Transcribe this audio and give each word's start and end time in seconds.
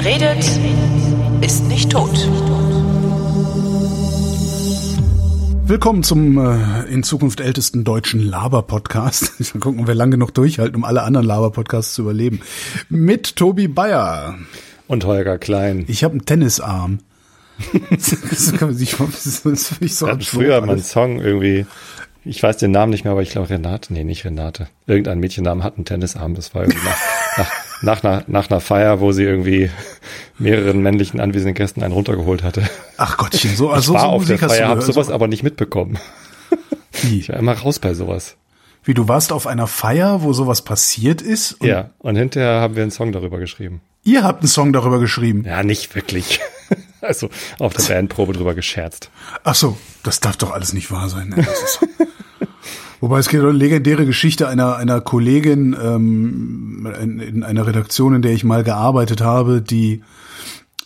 Wer 0.00 0.14
redet, 0.14 0.44
ist 1.40 1.64
nicht 1.66 1.90
tot. 1.90 2.12
Willkommen 5.64 6.04
zum 6.04 6.38
äh, 6.38 6.84
in 6.84 7.02
Zukunft 7.02 7.40
ältesten 7.40 7.82
deutschen 7.82 8.20
Laber-Podcast. 8.20 9.32
Ich 9.40 9.54
Mal 9.54 9.60
gucken, 9.60 9.80
ob 9.80 9.88
wir 9.88 9.96
lange 9.96 10.12
genug 10.12 10.32
durchhalten, 10.34 10.76
um 10.76 10.84
alle 10.84 11.02
anderen 11.02 11.26
Laber-Podcasts 11.26 11.94
zu 11.94 12.02
überleben. 12.02 12.42
Mit 12.88 13.34
Tobi 13.34 13.66
Bayer. 13.66 14.38
Und 14.86 15.04
Holger 15.04 15.36
Klein. 15.36 15.84
Ich 15.88 16.04
habe 16.04 16.12
einen 16.12 16.24
Tennisarm. 16.24 17.00
das 17.90 18.52
kann 18.52 18.68
man 18.68 18.76
sich 18.76 18.94
das 18.94 19.40
finde 19.40 19.56
ich 19.80 19.96
so 19.96 20.06
Wir 20.06 20.12
hatten 20.12 20.22
früher 20.22 20.60
mal 20.60 20.74
einen 20.74 20.82
Song 20.84 21.20
irgendwie, 21.20 21.66
ich 22.24 22.40
weiß 22.40 22.58
den 22.58 22.70
Namen 22.70 22.90
nicht 22.90 23.02
mehr, 23.02 23.10
aber 23.10 23.22
ich 23.22 23.30
glaube 23.30 23.50
Renate, 23.50 23.92
nee, 23.92 24.04
nicht 24.04 24.24
Renate. 24.24 24.68
Irgendein 24.86 25.18
Mädchennamen 25.18 25.64
hat 25.64 25.74
einen 25.74 25.86
Tennisarm. 25.86 26.36
Das 26.36 26.54
war 26.54 26.62
irgendwie 26.62 26.86
nach, 27.82 28.02
einer, 28.02 28.24
nach 28.26 28.50
einer 28.50 28.60
Feier, 28.60 29.00
wo 29.00 29.12
sie 29.12 29.24
irgendwie 29.24 29.70
mehreren 30.38 30.80
männlichen 30.82 31.20
anwesenden 31.20 31.54
Gästen 31.54 31.82
einen 31.82 31.92
runtergeholt 31.92 32.42
hatte. 32.42 32.68
Ach 32.96 33.16
Gottchen, 33.16 33.54
so, 33.56 33.68
Ich 33.68 33.74
also 33.74 33.94
war 33.94 34.00
so 34.00 34.06
auf 34.06 34.20
Musik 34.22 34.40
der 34.40 34.48
Feier, 34.48 34.68
habe 34.68 34.82
sowas 34.82 35.08
so, 35.08 35.12
aber 35.12 35.28
nicht 35.28 35.42
mitbekommen. 35.42 35.98
wie? 37.02 37.18
Ich 37.20 37.28
war 37.28 37.36
immer 37.36 37.52
raus 37.52 37.78
bei 37.78 37.94
sowas. 37.94 38.36
wie, 38.84 38.94
du 38.94 39.08
warst 39.08 39.32
auf 39.32 39.46
einer 39.46 39.66
Feier, 39.66 40.22
wo 40.22 40.32
sowas 40.32 40.62
passiert 40.62 41.22
ist 41.22 41.52
und 41.60 41.68
Ja, 41.68 41.90
und 41.98 42.16
hinterher 42.16 42.60
haben 42.60 42.76
wir 42.76 42.82
einen 42.82 42.90
Song 42.92 43.12
darüber 43.12 43.38
geschrieben. 43.38 43.80
ihr 44.04 44.22
habt 44.24 44.40
einen 44.42 44.48
Song 44.48 44.72
darüber 44.72 44.98
geschrieben. 44.98 45.44
Ja, 45.46 45.62
nicht 45.62 45.94
wirklich. 45.94 46.40
Also 47.00 47.30
auf 47.60 47.72
der 47.74 47.84
Bandprobe 47.84 48.32
drüber 48.32 48.56
gescherzt. 48.56 49.10
Ach 49.44 49.54
so, 49.54 49.78
das 50.02 50.18
darf 50.18 50.36
doch 50.36 50.50
alles 50.50 50.72
nicht 50.72 50.90
wahr 50.90 51.08
sein. 51.08 51.28
Ne? 51.28 51.46
Wobei 53.00 53.18
es 53.18 53.28
geht 53.28 53.40
um 53.40 53.48
eine 53.48 53.58
legendäre 53.58 54.06
Geschichte 54.06 54.48
einer 54.48 54.76
einer 54.76 55.00
Kollegin 55.00 55.76
ähm, 55.80 56.92
in, 57.00 57.20
in 57.20 57.42
einer 57.44 57.66
Redaktion, 57.66 58.14
in 58.14 58.22
der 58.22 58.32
ich 58.32 58.44
mal 58.44 58.64
gearbeitet 58.64 59.20
habe, 59.20 59.62
die 59.62 60.02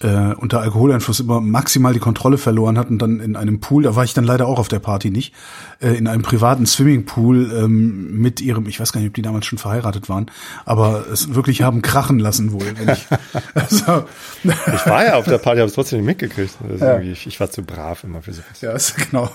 äh, 0.02 0.34
unter 0.34 0.60
Alkoholeinfluss 0.60 1.20
immer 1.20 1.41
maximal 1.41 1.92
die 1.92 2.00
Kontrolle 2.00 2.38
verloren 2.38 2.78
hat 2.78 2.91
und 2.91 2.98
dann 2.98 3.20
in 3.20 3.36
einem 3.36 3.60
Pool, 3.60 3.84
da 3.84 3.94
war 3.94 4.04
ich 4.04 4.14
dann 4.14 4.24
leider 4.24 4.46
auch 4.46 4.58
auf 4.58 4.69
der 4.69 4.78
Party 4.78 5.10
nicht, 5.10 5.32
äh, 5.80 5.91
in 5.91 6.08
einem 6.08 6.22
privaten 6.22 6.66
Swimmingpool 6.66 7.52
ähm, 7.52 8.19
mit 8.19 8.41
ihrem, 8.41 8.66
ich 8.66 8.80
weiß 8.80 8.92
gar 8.92 9.00
nicht, 9.00 9.10
ob 9.10 9.14
die 9.14 9.22
damals 9.22 9.47
schon 9.47 9.58
verheiratet 9.58 10.08
waren, 10.08 10.26
aber 10.64 11.06
es 11.12 11.34
wirklich 11.34 11.62
haben 11.62 11.82
krachen 11.82 12.19
lassen 12.19 12.52
wohl. 12.52 12.74
Ich, 12.92 13.06
also, 13.54 14.04
Ich 14.44 14.86
war 14.86 15.04
ja 15.04 15.14
auf 15.14 15.24
der 15.24 15.38
Party, 15.38 15.60
habe 15.60 15.69
es 15.69 15.74
trotzdem 15.74 16.00
nicht 16.00 16.06
mitgekriegt. 16.06 16.56
Ist 16.69 16.82
irgendwie, 16.82 17.12
ich, 17.12 17.26
ich 17.26 17.41
war 17.41 17.50
zu 17.50 17.62
brav 17.62 18.04
immer 18.04 18.22
für 18.22 18.32
sowas. 18.32 18.60
Ja, 18.60 18.72
ist, 18.72 18.97
genau. 18.97 19.30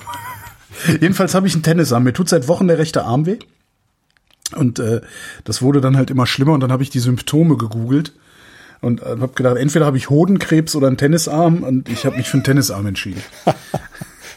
Jedenfalls 0.85 1.33
habe 1.35 1.47
ich 1.47 1.53
einen 1.53 1.63
Tennisarm. 1.63 2.03
Mir 2.03 2.13
tut 2.13 2.29
seit 2.29 2.47
Wochen 2.47 2.67
der 2.67 2.77
rechte 2.77 3.03
Arm 3.03 3.25
weh. 3.25 3.37
Und 4.55 4.79
äh, 4.79 5.01
das 5.43 5.61
wurde 5.61 5.81
dann 5.81 5.97
halt 5.97 6.09
immer 6.09 6.25
schlimmer 6.25 6.53
und 6.53 6.61
dann 6.61 6.71
habe 6.71 6.83
ich 6.83 6.89
die 6.89 6.99
Symptome 6.99 7.57
gegoogelt 7.57 8.13
und 8.79 9.01
äh, 9.01 9.05
habe 9.05 9.33
gedacht, 9.35 9.57
entweder 9.57 9.85
habe 9.85 9.97
ich 9.97 10.09
Hodenkrebs 10.09 10.75
oder 10.75 10.87
einen 10.87 10.97
Tennisarm 10.97 11.63
und 11.63 11.89
ich 11.89 12.05
habe 12.05 12.17
mich 12.17 12.29
für 12.29 12.35
einen 12.35 12.43
Tennisarm 12.43 12.85
entschieden. 12.85 13.21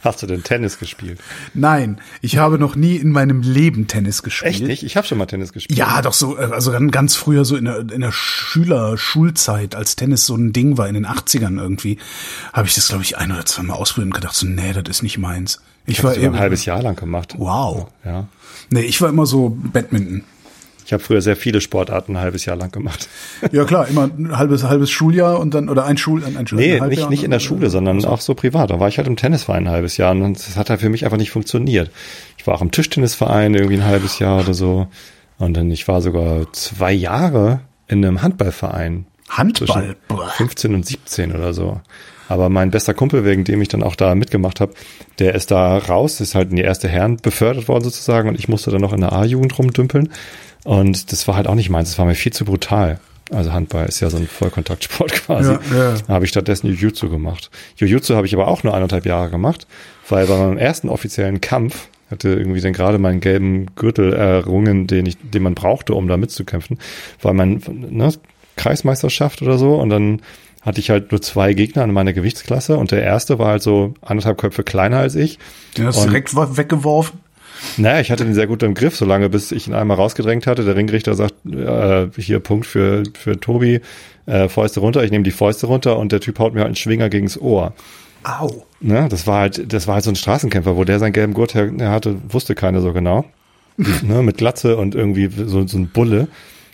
Hast 0.02 0.22
du 0.22 0.26
denn 0.26 0.42
Tennis 0.42 0.78
gespielt? 0.78 1.20
Nein, 1.52 2.00
ich 2.22 2.38
habe 2.38 2.58
noch 2.58 2.74
nie 2.74 2.96
in 2.96 3.10
meinem 3.10 3.42
Leben 3.42 3.86
Tennis 3.86 4.22
gespielt. 4.22 4.54
Echt 4.54 4.62
nicht? 4.62 4.82
Ich 4.82 4.96
habe 4.96 5.06
schon 5.06 5.18
mal 5.18 5.26
Tennis 5.26 5.52
gespielt. 5.52 5.78
Ja, 5.78 6.00
doch 6.00 6.14
so, 6.14 6.38
äh, 6.38 6.44
also 6.44 6.72
dann 6.72 6.90
ganz 6.90 7.16
früher 7.16 7.44
so 7.44 7.54
in 7.54 7.66
der, 7.66 7.80
in 7.80 8.00
der 8.00 8.12
Schüler-Schulzeit, 8.12 9.74
als 9.74 9.96
Tennis 9.96 10.24
so 10.24 10.34
ein 10.34 10.54
Ding 10.54 10.78
war 10.78 10.88
in 10.88 10.94
den 10.94 11.06
80ern 11.06 11.60
irgendwie, 11.60 11.98
habe 12.52 12.66
ich 12.66 12.74
das, 12.74 12.88
glaube 12.88 13.02
ich, 13.02 13.18
ein 13.18 13.30
oder 13.30 13.44
zwei 13.44 13.62
Mal 13.62 13.74
ausprobiert 13.74 14.06
und 14.06 14.14
gedacht 14.14 14.34
so, 14.34 14.46
nee, 14.46 14.72
das 14.72 14.88
ist 14.88 15.02
nicht 15.02 15.18
meins. 15.18 15.60
Ich, 15.86 15.98
Ich 15.98 16.04
war 16.04 16.10
habe 16.10 16.20
ein 16.20 16.26
eben, 16.26 16.38
halbes 16.38 16.64
Jahr 16.64 16.82
lang 16.82 16.96
gemacht. 16.96 17.34
Wow. 17.38 17.88
Ja. 18.04 18.28
Nee, 18.70 18.82
ich 18.82 19.00
war 19.00 19.08
immer 19.08 19.26
so 19.26 19.56
Badminton. 19.56 20.24
Ich 20.90 20.92
habe 20.92 21.02
früher 21.04 21.22
sehr 21.22 21.36
viele 21.36 21.60
Sportarten 21.60 22.16
ein 22.16 22.20
halbes 22.20 22.44
Jahr 22.46 22.56
lang 22.56 22.72
gemacht. 22.72 23.08
Ja 23.52 23.64
klar, 23.64 23.86
immer 23.86 24.04
ein 24.04 24.36
halbes 24.36 24.64
halbes 24.64 24.90
Schuljahr 24.90 25.38
und 25.38 25.54
dann 25.54 25.68
oder 25.68 25.84
ein 25.84 25.96
Schul 25.96 26.24
ein, 26.24 26.36
ein 26.36 26.46
Schul 26.46 26.58
Nee, 26.58 26.80
ein 26.80 26.88
nicht, 26.88 27.08
nicht 27.10 27.22
in 27.22 27.30
der 27.30 27.38
Schule, 27.38 27.70
sondern 27.70 28.04
auch 28.04 28.20
so 28.20 28.34
privat. 28.34 28.70
Da 28.70 28.80
war 28.80 28.88
ich 28.88 28.98
halt 28.98 29.06
im 29.06 29.14
Tennisverein 29.16 29.68
ein 29.68 29.72
halbes 29.72 29.96
Jahr 29.96 30.10
und 30.12 30.36
das 30.36 30.56
hat 30.56 30.68
halt 30.68 30.80
für 30.80 30.88
mich 30.88 31.04
einfach 31.04 31.16
nicht 31.16 31.30
funktioniert. 31.30 31.90
Ich 32.38 32.46
war 32.46 32.54
auch 32.54 32.62
im 32.62 32.72
Tischtennisverein 32.72 33.54
irgendwie 33.54 33.76
ein 33.76 33.84
halbes 33.84 34.18
Jahr 34.18 34.40
oder 34.40 34.52
so. 34.52 34.88
Und 35.38 35.56
dann, 35.56 35.70
ich 35.70 35.86
war 35.88 36.02
sogar 36.02 36.52
zwei 36.52 36.92
Jahre 36.92 37.60
in 37.86 38.04
einem 38.04 38.20
Handballverein. 38.22 39.06
Handball. 39.28 39.68
Zwischen 39.68 39.96
Boah. 40.08 40.28
15 40.30 40.74
und 40.74 40.84
17 40.84 41.32
oder 41.32 41.54
so. 41.54 41.80
Aber 42.30 42.48
mein 42.48 42.70
bester 42.70 42.94
Kumpel, 42.94 43.24
wegen 43.24 43.42
dem 43.42 43.60
ich 43.60 43.66
dann 43.66 43.82
auch 43.82 43.96
da 43.96 44.14
mitgemacht 44.14 44.60
habe, 44.60 44.72
der 45.18 45.34
ist 45.34 45.50
da 45.50 45.76
raus, 45.76 46.20
ist 46.20 46.36
halt 46.36 46.50
in 46.50 46.56
die 46.56 46.62
erste 46.62 46.86
Herren 46.86 47.16
befördert 47.16 47.66
worden 47.66 47.82
sozusagen 47.82 48.28
und 48.28 48.38
ich 48.38 48.46
musste 48.46 48.70
dann 48.70 48.80
noch 48.80 48.92
in 48.92 49.00
der 49.00 49.12
A-Jugend 49.12 49.58
rumdümpeln. 49.58 50.12
Und 50.62 51.10
das 51.10 51.26
war 51.26 51.34
halt 51.34 51.48
auch 51.48 51.56
nicht 51.56 51.70
meins, 51.70 51.88
das 51.88 51.98
war 51.98 52.06
mir 52.06 52.14
viel 52.14 52.32
zu 52.32 52.44
brutal. 52.44 53.00
Also 53.32 53.52
Handball 53.52 53.86
ist 53.86 53.98
ja 53.98 54.10
so 54.10 54.16
ein 54.16 54.28
Vollkontaktsport 54.28 55.12
quasi. 55.26 55.54
Ja, 55.54 55.60
ja. 55.76 55.94
Da 56.06 56.14
habe 56.14 56.24
ich 56.24 56.30
stattdessen 56.30 56.68
Jiu-Jitsu 56.68 57.10
gemacht. 57.10 57.50
Jiu-Jitsu 57.78 58.14
habe 58.14 58.28
ich 58.28 58.34
aber 58.34 58.46
auch 58.46 58.62
nur 58.62 58.74
eineinhalb 58.74 59.06
Jahre 59.06 59.28
gemacht, 59.28 59.66
weil 60.08 60.28
bei 60.28 60.36
meinem 60.36 60.56
ersten 60.56 60.88
offiziellen 60.88 61.40
Kampf 61.40 61.88
hatte 62.12 62.28
irgendwie 62.28 62.60
dann 62.60 62.72
gerade 62.72 62.98
meinen 62.98 63.18
gelben 63.18 63.74
Gürtel 63.74 64.12
errungen, 64.12 64.86
den 64.86 65.06
ich, 65.06 65.16
den 65.20 65.42
man 65.42 65.56
brauchte, 65.56 65.94
um 65.94 66.06
da 66.06 66.16
mitzukämpfen, 66.16 66.78
war 67.22 67.32
mein 67.32 67.60
ne, 67.66 68.12
Kreismeisterschaft 68.54 69.42
oder 69.42 69.58
so 69.58 69.74
und 69.74 69.90
dann 69.90 70.22
hatte 70.60 70.80
ich 70.80 70.90
halt 70.90 71.10
nur 71.10 71.22
zwei 71.22 71.54
Gegner 71.54 71.84
in 71.84 71.92
meiner 71.92 72.12
Gewichtsklasse 72.12 72.76
und 72.76 72.90
der 72.90 73.02
erste 73.02 73.38
war 73.38 73.48
halt 73.48 73.62
so 73.62 73.94
anderthalb 74.02 74.38
Köpfe 74.38 74.62
kleiner 74.62 74.98
als 74.98 75.14
ich. 75.14 75.38
Den 75.76 75.86
hast 75.86 76.02
du 76.02 76.08
direkt 76.08 76.34
weggeworfen. 76.34 77.20
Naja, 77.76 78.00
ich 78.00 78.10
hatte 78.10 78.24
den 78.24 78.34
sehr 78.34 78.46
gut 78.46 78.62
im 78.62 78.74
Griff, 78.74 78.96
solange 78.96 79.28
bis 79.28 79.52
ich 79.52 79.68
ihn 79.68 79.74
einmal 79.74 79.96
rausgedrängt 79.96 80.46
hatte. 80.46 80.64
Der 80.64 80.76
Ringrichter 80.76 81.14
sagt, 81.14 81.34
äh, 81.46 82.08
hier 82.16 82.40
Punkt 82.40 82.66
für, 82.66 83.02
für 83.18 83.38
Tobi, 83.38 83.80
äh, 84.26 84.48
Fäuste 84.48 84.80
runter, 84.80 85.04
ich 85.04 85.10
nehme 85.10 85.24
die 85.24 85.30
Fäuste 85.30 85.66
runter 85.66 85.98
und 85.98 86.12
der 86.12 86.20
Typ 86.20 86.38
haut 86.38 86.54
mir 86.54 86.60
halt 86.60 86.68
einen 86.68 86.76
Schwinger 86.76 87.08
gegens 87.10 87.38
Ohr. 87.38 87.74
Au. 88.22 88.66
Ne? 88.80 89.08
Das 89.10 89.26
war 89.26 89.40
halt, 89.40 89.72
das 89.72 89.86
war 89.86 89.94
halt 89.94 90.04
so 90.04 90.10
ein 90.10 90.16
Straßenkämpfer, 90.16 90.76
wo 90.76 90.84
der 90.84 90.98
seinen 90.98 91.12
gelben 91.12 91.34
Gurt 91.34 91.54
her 91.54 91.70
hatte, 91.90 92.16
wusste 92.28 92.54
keiner 92.54 92.80
so 92.80 92.92
genau. 92.92 93.24
ne? 93.76 94.22
Mit 94.22 94.38
Glatze 94.38 94.76
und 94.76 94.94
irgendwie 94.94 95.28
so, 95.28 95.66
so 95.66 95.78
ein 95.78 95.88
Bulle. 95.88 96.28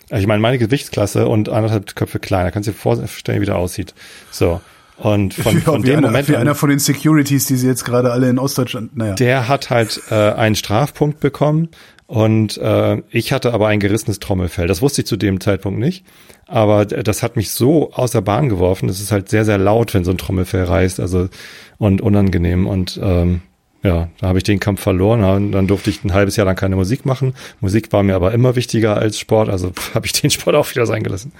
Also 0.09 0.21
Ich 0.21 0.27
meine, 0.27 0.41
meine 0.41 0.57
Gewichtsklasse 0.57 1.27
und 1.27 1.49
anderthalb 1.49 1.95
Köpfe 1.95 2.19
kleiner. 2.19 2.51
Kannst 2.51 2.67
du 2.67 2.71
dir 2.71 2.77
vorstellen, 2.77 3.41
wie 3.41 3.45
der 3.45 3.57
aussieht. 3.57 3.93
So. 4.31 4.61
Und 4.97 5.35
von, 5.35 5.55
Ja, 5.55 5.61
von 5.61 5.83
dem 5.83 5.97
einer, 5.97 6.07
Moment 6.07 6.27
wie 6.27 6.35
einer 6.35 6.55
von 6.55 6.69
den 6.69 6.79
Securities, 6.79 7.45
die 7.45 7.55
sie 7.55 7.67
jetzt 7.67 7.85
gerade 7.85 8.11
alle 8.11 8.29
in 8.29 8.39
Ostdeutschland, 8.39 8.97
naja. 8.97 9.13
der 9.13 9.47
hat 9.47 9.69
halt 9.69 10.01
äh, 10.09 10.15
einen 10.15 10.55
Strafpunkt 10.55 11.19
bekommen 11.19 11.69
und 12.07 12.57
äh, 12.57 13.03
ich 13.11 13.31
hatte 13.31 13.53
aber 13.53 13.67
ein 13.67 13.79
gerissenes 13.79 14.17
Trommelfell. 14.17 14.65
Das 14.65 14.81
wusste 14.81 15.01
ich 15.01 15.07
zu 15.07 15.17
dem 15.17 15.39
Zeitpunkt 15.39 15.79
nicht, 15.79 16.03
aber 16.47 16.85
das 16.85 17.21
hat 17.21 17.35
mich 17.35 17.51
so 17.51 17.91
aus 17.93 18.11
der 18.11 18.21
Bahn 18.21 18.49
geworfen. 18.49 18.89
Es 18.89 18.99
ist 18.99 19.11
halt 19.11 19.29
sehr, 19.29 19.45
sehr 19.45 19.59
laut, 19.59 19.93
wenn 19.93 20.03
so 20.03 20.11
ein 20.11 20.17
Trommelfell 20.17 20.63
reißt, 20.63 20.99
also 20.99 21.29
und 21.77 22.01
unangenehm 22.01 22.65
und 22.65 22.99
ähm, 23.03 23.41
ja, 23.83 24.09
da 24.19 24.27
habe 24.27 24.37
ich 24.37 24.43
den 24.43 24.59
Kampf 24.59 24.81
verloren. 24.81 25.51
Dann 25.51 25.67
durfte 25.67 25.89
ich 25.89 26.03
ein 26.03 26.13
halbes 26.13 26.35
Jahr 26.35 26.45
lang 26.45 26.55
keine 26.55 26.75
Musik 26.75 27.05
machen. 27.05 27.33
Musik 27.61 27.91
war 27.93 28.03
mir 28.03 28.15
aber 28.15 28.33
immer 28.33 28.55
wichtiger 28.55 28.97
als 28.97 29.19
Sport, 29.19 29.49
also 29.49 29.71
habe 29.93 30.05
ich 30.05 30.13
den 30.13 30.29
Sport 30.29 30.55
auch 30.55 30.69
wieder 30.69 30.85
sein 30.85 31.03
gelassen. 31.03 31.31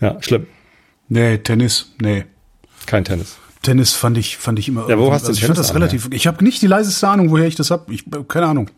Ja, 0.00 0.20
schlimm. 0.22 0.46
Nee, 1.08 1.38
Tennis, 1.38 1.92
nee. 2.00 2.24
Kein 2.86 3.04
Tennis. 3.04 3.36
Tennis 3.62 3.92
fand 3.92 4.18
ich 4.18 4.36
fand 4.36 4.58
ich 4.58 4.68
immer 4.68 4.88
Ja, 4.88 4.98
wo 4.98 5.10
hast 5.10 5.24
du 5.24 5.28
also 5.28 5.38
ich 5.38 5.46
fand 5.46 5.58
das 5.58 5.74
relativ 5.74 6.08
ich 6.10 6.26
habe 6.26 6.44
nicht 6.44 6.60
die 6.60 6.66
leiseste 6.66 7.08
Ahnung, 7.08 7.30
woher 7.30 7.46
ich 7.46 7.54
das 7.54 7.70
hab. 7.70 7.90
Ich 7.90 8.04
keine 8.28 8.46
Ahnung. 8.46 8.70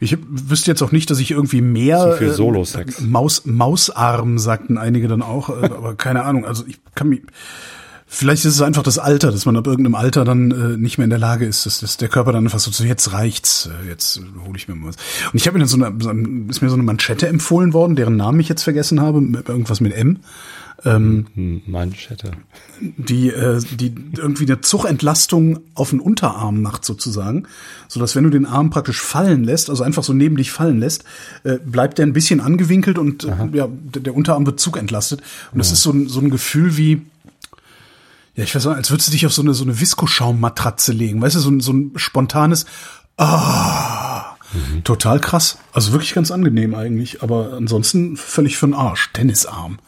Ich 0.00 0.16
wüsste 0.28 0.70
jetzt 0.70 0.82
auch 0.82 0.92
nicht, 0.92 1.10
dass 1.10 1.18
ich 1.18 1.30
irgendwie 1.30 1.60
mehr 1.60 2.12
Zu 2.12 2.18
viel 2.18 2.28
äh, 2.28 2.32
Solo-Sex. 2.32 3.00
Maus 3.00 3.42
Mausarm 3.44 4.38
sagten 4.38 4.78
einige 4.78 5.08
dann 5.08 5.22
auch, 5.22 5.50
äh, 5.50 5.64
aber 5.64 5.94
keine 5.94 6.24
Ahnung, 6.24 6.44
also 6.44 6.64
ich 6.66 6.78
kann 6.94 7.08
mich 7.08 7.22
Vielleicht 8.06 8.44
ist 8.44 8.54
es 8.54 8.62
einfach 8.62 8.82
das 8.82 8.98
Alter, 8.98 9.32
dass 9.32 9.46
man 9.46 9.56
ab 9.56 9.66
irgendeinem 9.66 9.94
Alter 9.94 10.24
dann 10.24 10.50
äh, 10.50 10.76
nicht 10.76 10.98
mehr 10.98 11.04
in 11.04 11.10
der 11.10 11.18
Lage 11.18 11.46
ist, 11.46 11.66
dass, 11.66 11.80
dass 11.80 11.96
der 11.96 12.08
Körper 12.08 12.32
dann 12.32 12.44
einfach 12.44 12.58
so, 12.58 12.70
so 12.70 12.84
jetzt 12.84 13.12
reicht's, 13.12 13.66
äh, 13.66 13.88
jetzt 13.88 14.20
hole 14.46 14.56
ich 14.56 14.68
mir 14.68 14.74
mal 14.74 14.88
was. 14.88 14.96
Und 15.32 15.40
ich 15.40 15.46
habe 15.46 15.58
mir 15.58 15.64
dann 15.64 15.68
so 15.68 15.82
eine, 15.82 16.48
ist 16.48 16.60
mir 16.60 16.68
so 16.68 16.74
eine 16.74 16.82
Manschette 16.82 17.26
empfohlen 17.28 17.72
worden, 17.72 17.96
deren 17.96 18.16
Namen 18.16 18.38
ich 18.40 18.48
jetzt 18.48 18.62
vergessen 18.62 19.00
habe, 19.00 19.18
irgendwas 19.46 19.80
mit 19.80 19.94
M. 19.94 20.20
Hm, 20.82 21.62
Manschette. 21.66 22.32
die, 22.80 23.30
äh, 23.30 23.60
die 23.72 23.94
irgendwie 24.16 24.44
eine 24.44 24.60
Zugentlastung 24.60 25.60
auf 25.74 25.90
den 25.90 26.00
Unterarm 26.00 26.60
macht 26.60 26.84
sozusagen, 26.84 27.44
so 27.88 28.00
dass 28.00 28.14
wenn 28.14 28.24
du 28.24 28.30
den 28.30 28.44
Arm 28.44 28.68
praktisch 28.68 29.00
fallen 29.00 29.44
lässt, 29.44 29.70
also 29.70 29.82
einfach 29.82 30.04
so 30.04 30.12
neben 30.12 30.36
dich 30.36 30.52
fallen 30.52 30.80
lässt, 30.80 31.04
äh, 31.44 31.56
bleibt 31.56 31.96
der 31.96 32.06
ein 32.06 32.12
bisschen 32.12 32.40
angewinkelt 32.40 32.98
und 32.98 33.24
äh, 33.24 33.32
ja, 33.52 33.68
der, 33.68 34.02
der 34.02 34.14
Unterarm 34.14 34.44
wird 34.44 34.60
zugentlastet 34.60 35.22
und 35.52 35.58
das 35.58 35.72
ist 35.72 35.82
so 35.82 35.90
ein, 35.90 36.06
so 36.08 36.20
ein 36.20 36.28
Gefühl 36.28 36.76
wie 36.76 37.00
ja, 38.36 38.44
ich 38.44 38.54
weiß 38.54 38.64
nicht, 38.66 38.76
als 38.76 38.90
würdest 38.90 39.08
du 39.08 39.12
dich 39.12 39.26
auf 39.26 39.32
so 39.32 39.42
eine 39.42 39.54
so 39.54 39.64
eine 39.64 39.80
Viskoschaummatratze 39.80 40.92
legen, 40.92 41.20
weißt 41.22 41.36
du, 41.36 41.40
so 41.40 41.50
ein, 41.50 41.60
so 41.60 41.72
ein 41.72 41.92
spontanes 41.96 42.66
Ah, 43.16 44.34
total 44.82 45.20
krass. 45.20 45.58
Also 45.72 45.92
wirklich 45.92 46.14
ganz 46.14 46.30
angenehm 46.32 46.74
eigentlich, 46.74 47.22
aber 47.22 47.52
ansonsten 47.56 48.16
völlig 48.16 48.56
für 48.56 48.66
den 48.66 48.74
Arsch. 48.74 49.12
Tennisarm. 49.12 49.78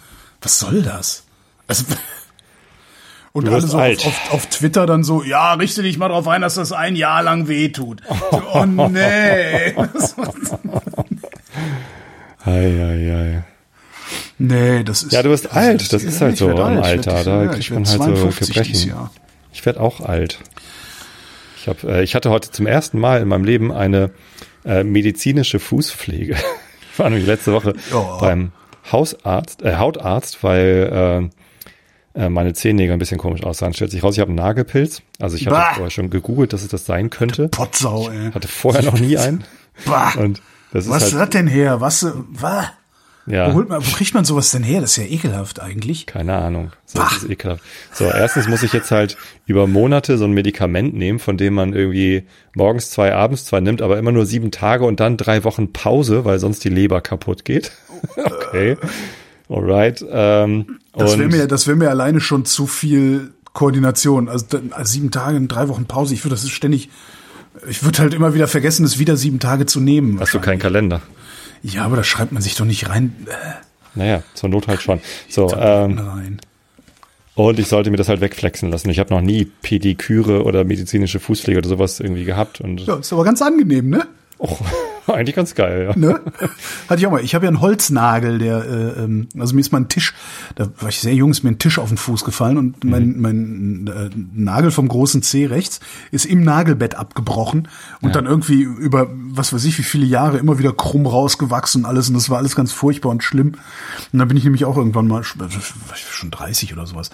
Was 0.40 0.60
soll 0.60 0.82
das? 0.82 1.25
Also 1.66 1.84
Und 3.32 3.48
alle 3.50 3.60
so 3.60 3.78
auf, 3.78 4.06
auf, 4.06 4.32
auf 4.32 4.46
Twitter 4.46 4.87
dann 4.87 5.04
so, 5.04 5.22
ja, 5.22 5.52
richte 5.54 5.82
dich 5.82 5.98
mal 5.98 6.08
drauf 6.08 6.26
ein, 6.26 6.40
dass 6.40 6.54
das 6.54 6.72
ein 6.72 6.96
Jahr 6.96 7.22
lang 7.22 7.48
wehtut. 7.48 8.00
So, 8.31 8.43
Oh 8.54 8.64
nee. 8.88 9.75
Ei, 12.44 12.50
ei, 12.50 13.12
ei. 13.12 13.44
Nee, 14.38 14.82
das 14.84 15.02
ist. 15.02 15.12
Ja, 15.12 15.22
du 15.22 15.30
bist 15.30 15.52
alt, 15.54 15.92
das 15.92 16.02
ja, 16.02 16.08
ist 16.08 16.20
halt 16.20 16.34
ich 16.34 16.38
so 16.38 16.50
im 16.50 16.58
alt. 16.58 16.78
Ich 16.80 16.84
Alter. 16.84 17.12
werd- 17.14 17.26
Da 17.26 17.42
ja, 17.42 17.48
kriegt 17.48 17.60
ich 17.60 17.70
man 17.70 17.78
halt 17.86 17.88
so 17.88 18.04
52 18.04 18.54
dieses 18.62 18.84
Gebrechen. 18.86 19.10
Ich 19.52 19.64
werde 19.66 19.80
auch 19.80 20.00
alt. 20.00 20.38
Ich, 21.56 21.68
hab, 21.68 21.82
äh, 21.84 22.02
ich 22.02 22.14
hatte 22.14 22.30
heute 22.30 22.50
zum 22.50 22.66
ersten 22.66 22.98
Mal 22.98 23.22
in 23.22 23.28
meinem 23.28 23.44
Leben 23.44 23.72
eine 23.72 24.10
äh, 24.64 24.84
medizinische 24.84 25.58
Fußpflege. 25.58 26.36
Ich 26.92 26.98
war 27.00 27.10
nämlich 27.10 27.26
letzte 27.26 27.52
Woche 27.52 27.74
Ja. 27.92 28.16
beim 28.20 28.52
Hausarzt, 28.90 29.60
äh, 29.60 29.76
Hautarzt, 29.76 30.42
weil 30.42 31.30
äh, 32.16 32.24
äh, 32.24 32.28
meine 32.30 32.54
Zehennägel 32.54 32.94
ein 32.94 32.98
bisschen 32.98 33.18
komisch 33.18 33.42
aussahen. 33.42 33.74
Stellt 33.74 33.90
sich 33.90 34.02
raus, 34.02 34.14
ich 34.14 34.20
habe 34.20 34.30
einen 34.30 34.38
Nagelpilz. 34.38 35.02
Also 35.20 35.36
ich 35.36 35.44
hatte 35.46 35.56
Bah. 35.56 35.72
vorher 35.74 35.90
schon 35.90 36.08
gegoogelt, 36.08 36.54
dass 36.54 36.62
es 36.62 36.68
das 36.68 36.86
sein 36.86 37.10
könnte. 37.10 37.48
Potsau, 37.48 38.08
ey. 38.08 38.32
Hatte 38.32 38.48
vorher 38.48 38.82
noch 38.82 38.98
nie 38.98 39.18
einen. 39.18 39.44
Bah. 39.84 40.14
Und 40.16 40.40
das 40.72 40.86
ist 40.86 40.90
Was 40.90 41.02
ist 41.08 41.12
halt, 41.12 41.22
das 41.24 41.30
denn 41.30 41.48
her? 41.48 41.82
Was? 41.82 42.06
Was? 42.30 42.66
Ja. 43.26 43.50
Wo, 43.50 43.55
holt 43.55 43.69
man, 43.69 43.84
wo 43.84 43.90
kriegt 43.90 44.14
man 44.14 44.25
sowas 44.25 44.50
denn 44.50 44.62
her? 44.62 44.81
Das 44.81 44.90
ist 44.90 44.96
ja 44.96 45.05
ekelhaft 45.05 45.61
eigentlich. 45.61 46.06
Keine 46.06 46.37
Ahnung. 46.37 46.73
So, 46.84 47.00
das 47.00 47.19
ist 47.19 47.31
ekelhaft. 47.31 47.62
So, 47.93 48.05
erstens 48.05 48.49
muss 48.49 48.62
ich 48.62 48.73
jetzt 48.73 48.90
halt 48.90 49.17
über 49.46 49.67
Monate 49.67 50.17
so 50.19 50.25
ein 50.25 50.32
Medikament 50.32 50.94
nehmen, 50.94 51.19
von 51.19 51.37
dem 51.37 51.55
man 51.55 51.73
irgendwie 51.73 52.25
morgens 52.55 52.90
zwei, 52.90 53.14
abends 53.14 53.44
zwei 53.44 53.61
nimmt, 53.61 53.82
aber 53.82 53.99
immer 53.99 54.12
nur 54.12 54.26
sieben 54.26 54.50
Tage 54.50 54.84
und 54.84 55.00
dann 55.00 55.17
drei 55.17 55.44
Wochen 55.44 55.73
Pause, 55.73 56.25
weil 56.25 56.38
sonst 56.38 56.62
die 56.64 56.69
Leber 56.69 57.00
kaputt 57.00 57.44
geht. 57.44 57.73
okay. 58.17 58.76
Alright. 59.49 60.05
Ähm, 60.08 60.79
Das 60.93 61.14
und 61.14 61.20
wäre 61.20 61.29
mir, 61.29 61.46
das 61.46 61.67
wäre 61.67 61.76
mir 61.76 61.90
alleine 61.90 62.20
schon 62.20 62.44
zu 62.44 62.67
viel 62.67 63.32
Koordination. 63.52 64.29
Also, 64.29 64.46
also 64.70 64.93
sieben 64.93 65.11
Tage, 65.11 65.40
drei 65.46 65.69
Wochen 65.69 65.87
Pause. 65.87 66.14
Ich 66.14 66.25
würde 66.25 66.37
das 66.37 66.49
ständig. 66.49 66.90
Ich 67.69 67.82
würde 67.82 68.00
halt 68.00 68.12
immer 68.12 68.34
wieder 68.34 68.49
vergessen, 68.49 68.84
es 68.84 68.99
wieder 68.99 69.17
sieben 69.17 69.40
Tage 69.40 69.67
zu 69.67 69.81
nehmen. 69.81 70.20
hast 70.20 70.34
du 70.34 70.40
keinen 70.40 70.58
Kalender? 70.58 71.00
Ja, 71.62 71.85
aber 71.85 71.97
da 71.97 72.05
schreibt 72.05 72.32
man 72.32 72.43
sich 72.43 72.55
doch 72.55 72.64
nicht 72.64 72.88
rein. 72.88 73.14
Naja, 73.94 74.23
zur 74.35 74.49
Not 74.49 74.69
halt 74.69 74.82
schon. 74.82 75.00
So, 75.29 75.50
ähm, 75.55 75.99
rein. 75.99 76.41
und 77.35 77.58
ich 77.58 77.69
sollte 77.69 77.91
mir 77.91 77.97
das 77.97 78.08
halt 78.08 78.20
wegflexen 78.20 78.70
lassen. 78.70 78.91
Ich 78.91 78.99
habe 78.99 79.12
noch 79.14 79.23
nie 79.23 79.47
Pediküre 79.47 80.44
oder 80.44 80.64
medizinische 80.64 81.19
Fußpflege 81.19 81.58
oder 81.58 81.69
sowas 81.69 82.00
irgendwie 82.00 82.25
gehabt 82.25 82.61
und 82.61 82.87
Ja, 82.87 82.97
ist 82.97 83.12
aber 83.12 83.25
ganz 83.25 83.41
angenehm, 83.43 83.88
ne? 83.91 84.06
Oh, 84.38 84.58
eigentlich 85.06 85.36
ganz 85.36 85.54
geil, 85.54 85.88
ja. 85.88 85.98
ne? 85.98 86.20
Hatte 86.88 87.00
ich 87.00 87.06
auch 87.06 87.10
mal. 87.10 87.22
Ich 87.22 87.34
habe 87.34 87.44
ja 87.44 87.48
einen 87.48 87.60
Holznagel, 87.60 88.38
der, 88.38 88.64
äh, 88.64 89.04
ähm, 89.04 89.28
also 89.38 89.54
mir 89.54 89.60
ist 89.60 89.72
mal 89.72 89.80
ein 89.80 89.88
Tisch, 89.88 90.14
da 90.54 90.68
war 90.80 90.88
ich 90.88 91.00
sehr 91.00 91.14
jung, 91.14 91.30
ist 91.30 91.42
mir 91.42 91.50
ein 91.50 91.58
Tisch 91.58 91.78
auf 91.78 91.88
den 91.88 91.96
Fuß 91.96 92.24
gefallen 92.24 92.58
und 92.58 92.84
mein, 92.84 93.18
mein 93.20 93.86
äh, 93.86 94.10
Nagel 94.34 94.70
vom 94.70 94.88
großen 94.88 95.22
C 95.22 95.46
rechts 95.46 95.80
ist 96.10 96.26
im 96.26 96.42
Nagelbett 96.42 96.94
abgebrochen 96.94 97.68
und 98.00 98.14
dann 98.14 98.26
irgendwie 98.26 98.62
über, 98.62 99.08
was 99.10 99.52
weiß 99.52 99.64
ich, 99.64 99.78
wie 99.78 99.84
viele 99.84 100.06
Jahre 100.06 100.38
immer 100.38 100.58
wieder 100.58 100.72
krumm 100.72 101.06
rausgewachsen 101.06 101.84
und 101.84 101.90
alles 101.90 102.08
und 102.08 102.14
das 102.14 102.30
war 102.30 102.38
alles 102.38 102.56
ganz 102.56 102.72
furchtbar 102.72 103.10
und 103.10 103.22
schlimm. 103.22 103.54
Und 104.12 104.18
dann 104.18 104.28
bin 104.28 104.36
ich 104.36 104.44
nämlich 104.44 104.64
auch 104.64 104.76
irgendwann 104.76 105.06
mal, 105.06 105.22
war 105.36 105.48
ich 105.48 106.04
schon 106.10 106.30
30 106.30 106.72
oder 106.72 106.86
sowas, 106.86 107.10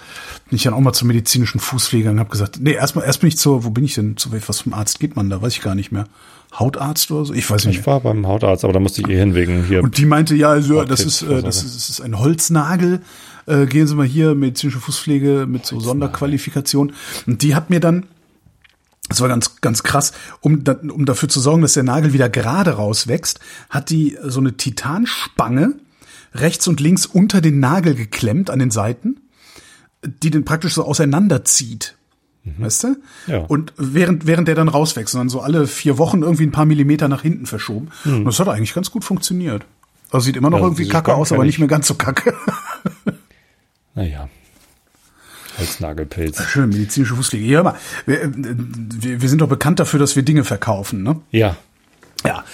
bin 0.48 0.56
ich 0.56 0.62
dann 0.62 0.74
auch 0.74 0.80
mal 0.80 0.92
zum 0.92 1.08
medizinischen 1.08 1.60
Fußpfleger 1.60 2.10
und 2.10 2.18
habe 2.18 2.30
gesagt, 2.30 2.58
nee, 2.60 2.72
erstmal, 2.72 3.04
erst 3.04 3.20
bin 3.20 3.28
ich 3.28 3.38
zur, 3.38 3.64
wo 3.64 3.70
bin 3.70 3.84
ich 3.84 3.94
denn, 3.94 4.16
zu 4.16 4.32
was 4.32 4.60
vom 4.60 4.72
Arzt 4.72 5.00
geht 5.00 5.16
man 5.16 5.30
da, 5.30 5.42
weiß 5.42 5.52
ich 5.52 5.62
gar 5.62 5.74
nicht 5.74 5.92
mehr. 5.92 6.06
Hautarzt 6.52 7.10
oder 7.10 7.24
so? 7.24 7.34
Ich 7.34 7.48
weiß 7.48 7.64
nicht. 7.66 7.80
Ich 7.80 7.86
war 7.86 8.00
beim 8.00 8.26
Hautarzt, 8.26 8.64
aber 8.64 8.72
da 8.72 8.80
musste 8.80 9.00
ich 9.00 9.08
eh 9.08 9.16
hin 9.16 9.34
wegen 9.34 9.64
hier. 9.64 9.82
Und 9.82 9.96
die 9.96 10.04
meinte, 10.04 10.34
ja, 10.34 10.50
also, 10.50 10.76
ja, 10.76 10.84
das 10.84 11.00
ist, 11.00 11.22
äh, 11.22 11.42
das 11.42 11.62
ist, 11.64 11.76
das 11.76 11.88
ist 11.88 12.00
ein 12.00 12.18
Holznagel. 12.18 13.00
Äh, 13.46 13.66
gehen 13.66 13.86
Sie 13.86 13.94
mal 13.94 14.06
hier, 14.06 14.34
medizinische 14.34 14.78
Fußpflege 14.78 15.46
mit 15.48 15.66
so 15.66 15.80
Sonderqualifikation. 15.80 16.92
Und 17.26 17.42
die 17.42 17.54
hat 17.54 17.70
mir 17.70 17.80
dann, 17.80 18.06
das 19.08 19.20
war 19.20 19.28
ganz, 19.28 19.60
ganz 19.60 19.82
krass, 19.82 20.12
um, 20.40 20.62
um 20.90 21.06
dafür 21.06 21.28
zu 21.28 21.40
sorgen, 21.40 21.62
dass 21.62 21.72
der 21.72 21.82
Nagel 21.82 22.12
wieder 22.12 22.28
gerade 22.28 22.72
rauswächst, 22.72 23.40
hat 23.70 23.90
die 23.90 24.16
so 24.22 24.40
eine 24.40 24.56
Titanspange 24.56 25.74
rechts 26.34 26.68
und 26.68 26.80
links 26.80 27.06
unter 27.06 27.40
den 27.40 27.60
Nagel 27.60 27.94
geklemmt 27.94 28.50
an 28.50 28.58
den 28.58 28.70
Seiten, 28.70 29.20
die 30.04 30.30
den 30.30 30.44
praktisch 30.44 30.74
so 30.74 30.84
auseinanderzieht. 30.84 31.96
Weißt 32.44 32.84
du? 32.84 32.88
Mhm. 32.88 32.96
Ja. 33.28 33.38
Und 33.38 33.72
während, 33.76 34.26
während 34.26 34.48
der 34.48 34.54
dann 34.56 34.68
rauswächst, 34.68 35.14
und 35.14 35.20
dann 35.20 35.28
so 35.28 35.40
alle 35.40 35.66
vier 35.66 35.96
Wochen 35.98 36.22
irgendwie 36.22 36.44
ein 36.44 36.50
paar 36.50 36.64
Millimeter 36.64 37.06
nach 37.08 37.22
hinten 37.22 37.46
verschoben. 37.46 37.88
Und 38.04 38.24
das 38.24 38.40
hat 38.40 38.48
eigentlich 38.48 38.74
ganz 38.74 38.90
gut 38.90 39.04
funktioniert. 39.04 39.64
Also 40.10 40.24
sieht 40.26 40.36
immer 40.36 40.50
noch 40.50 40.58
Ja, 40.58 40.64
irgendwie 40.64 40.82
diese 40.82 40.92
kacke 40.92 41.14
aus, 41.14 41.32
aber 41.32 41.44
nicht 41.44 41.54
ich. 41.54 41.58
mehr 41.60 41.68
ganz 41.68 41.86
so 41.86 41.94
kacke. 41.94 42.34
Naja. 43.94 44.28
Holznagelpilz. 45.58 46.42
Schön, 46.44 46.70
medizinische 46.70 47.14
Fußpflege. 47.14 47.44
Ja, 47.44 47.62
mal, 47.62 47.74
wir, 48.06 48.22
äh, 48.22 48.30
wir, 48.32 49.20
wir 49.22 49.28
sind 49.28 49.40
doch 49.42 49.48
bekannt 49.48 49.80
dafür, 49.80 49.98
dass 50.00 50.16
wir 50.16 50.22
Dinge 50.22 50.44
verkaufen, 50.44 51.02
ne? 51.02 51.20
Ja. 51.30 51.56
Ja. 52.24 52.44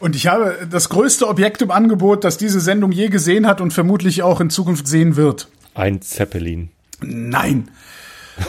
Und 0.00 0.16
ich 0.16 0.26
habe 0.26 0.66
das 0.70 0.88
größte 0.88 1.28
Objekt 1.28 1.62
im 1.62 1.70
Angebot, 1.70 2.24
das 2.24 2.36
diese 2.36 2.60
Sendung 2.60 2.92
je 2.92 3.08
gesehen 3.08 3.46
hat 3.46 3.60
und 3.60 3.72
vermutlich 3.72 4.22
auch 4.22 4.40
in 4.40 4.50
Zukunft 4.50 4.86
sehen 4.88 5.16
wird. 5.16 5.48
Ein 5.74 6.02
Zeppelin. 6.02 6.70
Nein. 7.00 7.68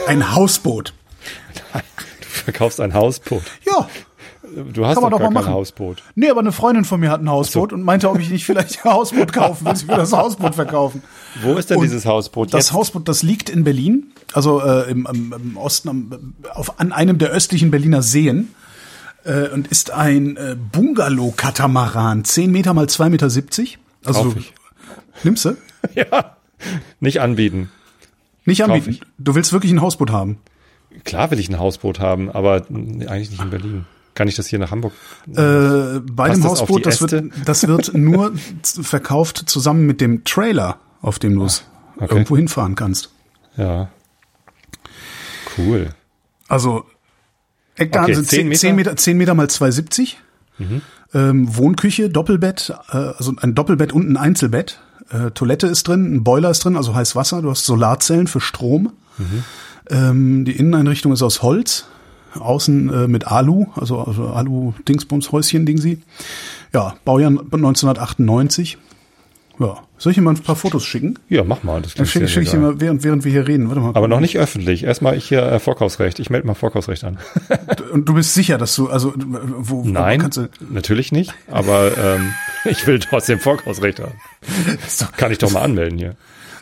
Ein 0.06 0.34
Hausboot. 0.34 0.94
Du 1.72 2.44
verkaufst 2.44 2.80
ein 2.80 2.94
Hausboot. 2.94 3.42
Ja. 3.66 3.88
Du 4.72 4.86
hast 4.86 4.96
doch 4.96 5.10
doch 5.10 5.18
gar 5.18 5.30
mal 5.30 5.44
kein. 5.44 5.52
Hausboot. 5.52 6.02
Nee, 6.14 6.30
aber 6.30 6.40
eine 6.40 6.52
Freundin 6.52 6.84
von 6.84 6.98
mir 6.98 7.10
hat 7.10 7.20
ein 7.20 7.28
Hausboot 7.28 7.72
und 7.72 7.82
meinte, 7.82 8.10
ob 8.10 8.18
ich 8.18 8.30
nicht 8.30 8.44
vielleicht 8.44 8.84
ein 8.84 8.92
Hausboot 8.92 9.32
kaufen 9.32 9.66
will. 9.66 9.76
Sie 9.76 9.86
will 9.86 9.96
das 9.96 10.12
Hausboot 10.12 10.54
verkaufen. 10.54 11.02
Wo 11.42 11.54
ist 11.54 11.70
denn 11.70 11.76
Und 11.76 11.84
dieses 11.84 12.06
Hausboot 12.06 12.52
Das 12.52 12.66
jetzt? 12.66 12.72
Hausboot, 12.72 13.08
das 13.08 13.22
liegt 13.22 13.48
in 13.48 13.64
Berlin, 13.64 14.12
also 14.32 14.60
äh, 14.60 14.90
im, 14.90 15.06
im, 15.10 15.56
Osten, 15.56 15.88
am, 15.88 16.34
auf, 16.52 16.80
an 16.80 16.92
einem 16.92 17.18
der 17.18 17.30
östlichen 17.30 17.70
Berliner 17.70 18.02
Seen 18.02 18.54
äh, 19.24 19.48
und 19.48 19.68
ist 19.68 19.92
ein 19.92 20.36
äh, 20.36 20.56
Bungalow-Katamaran, 20.72 22.24
10 22.24 22.50
Meter 22.50 22.74
mal 22.74 22.86
2,70 22.86 23.08
Meter. 23.10 23.26
Also 24.04 24.22
Kauf 24.24 24.36
ich. 24.36 24.52
nimmst 25.22 25.44
du? 25.44 25.56
ja. 25.94 26.36
Nicht 26.98 27.20
anbieten. 27.20 27.70
Nicht 28.50 28.62
anbieten. 28.64 28.98
Du 29.18 29.34
willst 29.34 29.52
wirklich 29.52 29.72
ein 29.72 29.80
Hausboot 29.80 30.10
haben. 30.10 30.38
Klar 31.04 31.30
will 31.30 31.38
ich 31.38 31.48
ein 31.48 31.58
Hausboot 31.58 32.00
haben, 32.00 32.30
aber 32.30 32.66
eigentlich 32.68 33.30
nicht 33.30 33.42
in 33.42 33.50
Berlin. 33.50 33.86
Kann 34.14 34.26
ich 34.28 34.34
das 34.34 34.48
hier 34.48 34.58
nach 34.58 34.70
Hamburg? 34.72 34.92
Äh, 35.28 36.00
bei 36.00 36.28
Passt 36.28 36.36
dem 36.36 36.42
das 36.42 36.44
Hausboot, 36.44 36.84
das 36.84 37.00
wird, 37.00 37.32
das 37.44 37.66
wird 37.66 37.94
nur 37.94 38.32
verkauft 38.62 39.44
zusammen 39.46 39.86
mit 39.86 40.00
dem 40.00 40.24
Trailer, 40.24 40.78
auf 41.00 41.18
dem 41.18 41.34
du 41.36 41.44
es 41.44 41.64
Ah, 41.98 42.04
okay. 42.04 42.14
irgendwo 42.14 42.36
hinfahren 42.36 42.74
kannst. 42.74 43.10
Ja. 43.56 43.90
Cool. 45.56 45.90
Also 46.48 46.84
Eckdaten 47.76 48.04
Okay, 48.06 48.14
sind 48.14 48.28
10 48.28 48.38
10 48.38 48.48
Meter? 48.48 48.58
10 48.60 48.76
Meter, 48.76 48.96
10 48.96 49.16
Meter 49.18 49.34
mal 49.34 49.46
2,70. 49.46 50.14
Ähm, 51.12 51.56
Wohnküche, 51.56 52.08
Doppelbett, 52.10 52.72
äh, 52.90 52.96
also 52.96 53.32
ein 53.40 53.54
Doppelbett 53.54 53.92
und 53.92 54.08
ein 54.10 54.16
Einzelbett. 54.16 54.80
Äh, 55.10 55.30
Toilette 55.32 55.66
ist 55.66 55.88
drin, 55.88 56.14
ein 56.14 56.24
Boiler 56.24 56.50
ist 56.50 56.64
drin, 56.64 56.76
also 56.76 56.94
heiß 56.94 57.16
Wasser. 57.16 57.42
Du 57.42 57.50
hast 57.50 57.64
Solarzellen 57.66 58.26
für 58.26 58.40
Strom. 58.40 58.92
Ähm, 59.90 60.44
die 60.44 60.52
Inneneinrichtung 60.52 61.12
ist 61.12 61.22
aus 61.22 61.42
Holz. 61.42 61.86
Außen 62.38 62.92
äh, 62.92 63.08
mit 63.08 63.26
Alu, 63.26 63.66
also, 63.74 63.98
also 64.02 64.28
Alu-Dingsbums-Häuschen, 64.28 65.66
Ding 65.66 65.78
sie. 65.78 66.00
Ja, 66.72 66.94
Baujahr 67.04 67.30
1998. 67.30 68.78
Ja, 69.58 69.78
soll 69.98 70.12
ich 70.12 70.16
dir 70.16 70.22
mal 70.22 70.30
ein 70.30 70.38
paar 70.38 70.56
Fotos 70.56 70.84
schicken? 70.84 71.18
Ja, 71.28 71.44
mach 71.44 71.62
mal. 71.62 71.82
Das 71.82 71.94
Dann 71.94 72.06
schicke 72.06 72.28
schick 72.28 72.44
ich 72.44 72.50
dir 72.50 72.58
mal, 72.58 72.80
während, 72.80 73.04
während 73.04 73.24
wir 73.24 73.32
hier 73.32 73.46
reden. 73.46 73.68
Warte 73.68 73.82
mal. 73.82 73.90
Aber 73.94 74.08
noch 74.08 74.20
nicht 74.20 74.38
öffentlich. 74.38 74.84
Erstmal 74.84 75.16
ich 75.16 75.28
hier 75.28 75.42
äh, 75.42 75.58
Vorkaufsrecht. 75.58 76.18
Ich 76.18 76.30
melde 76.30 76.46
mal 76.46 76.54
Vorkaufsrecht 76.54 77.04
an. 77.04 77.18
Und 77.92 78.08
du 78.08 78.14
bist 78.14 78.32
sicher, 78.32 78.56
dass 78.56 78.74
du, 78.76 78.88
also, 78.88 79.12
wo, 79.16 79.84
wo 79.84 79.88
Nein, 79.88 80.20
kannst 80.20 80.38
du, 80.38 80.48
natürlich 80.70 81.12
nicht. 81.12 81.34
Aber 81.50 81.90
ähm, 81.98 82.32
ich 82.64 82.86
will 82.86 82.98
trotzdem 82.98 83.38
Vorkaufsrecht 83.38 84.00
haben. 84.00 84.12
doch, 85.00 85.12
Kann 85.12 85.32
ich 85.32 85.38
doch 85.38 85.50
mal 85.50 85.62
anmelden 85.62 85.98
hier. 85.98 86.14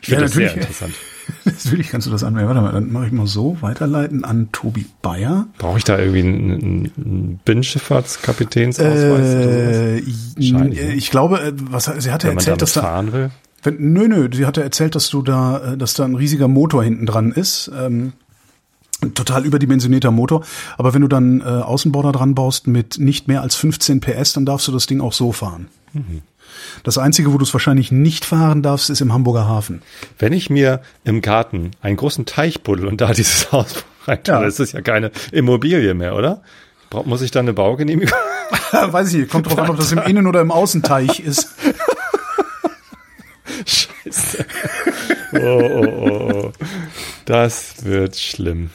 Ich 0.02 0.09
Ja, 0.09 0.19
finde 0.19 0.25
das 0.26 0.35
sehr 0.35 0.55
interessant. 0.55 0.95
Natürlich 1.45 1.90
kannst 1.90 2.07
du 2.07 2.11
das 2.11 2.25
anmelden. 2.25 2.49
Warte 2.49 2.62
mal, 2.62 2.73
dann 2.73 2.90
mache 2.93 3.07
ich 3.07 3.12
mal 3.12 3.26
so, 3.26 3.59
weiterleiten 3.61 4.25
an 4.25 4.49
Tobi 4.52 4.87
Bayer. 5.02 5.47
Brauche 5.59 5.78
ich 5.78 5.85
da 5.85 5.99
irgendwie 5.99 6.21
einen, 6.21 6.93
einen 6.97 7.40
Binnenschifffahrtskapitänsausweis? 7.45 9.26
Äh, 9.26 9.99
äh, 9.99 10.93
ich 10.95 11.11
glaube, 11.11 11.40
äh, 11.40 11.52
was 11.55 11.90
sie 11.99 12.12
hatte 12.12 12.28
Wenn 12.28 12.37
erzählt, 12.38 12.62
dass 12.62 12.73
da 12.75 13.12
will? 13.12 13.31
wenn, 13.62 13.93
nö 13.93 14.09
nö, 14.09 14.28
sie 14.33 14.47
hatte 14.47 14.62
erzählt, 14.62 14.95
dass 14.95 15.11
du 15.11 15.23
da 15.23 15.73
äh, 15.73 15.76
dass 15.76 15.95
da 15.95 16.05
ein 16.05 16.14
riesiger 16.14 16.49
Motor 16.49 16.85
hinten 16.85 17.07
dran 17.07 17.33
ist. 17.33 17.71
Ähm, 17.76 18.12
ein 19.00 19.14
total 19.14 19.45
überdimensionierter 19.47 20.11
Motor, 20.11 20.45
aber 20.76 20.93
wenn 20.93 21.02
du 21.02 21.09
dann 21.09 21.40
äh, 21.40 21.45
Außenborder 21.45 22.11
dran 22.11 22.35
baust 22.35 22.67
mit 22.67 22.99
nicht 22.99 23.28
mehr 23.28 23.43
als 23.43 23.55
15 23.55 24.00
PS, 24.00 24.33
dann 24.33 24.45
darfst 24.45 24.67
du 24.67 24.73
das 24.73 24.87
Ding 24.88 25.00
auch 25.00 25.12
so 25.12 25.31
fahren. 25.31 25.69
Mhm. 25.99 26.23
Das 26.83 26.97
einzige, 26.99 27.33
wo 27.33 27.38
du 27.38 27.45
es 27.45 27.52
wahrscheinlich 27.52 27.93
nicht 27.93 28.25
fahren 28.25 28.62
darfst, 28.62 28.88
ist 28.90 29.00
im 29.00 29.12
Hamburger 29.12 29.47
Hafen. 29.47 29.83
Wenn 30.19 30.33
ich 30.33 30.49
mir 30.50 30.81
im 31.05 31.21
Garten 31.21 31.73
einen 31.83 31.97
großen 31.97 32.25
Teich 32.26 32.62
buddel 32.62 32.87
und 32.87 33.00
da 33.00 33.12
dieses 33.12 33.52
Haus 33.52 33.85
reintue, 34.07 34.35
Ja. 34.35 34.43
ist 34.45 34.59
das 34.61 34.73
ja 34.73 34.81
keine 34.81 35.11
Immobilie 35.33 35.93
mehr, 35.95 36.14
oder? 36.17 36.43
Muss 37.05 37.21
ich 37.21 37.31
dann 37.31 37.45
eine 37.45 37.52
Baugenehmigung? 37.52 38.17
Weiß 38.73 39.12
ich 39.12 39.19
nicht, 39.21 39.31
kommt 39.31 39.47
drauf 39.47 39.59
an, 39.59 39.69
ob 39.71 39.76
das 39.76 39.93
im 39.93 39.99
Innen- 39.99 40.26
oder 40.26 40.40
im 40.40 40.50
Außenteich 40.50 41.21
ist. 41.21 41.49
Scheiße. 43.67 44.45
Oh, 45.35 45.38
oh, 45.38 45.87
oh, 45.87 46.33
oh. 46.33 46.52
Das 47.26 47.85
wird 47.85 48.17
schlimm. 48.17 48.71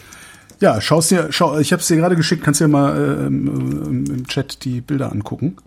Ja, 0.59 0.79
schaust 0.81 1.11
dir, 1.11 1.27
schau, 1.31 1.57
ich 1.59 1.71
habe 1.73 1.81
es 1.81 1.87
dir 1.87 1.97
gerade 1.97 2.15
geschickt, 2.15 2.43
kannst 2.43 2.61
dir 2.61 2.67
mal 2.67 3.25
ähm, 3.27 4.05
im 4.07 4.27
Chat 4.27 4.63
die 4.63 4.81
Bilder 4.81 5.11
angucken. 5.11 5.57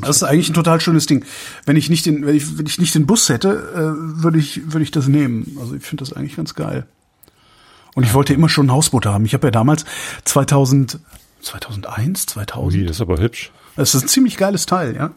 Das 0.00 0.16
ist 0.16 0.22
eigentlich 0.22 0.48
ein 0.48 0.54
total 0.54 0.80
schönes 0.80 1.06
Ding. 1.06 1.24
Wenn 1.64 1.76
ich 1.76 1.90
nicht 1.90 2.06
den, 2.06 2.26
wenn 2.26 2.34
ich, 2.34 2.58
wenn 2.58 2.66
ich 2.66 2.78
nicht 2.78 2.94
den 2.94 3.06
Bus 3.06 3.28
hätte, 3.28 3.48
äh, 3.74 4.22
würde 4.22 4.38
ich, 4.38 4.72
würde 4.72 4.82
ich 4.82 4.90
das 4.90 5.08
nehmen. 5.08 5.56
Also 5.60 5.74
ich 5.74 5.82
finde 5.82 6.04
das 6.04 6.12
eigentlich 6.12 6.36
ganz 6.36 6.54
geil. 6.54 6.86
Und 7.94 8.04
ich 8.04 8.14
wollte 8.14 8.32
immer 8.32 8.48
schon 8.48 8.66
ein 8.66 8.72
Hausboot 8.72 9.06
haben. 9.06 9.24
Ich 9.24 9.34
habe 9.34 9.46
ja 9.48 9.50
damals 9.50 9.84
2000, 10.24 10.98
2001, 11.40 12.26
2000. 12.26 12.74
Ui, 12.74 12.86
das 12.86 12.96
ist 12.96 13.00
aber 13.00 13.18
hübsch. 13.18 13.50
Das 13.76 13.94
ist 13.94 14.02
ein 14.02 14.08
ziemlich 14.08 14.36
geiles 14.36 14.66
Teil, 14.66 14.94
ja. 14.94 15.10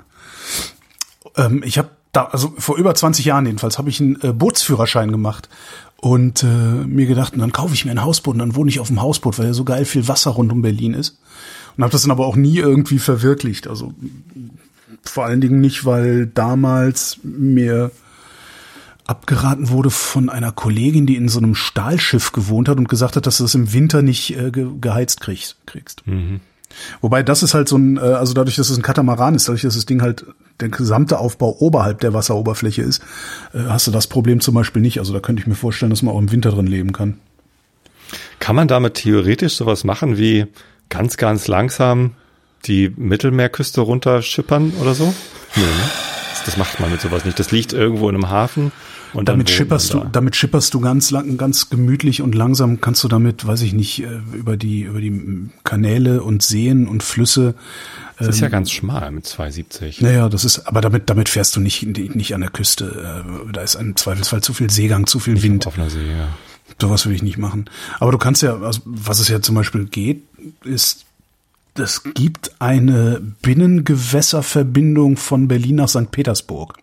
Ähm, 1.35 1.61
ich 1.65 1.77
habe 1.77 1.89
da, 2.11 2.25
also 2.25 2.53
vor 2.57 2.77
über 2.77 2.93
20 2.93 3.25
Jahren 3.25 3.45
jedenfalls, 3.45 3.77
habe 3.77 3.89
ich 3.89 3.99
einen 3.99 4.21
äh, 4.21 4.33
Bootsführerschein 4.33 5.11
gemacht 5.11 5.49
und 5.97 6.43
äh, 6.43 6.47
mir 6.47 7.05
gedacht, 7.05 7.33
dann 7.37 7.51
kaufe 7.51 7.73
ich 7.73 7.85
mir 7.85 7.91
ein 7.91 8.03
Hausboot 8.03 8.33
und 8.33 8.39
dann 8.39 8.55
wohne 8.55 8.69
ich 8.69 8.79
auf 8.79 8.87
dem 8.87 9.01
Hausboot, 9.01 9.37
weil 9.37 9.47
ja 9.47 9.53
so 9.53 9.63
geil 9.63 9.85
viel 9.85 10.07
Wasser 10.07 10.31
rund 10.31 10.51
um 10.51 10.61
Berlin 10.61 10.93
ist. 10.93 11.19
Und 11.77 11.83
habe 11.83 11.91
das 11.91 12.01
dann 12.01 12.11
aber 12.11 12.25
auch 12.25 12.35
nie 12.35 12.57
irgendwie 12.57 12.99
verwirklicht. 12.99 13.67
Also 13.67 13.93
vor 15.03 15.25
allen 15.25 15.41
Dingen 15.41 15.61
nicht, 15.61 15.85
weil 15.85 16.27
damals 16.27 17.19
mir 17.23 17.91
abgeraten 19.05 19.69
wurde 19.69 19.89
von 19.89 20.29
einer 20.29 20.51
Kollegin, 20.51 21.05
die 21.05 21.15
in 21.15 21.27
so 21.27 21.39
einem 21.39 21.55
Stahlschiff 21.55 22.31
gewohnt 22.31 22.69
hat 22.69 22.77
und 22.77 22.87
gesagt 22.87 23.15
hat, 23.15 23.25
dass 23.25 23.37
du 23.37 23.43
das 23.43 23.55
im 23.55 23.73
Winter 23.73 24.01
nicht 24.01 24.37
äh, 24.37 24.51
ge 24.51 24.67
geheizt 24.79 25.21
kriegst. 25.21 25.57
kriegst. 25.65 26.03
Wobei 27.01 27.23
das 27.23 27.43
ist 27.43 27.53
halt 27.53 27.67
so 27.67 27.77
ein, 27.77 27.97
äh, 27.97 28.01
also 28.01 28.33
dadurch, 28.33 28.55
dass 28.55 28.69
es 28.69 28.77
ein 28.77 28.83
Katamaran 28.83 29.35
ist, 29.35 29.47
dadurch, 29.47 29.63
dass 29.63 29.75
das 29.75 29.85
Ding 29.85 30.01
halt 30.01 30.25
der 30.59 30.69
gesamte 30.69 31.19
Aufbau 31.19 31.57
oberhalb 31.59 31.99
der 31.99 32.13
Wasseroberfläche 32.13 32.81
ist, 32.81 33.01
äh, 33.53 33.59
hast 33.67 33.87
du 33.87 33.91
das 33.91 34.07
Problem 34.07 34.39
zum 34.39 34.53
Beispiel 34.53 34.81
nicht. 34.81 34.99
Also 34.99 35.13
da 35.13 35.19
könnte 35.19 35.41
ich 35.41 35.47
mir 35.47 35.55
vorstellen, 35.55 35.89
dass 35.89 36.01
man 36.03 36.13
auch 36.13 36.19
im 36.19 36.31
Winter 36.31 36.51
drin 36.51 36.67
leben 36.67 36.93
kann. 36.93 37.17
Kann 38.39 38.55
man 38.55 38.67
damit 38.67 38.95
theoretisch 38.95 39.55
sowas 39.55 39.83
machen 39.83 40.17
wie 40.17 40.47
ganz, 40.91 41.17
ganz 41.17 41.47
langsam 41.47 42.11
die 42.65 42.93
Mittelmeerküste 42.95 43.81
runterschippern 43.81 44.73
oder 44.79 44.93
so? 44.93 45.11
Nee, 45.55 45.63
ne? 45.63 45.67
Das, 46.29 46.43
das 46.45 46.57
macht 46.57 46.79
man 46.79 46.91
mit 46.91 47.01
sowas 47.01 47.25
nicht. 47.25 47.39
Das 47.39 47.51
liegt 47.51 47.73
irgendwo 47.73 48.07
in 48.09 48.15
einem 48.15 48.29
Hafen 48.29 48.71
und 49.13 49.27
Damit 49.27 49.49
schipperst 49.49 49.93
du, 49.93 49.99
da. 49.99 50.09
damit 50.11 50.35
schipperst 50.37 50.73
du 50.73 50.79
ganz 50.79 51.11
lang, 51.11 51.37
ganz 51.37 51.69
gemütlich 51.69 52.21
und 52.21 52.33
langsam 52.35 52.79
kannst 52.79 53.03
du 53.03 53.07
damit, 53.09 53.45
weiß 53.45 53.61
ich 53.63 53.73
nicht, 53.73 54.03
äh, 54.03 54.19
über 54.33 54.55
die, 54.57 54.83
über 54.83 55.01
die 55.01 55.49
Kanäle 55.65 56.21
und 56.23 56.43
Seen 56.43 56.87
und 56.87 57.03
Flüsse. 57.03 57.55
Das 58.17 58.29
ist 58.29 58.39
ja 58.41 58.47
ganz 58.49 58.71
schmal 58.71 59.11
mit 59.11 59.25
270. 59.25 60.01
Naja, 60.01 60.29
das 60.29 60.45
ist, 60.45 60.59
aber 60.67 60.79
damit, 60.81 61.09
damit 61.09 61.27
fährst 61.27 61.55
du 61.55 61.59
nicht, 61.59 61.83
nicht 62.15 62.33
an 62.35 62.41
der 62.41 62.51
Küste. 62.51 63.23
Äh, 63.49 63.51
Da 63.51 63.61
ist 63.61 63.75
im 63.75 63.95
Zweifelsfall 63.95 64.41
zu 64.41 64.53
viel 64.53 64.69
Seegang, 64.69 65.07
zu 65.07 65.19
viel 65.19 65.41
Wind. 65.43 65.67
Auf 65.67 65.77
einer 65.77 65.89
See, 65.89 65.99
ja. 66.07 66.27
Sowas 66.79 67.05
würde 67.05 67.15
ich 67.15 67.23
nicht 67.23 67.37
machen. 67.37 67.69
Aber 67.99 68.11
du 68.11 68.17
kannst 68.17 68.41
ja, 68.41 68.57
also 68.59 68.81
was 68.85 69.19
es 69.19 69.27
ja 69.27 69.41
zum 69.41 69.55
Beispiel 69.55 69.85
geht, 69.85 70.23
ist, 70.63 71.05
es 71.75 72.03
gibt 72.13 72.51
eine 72.59 73.21
Binnengewässerverbindung 73.41 75.17
von 75.17 75.47
Berlin 75.47 75.75
nach 75.75 75.89
St. 75.89 76.11
Petersburg. 76.11 76.77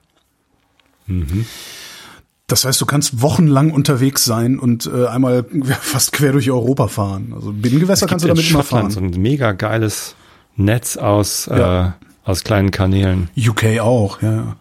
Das 2.46 2.64
heißt, 2.64 2.80
du 2.80 2.86
kannst 2.86 3.20
wochenlang 3.22 3.70
unterwegs 3.70 4.24
sein 4.24 4.58
und 4.58 4.86
äh, 4.92 5.06
einmal 5.06 5.44
fast 5.80 6.12
quer 6.12 6.32
durch 6.32 6.50
Europa 6.50 6.88
fahren. 6.88 7.32
Also 7.34 7.52
Binnengewässer 7.52 8.06
kannst 8.06 8.24
du 8.24 8.28
damit 8.28 8.48
immer 8.50 8.62
Schottland 8.62 8.92
so 8.92 9.00
fahren. 9.00 9.12
ein 9.14 9.20
mega 9.20 9.52
geiles 9.52 10.14
Netz 10.56 10.96
aus, 10.96 11.46
Ja. 11.46 11.88
äh, 11.88 11.92
aus 12.24 12.44
kleinen 12.44 12.70
Kanälen. 12.70 13.28
UK 13.36 13.80
auch. 13.80 14.20
Ja, 14.22 14.56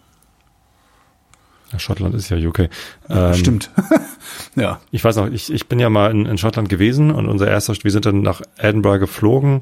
Schottland 1.77 2.15
ist 2.15 2.29
ja 2.29 2.37
UK. 2.37 2.69
Ähm, 3.09 3.33
Stimmt. 3.33 3.69
ja. 4.55 4.79
Ich 4.91 5.03
weiß 5.03 5.17
noch, 5.17 5.27
ich, 5.27 5.51
ich 5.51 5.67
bin 5.67 5.79
ja 5.79 5.89
mal 5.89 6.11
in, 6.11 6.25
in 6.25 6.37
Schottland 6.37 6.69
gewesen 6.69 7.11
und 7.11 7.27
unser 7.27 7.47
erster, 7.47 7.73
wir 7.81 7.91
sind 7.91 8.05
dann 8.05 8.21
nach 8.21 8.41
Edinburgh 8.57 8.99
geflogen 8.99 9.61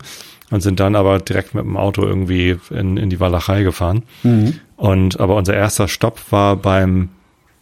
und 0.51 0.61
sind 0.61 0.79
dann 0.79 0.95
aber 0.95 1.19
direkt 1.19 1.55
mit 1.55 1.63
dem 1.65 1.77
Auto 1.77 2.03
irgendwie 2.03 2.57
in, 2.69 2.97
in 2.97 3.09
die 3.09 3.19
Walachei 3.19 3.63
gefahren. 3.63 4.03
Mhm. 4.23 4.59
Und 4.75 5.19
aber 5.19 5.35
unser 5.35 5.55
erster 5.55 5.87
Stopp 5.87 6.31
war 6.31 6.55
beim 6.57 7.09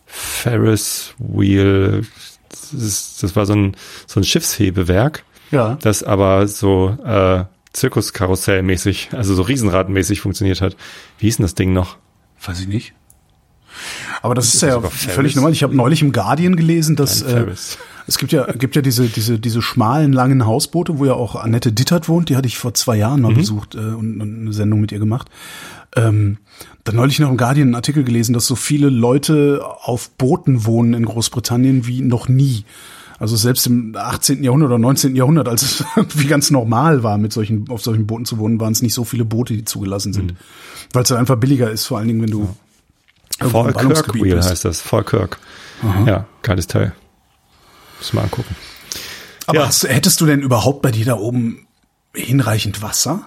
Ferris 0.05 1.13
Wheel. 1.17 2.03
Das, 2.49 2.73
ist, 2.73 3.23
das 3.23 3.35
war 3.35 3.45
so 3.45 3.53
ein, 3.53 3.75
so 4.05 4.19
ein 4.19 4.23
Schiffshebewerk, 4.23 5.23
Ja. 5.51 5.77
das 5.81 6.03
aber 6.03 6.47
so 6.47 6.97
äh, 7.05 7.45
Zirkuskarussellmäßig, 7.73 9.09
also 9.13 9.33
so 9.33 9.41
Riesenradmäßig 9.41 10.21
funktioniert 10.21 10.61
hat. 10.61 10.75
Wie 11.17 11.25
hieß 11.25 11.37
denn 11.37 11.45
das 11.45 11.55
Ding 11.55 11.73
noch? 11.73 11.97
Weiß 12.45 12.59
ich 12.59 12.67
nicht. 12.67 12.93
Aber 14.23 14.33
das 14.35 14.45
ist, 14.45 14.55
das 14.63 14.69
ja 14.69 14.73
sogar 14.75 14.89
völlig 14.89 15.35
normal. 15.35 15.51
Ich 15.51 15.61
habe 15.63 15.75
neulich 15.75 16.01
im 16.01 16.11
Guardian 16.11 16.55
gelesen, 16.55 16.95
dass 16.95 17.21
äh, 17.21 17.45
es 18.07 18.17
gibt 18.17 18.31
ja 18.31 18.45
gibt 18.53 18.75
ja 18.75 18.81
diese 18.81 19.07
diese 19.07 19.37
diese 19.37 19.61
schmalen 19.61 20.11
langen 20.13 20.45
Hausboote, 20.45 20.97
wo 20.97 21.05
ja 21.05 21.13
auch 21.13 21.35
Annette 21.35 21.71
Dittert 21.71 22.07
wohnt. 22.09 22.29
Die 22.29 22.35
hatte 22.37 22.47
ich 22.47 22.57
vor 22.57 22.73
zwei 22.73 22.95
Jahren 22.95 23.21
mal 23.21 23.31
Mhm. 23.31 23.35
besucht 23.35 23.75
äh, 23.75 23.79
und, 23.79 24.21
und 24.21 24.39
eine 24.41 24.53
Sendung 24.53 24.81
mit 24.81 24.91
ihr 24.91 24.99
gemacht. 24.99 25.29
Ähm, 25.95 26.37
dann 26.85 26.95
neulich 26.95 27.19
noch 27.19 27.29
im 27.29 27.37
Guardian 27.37 27.67
einen 27.67 27.75
Artikel 27.75 28.03
gelesen, 28.03 28.33
dass 28.33 28.47
so 28.47 28.55
viele 28.55 28.89
Leute 28.89 29.61
auf 29.83 30.09
Booten 30.11 30.65
wohnen 30.65 30.93
in 30.95 31.05
Großbritannien 31.05 31.85
wie 31.85 32.01
noch 32.01 32.27
nie. 32.29 32.65
Also 33.19 33.35
selbst 33.35 33.67
im 33.67 33.95
18. 33.95 34.43
Jahrhundert 34.43 34.67
oder 34.69 34.79
19. 34.79 35.15
Jahrhundert, 35.15 35.47
als 35.47 35.61
es 35.61 35.83
irgendwie 35.95 36.27
ganz 36.27 36.49
normal 36.49 37.03
war, 37.03 37.17
mit 37.17 37.31
solchen, 37.31 37.69
auf 37.69 37.81
solchen 37.81 38.07
Booten 38.07 38.25
zu 38.25 38.37
wohnen, 38.37 38.59
waren 38.59 38.73
es 38.73 38.81
nicht 38.81 38.93
so 38.93 39.03
viele 39.05 39.23
Boote, 39.23 39.53
die 39.53 39.65
zugelassen 39.65 40.09
Mhm. 40.09 40.13
sind. 40.13 40.33
Weil 40.93 41.03
es 41.03 41.11
halt 41.11 41.19
einfach 41.19 41.35
billiger 41.37 41.69
ist, 41.69 41.85
vor 41.85 41.99
allen 41.99 42.07
Dingen, 42.07 42.21
wenn 42.21 42.31
du 42.31 42.41
im 42.41 42.49
Falkirk 43.49 44.13
Wheel 44.15 44.35
bist. 44.35 44.49
heißt 44.49 44.65
das. 44.65 44.81
Falkirk. 44.81 45.39
Ja, 46.05 46.25
geiles 46.43 46.67
Teil. 46.67 46.93
Muss 47.99 48.13
mal 48.13 48.21
angucken. 48.23 48.55
Aber 49.47 49.59
Ja. 49.59 49.67
hast, 49.67 49.83
hättest 49.87 50.21
du 50.21 50.25
denn 50.25 50.41
überhaupt 50.41 50.81
bei 50.81 50.91
dir 50.91 51.05
da 51.05 51.15
oben 51.15 51.67
hinreichend 52.15 52.81
Wasser? 52.81 53.21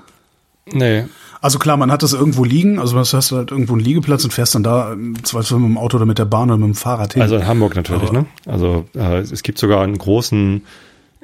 Nee, 0.73 1.05
Also 1.43 1.59
klar, 1.61 1.77
man 1.77 1.93
hat 1.93 2.03
das 2.03 2.13
irgendwo 2.15 2.45
liegen, 2.45 2.79
also 2.81 2.95
du 2.95 2.99
hast 3.01 3.31
halt 3.31 3.51
irgendwo 3.53 3.75
einen 3.75 3.83
Liegeplatz 3.85 4.25
und 4.25 4.33
fährst 4.33 4.55
dann 4.57 4.63
da 4.65 4.95
im 4.95 5.23
Zweifel 5.23 5.59
mit 5.59 5.69
dem 5.69 5.79
Auto 5.79 5.97
oder 5.99 6.07
mit 6.07 6.19
der 6.19 6.25
Bahn 6.25 6.49
oder 6.51 6.57
mit 6.59 6.67
dem 6.69 6.75
Fahrrad 6.75 7.13
hin. 7.13 7.23
Also 7.23 7.37
in 7.37 7.47
Hamburg 7.47 7.77
natürlich, 7.77 8.09
Aber- 8.09 8.21
ne? 8.21 8.27
Also 8.47 8.87
äh, 8.95 9.19
es 9.19 9.43
gibt 9.43 9.59
sogar 9.59 9.83
einen 9.85 9.97
großen 9.99 10.65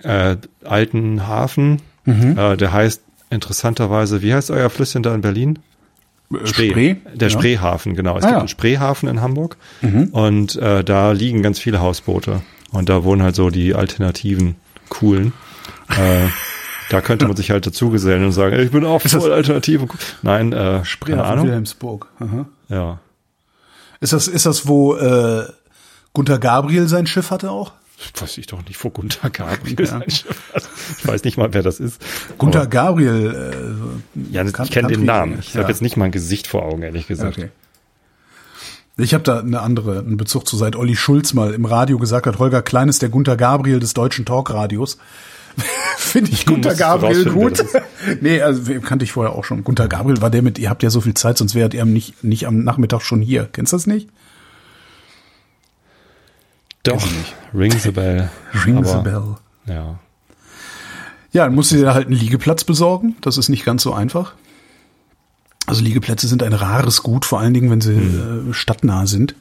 äh, 0.02 0.36
alten 0.64 1.26
Hafen, 1.26 1.80
Mhm. 2.04 2.36
äh, 2.38 2.56
der 2.56 2.72
heißt 2.72 3.02
interessanterweise, 3.30 4.20
wie 4.22 4.34
heißt 4.34 4.50
euer 4.50 4.68
Flüsschen 4.70 5.02
da 5.02 5.14
in 5.14 5.22
Berlin? 5.22 5.58
Äh, 6.34 6.46
Spree? 6.46 6.96
Der 7.14 7.28
Ja. 7.28 7.38
Spreehafen, 7.38 7.94
genau. 7.94 8.16
Es 8.18 8.24
Ah, 8.24 8.26
gibt 8.26 8.30
ja. 8.30 8.36
Mhm. 8.36 8.40
einen 8.40 8.48
Spreehafen 8.48 9.08
in 9.08 9.20
Hamburg 9.20 9.56
und 10.12 10.56
äh, 10.56 10.82
da 10.84 11.12
liegen 11.12 11.42
ganz 11.42 11.58
viele 11.58 11.80
Hausboote 11.80 12.42
und 12.70 12.88
da 12.88 13.04
wohnen 13.04 13.22
halt 13.22 13.34
so 13.34 13.50
die 13.50 13.74
alternativen 13.74 14.56
coolen. 14.88 15.32
Äh, 15.90 16.26
da 16.90 17.00
könnte 17.00 17.26
man 17.26 17.36
sich 17.36 17.50
halt 17.50 17.66
dazugesellen 17.66 18.24
und 18.24 18.32
sagen, 18.32 18.58
ich 18.60 18.70
bin 18.70 18.84
auch 18.84 19.02
das- 19.02 19.12
voll 19.14 19.32
alternativ. 19.32 19.82
und 19.82 19.90
cool. 19.92 19.98
Nein, 20.22 20.52
äh, 20.52 20.84
Spree 20.84 21.14
Ahnung. 21.14 21.46
Wilhelmsburg. 21.46 22.08
Aha. 22.20 22.46
Ja. 22.68 22.98
Ist 24.00 24.12
das, 24.12 24.28
ist 24.28 24.46
das, 24.46 24.66
wo 24.66 24.94
äh, 24.96 25.44
Gunther 26.12 26.38
Gabriel 26.38 26.88
sein 26.88 27.06
Schiff 27.06 27.30
hatte 27.30 27.50
auch? 27.50 27.72
Weiß 28.18 28.38
ich 28.38 28.46
doch 28.46 28.64
nicht, 28.66 28.82
wo 28.82 28.90
Gunther 28.90 29.30
Gabriel 29.30 29.86
Ja. 29.86 30.00
Ich 30.06 30.24
weiß 31.04 31.24
nicht 31.24 31.36
mal, 31.36 31.52
wer 31.54 31.62
das 31.62 31.80
ist. 31.80 32.00
Gunther 32.38 32.66
Gabriel. 32.66 33.94
Äh, 34.14 34.32
Ja, 34.32 34.44
ich 34.44 34.70
kenne 34.70 34.88
den 34.88 35.04
Namen. 35.04 35.38
Ich 35.40 35.50
habe 35.54 35.62
ja. 35.62 35.68
jetzt 35.68 35.82
nicht 35.82 35.96
mein 35.96 36.10
Gesicht 36.10 36.46
vor 36.46 36.64
Augen, 36.64 36.82
ehrlich 36.82 37.06
gesagt. 37.06 37.38
Okay. 37.38 37.50
Ich 38.98 39.14
habe 39.14 39.24
da 39.24 39.40
eine 39.40 39.60
andere, 39.60 40.00
einen 40.00 40.16
Bezug 40.16 40.46
zu, 40.46 40.56
seit 40.56 40.76
Olli 40.76 40.96
Schulz 40.96 41.32
mal 41.32 41.54
im 41.54 41.64
Radio 41.64 41.98
gesagt 41.98 42.26
hat, 42.26 42.38
Holger 42.38 42.62
Klein 42.62 42.88
ist 42.88 43.00
der 43.00 43.08
Gunther 43.08 43.36
Gabriel 43.36 43.80
des 43.80 43.94
deutschen 43.94 44.24
Talkradios. 44.24 44.98
Finde 45.96 46.30
ich 46.30 46.46
Gunther 46.46 46.72
du 46.72 46.76
Gabriel 46.76 47.30
gut. 47.30 47.64
nee, 48.20 48.40
also 48.40 48.62
kannte 48.80 49.04
ich 49.04 49.12
vorher 49.12 49.34
auch 49.34 49.44
schon. 49.44 49.64
Gunther 49.64 49.88
Gabriel 49.88 50.20
war 50.20 50.30
der 50.30 50.42
mit, 50.42 50.58
ihr 50.58 50.70
habt 50.70 50.82
ja 50.82 50.90
so 50.90 51.00
viel 51.00 51.14
Zeit, 51.14 51.38
sonst 51.38 51.54
wärt 51.54 51.74
ihr 51.74 51.84
nicht, 51.84 52.22
nicht 52.22 52.46
am 52.46 52.64
Nachmittag 52.64 53.02
schon 53.02 53.22
hier. 53.22 53.48
Kennst 53.50 53.72
du 53.72 53.76
das 53.76 53.86
nicht? 53.86 54.08
Doch, 56.82 57.06
Ring 57.54 57.72
the 57.72 57.90
Bell. 57.90 58.30
Ring 58.66 58.84
the 58.84 58.90
Aber, 58.90 59.02
bell. 59.02 59.36
Ja. 59.66 59.98
Ja, 61.32 61.44
dann 61.44 61.54
musst 61.54 61.72
du 61.72 61.76
dir 61.76 61.94
halt 61.94 62.08
einen 62.08 62.16
Liegeplatz 62.16 62.64
besorgen. 62.64 63.16
Das 63.20 63.38
ist 63.38 63.48
nicht 63.48 63.64
ganz 63.64 63.82
so 63.82 63.94
einfach. 63.94 64.34
Also 65.66 65.82
Liegeplätze 65.82 66.26
sind 66.28 66.42
ein 66.42 66.52
rares 66.52 67.02
Gut, 67.02 67.24
vor 67.24 67.40
allen 67.40 67.54
Dingen, 67.54 67.70
wenn 67.70 67.80
sie 67.80 67.94
äh, 67.94 68.52
stadtnah 68.52 69.06
sind. 69.06 69.34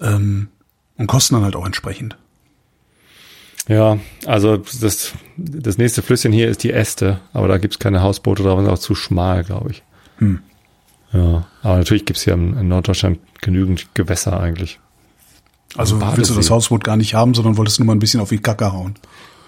Ähm, 0.00 0.48
und 0.96 1.06
kosten 1.08 1.34
dann 1.34 1.44
halt 1.44 1.56
auch 1.56 1.66
entsprechend. 1.66 2.16
Ja, 3.68 3.98
also 4.24 4.58
das, 4.80 5.12
das 5.36 5.76
nächste 5.76 6.00
Flüsschen 6.00 6.32
hier 6.32 6.48
ist 6.48 6.62
die 6.62 6.72
Äste, 6.72 7.20
aber 7.32 7.48
da 7.48 7.58
gibt's 7.58 7.78
keine 7.78 8.00
Hausboote 8.00 8.44
drauf, 8.44 8.60
ist 8.60 8.68
auch 8.68 8.78
zu 8.78 8.94
schmal, 8.94 9.42
glaube 9.42 9.72
ich. 9.72 9.82
Hm. 10.18 10.40
Ja, 11.12 11.46
aber 11.62 11.78
natürlich 11.78 12.04
gibt's 12.04 12.22
hier 12.22 12.34
in, 12.34 12.56
in 12.56 12.68
Norddeutschland 12.68 13.18
genügend 13.40 13.94
Gewässer 13.94 14.38
eigentlich. 14.38 14.78
Also 15.76 16.00
willst 16.16 16.30
du 16.30 16.34
das 16.34 16.50
Hausboot 16.50 16.84
gar 16.84 16.96
nicht 16.96 17.14
haben, 17.14 17.34
sondern 17.34 17.56
wolltest 17.56 17.78
nur 17.78 17.86
mal 17.86 17.94
ein 17.94 17.98
bisschen 17.98 18.20
auf 18.20 18.28
die 18.30 18.38
Kacke 18.38 18.72
hauen. 18.72 18.94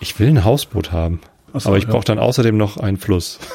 Ich 0.01 0.19
will 0.19 0.29
ein 0.29 0.45
Hausboot 0.45 0.93
haben, 0.93 1.21
so, 1.55 1.69
aber 1.69 1.79
ich 1.79 1.85
ja. 1.85 1.91
brauche 1.91 2.05
dann 2.05 2.19
außerdem 2.19 2.57
noch 2.57 2.77
einen 2.77 2.97
Fluss. 2.99 3.39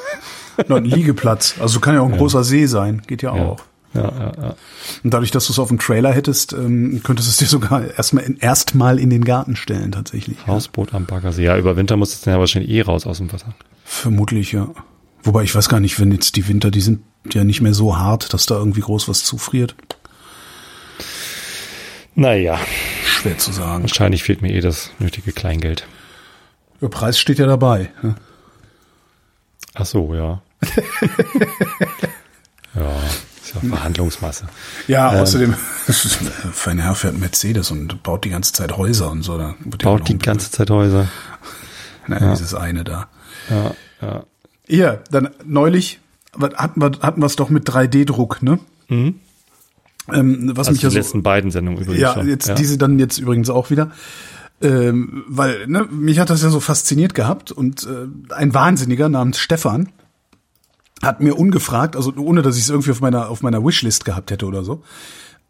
Noch 0.68 0.77
ein 0.77 0.86
Liegeplatz. 0.86 1.56
Also 1.60 1.80
kann 1.80 1.96
ja 1.96 2.01
auch 2.01 2.06
ein 2.12 2.15
großer 2.15 2.44
See 2.44 2.68
sein. 2.68 3.01
Geht 3.08 3.24
ja 3.24 3.36
Ja. 3.36 3.42
auch. 3.42 3.60
Ja, 3.96 4.01
ja, 4.03 4.32
ja. 4.39 4.56
Und 5.03 5.13
dadurch, 5.13 5.32
dass 5.32 5.48
du 5.48 5.51
es 5.53 5.58
auf 5.60 5.70
dem 5.70 5.80
Trailer 5.80 6.12
hättest, 6.12 6.53
ähm, 6.53 7.01
könntest 7.03 7.27
du 7.27 7.32
es 7.32 7.38
dir 7.38 7.46
sogar 7.48 7.84
erstmal 7.96 8.24
in, 8.24 8.38
erstmal 8.38 9.00
in 9.00 9.10
den 9.10 9.24
Garten 9.24 9.56
stellen, 9.56 9.92
tatsächlich. 9.92 10.38
Hausboot 10.46 10.94
am 10.94 11.06
Baggersee. 11.06 11.44
Ja, 11.44 11.58
über 11.58 11.75
Winter 11.75 11.98
muss 11.98 12.13
es 12.13 12.22
dann 12.22 12.34
ja 12.36 12.39
wahrscheinlich 12.39 12.72
eh 12.72 12.82
raus 12.82 13.06
aus 13.08 13.18
dem 13.18 13.32
Wasser. 13.32 13.53
Vermutlich, 13.84 14.51
ja. 14.51 14.68
Wobei 15.24 15.44
ich 15.44 15.53
weiß 15.56 15.70
gar 15.70 15.80
nicht, 15.80 16.00
wenn 16.00 16.12
jetzt 16.12 16.36
die 16.36 16.48
Winter, 16.48 16.70
die 16.72 16.82
sind 16.82 17.01
ja 17.32 17.44
nicht 17.44 17.62
mehr 17.62 17.74
so 17.74 17.98
hart, 17.98 18.34
dass 18.34 18.46
da 18.46 18.56
irgendwie 18.56 18.82
groß 18.82 19.08
was 19.08 19.24
zufriert. 19.24 19.75
Naja, 22.15 22.60
Schwer 23.05 23.38
zu 23.38 23.51
sagen. 23.51 23.84
wahrscheinlich 23.84 24.24
fehlt 24.24 24.41
mir 24.41 24.51
eh 24.53 24.62
das 24.62 24.91
nötige 25.00 25.32
Kleingeld. 25.32 25.88
Der 26.82 26.89
Preis 26.89 27.17
steht 27.17 27.39
ja 27.39 27.46
dabei. 27.48 27.89
ne? 28.01 28.15
Ach 29.74 29.86
so, 29.86 30.13
ja. 30.13 30.41
ja, 32.75 32.96
ist 33.41 33.55
ja 33.55 33.62
Verhandlungsmasse. 33.70 34.48
Ja, 34.88 35.13
Ähm. 35.13 35.20
außerdem, 35.22 35.53
fein 36.53 36.79
Herr 36.79 36.96
fährt 36.96 37.17
Mercedes 37.17 37.72
und 37.72 38.03
baut 38.03 38.25
die 38.25 38.29
ganze 38.29 38.53
Zeit 38.53 38.77
Häuser 38.77 39.10
und 39.12 39.24
so. 39.24 39.38
Da 39.38 39.55
Baut 39.65 40.08
die 40.08 40.13
ein- 40.15 40.20
ganze 40.20 40.51
Zeit 40.51 40.70
Häuser. 40.70 41.08
Nein, 42.08 42.29
dieses 42.32 42.53
eine 42.53 42.84
da. 42.84 43.08
Ja, 43.50 43.74
ja. 44.01 44.24
Ja, 44.67 44.98
dann 45.12 45.29
neulich 45.46 46.00
hatten 46.55 46.82
wir 46.82 46.91
hatten 47.01 47.22
wir 47.22 47.25
es 47.25 47.36
doch 47.36 47.50
mit 47.50 47.67
3D-Druck, 47.70 48.41
ne? 48.41 48.60
Ähm, 50.12 50.51
was. 50.55 50.67
Also 50.67 50.72
mich 50.72 50.79
die 50.81 50.86
ja 50.88 50.89
so, 50.91 50.98
letzten 50.98 51.24
beiden 51.24 51.51
Sendungen 51.51 51.81
übrigens 51.81 52.01
ja, 52.01 52.13
schon. 52.13 52.27
jetzt 52.27 52.48
ja. 52.48 52.55
diese 52.55 52.77
dann 52.77 53.00
jetzt 53.00 53.17
übrigens 53.19 53.50
auch 53.50 53.69
wieder. 53.69 53.91
Ähm, 54.62 55.24
weil 55.27 55.67
ne, 55.67 55.88
mich 55.91 56.19
hat 56.19 56.29
das 56.29 56.41
ja 56.41 56.50
so 56.50 56.60
fasziniert 56.60 57.13
gehabt 57.13 57.51
und 57.51 57.83
äh, 57.86 58.33
ein 58.33 58.53
Wahnsinniger 58.53 59.10
namens 59.10 59.39
Stefan 59.39 59.89
hat 61.01 61.19
mir 61.19 61.38
ungefragt, 61.38 61.95
also 61.98 62.13
ohne 62.15 62.41
dass 62.41 62.55
ich 62.55 62.63
es 62.63 62.69
irgendwie 62.69 62.91
auf 62.91 63.01
meiner 63.01 63.29
auf 63.29 63.41
meiner 63.41 63.63
Wishlist 63.65 64.05
gehabt 64.05 64.31
hätte 64.31 64.45
oder 64.45 64.63
so, 64.63 64.83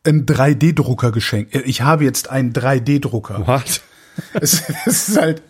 einen 0.03 0.25
3D-Drucker 0.25 1.12
geschenkt. 1.12 1.53
Äh, 1.53 1.62
Ich 1.62 1.81
habe 1.81 2.03
jetzt 2.03 2.29
einen 2.29 2.53
3D-Drucker. 2.53 3.48
What? 3.48 3.81
Es, 4.33 4.62
es 4.86 5.10
ist 5.10 5.17
halt, 5.19 5.41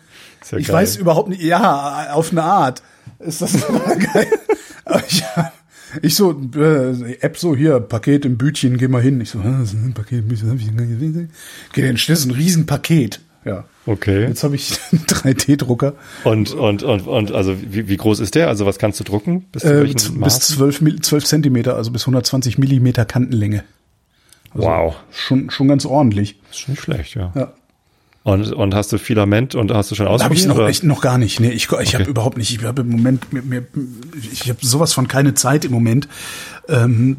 Ist 0.41 0.53
ja 0.53 0.57
ich 0.57 0.67
geil. 0.67 0.77
weiß 0.77 0.95
überhaupt 0.95 1.27
nicht, 1.27 1.41
ja, 1.41 2.13
auf 2.13 2.31
eine 2.31 2.43
Art 2.43 2.81
ist 3.19 3.41
das 3.41 3.53
geil. 4.13 4.27
Aber 4.85 5.03
ich, 5.05 5.21
ich 6.01 6.15
so, 6.15 6.31
äh, 6.55 7.13
App 7.21 7.37
so, 7.37 7.55
hier, 7.55 7.79
Paket 7.79 8.25
im 8.25 8.37
Bütchen, 8.37 8.77
geh 8.77 8.87
mal 8.87 9.01
hin. 9.01 9.19
Ich 9.21 9.29
so, 9.29 9.39
ah, 9.39 9.57
das 9.59 9.73
ist 9.73 9.83
ein 9.83 9.93
Paket 9.93 10.19
im 10.19 10.27
Bütchen, 10.27 10.49
hab 10.49 10.57
ich 10.57 10.65
gar 10.75 10.85
nicht 10.85 10.99
gesehen. 10.99 11.29
Geh 11.73 11.81
dann 11.81 11.97
so 11.97 12.29
ein 12.29 12.31
Riesenpaket. 12.31 13.19
Ja. 13.45 13.65
Okay. 13.85 14.27
Jetzt 14.27 14.43
habe 14.43 14.55
ich 14.55 14.71
einen 14.91 15.01
3D-Drucker. 15.05 15.93
Und, 16.23 16.53
und, 16.53 16.83
und, 16.83 17.07
und, 17.07 17.31
also 17.33 17.55
wie, 17.61 17.89
wie 17.89 17.97
groß 17.97 18.19
ist 18.21 18.35
der? 18.35 18.47
Also 18.47 18.65
was 18.65 18.79
kannst 18.79 18.99
du 18.99 19.03
drucken? 19.03 19.45
Bis 19.51 19.63
Äh, 19.65 19.83
bis 19.91 20.11
Maß? 20.11 20.39
12, 20.39 20.81
Mil- 20.81 21.01
12 21.01 21.25
Zentimeter, 21.25 21.75
also 21.75 21.91
bis 21.91 22.03
120 22.03 22.57
Millimeter 22.57 23.03
Kantenlänge. 23.05 23.63
wow. 24.53 24.95
Schon, 25.11 25.49
schon 25.49 25.67
ganz 25.67 25.85
ordentlich. 25.85 26.39
Ist 26.51 26.59
schon 26.59 26.73
nicht 26.73 26.83
schlecht, 26.83 27.15
ja. 27.15 27.31
Ja. 27.35 27.53
Und, 28.25 28.53
und 28.53 28.73
hast 28.73 28.93
du 28.93 28.97
Filament 28.99 29.53
und 29.53 29.71
hast 29.73 29.91
du 29.91 29.95
schon 29.95 30.05
Habe 30.07 30.15
ich 30.17 30.21
ausprobiert? 30.23 30.47
noch, 30.47 30.55
oder? 30.55 30.67
echt 30.67 30.83
noch 30.85 31.01
gar 31.01 31.17
nicht. 31.17 31.41
Nee, 31.41 31.49
ich, 31.49 31.65
ich 31.65 31.71
Okay. 31.73 31.85
habe 31.97 32.03
überhaupt 32.09 32.37
nicht. 32.37 32.55
Ich 32.55 32.63
habe 32.63 32.81
im 32.83 32.89
Moment, 32.89 33.33
mir, 33.33 33.41
mir, 33.41 33.65
ich 34.31 34.47
habe 34.49 34.59
sowas 34.65 34.93
von 34.93 35.09
keine 35.09 35.33
Zeit 35.33 35.65
im 35.65 35.73
Moment. 35.73 36.07
Ähm, 36.69 37.17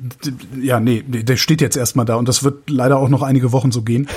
ja, 0.58 0.80
nee, 0.80 1.02
der 1.06 1.36
steht 1.36 1.60
jetzt 1.60 1.76
erstmal 1.76 2.06
da 2.06 2.14
und 2.16 2.26
das 2.26 2.42
wird 2.42 2.70
leider 2.70 2.96
auch 2.96 3.10
noch 3.10 3.20
einige 3.22 3.52
Wochen 3.52 3.70
so 3.70 3.82
gehen. 3.82 4.08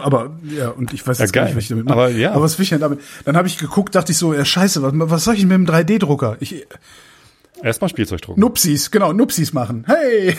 Aber 0.00 0.32
ja, 0.54 0.68
und 0.70 0.92
ich 0.92 1.06
weiß 1.06 1.18
Ja, 1.18 1.24
jetzt 1.24 1.32
gar 1.32 1.44
geil. 1.44 1.50
nicht, 1.50 1.56
was 1.56 1.62
ich 1.62 1.68
damit 1.68 1.84
mache. 1.86 1.94
Aber 1.94 2.08
ja. 2.10 2.32
Aber 2.32 2.42
was 2.42 2.58
will 2.58 2.64
ich 2.64 2.70
denn 2.70 2.80
damit? 2.80 3.00
Dann 3.24 3.36
habe 3.36 3.46
ich 3.48 3.56
geguckt, 3.56 3.94
dachte 3.94 4.12
ich 4.12 4.18
so, 4.18 4.34
ja 4.34 4.44
scheiße, 4.44 4.82
was, 4.82 4.92
was 4.94 5.24
soll 5.24 5.34
ich 5.36 5.44
mit 5.46 5.52
dem 5.52 5.66
3D-Drucker? 5.66 6.36
Ich, 6.40 6.66
Erstmal 7.62 7.88
Spielzeug 7.88 8.22
drucken. 8.22 8.40
Nupsis, 8.40 8.90
genau, 8.90 9.12
Nupsis 9.12 9.52
machen. 9.52 9.84
Hey, 9.86 10.34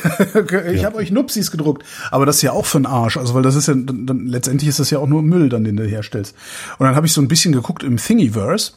ich 0.74 0.86
habe 0.86 0.98
euch 0.98 1.12
Nupsis 1.12 1.52
gedruckt. 1.52 1.84
Aber 2.12 2.26
das 2.26 2.38
ist 2.38 2.42
ja 2.42 2.52
auch 2.52 2.66
für 2.66 2.80
den 2.80 2.86
Arsch. 2.86 3.18
Also, 3.18 3.34
weil 3.34 3.44
das 3.44 3.56
ist 3.56 3.68
ja, 3.68 3.74
dann, 3.74 4.06
dann, 4.06 4.28
letztendlich 4.28 4.70
ist 4.70 4.80
das 4.80 4.90
ja 4.90 5.00
auch 5.00 5.08
nur 5.08 5.22
Müll, 5.22 5.50
dann, 5.50 5.64
den 5.64 5.76
du 5.78 5.86
herstellst. 5.86 6.36
Und 6.78 6.86
dann 6.86 6.96
habe 6.96 7.08
ich 7.08 7.14
so 7.14 7.22
ein 7.22 7.28
bisschen 7.28 7.54
geguckt 7.54 7.84
im 7.84 7.98
Thingiverse. 7.98 8.74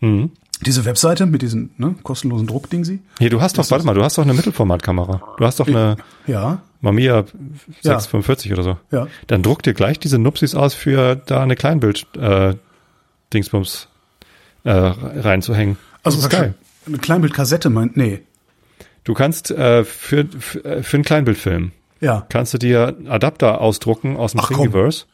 Mhm. 0.00 0.30
Diese 0.64 0.84
Webseite 0.84 1.26
mit 1.26 1.42
diesen 1.42 1.70
ne, 1.78 1.94
kostenlosen 2.02 2.46
Druckdingsi. 2.46 3.00
Hier, 3.18 3.30
du 3.30 3.40
hast 3.40 3.58
doch, 3.58 3.70
warte 3.70 3.84
mal, 3.84 3.94
du 3.94 4.04
hast 4.04 4.18
doch 4.18 4.22
eine 4.22 4.34
Mittelformatkamera. 4.34 5.34
Du 5.36 5.44
hast 5.44 5.60
doch 5.60 5.66
eine 5.66 5.96
Ja, 6.26 6.62
Mamiya 6.80 7.24
645 7.82 8.52
oder 8.52 8.62
so. 8.62 8.78
Ja. 8.90 9.08
Dann 9.26 9.42
druck 9.42 9.62
dir 9.62 9.74
gleich 9.74 9.98
diese 9.98 10.18
Nupsis 10.18 10.54
aus, 10.54 10.74
für 10.74 11.16
da 11.16 11.42
eine 11.42 11.56
Kleinbild 11.56 12.06
äh, 12.16 12.54
Dingsbums 13.32 13.88
äh, 14.64 14.70
reinzuhängen. 14.70 15.76
also 16.02 16.18
ist 16.18 16.28
praktisch 16.28 16.40
geil. 16.40 16.54
Eine 16.86 16.98
Kleinbildkassette 16.98 17.70
meint, 17.70 17.96
nee. 17.96 18.22
Du 19.04 19.14
kannst 19.14 19.50
äh, 19.50 19.84
für, 19.84 20.26
für, 20.38 20.64
äh, 20.64 20.82
für 20.82 20.96
einen 20.96 21.04
Kleinbildfilm 21.04 21.72
Ja, 22.00 22.26
kannst 22.28 22.54
du 22.54 22.58
dir 22.58 22.96
Adapter 23.08 23.60
ausdrucken 23.60 24.16
aus 24.16 24.32
dem 24.32 24.40
Ach. 24.40 24.48
Thingiverse, 24.48 25.04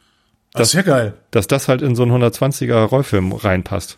das 0.53 0.69
ist 0.69 0.73
ja 0.73 0.81
geil. 0.81 1.13
dass 1.31 1.47
das 1.47 1.67
halt 1.67 1.81
in 1.81 1.95
so 1.95 2.03
einen 2.03 2.11
120er 2.23 2.83
Rollfilm 2.83 3.31
reinpasst. 3.33 3.97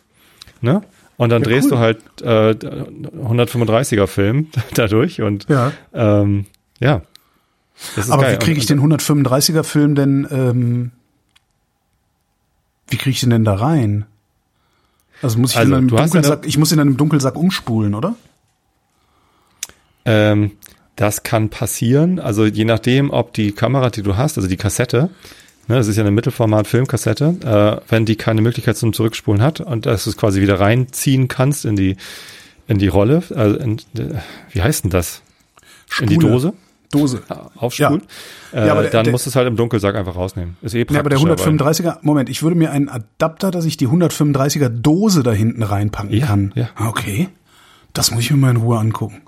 Ne? 0.60 0.82
Und 1.16 1.30
dann 1.30 1.42
Ja, 1.42 1.48
drehst 1.48 1.66
cool. 1.66 1.70
du 1.72 1.78
halt 1.78 1.98
äh, 2.22 2.54
135er 2.54 4.06
Film 4.08 4.48
dadurch 4.74 5.20
und 5.22 5.48
Ja. 5.48 5.72
ähm, 5.92 6.46
ja. 6.80 7.02
Aber 8.08 8.22
geil. 8.22 8.34
wie 8.34 8.44
kriege 8.44 8.58
ich 8.58 8.66
den 8.66 8.80
135er 8.80 9.62
Film 9.64 9.94
denn, 9.94 10.26
ähm, 10.30 10.90
wie 12.88 12.96
kriege 12.96 13.10
ich 13.10 13.20
den 13.20 13.30
denn 13.30 13.44
da 13.44 13.54
rein? 13.54 14.06
Also 15.24 15.38
muss 15.38 15.52
ich 15.52 15.56
Also, 15.56 15.72
in 15.72 15.78
einem 15.78 15.88
Dunkelsack, 15.88 16.46
ich 16.46 16.58
muss 16.58 16.70
in 16.70 16.80
einem 16.80 16.96
Dunkelsack 16.96 17.36
umspulen, 17.36 17.94
oder? 17.94 18.14
Ähm, 20.04 20.52
das 20.96 21.22
kann 21.22 21.48
passieren. 21.48 22.20
Also 22.20 22.44
je 22.44 22.64
nachdem, 22.64 23.10
ob 23.10 23.32
die 23.32 23.52
Kamera, 23.52 23.88
die 23.90 24.02
du 24.02 24.16
hast, 24.16 24.36
also 24.36 24.48
die 24.48 24.58
Kassette, 24.58 25.08
ne, 25.66 25.76
das 25.76 25.88
ist 25.88 25.96
ja 25.96 26.02
eine 26.02 26.10
Mittelformat-Filmkassette, 26.10 27.80
äh, 27.80 27.90
wenn 27.90 28.04
die 28.04 28.16
keine 28.16 28.42
Möglichkeit 28.42 28.76
zum 28.76 28.92
Zurückspulen 28.92 29.40
hat 29.40 29.60
und 29.60 29.86
dass 29.86 30.04
du 30.04 30.10
es 30.10 30.16
quasi 30.16 30.42
wieder 30.42 30.60
reinziehen 30.60 31.26
kannst 31.26 31.64
in 31.64 31.76
die 31.76 31.96
in 32.66 32.78
die 32.78 32.88
Rolle, 32.88 33.22
also 33.34 33.56
in, 33.56 33.78
äh, 33.98 34.20
wie 34.52 34.62
heißt 34.62 34.84
denn 34.84 34.90
das? 34.90 35.22
In 36.00 36.08
die 36.08 36.14
Spule. 36.14 36.32
Dose 36.32 36.52
Dose. 36.94 37.22
aufspulen. 37.56 38.02
Äh, 38.52 38.66
Ja, 38.66 38.72
aber 38.72 38.82
der- 38.82 38.90
dann 38.90 39.04
der- 39.04 39.12
musst 39.12 39.26
du 39.26 39.30
es 39.30 39.36
halt 39.36 39.46
im 39.48 39.56
Dunkelsack 39.56 39.94
einfach 39.96 40.16
rausnehmen. 40.16 40.56
Ist 40.62 40.74
eh 40.74 40.86
Ja, 40.90 41.00
aber 41.00 41.10
der 41.10 41.16
praktischer, 41.18 41.50
135er, 41.50 41.98
Moment, 42.02 42.28
ich 42.30 42.42
würde 42.42 42.56
mir 42.56 42.70
einen 42.70 42.88
Adapter, 42.88 43.50
dass 43.50 43.64
ich 43.64 43.76
die 43.76 43.88
135er 43.88 44.68
Dose 44.68 45.22
da 45.22 45.32
hinten 45.32 45.62
reinpacken 45.62 46.12
Ja, 46.12 46.26
kann. 46.26 46.52
ja. 46.54 46.68
Ah, 46.76 46.88
Okay. 46.88 47.28
Das 47.92 48.10
muss 48.10 48.24
ich 48.24 48.30
mir 48.32 48.36
mal 48.38 48.50
in 48.50 48.56
Ruhe 48.58 48.78
angucken. 48.78 49.22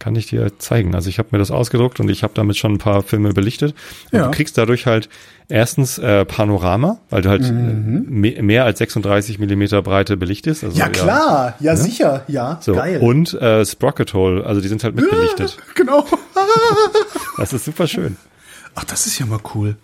kann 0.00 0.16
ich 0.16 0.26
dir 0.26 0.58
zeigen. 0.58 0.94
Also 0.94 1.08
ich 1.08 1.18
habe 1.18 1.28
mir 1.32 1.38
das 1.38 1.50
ausgedruckt 1.50 1.98
und 1.98 2.10
ich 2.10 2.22
habe 2.24 2.34
damit 2.34 2.58
schon 2.58 2.72
ein 2.74 2.78
paar 2.78 3.02
Filme 3.02 3.32
belichtet. 3.32 3.74
Und 4.12 4.18
Ja. 4.18 4.24
du 4.26 4.32
kriegst 4.32 4.58
dadurch 4.58 4.84
halt 4.84 5.08
erstens 5.48 5.96
äh, 5.96 6.26
Panorama, 6.26 6.98
weil 7.08 7.22
du 7.22 7.30
halt 7.30 7.42
äh, 7.42 7.50
me 7.52 8.34
mehr 8.42 8.66
als 8.66 8.80
36 8.80 9.38
Millimeter 9.38 9.80
Breite 9.80 10.18
belichtest. 10.18 10.62
Also, 10.62 10.78
ja, 10.78 11.76
sicher, 11.76 12.22
ja, 12.28 12.58
So. 12.60 12.74
Und 13.00 13.32
äh, 13.40 13.64
Sprocket 13.64 14.12
Hole, 14.12 14.44
also 14.44 14.60
die 14.60 14.68
sind 14.68 14.84
halt 14.84 14.94
mitbelichtet. 14.94 15.56
Genau. 15.74 16.04
Das 17.36 17.52
ist 17.52 17.64
super 17.64 17.86
schön. 17.86 18.16
Ach, 18.74 18.84
das 18.84 19.06
ist 19.06 19.18
ja 19.18 19.26
mal 19.26 19.40
cool. 19.54 19.76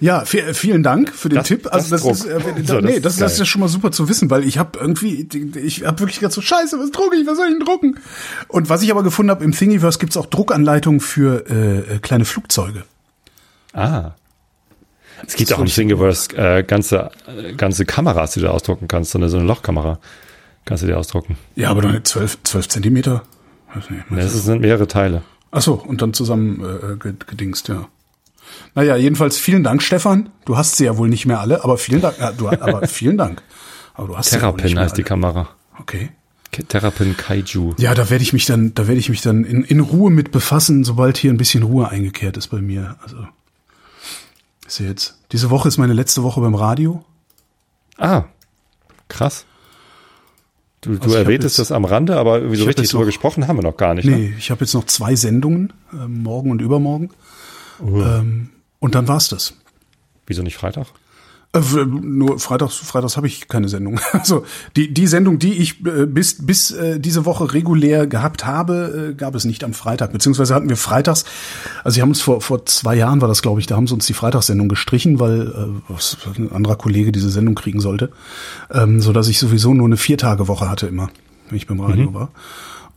Ja, 0.00 0.22
vi- 0.24 0.52
vielen 0.54 0.82
Dank 0.82 1.10
für 1.14 1.28
den 1.28 1.36
Das- 1.36 1.46
Tipp. 1.48 1.68
Also 1.72 1.88
das 1.90 2.02
das, 2.02 2.24
ist, 2.24 2.26
äh, 2.26 2.40
So, 2.66 2.80
nee, 2.80 3.00
das 3.00 3.16
das, 3.16 3.32
ist 3.34 3.38
ja 3.38 3.44
schon 3.44 3.60
mal 3.60 3.68
super 3.68 3.90
zu 3.92 4.08
wissen, 4.08 4.28
weil 4.28 4.44
ich 4.44 4.58
habe 4.58 4.78
irgendwie, 4.78 5.26
ich 5.58 5.84
habe 5.86 6.00
wirklich 6.00 6.18
gedacht 6.18 6.32
so 6.34 6.40
Scheiße, 6.42 6.78
was 6.78 6.90
drucke 6.90 7.16
ich, 7.16 7.26
was 7.26 7.36
soll 7.38 7.46
ich 7.46 7.56
denn 7.56 7.64
drucken? 7.64 7.98
Und 8.48 8.68
was 8.68 8.82
ich 8.82 8.90
aber 8.90 9.02
gefunden 9.02 9.30
habe, 9.30 9.44
im 9.44 9.52
Thingiverse 9.52 9.98
gibt's 9.98 10.16
auch 10.16 10.26
Druckanleitungen 10.26 11.00
für 11.00 11.48
äh, 11.48 11.94
äh, 11.94 11.98
kleine 12.00 12.24
Flugzeuge. 12.24 12.84
Ah. 13.72 14.12
Es 15.26 15.36
gibt 15.36 15.52
auch 15.54 15.60
im 15.60 15.66
Thingiverse 15.66 16.36
äh, 16.36 16.64
ganze, 16.64 17.10
äh, 17.26 17.54
ganze 17.54 17.86
Kameras, 17.86 18.32
die 18.32 18.40
du 18.40 18.50
ausdrucken 18.50 18.88
kannst. 18.88 19.12
So 19.12 19.18
eine, 19.18 19.28
so 19.30 19.38
eine 19.38 19.46
Lochkamera 19.46 20.00
kannst 20.66 20.82
du 20.82 20.86
dir 20.86 20.98
ausdrucken. 20.98 21.38
Ja, 21.54 21.70
aber 21.70 21.80
dann 21.82 22.04
12, 22.04 22.38
12 22.42 22.68
Zentimeter. 22.68 23.22
Weiß 23.72 23.88
nicht, 23.90 24.04
Das 24.10 24.32
sind 24.44 24.60
mehrere 24.60 24.86
Teile. 24.86 25.22
Ach 25.56 25.62
so, 25.62 25.74
und 25.74 26.02
dann 26.02 26.12
zusammen 26.14 26.60
äh, 26.64 26.96
ge- 26.96 27.14
gedingst, 27.26 27.68
ja. 27.68 27.86
Naja, 28.74 28.96
jedenfalls 28.96 29.36
vielen 29.38 29.62
Dank, 29.62 29.82
Stefan. 29.82 30.30
Du 30.44 30.56
hast 30.56 30.76
sie 30.76 30.84
ja 30.84 30.96
wohl 30.96 31.08
nicht 31.08 31.26
mehr 31.26 31.40
alle, 31.40 31.62
aber 31.64 31.78
vielen 31.78 32.00
Dank. 32.00 32.18
Ja, 32.18 32.32
du, 32.32 32.48
aber 32.48 32.86
vielen 32.88 33.16
Dank. 33.16 33.42
Aber 33.94 34.08
du 34.08 34.16
hast 34.18 34.30
sie 34.30 34.36
ja 34.36 34.40
Terrapin 34.40 34.78
heißt 34.78 34.96
die 34.96 35.02
alle. 35.02 35.08
Kamera. 35.08 35.48
Okay. 35.80 36.10
Terrapin 36.68 37.16
Kaiju. 37.16 37.74
Ja, 37.78 37.94
da 37.94 38.10
werde 38.10 38.22
ich 38.22 38.32
mich 38.32 38.46
dann, 38.46 38.74
da 38.74 38.86
werde 38.86 38.98
ich 39.00 39.08
mich 39.08 39.22
dann 39.22 39.44
in, 39.44 39.64
in 39.64 39.80
Ruhe 39.80 40.10
mit 40.10 40.30
befassen, 40.32 40.84
sobald 40.84 41.16
hier 41.16 41.32
ein 41.32 41.36
bisschen 41.36 41.62
Ruhe 41.64 41.88
eingekehrt 41.88 42.36
ist 42.36 42.48
bei 42.48 42.60
mir. 42.60 42.96
Also 43.02 43.16
ist 44.66 44.78
ja 44.80 44.86
jetzt. 44.86 45.18
Diese 45.32 45.50
Woche 45.50 45.68
ist 45.68 45.78
meine 45.78 45.92
letzte 45.94 46.22
Woche 46.22 46.40
beim 46.40 46.54
Radio. 46.54 47.04
Ah, 47.98 48.24
krass. 49.08 49.46
Du, 50.84 50.92
du 50.96 51.02
Also 51.02 51.14
hab 51.16 51.24
erwähntest 51.24 51.58
das 51.58 51.72
am 51.72 51.84
Rande, 51.84 52.16
aber 52.16 52.38
irgendwie 52.38 52.56
so 52.56 52.64
richtig 52.64 52.90
drüber 52.90 53.02
noch- 53.04 53.08
gesprochen 53.08 53.46
haben 53.48 53.56
wir 53.58 53.62
noch 53.62 53.76
gar 53.76 53.94
nicht. 53.94 54.04
Ne? 54.04 54.16
Nee, 54.16 54.34
ich 54.38 54.50
habe 54.50 54.60
jetzt 54.64 54.74
noch 54.74 54.84
zwei 54.86 55.14
Sendungen, 55.16 55.72
äh, 55.92 56.06
morgen 56.06 56.50
und 56.50 56.60
übermorgen. 56.60 57.10
Ähm, 57.82 58.50
und 58.80 58.94
dann 58.94 59.08
war's 59.08 59.28
das. 59.28 59.54
Wieso 60.26 60.42
nicht 60.42 60.56
Freitag? 60.56 60.86
Äh, 61.54 61.84
nur 61.86 62.40
freitags, 62.40 62.76
freitags 62.76 63.16
habe 63.16 63.28
ich 63.28 63.48
keine 63.48 63.68
Sendung. 63.68 64.00
Also 64.12 64.44
die 64.76 64.92
die 64.92 65.06
Sendung, 65.06 65.38
die 65.38 65.54
ich 65.54 65.84
äh, 65.86 66.06
bis 66.06 66.44
bis 66.44 66.70
äh, 66.70 66.98
diese 66.98 67.24
Woche 67.24 67.52
regulär 67.52 68.06
gehabt 68.06 68.44
habe, 68.44 69.10
äh, 69.12 69.14
gab 69.14 69.34
es 69.34 69.44
nicht 69.44 69.62
am 69.64 69.72
Freitag. 69.72 70.12
Beziehungsweise 70.12 70.54
hatten 70.54 70.68
wir 70.68 70.76
freitags. 70.76 71.24
Also 71.84 71.94
sie 71.94 72.02
haben 72.02 72.10
uns 72.10 72.22
vor 72.22 72.40
vor 72.40 72.66
zwei 72.66 72.96
Jahren 72.96 73.20
war 73.20 73.28
das, 73.28 73.42
glaube 73.42 73.60
ich, 73.60 73.66
da 73.66 73.76
haben 73.76 73.86
sie 73.86 73.94
uns 73.94 74.06
die 74.06 74.14
Freitagssendung 74.14 74.68
gestrichen, 74.68 75.20
weil 75.20 75.52
äh, 75.88 76.38
ein 76.38 76.52
anderer 76.52 76.76
Kollege 76.76 77.12
diese 77.12 77.30
Sendung 77.30 77.54
kriegen 77.54 77.80
sollte, 77.80 78.10
ähm, 78.72 79.00
so 79.00 79.12
dass 79.12 79.28
ich 79.28 79.38
sowieso 79.38 79.74
nur 79.74 79.86
eine 79.86 79.96
vier 79.96 80.18
Tage 80.18 80.48
Woche 80.48 80.68
hatte 80.68 80.86
immer, 80.86 81.10
wenn 81.48 81.56
ich 81.56 81.66
beim 81.66 81.80
Radio 81.80 82.14
war. 82.14 82.30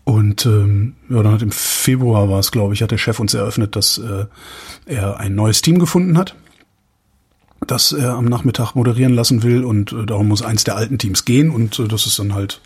Und 0.03 0.45
ähm, 0.45 0.93
ja, 1.09 1.21
dann 1.21 1.33
hat 1.33 1.41
im 1.41 1.51
Februar 1.51 2.29
war 2.29 2.39
es, 2.39 2.51
glaube 2.51 2.73
ich, 2.73 2.81
hat 2.81 2.91
der 2.91 2.97
Chef 2.97 3.19
uns 3.19 3.33
eröffnet, 3.33 3.75
dass 3.75 3.97
äh, 3.97 4.25
er 4.85 5.19
ein 5.19 5.35
neues 5.35 5.61
Team 5.61 5.79
gefunden 5.79 6.17
hat, 6.17 6.33
das 7.65 7.91
er 7.91 8.13
am 8.13 8.25
Nachmittag 8.25 8.75
moderieren 8.75 9.13
lassen 9.13 9.43
will 9.43 9.63
und 9.63 9.91
äh, 9.91 10.05
darum 10.05 10.27
muss 10.27 10.41
eins 10.41 10.63
der 10.63 10.75
alten 10.75 10.97
Teams 10.97 11.25
gehen 11.25 11.49
und 11.49 11.79
äh, 11.79 11.87
das 11.87 12.05
ist 12.05 12.19
dann 12.19 12.33
halt 12.33 12.61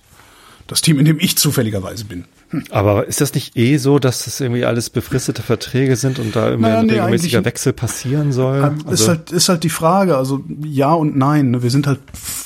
das 0.67 0.81
Team, 0.81 0.99
in 0.99 1.05
dem 1.05 1.19
ich 1.19 1.37
zufälligerweise 1.37 2.05
bin. 2.05 2.25
Hm. 2.49 2.63
Aber 2.69 3.07
ist 3.07 3.21
das 3.21 3.33
nicht 3.33 3.57
eh 3.57 3.77
so, 3.77 3.99
dass 3.99 4.25
das 4.25 4.39
irgendwie 4.39 4.65
alles 4.65 4.89
befristete 4.89 5.41
Verträge 5.41 5.95
sind 5.95 6.19
und 6.19 6.35
da 6.35 6.49
immer 6.49 6.67
naja, 6.67 6.79
ein 6.79 6.85
nee, 6.85 6.93
regelmäßiger 6.93 7.45
Wechsel 7.45 7.73
passieren 7.73 8.31
soll? 8.31 8.63
Ähm, 8.63 8.79
also 8.85 9.03
ist 9.03 9.07
halt, 9.07 9.31
ist 9.31 9.49
halt 9.49 9.63
die 9.63 9.69
Frage, 9.69 10.17
also 10.17 10.43
ja 10.63 10.93
und 10.93 11.17
nein. 11.17 11.51
Ne? 11.51 11.63
Wir 11.63 11.71
sind 11.71 11.87
halt 11.87 11.99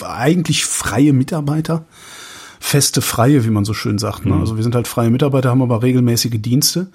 eigentlich 0.03 0.65
freie 0.65 1.13
Mitarbeiter 1.13 1.85
feste 2.65 3.01
Freie, 3.01 3.45
wie 3.45 3.51
man 3.51 3.63
so 3.63 3.75
schön 3.75 3.99
sagt. 3.99 4.25
Ne? 4.25 4.33
Mhm. 4.33 4.41
Also 4.41 4.55
wir 4.55 4.63
sind 4.63 4.73
halt 4.73 4.87
freie 4.87 5.11
Mitarbeiter, 5.11 5.49
haben 5.49 5.61
aber 5.61 5.83
regelmäßige 5.83 6.41
Dienste. 6.41 6.87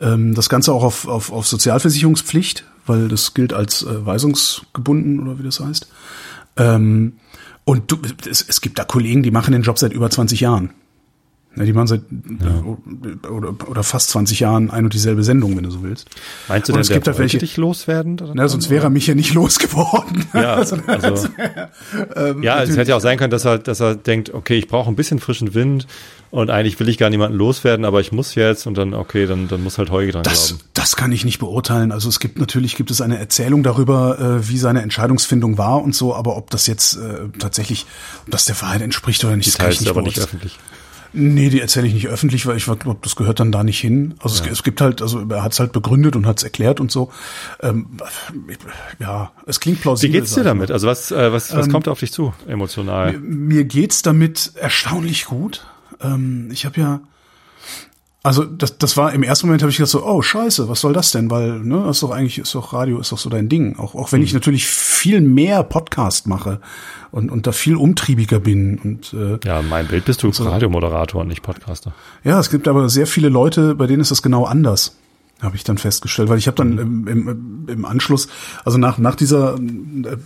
Ähm, 0.00 0.34
das 0.34 0.48
Ganze 0.48 0.72
auch 0.72 0.82
auf, 0.82 1.06
auf, 1.06 1.30
auf 1.30 1.46
Sozialversicherungspflicht, 1.46 2.64
weil 2.90 3.08
das 3.08 3.34
gilt 3.34 3.52
als 3.52 3.82
äh, 3.82 4.04
weisungsgebunden 4.04 5.20
oder 5.20 5.38
wie 5.38 5.44
das 5.44 5.60
heißt. 5.60 5.88
Ähm, 6.56 7.14
und 7.64 7.92
du, 7.92 7.98
es, 8.28 8.44
es 8.46 8.60
gibt 8.60 8.78
da 8.78 8.84
Kollegen, 8.84 9.22
die 9.22 9.30
machen 9.30 9.52
den 9.52 9.62
Job 9.62 9.78
seit 9.78 9.92
über 9.92 10.10
20 10.10 10.40
Jahren. 10.40 10.70
Ja, 11.56 11.64
die 11.64 11.72
machen 11.72 11.88
seit 11.88 12.02
ja. 12.10 13.28
oder, 13.28 13.54
oder 13.68 13.82
fast 13.82 14.10
20 14.10 14.38
Jahren 14.38 14.70
ein 14.70 14.84
und 14.84 14.94
dieselbe 14.94 15.24
Sendung, 15.24 15.56
wenn 15.56 15.64
du 15.64 15.70
so 15.70 15.82
willst. 15.82 16.08
Meinst 16.48 16.68
du 16.68 16.72
denn, 16.72 16.80
es 16.80 16.90
gibt 16.90 17.08
der 17.08 17.18
welche 17.18 17.38
dich 17.38 17.56
loswerden? 17.56 18.20
Na, 18.34 18.46
sonst 18.46 18.70
wäre 18.70 18.84
er 18.84 18.90
mich 18.90 19.08
ja 19.08 19.16
nicht 19.16 19.34
losgeworden. 19.34 20.26
Ja, 20.32 20.54
also, 20.54 20.76
also 20.86 21.28
ähm, 22.14 22.44
ja, 22.44 22.62
es 22.62 22.76
hätte 22.76 22.90
ja 22.90 22.96
auch 22.96 23.00
sein 23.00 23.18
können, 23.18 23.32
dass 23.32 23.44
er, 23.44 23.58
dass 23.58 23.80
er 23.80 23.96
denkt, 23.96 24.32
okay, 24.32 24.58
ich 24.58 24.68
brauche 24.68 24.88
ein 24.88 24.94
bisschen 24.94 25.18
frischen 25.18 25.52
Wind 25.52 25.88
und 26.30 26.50
eigentlich 26.50 26.78
will 26.78 26.88
ich 26.88 26.98
gar 26.98 27.10
niemanden 27.10 27.36
loswerden, 27.36 27.84
aber 27.84 28.00
ich 28.00 28.12
muss 28.12 28.36
jetzt 28.36 28.68
und 28.68 28.78
dann, 28.78 28.94
okay, 28.94 29.26
dann, 29.26 29.48
dann 29.48 29.64
muss 29.64 29.76
halt 29.76 29.90
Heuge 29.90 30.12
dran 30.12 30.22
das, 30.22 30.48
glauben. 30.48 30.62
Das 30.74 30.94
kann 30.94 31.10
ich 31.10 31.24
nicht 31.24 31.40
beurteilen. 31.40 31.90
Also 31.90 32.08
es 32.08 32.20
gibt 32.20 32.38
natürlich, 32.38 32.76
gibt 32.76 32.92
es 32.92 33.00
eine 33.00 33.18
Erzählung 33.18 33.64
darüber, 33.64 34.20
äh, 34.20 34.48
wie 34.48 34.56
seine 34.58 34.82
Entscheidungsfindung 34.82 35.58
war 35.58 35.82
und 35.82 35.96
so, 35.96 36.14
aber 36.14 36.36
ob 36.36 36.50
das 36.50 36.68
jetzt 36.68 36.96
äh, 36.96 37.28
tatsächlich, 37.40 37.86
ob 38.26 38.30
das 38.30 38.44
der 38.44 38.60
Wahrheit 38.62 38.82
entspricht 38.82 39.24
oder 39.24 39.36
nicht, 39.36 39.48
das 39.48 39.58
kann 39.58 39.72
ich 39.72 39.80
nicht 39.80 39.90
aber 39.90 40.02
nicht 40.02 40.20
öffentlich. 40.20 40.60
Nee, 41.12 41.50
die 41.50 41.60
erzähle 41.60 41.86
ich 41.86 41.94
nicht 41.94 42.08
öffentlich, 42.08 42.46
weil 42.46 42.56
ich 42.56 42.64
glaube, 42.64 42.98
das 43.02 43.16
gehört 43.16 43.40
dann 43.40 43.50
da 43.50 43.64
nicht 43.64 43.80
hin. 43.80 44.14
Also 44.20 44.42
ja. 44.42 44.50
es, 44.50 44.58
es, 44.58 44.62
gibt 44.62 44.80
halt, 44.80 45.02
also 45.02 45.24
er 45.28 45.42
hat 45.42 45.52
es 45.52 45.60
halt 45.60 45.72
begründet 45.72 46.16
und 46.16 46.26
hat 46.26 46.38
es 46.38 46.44
erklärt 46.44 46.80
und 46.80 46.90
so. 46.90 47.10
Ähm, 47.60 47.86
ja, 48.98 49.32
es 49.46 49.60
klingt 49.60 49.80
plausibel. 49.80 50.14
Wie 50.14 50.18
geht's 50.18 50.34
dir 50.34 50.44
damit? 50.44 50.70
Also 50.70 50.86
was, 50.86 51.10
äh, 51.10 51.32
was, 51.32 51.54
was 51.54 51.66
ähm, 51.66 51.72
kommt 51.72 51.88
auf 51.88 52.00
dich 52.00 52.12
zu 52.12 52.32
emotional? 52.46 53.12
Mir, 53.12 53.18
mir 53.20 53.64
geht's 53.64 54.02
damit 54.02 54.52
erstaunlich 54.56 55.24
gut. 55.24 55.66
Ähm, 56.00 56.48
ich 56.52 56.64
habe 56.64 56.80
ja 56.80 57.00
also 58.22 58.44
das, 58.44 58.76
das 58.76 58.96
war 58.98 59.14
im 59.14 59.22
ersten 59.22 59.46
Moment 59.46 59.62
habe 59.62 59.70
ich 59.70 59.78
gedacht 59.78 59.90
so, 59.90 60.04
oh 60.04 60.20
Scheiße, 60.20 60.68
was 60.68 60.80
soll 60.80 60.92
das 60.92 61.10
denn? 61.10 61.30
Weil 61.30 61.60
ne, 61.60 61.84
das 61.86 61.96
ist 61.96 62.02
doch 62.02 62.10
eigentlich 62.10 62.38
ist 62.38 62.54
doch 62.54 62.74
Radio 62.74 63.00
ist 63.00 63.12
doch 63.12 63.18
so 63.18 63.30
dein 63.30 63.48
Ding. 63.48 63.78
Auch 63.78 63.94
auch 63.94 64.12
wenn 64.12 64.20
mhm. 64.20 64.26
ich 64.26 64.34
natürlich 64.34 64.66
viel 64.66 65.22
mehr 65.22 65.62
Podcast 65.62 66.26
mache 66.26 66.60
und 67.10 67.30
und 67.30 67.46
da 67.46 67.52
viel 67.52 67.76
umtriebiger 67.76 68.38
bin 68.38 68.78
und 68.78 69.14
äh, 69.14 69.38
ja, 69.46 69.62
mein 69.62 69.86
Bild 69.86 70.04
bist 70.04 70.22
du 70.22 70.32
so. 70.32 70.44
Radiomoderator 70.44 71.22
und 71.22 71.28
nicht 71.28 71.42
Podcaster. 71.42 71.94
Ja, 72.22 72.38
es 72.38 72.50
gibt 72.50 72.68
aber 72.68 72.90
sehr 72.90 73.06
viele 73.06 73.30
Leute, 73.30 73.74
bei 73.74 73.86
denen 73.86 74.02
ist 74.02 74.10
das 74.10 74.22
genau 74.22 74.44
anders 74.44 74.96
habe 75.42 75.56
ich 75.56 75.64
dann 75.64 75.78
festgestellt, 75.78 76.28
weil 76.28 76.38
ich 76.38 76.46
habe 76.46 76.56
dann 76.56 76.78
im, 76.78 77.06
im, 77.08 77.66
im 77.66 77.84
Anschluss, 77.84 78.28
also 78.64 78.78
nach 78.78 78.98
nach 78.98 79.14
dieser 79.14 79.54
äh, 79.54 80.16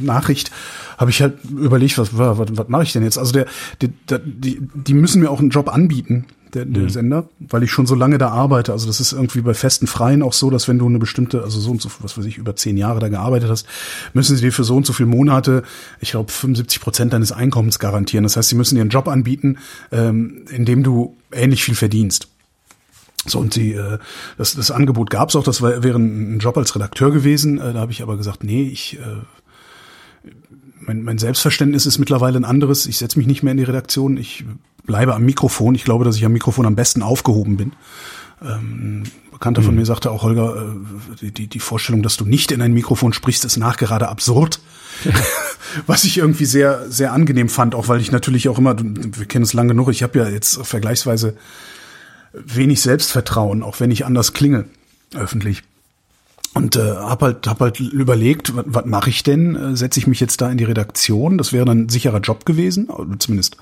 Nachricht, 0.00 0.50
habe 0.98 1.10
ich 1.10 1.22
halt 1.22 1.38
überlegt, 1.44 1.96
was 1.96 2.18
was, 2.18 2.38
was 2.38 2.68
mache 2.68 2.82
ich 2.82 2.92
denn 2.92 3.02
jetzt? 3.02 3.18
Also 3.18 3.32
der, 3.32 3.46
die, 3.80 3.88
die 4.08 4.60
die 4.60 4.94
müssen 4.94 5.22
mir 5.22 5.30
auch 5.30 5.40
einen 5.40 5.50
Job 5.50 5.72
anbieten, 5.72 6.26
der, 6.54 6.64
der 6.64 6.84
mhm. 6.84 6.90
Sender, 6.90 7.28
weil 7.38 7.62
ich 7.62 7.70
schon 7.70 7.86
so 7.86 7.94
lange 7.94 8.18
da 8.18 8.28
arbeite. 8.28 8.72
Also 8.72 8.86
das 8.86 9.00
ist 9.00 9.12
irgendwie 9.12 9.40
bei 9.40 9.54
festen 9.54 9.86
Freien 9.86 10.22
auch 10.22 10.32
so, 10.32 10.50
dass 10.50 10.68
wenn 10.68 10.78
du 10.78 10.86
eine 10.86 10.98
bestimmte, 10.98 11.42
also 11.42 11.60
so 11.60 11.70
und 11.70 11.80
so, 11.80 11.88
was 12.00 12.16
weiß 12.16 12.24
ich, 12.24 12.38
über 12.38 12.56
zehn 12.56 12.76
Jahre 12.76 13.00
da 13.00 13.08
gearbeitet 13.08 13.50
hast, 13.50 13.66
müssen 14.12 14.36
sie 14.36 14.42
dir 14.42 14.52
für 14.52 14.64
so 14.64 14.76
und 14.76 14.86
so 14.86 14.92
viele 14.92 15.08
Monate, 15.08 15.62
ich 16.00 16.12
glaube 16.12 16.32
75 16.32 16.80
Prozent 16.80 17.12
deines 17.12 17.32
Einkommens 17.32 17.78
garantieren. 17.78 18.24
Das 18.24 18.36
heißt, 18.36 18.48
sie 18.48 18.56
müssen 18.56 18.74
dir 18.74 18.82
einen 18.82 18.90
Job 18.90 19.08
anbieten, 19.08 19.58
ähm, 19.92 20.44
in 20.50 20.64
dem 20.64 20.82
du 20.82 21.16
ähnlich 21.32 21.64
viel 21.64 21.74
verdienst. 21.74 22.28
So, 23.26 23.38
und 23.40 23.52
sie, 23.52 23.72
äh, 23.72 23.98
das, 24.38 24.54
das 24.54 24.70
Angebot 24.70 25.10
gab 25.10 25.28
es 25.28 25.36
auch, 25.36 25.44
das 25.44 25.60
war, 25.60 25.82
wäre 25.82 25.98
ein 25.98 26.38
Job 26.38 26.56
als 26.56 26.74
Redakteur 26.74 27.10
gewesen. 27.10 27.58
Äh, 27.58 27.72
da 27.72 27.80
habe 27.80 27.92
ich 27.92 28.02
aber 28.02 28.16
gesagt, 28.16 28.44
nee, 28.44 28.62
ich 28.62 28.98
äh, 28.98 29.02
mein, 30.88 31.02
mein 31.02 31.18
Selbstverständnis 31.18 31.86
ist 31.86 31.98
mittlerweile 31.98 32.38
ein 32.38 32.44
anderes. 32.44 32.86
Ich 32.86 32.98
setze 32.98 33.18
mich 33.18 33.28
nicht 33.28 33.42
mehr 33.42 33.52
in 33.52 33.58
die 33.58 33.64
Redaktion. 33.64 34.16
Ich 34.16 34.44
bleibe 34.84 35.14
am 35.14 35.24
Mikrofon. 35.24 35.74
Ich 35.74 35.84
glaube, 35.84 36.04
dass 36.04 36.16
ich 36.16 36.24
am 36.24 36.32
Mikrofon 36.32 36.66
am 36.66 36.74
besten 36.74 37.02
aufgehoben 37.02 37.56
bin. 37.56 37.72
Ähm, 38.42 39.04
Bekannter 39.30 39.60
mhm. 39.60 39.66
von 39.66 39.74
mir 39.76 39.86
sagte 39.86 40.10
auch, 40.10 40.22
Holger, 40.22 40.74
äh, 41.22 41.30
die, 41.30 41.46
die 41.46 41.60
Vorstellung, 41.60 42.02
dass 42.02 42.16
du 42.16 42.24
nicht 42.24 42.50
in 42.50 42.62
ein 42.62 42.72
Mikrofon 42.72 43.12
sprichst, 43.12 43.44
ist 43.44 43.56
nachgerade 43.56 44.08
absurd. 44.08 44.60
Was 45.86 46.04
ich 46.04 46.18
irgendwie 46.18 46.46
sehr, 46.46 46.90
sehr 46.90 47.12
angenehm 47.12 47.48
fand, 47.48 47.74
auch 47.74 47.88
weil 47.88 48.00
ich 48.00 48.10
natürlich 48.10 48.48
auch 48.48 48.58
immer, 48.58 48.74
wir 48.78 49.26
kennen 49.26 49.44
es 49.44 49.52
lange 49.52 49.68
genug, 49.68 49.90
ich 49.90 50.02
habe 50.02 50.18
ja 50.18 50.28
jetzt 50.28 50.66
vergleichsweise 50.66 51.36
wenig 52.32 52.80
Selbstvertrauen, 52.80 53.62
auch 53.62 53.78
wenn 53.78 53.90
ich 53.90 54.06
anders 54.06 54.32
klinge, 54.32 54.64
öffentlich. 55.14 55.62
Und 56.54 56.76
äh, 56.76 56.80
habe 56.80 57.26
halt, 57.26 57.46
hab 57.46 57.60
halt 57.60 57.78
überlegt, 57.78 58.52
was, 58.54 58.86
mache 58.86 59.10
ich 59.10 59.22
denn? 59.22 59.54
Äh, 59.54 59.76
Setze 59.76 60.00
ich 60.00 60.06
mich 60.06 60.20
jetzt 60.20 60.40
da 60.40 60.50
in 60.50 60.58
die 60.58 60.64
Redaktion? 60.64 61.38
Das 61.38 61.52
wäre 61.52 61.64
dann 61.64 61.82
ein 61.82 61.88
sicherer 61.88 62.20
Job 62.20 62.46
gewesen, 62.46 62.88
zumindest 63.18 63.56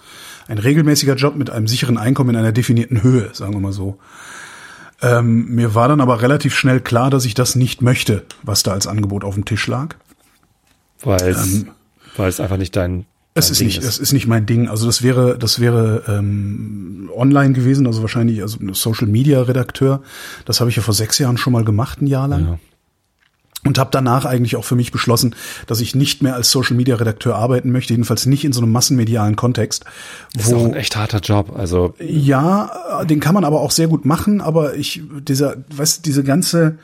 ein 0.48 0.58
regelmäßiger 0.58 1.16
Job 1.16 1.36
mit 1.36 1.50
einem 1.50 1.66
sicheren 1.66 1.98
Einkommen 1.98 2.30
in 2.30 2.36
einer 2.36 2.52
definierten 2.52 3.02
Höhe, 3.02 3.30
sagen 3.32 3.52
wir 3.54 3.60
mal 3.60 3.72
so. 3.72 3.98
Ähm, 5.02 5.46
mir 5.54 5.74
war 5.74 5.88
dann 5.88 6.00
aber 6.00 6.22
relativ 6.22 6.54
schnell 6.54 6.80
klar, 6.80 7.10
dass 7.10 7.24
ich 7.24 7.34
das 7.34 7.54
nicht 7.54 7.82
möchte, 7.82 8.24
was 8.42 8.62
da 8.62 8.72
als 8.72 8.86
Angebot 8.86 9.24
auf 9.24 9.34
dem 9.34 9.44
Tisch 9.44 9.66
lag. 9.66 9.96
Weil 11.02 11.20
es, 11.22 11.54
ähm, 11.54 11.70
weil 12.16 12.28
es 12.28 12.40
einfach 12.40 12.56
nicht 12.56 12.74
dein, 12.76 13.00
dein 13.00 13.06
es 13.34 13.50
ist 13.50 13.58
Ding 13.58 13.66
nicht, 13.66 13.78
ist. 13.78 13.84
es 13.84 13.98
ist 13.98 14.12
nicht 14.12 14.26
mein 14.26 14.46
Ding. 14.46 14.68
Also 14.68 14.86
das 14.86 15.02
wäre, 15.02 15.36
das 15.36 15.60
wäre 15.60 16.04
ähm, 16.08 17.10
online 17.14 17.52
gewesen, 17.52 17.86
also 17.86 18.00
wahrscheinlich 18.00 18.40
also 18.40 18.58
Social 18.72 19.08
Media 19.08 19.42
Redakteur. 19.42 20.02
Das 20.46 20.60
habe 20.60 20.70
ich 20.70 20.76
ja 20.76 20.82
vor 20.82 20.94
sechs 20.94 21.18
Jahren 21.18 21.36
schon 21.36 21.52
mal 21.52 21.64
gemacht, 21.64 22.00
ein 22.00 22.06
Jahr 22.06 22.28
lang. 22.28 22.46
Ja 22.46 22.58
und 23.66 23.78
habe 23.78 23.90
danach 23.92 24.24
eigentlich 24.24 24.56
auch 24.56 24.64
für 24.64 24.76
mich 24.76 24.92
beschlossen, 24.92 25.34
dass 25.66 25.80
ich 25.80 25.94
nicht 25.94 26.22
mehr 26.22 26.34
als 26.34 26.50
Social 26.50 26.76
Media 26.76 26.96
Redakteur 26.96 27.36
arbeiten 27.36 27.72
möchte, 27.72 27.92
jedenfalls 27.92 28.26
nicht 28.26 28.44
in 28.44 28.52
so 28.52 28.60
einem 28.60 28.72
massenmedialen 28.72 29.36
Kontext. 29.36 29.84
Das 30.34 30.46
wo, 30.46 30.56
ist 30.56 30.62
auch 30.62 30.64
ein 30.66 30.74
echt 30.74 30.96
harter 30.96 31.20
Job, 31.20 31.52
also 31.56 31.94
ja, 31.98 33.04
den 33.04 33.20
kann 33.20 33.34
man 33.34 33.44
aber 33.44 33.60
auch 33.60 33.70
sehr 33.70 33.88
gut 33.88 34.04
machen, 34.04 34.40
aber 34.40 34.74
ich 34.76 35.02
dieser, 35.26 35.56
weißt 35.74 36.06
diese 36.06 36.24
ganze 36.24 36.78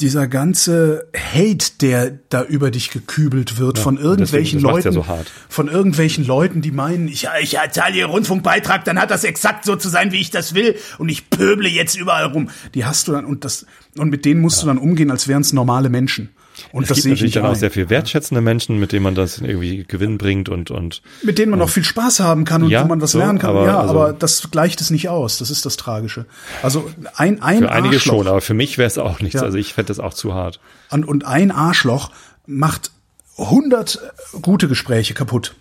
dieser 0.00 0.28
ganze 0.28 1.08
Hate, 1.16 1.78
der 1.80 2.10
da 2.28 2.42
über 2.42 2.70
dich 2.70 2.90
gekübelt 2.90 3.58
wird 3.58 3.78
ja, 3.78 3.82
von 3.82 3.96
irgendwelchen 3.96 4.60
Leuten, 4.60 4.88
ja 4.88 4.92
so 4.92 5.06
von 5.48 5.68
irgendwelchen 5.68 6.26
Leuten, 6.26 6.60
die 6.60 6.70
meinen, 6.70 7.08
ich, 7.08 7.26
ich 7.40 7.56
zahle 7.70 7.94
hier 7.94 8.06
Rundfunkbeitrag, 8.06 8.84
dann 8.84 9.00
hat 9.00 9.10
das 9.10 9.24
exakt 9.24 9.64
so 9.64 9.74
zu 9.74 9.88
sein, 9.88 10.12
wie 10.12 10.20
ich 10.20 10.30
das 10.30 10.54
will, 10.54 10.76
und 10.98 11.08
ich 11.08 11.30
pöble 11.30 11.68
jetzt 11.68 11.96
überall 11.96 12.26
rum. 12.26 12.50
Die 12.74 12.84
hast 12.84 13.08
du 13.08 13.12
dann 13.12 13.24
und 13.24 13.44
das 13.44 13.64
und 13.96 14.10
mit 14.10 14.26
denen 14.26 14.42
musst 14.42 14.58
ja. 14.58 14.62
du 14.62 14.66
dann 14.68 14.78
umgehen, 14.78 15.10
als 15.10 15.28
wären 15.28 15.40
es 15.40 15.54
normale 15.54 15.88
Menschen. 15.88 16.28
Und 16.72 16.84
es 16.84 16.88
das 16.88 16.96
gibt 16.96 17.08
natürlich 17.08 17.34
dann 17.34 17.46
auch 17.46 17.54
sehr 17.54 17.70
viel 17.70 17.90
wertschätzende 17.90 18.40
Menschen, 18.40 18.78
mit 18.78 18.92
denen 18.92 19.02
man 19.02 19.14
das 19.14 19.38
irgendwie 19.38 19.84
Gewinn 19.86 20.18
bringt 20.18 20.48
und 20.48 20.70
und 20.70 21.02
mit 21.22 21.38
denen 21.38 21.50
man 21.50 21.60
und, 21.60 21.66
auch 21.66 21.70
viel 21.70 21.84
Spaß 21.84 22.20
haben 22.20 22.44
kann 22.44 22.62
und 22.62 22.70
ja, 22.70 22.82
wo 22.82 22.88
man 22.88 23.00
was 23.00 23.12
so, 23.12 23.18
lernen 23.18 23.38
kann. 23.38 23.50
Aber, 23.50 23.66
ja, 23.66 23.80
also, 23.80 23.94
aber 23.94 24.12
das 24.12 24.50
gleicht 24.50 24.80
es 24.80 24.90
nicht 24.90 25.08
aus. 25.08 25.38
Das 25.38 25.50
ist 25.50 25.66
das 25.66 25.76
Tragische. 25.76 26.26
Also 26.62 26.90
ein 27.14 27.42
ein 27.42 27.58
für 27.58 27.70
einige 27.70 27.96
Arschloch, 27.96 28.14
schon, 28.14 28.28
aber 28.28 28.40
für 28.40 28.54
mich 28.54 28.78
wäre 28.78 28.86
es 28.86 28.98
auch 28.98 29.20
nichts. 29.20 29.34
Ja. 29.34 29.42
Also 29.42 29.58
ich 29.58 29.74
fände 29.74 29.88
das 29.88 30.00
auch 30.00 30.14
zu 30.14 30.34
hart. 30.34 30.60
Und, 30.90 31.04
und 31.04 31.26
ein 31.26 31.50
Arschloch 31.50 32.10
macht 32.46 32.90
100 33.38 34.00
gute 34.40 34.68
Gespräche 34.68 35.14
kaputt. 35.14 35.54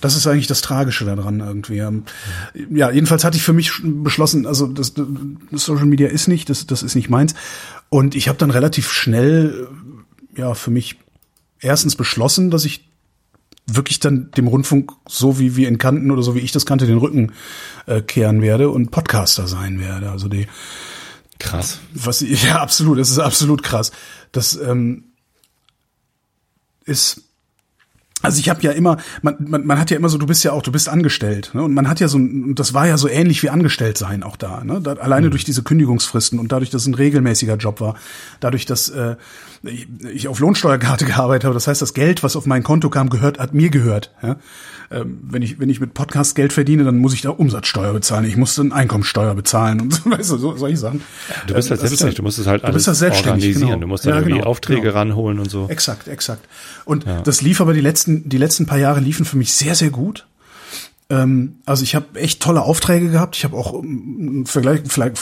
Das 0.00 0.14
ist 0.14 0.26
eigentlich 0.26 0.46
das 0.46 0.60
Tragische 0.60 1.04
daran 1.04 1.40
irgendwie. 1.40 1.78
Ähm, 1.78 2.04
ja, 2.70 2.90
jedenfalls 2.90 3.24
hatte 3.24 3.36
ich 3.36 3.42
für 3.42 3.52
mich 3.52 3.72
beschlossen, 3.82 4.46
also 4.46 4.66
das, 4.66 4.94
das 4.94 5.64
Social 5.64 5.86
Media 5.86 6.08
ist 6.08 6.28
nicht, 6.28 6.48
das, 6.50 6.66
das 6.66 6.82
ist 6.82 6.94
nicht 6.94 7.10
meins. 7.10 7.34
Und 7.88 8.14
ich 8.14 8.28
habe 8.28 8.38
dann 8.38 8.50
relativ 8.50 8.92
schnell, 8.92 9.66
ja, 10.38 10.54
für 10.54 10.70
mich 10.70 10.96
erstens 11.60 11.96
beschlossen, 11.96 12.50
dass 12.50 12.64
ich 12.64 12.88
wirklich 13.66 14.00
dann 14.00 14.30
dem 14.30 14.46
Rundfunk 14.46 14.92
so 15.06 15.38
wie 15.38 15.56
wir 15.56 15.68
ihn 15.68 15.76
kannten 15.76 16.10
oder 16.10 16.22
so 16.22 16.34
wie 16.34 16.40
ich 16.40 16.52
das 16.52 16.64
kannte, 16.64 16.86
den 16.86 16.96
Rücken 16.96 17.32
äh, 17.86 18.00
kehren 18.00 18.40
werde 18.40 18.70
und 18.70 18.90
Podcaster 18.90 19.46
sein 19.46 19.78
werde. 19.78 20.10
Also 20.10 20.28
die 20.28 20.46
krass. 21.38 21.80
Was 21.92 22.20
ja 22.26 22.60
absolut, 22.62 22.98
das 22.98 23.10
ist 23.10 23.18
absolut 23.18 23.62
krass. 23.62 23.92
Das 24.32 24.56
ähm, 24.56 25.04
ist 26.84 27.27
also 28.22 28.40
ich 28.40 28.48
habe 28.48 28.60
ja 28.62 28.72
immer, 28.72 28.96
man, 29.22 29.36
man, 29.38 29.64
man 29.64 29.78
hat 29.78 29.90
ja 29.90 29.96
immer 29.96 30.08
so, 30.08 30.18
du 30.18 30.26
bist 30.26 30.42
ja 30.42 30.52
auch, 30.52 30.62
du 30.62 30.72
bist 30.72 30.88
angestellt, 30.88 31.50
ne? 31.54 31.62
Und 31.62 31.74
man 31.74 31.88
hat 31.88 32.00
ja 32.00 32.08
so, 32.08 32.16
und 32.16 32.56
das 32.56 32.74
war 32.74 32.86
ja 32.86 32.96
so 32.98 33.08
ähnlich 33.08 33.42
wie 33.42 33.50
angestellt 33.50 33.96
sein 33.96 34.22
auch 34.24 34.36
da, 34.36 34.64
ne? 34.64 34.80
Da, 34.80 34.94
alleine 34.94 35.28
mhm. 35.28 35.30
durch 35.30 35.44
diese 35.44 35.62
Kündigungsfristen 35.62 36.38
und 36.38 36.50
dadurch, 36.50 36.70
dass 36.70 36.82
es 36.82 36.88
ein 36.88 36.94
regelmäßiger 36.94 37.56
Job 37.56 37.80
war, 37.80 37.94
dadurch, 38.40 38.66
dass 38.66 38.88
äh, 38.88 39.16
ich 40.12 40.28
auf 40.28 40.40
Lohnsteuerkarte 40.40 41.04
gearbeitet 41.06 41.44
habe, 41.44 41.54
das 41.54 41.68
heißt, 41.68 41.80
das 41.80 41.94
Geld, 41.94 42.22
was 42.22 42.34
auf 42.34 42.46
mein 42.46 42.62
Konto 42.62 42.90
kam, 42.90 43.08
gehört, 43.08 43.38
hat 43.38 43.54
mir 43.54 43.70
gehört. 43.70 44.12
Ja? 44.22 44.36
Ähm, 44.90 45.20
wenn 45.22 45.42
ich 45.42 45.60
wenn 45.60 45.68
ich 45.68 45.80
mit 45.80 45.92
Podcast 45.92 46.34
Geld 46.34 46.54
verdiene, 46.54 46.82
dann 46.82 46.96
muss 46.96 47.12
ich 47.12 47.20
da 47.20 47.28
Umsatzsteuer 47.28 47.92
bezahlen, 47.92 48.24
ich 48.24 48.38
muss 48.38 48.54
dann 48.54 48.72
Einkommensteuer 48.72 49.34
bezahlen 49.34 49.82
und 49.82 49.92
so, 49.94 50.10
weißt 50.10 50.30
du, 50.30 50.36
so, 50.38 50.56
solche 50.56 50.78
Sachen. 50.78 51.02
Du 51.46 51.52
bist 51.52 51.70
halt 51.70 51.80
selbstständig, 51.80 52.16
du 52.16 52.22
musst 52.22 52.38
es 52.38 52.46
halt 52.46 52.64
alles 52.64 52.88
organisieren, 52.88 53.68
genau. 53.68 53.80
du 53.80 53.86
musst 53.86 54.06
dann 54.06 54.14
ja, 54.14 54.18
irgendwie 54.20 54.38
genau, 54.38 54.46
Aufträge 54.46 54.80
genau. 54.80 54.94
ranholen 54.94 55.40
und 55.40 55.50
so. 55.50 55.68
Exakt, 55.68 56.08
exakt. 56.08 56.48
Und 56.86 57.04
ja. 57.04 57.20
das 57.20 57.42
lief 57.42 57.60
aber 57.60 57.74
die 57.74 57.82
letzten 57.82 58.07
die 58.08 58.38
letzten 58.38 58.66
paar 58.66 58.78
Jahre 58.78 59.00
liefen 59.00 59.24
für 59.24 59.36
mich 59.36 59.52
sehr 59.52 59.74
sehr 59.74 59.90
gut 59.90 60.26
ähm, 61.10 61.56
also 61.64 61.84
ich 61.84 61.94
habe 61.94 62.20
echt 62.20 62.42
tolle 62.42 62.60
Aufträge 62.60 63.10
gehabt. 63.10 63.34
Ich 63.34 63.44
habe 63.44 63.56
auch 63.56 63.72
ein 63.82 64.44
Vergleich, 64.44 64.82
vielleicht 64.86 65.16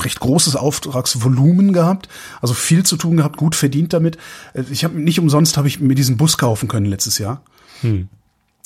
recht 0.00 0.18
großes 0.18 0.56
Auftragsvolumen 0.56 1.72
gehabt. 1.72 2.08
Also 2.40 2.54
viel 2.54 2.82
zu 2.82 2.96
tun 2.96 3.18
gehabt, 3.18 3.36
gut 3.36 3.54
verdient 3.54 3.92
damit. 3.92 4.18
Äh, 4.52 4.64
ich 4.68 4.82
habe 4.82 5.00
nicht 5.00 5.20
umsonst 5.20 5.56
habe 5.56 5.68
ich 5.68 5.78
mir 5.78 5.94
diesen 5.94 6.16
Bus 6.16 6.38
kaufen 6.38 6.66
können 6.66 6.86
letztes 6.86 7.18
Jahr. 7.18 7.42
Hm 7.82 8.08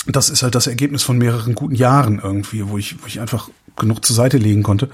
das 0.06 0.30
ist 0.30 0.42
halt 0.42 0.54
das 0.54 0.66
Ergebnis 0.66 1.02
von 1.02 1.18
mehreren 1.18 1.54
guten 1.54 1.74
Jahren 1.74 2.20
irgendwie, 2.22 2.68
wo 2.68 2.78
ich, 2.78 3.00
wo 3.02 3.06
ich 3.06 3.20
einfach 3.20 3.48
genug 3.76 4.04
zur 4.04 4.16
Seite 4.16 4.36
legen 4.36 4.62
konnte. 4.62 4.90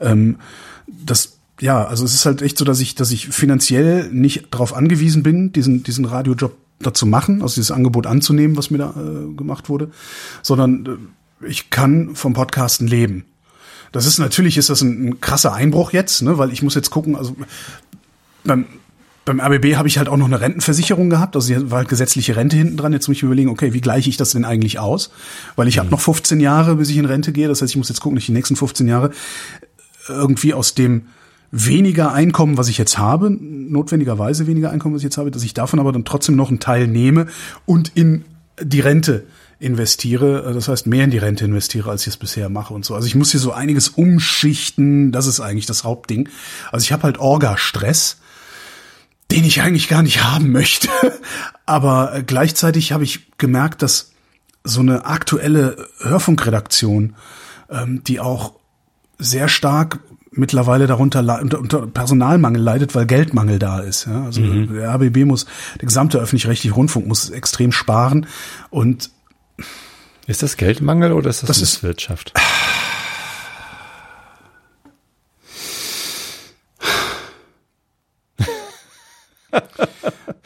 Ähm, 0.00 0.36
das, 0.86 1.38
ja, 1.60 1.84
also 1.84 2.04
es 2.04 2.14
ist 2.14 2.26
halt 2.26 2.42
echt 2.42 2.58
so, 2.58 2.64
dass 2.64 2.80
ich, 2.80 2.94
dass 2.94 3.10
ich 3.10 3.28
finanziell 3.28 4.08
nicht 4.12 4.54
darauf 4.54 4.74
angewiesen 4.74 5.22
bin, 5.22 5.52
diesen, 5.52 5.82
diesen 5.82 6.04
Radiojob 6.04 6.56
dazu 6.86 7.06
machen, 7.06 7.42
also 7.42 7.54
dieses 7.54 7.70
Angebot 7.70 8.06
anzunehmen, 8.06 8.56
was 8.56 8.70
mir 8.70 8.78
da 8.78 8.94
äh, 8.96 9.34
gemacht 9.34 9.68
wurde, 9.68 9.90
sondern 10.42 10.86
äh, 11.42 11.46
ich 11.46 11.70
kann 11.70 12.14
vom 12.14 12.32
Podcasten 12.32 12.86
leben. 12.86 13.24
Das 13.92 14.06
ist 14.06 14.18
natürlich 14.18 14.56
ist 14.56 14.70
das 14.70 14.82
ein, 14.82 15.08
ein 15.08 15.20
krasser 15.20 15.52
Einbruch 15.52 15.92
jetzt, 15.92 16.22
ne, 16.22 16.38
weil 16.38 16.52
ich 16.52 16.62
muss 16.62 16.74
jetzt 16.74 16.90
gucken, 16.90 17.16
also 17.16 17.36
beim 18.44 18.66
beim 19.24 19.40
RBB 19.40 19.76
habe 19.76 19.88
ich 19.88 19.96
halt 19.96 20.08
auch 20.08 20.18
noch 20.18 20.26
eine 20.26 20.40
Rentenversicherung 20.40 21.08
gehabt, 21.08 21.34
also 21.34 21.48
hier 21.48 21.70
war 21.70 21.78
halt 21.78 21.88
gesetzliche 21.88 22.36
Rente 22.36 22.56
hinten 22.56 22.76
dran. 22.76 22.92
Jetzt 22.92 23.08
muss 23.08 23.16
ich 23.16 23.22
überlegen, 23.22 23.48
okay, 23.48 23.72
wie 23.72 23.80
gleiche 23.80 24.10
ich 24.10 24.18
das 24.18 24.32
denn 24.32 24.44
eigentlich 24.44 24.78
aus? 24.78 25.10
Weil 25.56 25.66
ich 25.66 25.76
mhm. 25.76 25.80
habe 25.80 25.90
noch 25.92 26.00
15 26.00 26.40
Jahre, 26.40 26.76
bis 26.76 26.90
ich 26.90 26.98
in 26.98 27.06
Rente 27.06 27.32
gehe. 27.32 27.48
Das 27.48 27.62
heißt, 27.62 27.72
ich 27.72 27.76
muss 27.76 27.88
jetzt 27.88 28.00
gucken, 28.00 28.16
dass 28.16 28.22
ich 28.22 28.26
die 28.26 28.32
nächsten 28.32 28.56
15 28.56 28.86
Jahre 28.86 29.12
irgendwie 30.08 30.52
aus 30.52 30.74
dem 30.74 31.06
weniger 31.54 32.12
Einkommen, 32.12 32.58
was 32.58 32.68
ich 32.68 32.78
jetzt 32.78 32.98
habe, 32.98 33.30
notwendigerweise 33.30 34.48
weniger 34.48 34.70
Einkommen, 34.70 34.94
was 34.94 35.02
ich 35.02 35.04
jetzt 35.04 35.18
habe, 35.18 35.30
dass 35.30 35.44
ich 35.44 35.54
davon 35.54 35.78
aber 35.78 35.92
dann 35.92 36.04
trotzdem 36.04 36.34
noch 36.34 36.48
einen 36.48 36.58
Teil 36.58 36.88
nehme 36.88 37.28
und 37.64 37.92
in 37.94 38.24
die 38.60 38.80
Rente 38.80 39.24
investiere, 39.60 40.52
das 40.52 40.66
heißt 40.66 40.88
mehr 40.88 41.04
in 41.04 41.12
die 41.12 41.18
Rente 41.18 41.44
investiere, 41.44 41.90
als 41.90 42.02
ich 42.02 42.08
es 42.08 42.16
bisher 42.16 42.48
mache 42.48 42.74
und 42.74 42.84
so. 42.84 42.96
Also 42.96 43.06
ich 43.06 43.14
muss 43.14 43.30
hier 43.30 43.38
so 43.38 43.52
einiges 43.52 43.88
umschichten, 43.88 45.12
das 45.12 45.28
ist 45.28 45.40
eigentlich 45.40 45.66
das 45.66 45.84
Hauptding. 45.84 46.28
Also 46.72 46.84
ich 46.84 46.92
habe 46.92 47.04
halt 47.04 47.18
Orga-Stress, 47.18 48.18
den 49.30 49.44
ich 49.44 49.62
eigentlich 49.62 49.88
gar 49.88 50.02
nicht 50.02 50.24
haben 50.24 50.50
möchte. 50.50 50.88
Aber 51.66 52.14
äh, 52.16 52.22
gleichzeitig 52.24 52.90
habe 52.90 53.04
ich 53.04 53.38
gemerkt, 53.38 53.82
dass 53.82 54.10
so 54.64 54.80
eine 54.80 55.06
aktuelle 55.06 55.88
Hörfunkredaktion, 56.00 57.14
ähm, 57.70 58.02
die 58.04 58.18
auch 58.18 58.54
sehr 59.18 59.48
stark 59.48 60.00
mittlerweile 60.36 60.86
darunter 60.86 61.40
unter, 61.40 61.58
unter 61.58 61.86
Personalmangel 61.86 62.62
leidet, 62.62 62.94
weil 62.94 63.06
Geldmangel 63.06 63.58
da 63.58 63.80
ist. 63.80 64.06
Ja? 64.06 64.24
Also 64.24 64.40
mhm. 64.40 64.74
der 64.74 64.94
RBB 64.94 65.24
muss, 65.24 65.46
der 65.80 65.86
gesamte 65.86 66.18
öffentlich-rechtliche 66.18 66.74
Rundfunk 66.74 67.06
muss 67.06 67.30
extrem 67.30 67.72
sparen 67.72 68.26
und 68.70 69.10
ist 70.26 70.42
das 70.42 70.56
Geldmangel 70.56 71.12
oder 71.12 71.30
ist 71.30 71.42
das, 71.42 71.48
das 71.48 71.60
Misswirtschaft? 71.60 72.32
Ist, 72.34 72.42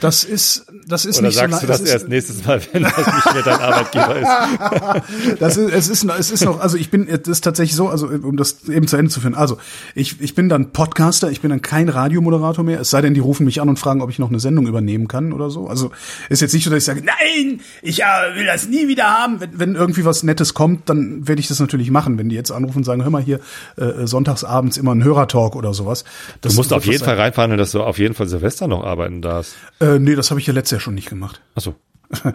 Das 0.01 0.23
ist, 0.23 0.65
das 0.87 1.05
ist 1.05 1.19
Oder 1.19 1.27
nicht 1.27 1.37
sagst 1.37 1.55
so 1.57 1.61
du 1.63 1.67
das 1.67 1.81
ist, 1.81 1.91
erst 1.91 2.09
nächstes 2.09 2.47
Mal, 2.47 2.61
wenn 2.73 2.85
das 2.85 2.97
nicht 2.97 3.35
mehr 3.35 3.43
dein 3.43 3.61
Arbeitgeber 3.61 4.17
ist? 4.17 5.41
das 5.41 5.57
ist, 5.57 5.73
es 5.73 5.89
ist, 5.89 6.05
es 6.05 6.31
ist 6.31 6.45
noch, 6.45 6.61
also 6.61 6.77
ich 6.77 6.91
bin, 6.91 7.09
es 7.09 7.27
ist 7.27 7.43
tatsächlich 7.43 7.75
so, 7.75 7.89
also 7.89 8.07
um 8.07 8.37
das 8.37 8.69
eben 8.69 8.87
zu 8.87 8.97
Ende 8.97 9.11
zu 9.11 9.21
führen. 9.21 9.35
Also 9.35 9.59
ich, 9.97 10.21
ich 10.21 10.37
bin 10.37 10.49
dann 10.49 10.71
Podcaster, 10.71 11.33
ich 11.33 11.41
bin 11.41 11.51
dann 11.51 11.63
kein 11.63 11.89
Radiomoderator 11.89 12.65
mehr. 12.65 12.81
Es 12.81 12.91
sei 12.91 13.01
denn, 13.01 13.13
die 13.15 13.21
rufen 13.21 13.45
mich 13.45 13.61
an 13.61 13.69
und 13.69 13.81
fragen, 13.81 14.01
ob 14.01 14.09
ich 14.09 14.21
noch 14.21 14.29
eine 14.29 14.39
Sendung 14.39 14.69
übernehmen 14.69 15.09
kann 15.09 15.33
oder 15.33 15.51
so. 15.51 15.67
Also 15.67 15.91
ist 16.29 16.43
jetzt 16.43 16.55
nicht 16.55 16.63
so, 16.63 16.71
dass 16.71 16.79
ich 16.79 16.85
sage, 16.85 17.03
nein, 17.05 17.61
ich 17.83 18.03
äh, 18.03 18.05
will 18.37 18.47
das 18.47 18.69
nie 18.69 18.87
wieder 18.87 19.05
haben. 19.05 19.41
Wenn, 19.41 19.59
wenn 19.59 19.75
irgendwie 19.75 20.05
was 20.05 20.23
Nettes 20.23 20.55
kommt, 20.55 20.89
dann 20.89 21.27
werde 21.27 21.41
ich 21.41 21.49
das 21.49 21.59
natürlich 21.59 21.91
machen. 21.91 22.19
Wenn 22.19 22.29
die 22.29 22.37
jetzt 22.37 22.53
anrufen 22.53 22.79
und 22.79 22.85
sagen, 22.85 23.03
hör 23.03 23.11
mal 23.11 23.23
hier 23.23 23.41
äh, 23.77 24.07
sonntagsabends 24.07 24.77
immer 24.77 24.95
ein 24.95 25.03
Hörertalk 25.03 25.57
oder 25.57 25.75
sowas. 25.75 26.05
Das 26.41 26.53
du 26.53 26.59
musst 26.59 26.73
auf 26.73 26.87
jeden 26.87 27.05
Fall 27.05 27.17
reinfahren, 27.17 27.57
dass 27.59 27.73
du 27.73 27.83
auf 27.83 27.99
jeden 27.99 28.15
Fall 28.15 28.29
Silvester 28.29 28.69
noch 28.69 28.85
arbeiten 28.85 29.23
darfst. 29.23 29.57
Äh, 29.81 29.88
äh, 29.95 29.99
nee, 29.99 30.15
das 30.15 30.31
habe 30.31 30.41
ich 30.41 30.47
ja 30.47 30.53
letztes 30.53 30.73
Jahr 30.73 30.81
schon 30.81 30.95
nicht 30.95 31.09
gemacht. 31.09 31.41
Ach 31.55 31.63
so. 31.63 31.75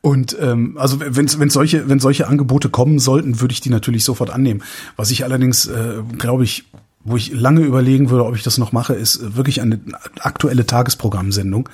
Und 0.00 0.36
ähm, 0.40 0.76
also 0.78 1.00
wenn 1.00 1.28
wenn 1.38 1.50
solche 1.50 1.88
wenn 1.88 1.98
solche 1.98 2.26
Angebote 2.26 2.68
kommen 2.68 2.98
sollten, 2.98 3.40
würde 3.40 3.52
ich 3.52 3.60
die 3.60 3.70
natürlich 3.70 4.04
sofort 4.04 4.30
annehmen. 4.30 4.62
Was 4.96 5.10
ich 5.10 5.24
allerdings 5.24 5.66
äh, 5.66 6.02
glaube 6.18 6.44
ich, 6.44 6.64
wo 7.04 7.16
ich 7.16 7.32
lange 7.32 7.62
überlegen 7.62 8.10
würde, 8.10 8.26
ob 8.26 8.36
ich 8.36 8.42
das 8.42 8.58
noch 8.58 8.72
mache, 8.72 8.94
ist 8.94 9.16
äh, 9.16 9.36
wirklich 9.36 9.62
eine 9.62 9.80
aktuelle 10.20 10.66
Tagesprogrammsendung 10.66 11.68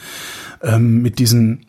ähm, 0.62 1.02
mit 1.02 1.18
diesen 1.18 1.66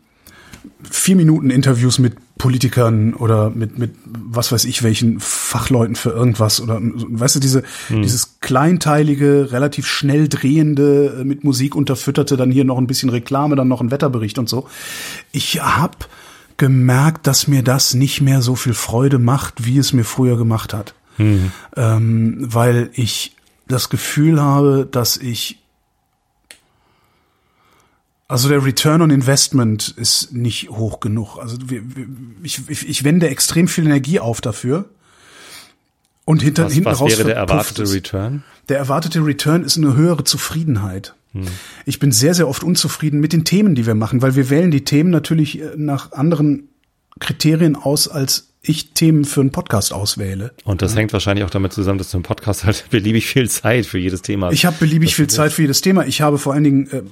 vier 0.88 1.16
Minuten 1.16 1.50
Interviews 1.50 1.98
mit 1.98 2.14
Politikern 2.42 3.14
oder 3.14 3.50
mit, 3.50 3.78
mit 3.78 3.94
was 4.04 4.50
weiß 4.50 4.64
ich 4.64 4.82
welchen 4.82 5.20
Fachleuten 5.20 5.94
für 5.94 6.10
irgendwas 6.10 6.60
oder 6.60 6.80
weißt 6.82 7.36
du, 7.36 7.38
diese, 7.38 7.62
hm. 7.86 8.02
dieses 8.02 8.40
kleinteilige, 8.40 9.52
relativ 9.52 9.86
schnell 9.86 10.28
drehende, 10.28 11.18
äh, 11.20 11.24
mit 11.24 11.44
Musik 11.44 11.76
unterfütterte, 11.76 12.36
dann 12.36 12.50
hier 12.50 12.64
noch 12.64 12.78
ein 12.78 12.88
bisschen 12.88 13.10
Reklame, 13.10 13.54
dann 13.54 13.68
noch 13.68 13.80
ein 13.80 13.92
Wetterbericht 13.92 14.40
und 14.40 14.48
so. 14.48 14.66
Ich 15.30 15.62
hab 15.62 16.08
gemerkt, 16.56 17.28
dass 17.28 17.46
mir 17.46 17.62
das 17.62 17.94
nicht 17.94 18.20
mehr 18.22 18.42
so 18.42 18.56
viel 18.56 18.74
Freude 18.74 19.20
macht, 19.20 19.64
wie 19.64 19.78
es 19.78 19.92
mir 19.92 20.04
früher 20.04 20.36
gemacht 20.36 20.74
hat. 20.74 20.94
Hm. 21.18 21.52
Ähm, 21.76 22.38
weil 22.40 22.90
ich 22.94 23.36
das 23.68 23.88
Gefühl 23.88 24.42
habe, 24.42 24.88
dass 24.90 25.16
ich 25.16 25.61
also 28.28 28.48
der 28.48 28.64
Return 28.64 29.02
on 29.02 29.10
Investment 29.10 29.94
ist 29.96 30.32
nicht 30.32 30.70
hoch 30.70 31.00
genug. 31.00 31.38
Also 31.38 31.58
ich, 32.42 32.60
ich, 32.68 32.88
ich 32.88 33.04
wende 33.04 33.28
extrem 33.28 33.68
viel 33.68 33.84
Energie 33.84 34.20
auf 34.20 34.40
dafür. 34.40 34.86
Und 36.24 36.42
hinter, 36.42 36.66
was, 36.66 36.72
hinten 36.72 36.86
was 36.86 37.00
raus 37.00 37.10
wäre 37.10 37.24
der 37.24 37.36
erwartete 37.36 37.82
es. 37.82 37.92
Return? 37.92 38.44
Der 38.68 38.78
erwartete 38.78 39.24
Return 39.24 39.64
ist 39.64 39.76
eine 39.76 39.96
höhere 39.96 40.24
Zufriedenheit. 40.24 41.14
Hm. 41.32 41.42
Ich 41.84 41.98
bin 41.98 42.12
sehr, 42.12 42.34
sehr 42.34 42.48
oft 42.48 42.62
unzufrieden 42.62 43.20
mit 43.20 43.32
den 43.32 43.44
Themen, 43.44 43.74
die 43.74 43.86
wir 43.86 43.94
machen, 43.94 44.22
weil 44.22 44.36
wir 44.36 44.48
wählen 44.48 44.70
die 44.70 44.84
Themen 44.84 45.10
natürlich 45.10 45.60
äh, 45.60 45.72
nach 45.76 46.12
anderen 46.12 46.68
Kriterien 47.18 47.76
aus, 47.76 48.08
als 48.08 48.48
ich 48.62 48.92
Themen 48.92 49.24
für 49.24 49.40
einen 49.40 49.50
Podcast 49.50 49.92
auswähle. 49.92 50.52
Und 50.64 50.82
das 50.82 50.92
ja. 50.92 51.00
hängt 51.00 51.12
wahrscheinlich 51.12 51.44
auch 51.44 51.50
damit 51.50 51.72
zusammen, 51.72 51.98
dass 51.98 52.12
du 52.12 52.18
im 52.18 52.22
Podcast 52.22 52.64
halt 52.64 52.84
beliebig 52.90 53.26
viel 53.26 53.50
Zeit 53.50 53.86
für 53.86 53.98
jedes 53.98 54.22
Thema 54.22 54.46
hast. 54.46 54.54
Ich 54.54 54.64
habe 54.64 54.76
beliebig 54.78 55.16
viel 55.16 55.26
Zeit 55.26 55.52
für 55.52 55.62
jedes 55.62 55.80
Thema. 55.80 56.06
Ich 56.06 56.20
habe 56.20 56.38
vor 56.38 56.52
allen 56.52 56.64
Dingen 56.64 56.90
äh, 56.90 57.02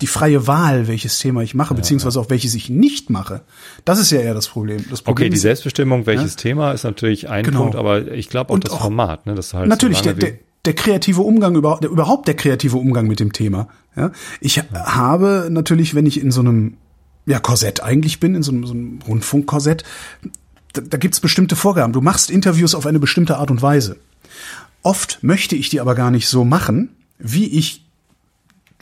die 0.00 0.06
freie 0.06 0.46
Wahl, 0.46 0.88
welches 0.88 1.18
Thema 1.18 1.42
ich 1.42 1.54
mache, 1.54 1.74
beziehungsweise 1.74 2.20
auch 2.20 2.30
welches 2.30 2.54
ich 2.54 2.70
nicht 2.70 3.10
mache. 3.10 3.42
Das 3.84 3.98
ist 3.98 4.10
ja 4.10 4.20
eher 4.20 4.34
das 4.34 4.48
Problem. 4.48 4.84
Das 4.90 5.02
Problem 5.02 5.26
okay, 5.26 5.30
die 5.30 5.38
Selbstbestimmung, 5.38 6.06
welches 6.06 6.32
ja? 6.32 6.36
Thema 6.36 6.72
ist 6.72 6.84
natürlich 6.84 7.28
ein 7.28 7.44
genau. 7.44 7.62
Punkt, 7.62 7.76
aber 7.76 8.12
ich 8.12 8.28
glaube 8.28 8.50
auch 8.50 8.54
Und 8.54 8.64
das 8.64 8.72
auch, 8.72 8.82
Format, 8.82 9.26
ne, 9.26 9.34
das 9.34 9.54
halt 9.54 9.68
natürlich 9.68 9.98
so 9.98 10.04
der, 10.04 10.14
der, 10.14 10.32
der 10.64 10.74
kreative 10.74 11.22
Umgang 11.22 11.56
überhaupt, 11.56 11.82
der, 11.82 11.90
überhaupt 11.90 12.28
der 12.28 12.34
kreative 12.34 12.76
Umgang 12.76 13.08
mit 13.08 13.20
dem 13.20 13.32
Thema. 13.32 13.68
Ja, 13.96 14.12
ich 14.40 14.56
ja. 14.56 14.64
habe 14.72 15.48
natürlich, 15.50 15.94
wenn 15.94 16.06
ich 16.06 16.20
in 16.20 16.30
so 16.30 16.40
einem 16.40 16.76
ja 17.26 17.40
Korsett 17.40 17.82
eigentlich 17.82 18.20
bin, 18.20 18.34
in 18.34 18.42
so 18.42 18.52
einem, 18.52 18.66
so 18.66 18.74
einem 18.74 19.00
Rundfunkkorsett, 19.06 19.82
da, 20.72 20.82
da 20.82 20.98
gibt's 20.98 21.20
bestimmte 21.20 21.56
Vorgaben. 21.56 21.92
Du 21.92 22.00
machst 22.00 22.30
Interviews 22.30 22.74
auf 22.74 22.86
eine 22.86 23.00
bestimmte 23.00 23.38
Art 23.38 23.50
und 23.50 23.62
Weise. 23.62 23.96
Oft 24.82 25.18
möchte 25.22 25.56
ich 25.56 25.68
die 25.68 25.80
aber 25.80 25.94
gar 25.94 26.10
nicht 26.10 26.28
so 26.28 26.44
machen, 26.44 26.90
wie 27.18 27.46
ich 27.46 27.81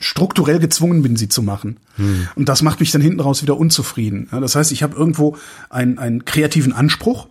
strukturell 0.01 0.59
gezwungen 0.59 1.01
bin, 1.01 1.15
sie 1.15 1.29
zu 1.29 1.41
machen. 1.41 1.77
Hm. 1.95 2.27
Und 2.35 2.49
das 2.49 2.61
macht 2.61 2.79
mich 2.79 2.91
dann 2.91 3.01
hinten 3.01 3.19
raus 3.19 3.41
wieder 3.41 3.57
unzufrieden. 3.57 4.27
Ja, 4.31 4.39
das 4.39 4.55
heißt, 4.55 4.71
ich 4.71 4.83
habe 4.83 4.95
irgendwo 4.95 5.37
einen, 5.69 5.97
einen 5.97 6.25
kreativen 6.25 6.73
Anspruch, 6.73 7.27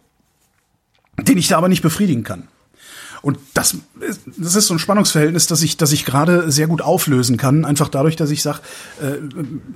den 1.20 1.36
ich 1.36 1.48
da 1.48 1.58
aber 1.58 1.68
nicht 1.68 1.82
befriedigen 1.82 2.24
kann. 2.24 2.48
Und 3.22 3.38
das, 3.52 3.76
das 4.38 4.54
ist 4.54 4.68
so 4.68 4.74
ein 4.74 4.78
Spannungsverhältnis, 4.78 5.46
das 5.46 5.62
ich, 5.62 5.76
das 5.76 5.92
ich 5.92 6.06
gerade 6.06 6.50
sehr 6.50 6.66
gut 6.66 6.80
auflösen 6.80 7.36
kann, 7.36 7.66
einfach 7.66 7.88
dadurch, 7.88 8.16
dass 8.16 8.30
ich 8.30 8.42
sage, 8.42 8.60
äh, 9.02 9.18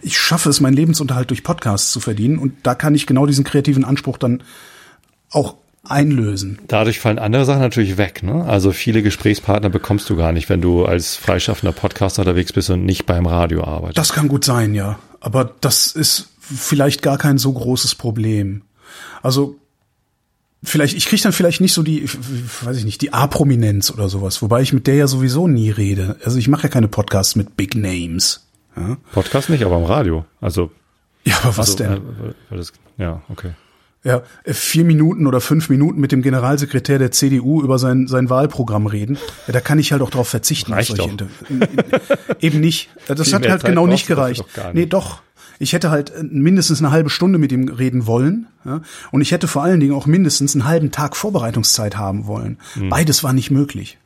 ich 0.00 0.18
schaffe 0.18 0.48
es, 0.48 0.60
meinen 0.60 0.74
Lebensunterhalt 0.74 1.28
durch 1.28 1.42
Podcasts 1.42 1.90
zu 1.90 2.00
verdienen. 2.00 2.38
Und 2.38 2.54
da 2.62 2.74
kann 2.74 2.94
ich 2.94 3.06
genau 3.06 3.26
diesen 3.26 3.44
kreativen 3.44 3.84
Anspruch 3.84 4.16
dann 4.16 4.42
auch 5.30 5.56
einlösen. 5.84 6.58
Dadurch 6.68 7.00
fallen 7.00 7.18
andere 7.18 7.44
Sachen 7.44 7.60
natürlich 7.60 7.96
weg. 7.96 8.22
Ne? 8.22 8.44
Also 8.44 8.72
viele 8.72 9.02
Gesprächspartner 9.02 9.70
bekommst 9.70 10.08
du 10.10 10.16
gar 10.16 10.32
nicht, 10.32 10.48
wenn 10.48 10.60
du 10.60 10.84
als 10.84 11.16
freischaffender 11.16 11.72
Podcaster 11.72 12.22
unterwegs 12.22 12.52
bist 12.52 12.70
und 12.70 12.84
nicht 12.84 13.06
beim 13.06 13.26
Radio 13.26 13.64
arbeitest. 13.64 13.98
Das 13.98 14.12
kann 14.12 14.28
gut 14.28 14.44
sein, 14.44 14.74
ja. 14.74 14.98
Aber 15.20 15.54
das 15.60 15.92
ist 15.92 16.30
vielleicht 16.38 17.02
gar 17.02 17.18
kein 17.18 17.38
so 17.38 17.52
großes 17.52 17.94
Problem. 17.94 18.62
Also 19.22 19.56
vielleicht, 20.62 20.96
ich 20.96 21.06
kriege 21.06 21.22
dann 21.22 21.32
vielleicht 21.32 21.60
nicht 21.60 21.72
so 21.72 21.82
die, 21.82 22.08
weiß 22.62 22.76
ich 22.76 22.84
nicht, 22.84 23.00
die 23.02 23.12
A-Prominenz 23.12 23.90
oder 23.90 24.08
sowas, 24.08 24.42
wobei 24.42 24.62
ich 24.62 24.72
mit 24.72 24.86
der 24.86 24.96
ja 24.96 25.06
sowieso 25.06 25.48
nie 25.48 25.70
rede. 25.70 26.16
Also 26.24 26.38
ich 26.38 26.48
mache 26.48 26.64
ja 26.64 26.68
keine 26.68 26.88
Podcasts 26.88 27.36
mit 27.36 27.56
Big 27.56 27.74
Names. 27.74 28.46
Ja? 28.76 28.96
Podcast 29.12 29.50
nicht, 29.50 29.64
aber 29.64 29.78
im 29.78 29.84
Radio. 29.84 30.24
Also. 30.40 30.70
Ja, 31.24 31.36
aber 31.42 31.56
was 31.56 31.70
also, 31.70 31.84
denn? 31.84 31.92
Äh, 32.50 32.56
das, 32.56 32.72
ja, 32.98 33.22
okay. 33.28 33.52
Ja, 34.04 34.22
vier 34.44 34.84
Minuten 34.84 35.26
oder 35.26 35.40
fünf 35.40 35.70
Minuten 35.70 35.98
mit 35.98 36.12
dem 36.12 36.20
Generalsekretär 36.20 36.98
der 36.98 37.10
CDU 37.10 37.62
über 37.62 37.78
sein, 37.78 38.06
sein 38.06 38.28
Wahlprogramm 38.28 38.86
reden. 38.86 39.16
Ja, 39.46 39.54
da 39.54 39.60
kann 39.60 39.78
ich 39.78 39.92
halt 39.92 40.02
auch 40.02 40.10
darauf 40.10 40.28
verzichten. 40.28 40.74
Reicht 40.74 40.98
doch. 40.98 41.10
Eben 42.40 42.60
nicht. 42.60 42.90
Das 43.08 43.22
Viel 43.22 43.34
hat 43.34 43.48
halt 43.48 43.62
Zeit 43.62 43.70
genau 43.70 43.86
nicht 43.86 44.06
gereicht. 44.06 44.40
doch 44.40 44.52
gar 44.52 44.72
Nee, 44.74 44.80
nicht. 44.80 44.92
doch. 44.92 45.22
Ich 45.58 45.72
hätte 45.72 45.90
halt 45.90 46.10
äh, 46.10 46.22
mindestens 46.22 46.80
eine 46.80 46.90
halbe 46.90 47.08
Stunde 47.10 47.38
mit 47.38 47.52
ihm 47.52 47.68
reden 47.68 48.06
wollen. 48.06 48.46
Ja? 48.64 48.82
Und 49.12 49.20
ich 49.22 49.30
hätte 49.32 49.46
vor 49.48 49.62
allen 49.62 49.80
Dingen 49.80 49.94
auch 49.94 50.06
mindestens 50.06 50.54
einen 50.54 50.64
halben 50.66 50.90
Tag 50.90 51.16
Vorbereitungszeit 51.16 51.96
haben 51.96 52.26
wollen. 52.26 52.58
Hm. 52.74 52.88
Beides 52.90 53.22
war 53.24 53.32
nicht 53.32 53.50
möglich. 53.50 53.98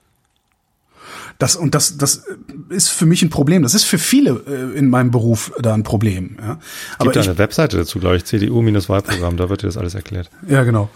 Das, 1.38 1.54
und 1.54 1.76
das, 1.76 1.96
das 1.96 2.24
ist 2.68 2.88
für 2.88 3.06
mich 3.06 3.22
ein 3.22 3.30
Problem. 3.30 3.62
Das 3.62 3.74
ist 3.74 3.84
für 3.84 3.98
viele 3.98 4.42
äh, 4.46 4.76
in 4.76 4.90
meinem 4.90 5.12
Beruf 5.12 5.52
da 5.60 5.72
ein 5.72 5.84
Problem. 5.84 6.36
Ja? 6.40 6.58
Aber 6.98 7.12
Gibt 7.12 7.16
da 7.16 7.30
eine 7.30 7.38
Webseite 7.38 7.76
dazu, 7.76 8.00
glaube 8.00 8.16
ich, 8.16 8.24
CDU-Wahlprogramm, 8.24 9.36
da 9.36 9.48
wird 9.48 9.62
dir 9.62 9.68
das 9.68 9.76
alles 9.76 9.94
erklärt. 9.94 10.30
Ja, 10.48 10.64
genau. 10.64 10.90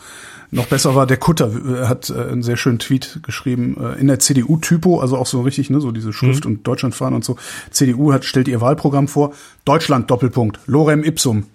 Noch 0.54 0.66
besser 0.66 0.94
war 0.94 1.06
der 1.06 1.16
Kutter, 1.16 1.50
äh, 1.50 1.86
hat 1.86 2.10
äh, 2.10 2.14
einen 2.14 2.42
sehr 2.42 2.58
schönen 2.58 2.78
Tweet 2.78 3.20
geschrieben, 3.22 3.76
äh, 3.80 3.98
in 3.98 4.08
der 4.08 4.18
CDU-Typo, 4.18 5.00
also 5.00 5.16
auch 5.16 5.26
so 5.26 5.40
richtig, 5.40 5.70
ne, 5.70 5.80
so 5.80 5.92
diese 5.92 6.12
Schrift 6.12 6.44
und 6.44 6.66
Deutschlandfahnen 6.66 7.14
und 7.14 7.24
so. 7.24 7.36
CDU 7.70 8.12
hat, 8.12 8.24
stellt 8.24 8.48
ihr 8.48 8.60
Wahlprogramm 8.60 9.08
vor, 9.08 9.32
Deutschland 9.64 10.10
Doppelpunkt, 10.10 10.58
Lorem 10.66 11.04
Ipsum. 11.04 11.46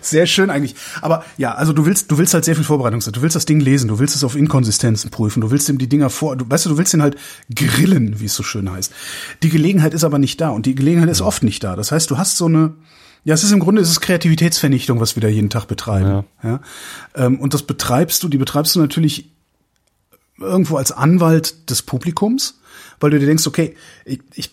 Sehr 0.00 0.26
schön 0.26 0.50
eigentlich. 0.50 0.74
Aber 1.02 1.24
ja, 1.36 1.54
also 1.54 1.72
du 1.72 1.86
willst, 1.86 2.10
du 2.10 2.18
willst 2.18 2.34
halt 2.34 2.44
sehr 2.44 2.54
viel 2.54 2.64
Vorbereitungszeit. 2.64 3.16
Du 3.16 3.22
willst 3.22 3.36
das 3.36 3.46
Ding 3.46 3.60
lesen, 3.60 3.88
du 3.88 3.98
willst 3.98 4.16
es 4.16 4.24
auf 4.24 4.36
Inkonsistenzen 4.36 5.10
prüfen, 5.10 5.40
du 5.40 5.50
willst 5.50 5.68
ihm 5.68 5.78
die 5.78 5.88
Dinger 5.88 6.10
vor, 6.10 6.36
du 6.36 6.48
weißt 6.48 6.66
du, 6.66 6.70
du 6.70 6.78
willst 6.78 6.94
ihn 6.94 7.02
halt 7.02 7.16
grillen, 7.54 8.20
wie 8.20 8.26
es 8.26 8.34
so 8.34 8.42
schön 8.42 8.70
heißt. 8.70 8.92
Die 9.42 9.48
Gelegenheit 9.48 9.94
ist 9.94 10.04
aber 10.04 10.18
nicht 10.18 10.40
da 10.40 10.50
und 10.50 10.66
die 10.66 10.74
Gelegenheit 10.74 11.10
ist 11.10 11.20
oft 11.20 11.42
nicht 11.42 11.62
da. 11.64 11.76
Das 11.76 11.92
heißt, 11.92 12.10
du 12.10 12.18
hast 12.18 12.36
so 12.36 12.46
eine, 12.46 12.74
ja, 13.24 13.34
es 13.34 13.44
ist 13.44 13.52
im 13.52 13.60
Grunde 13.60 13.82
es 13.82 13.90
ist 13.90 14.00
Kreativitätsvernichtung, 14.00 15.00
was 15.00 15.16
wir 15.16 15.20
da 15.20 15.28
jeden 15.28 15.50
Tag 15.50 15.66
betreiben. 15.66 16.24
Ja. 16.42 16.60
Ähm, 17.14 17.38
und 17.40 17.54
das 17.54 17.62
betreibst 17.62 18.22
du, 18.22 18.28
die 18.28 18.38
betreibst 18.38 18.74
du 18.74 18.80
natürlich 18.80 19.30
irgendwo 20.38 20.76
als 20.76 20.92
Anwalt 20.92 21.70
des 21.70 21.82
Publikums, 21.82 22.60
weil 22.98 23.10
du 23.10 23.18
dir 23.18 23.26
denkst, 23.26 23.46
okay, 23.46 23.76
ich, 24.04 24.20
ich 24.34 24.50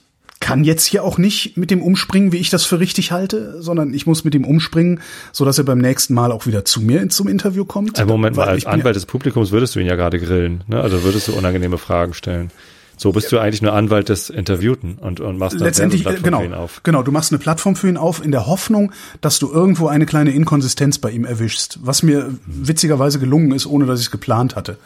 kann 0.48 0.64
jetzt 0.64 0.86
hier 0.86 1.04
auch 1.04 1.18
nicht 1.18 1.58
mit 1.58 1.72
dem 1.72 1.82
umspringen, 1.82 2.32
wie 2.32 2.38
ich 2.38 2.50
das 2.50 2.64
für 2.64 2.80
richtig 2.80 3.12
halte, 3.12 3.62
sondern 3.62 3.94
ich 3.94 4.08
muss 4.08 4.24
mit 4.24 4.34
dem 4.34 4.46
umspringen, 4.46 5.02
so 5.34 5.44
dass 5.44 5.58
er 5.58 5.66
beim 5.66 5.80
nächsten 5.80 6.14
Mal 6.14 6.32
auch 6.32 6.46
wieder 6.46 6.64
zu 6.64 6.80
mir 6.80 7.10
zum 7.10 7.28
Interview 7.28 7.66
kommt. 7.66 8.00
Ein 8.00 8.08
Moment 8.08 8.38
mal, 8.38 8.48
als 8.48 8.66
Anwalt 8.66 8.96
des 8.96 9.06
Publikums 9.06 9.52
würdest 9.52 9.76
du 9.76 9.82
ihn 9.82 9.88
ja 9.88 9.98
gerade 9.98 10.20
grillen, 10.20 10.64
ne? 10.68 10.80
Also 10.80 11.04
würdest 11.04 11.28
du 11.28 11.34
unangenehme 11.34 11.78
Fragen 11.78 12.14
stellen. 12.14 12.50
So 12.96 13.12
bist 13.12 13.30
du 13.34 13.40
eigentlich 13.40 13.62
nur 13.62 13.74
Anwalt 13.74 14.08
des 14.08 14.30
Interviewten 14.30 14.96
und, 15.02 15.20
und 15.20 15.38
machst 15.38 15.60
dann 15.60 15.68
letztendlich 15.68 16.04
äh, 16.04 16.06
Werbeplattform 16.06 16.24
genau 16.24 16.40
für 16.40 16.46
ihn 16.46 16.54
auf. 16.54 16.82
genau 16.84 17.04
du 17.04 17.12
machst 17.12 17.34
eine 17.34 17.40
Plattform 17.40 17.76
für 17.76 17.90
ihn 17.90 17.98
auf 17.98 18.24
in 18.24 18.32
der 18.32 18.48
Hoffnung 18.48 18.94
dass 19.20 19.40
du 19.40 19.52
irgendwo 19.52 19.88
eine 19.88 20.06
kleine 20.06 20.32
Inkonsistenz 20.32 20.98
bei 20.98 21.12
ihm 21.12 21.26
erwischst 21.26 21.80
was 21.84 22.04
mir 22.04 22.32
witzigerweise 22.46 23.20
gelungen 23.20 23.52
ist 23.52 23.68
ohne 23.68 23.86
dass 23.86 24.00
ich 24.00 24.06
es 24.06 24.12
geplant 24.12 24.56
hatte 24.56 24.78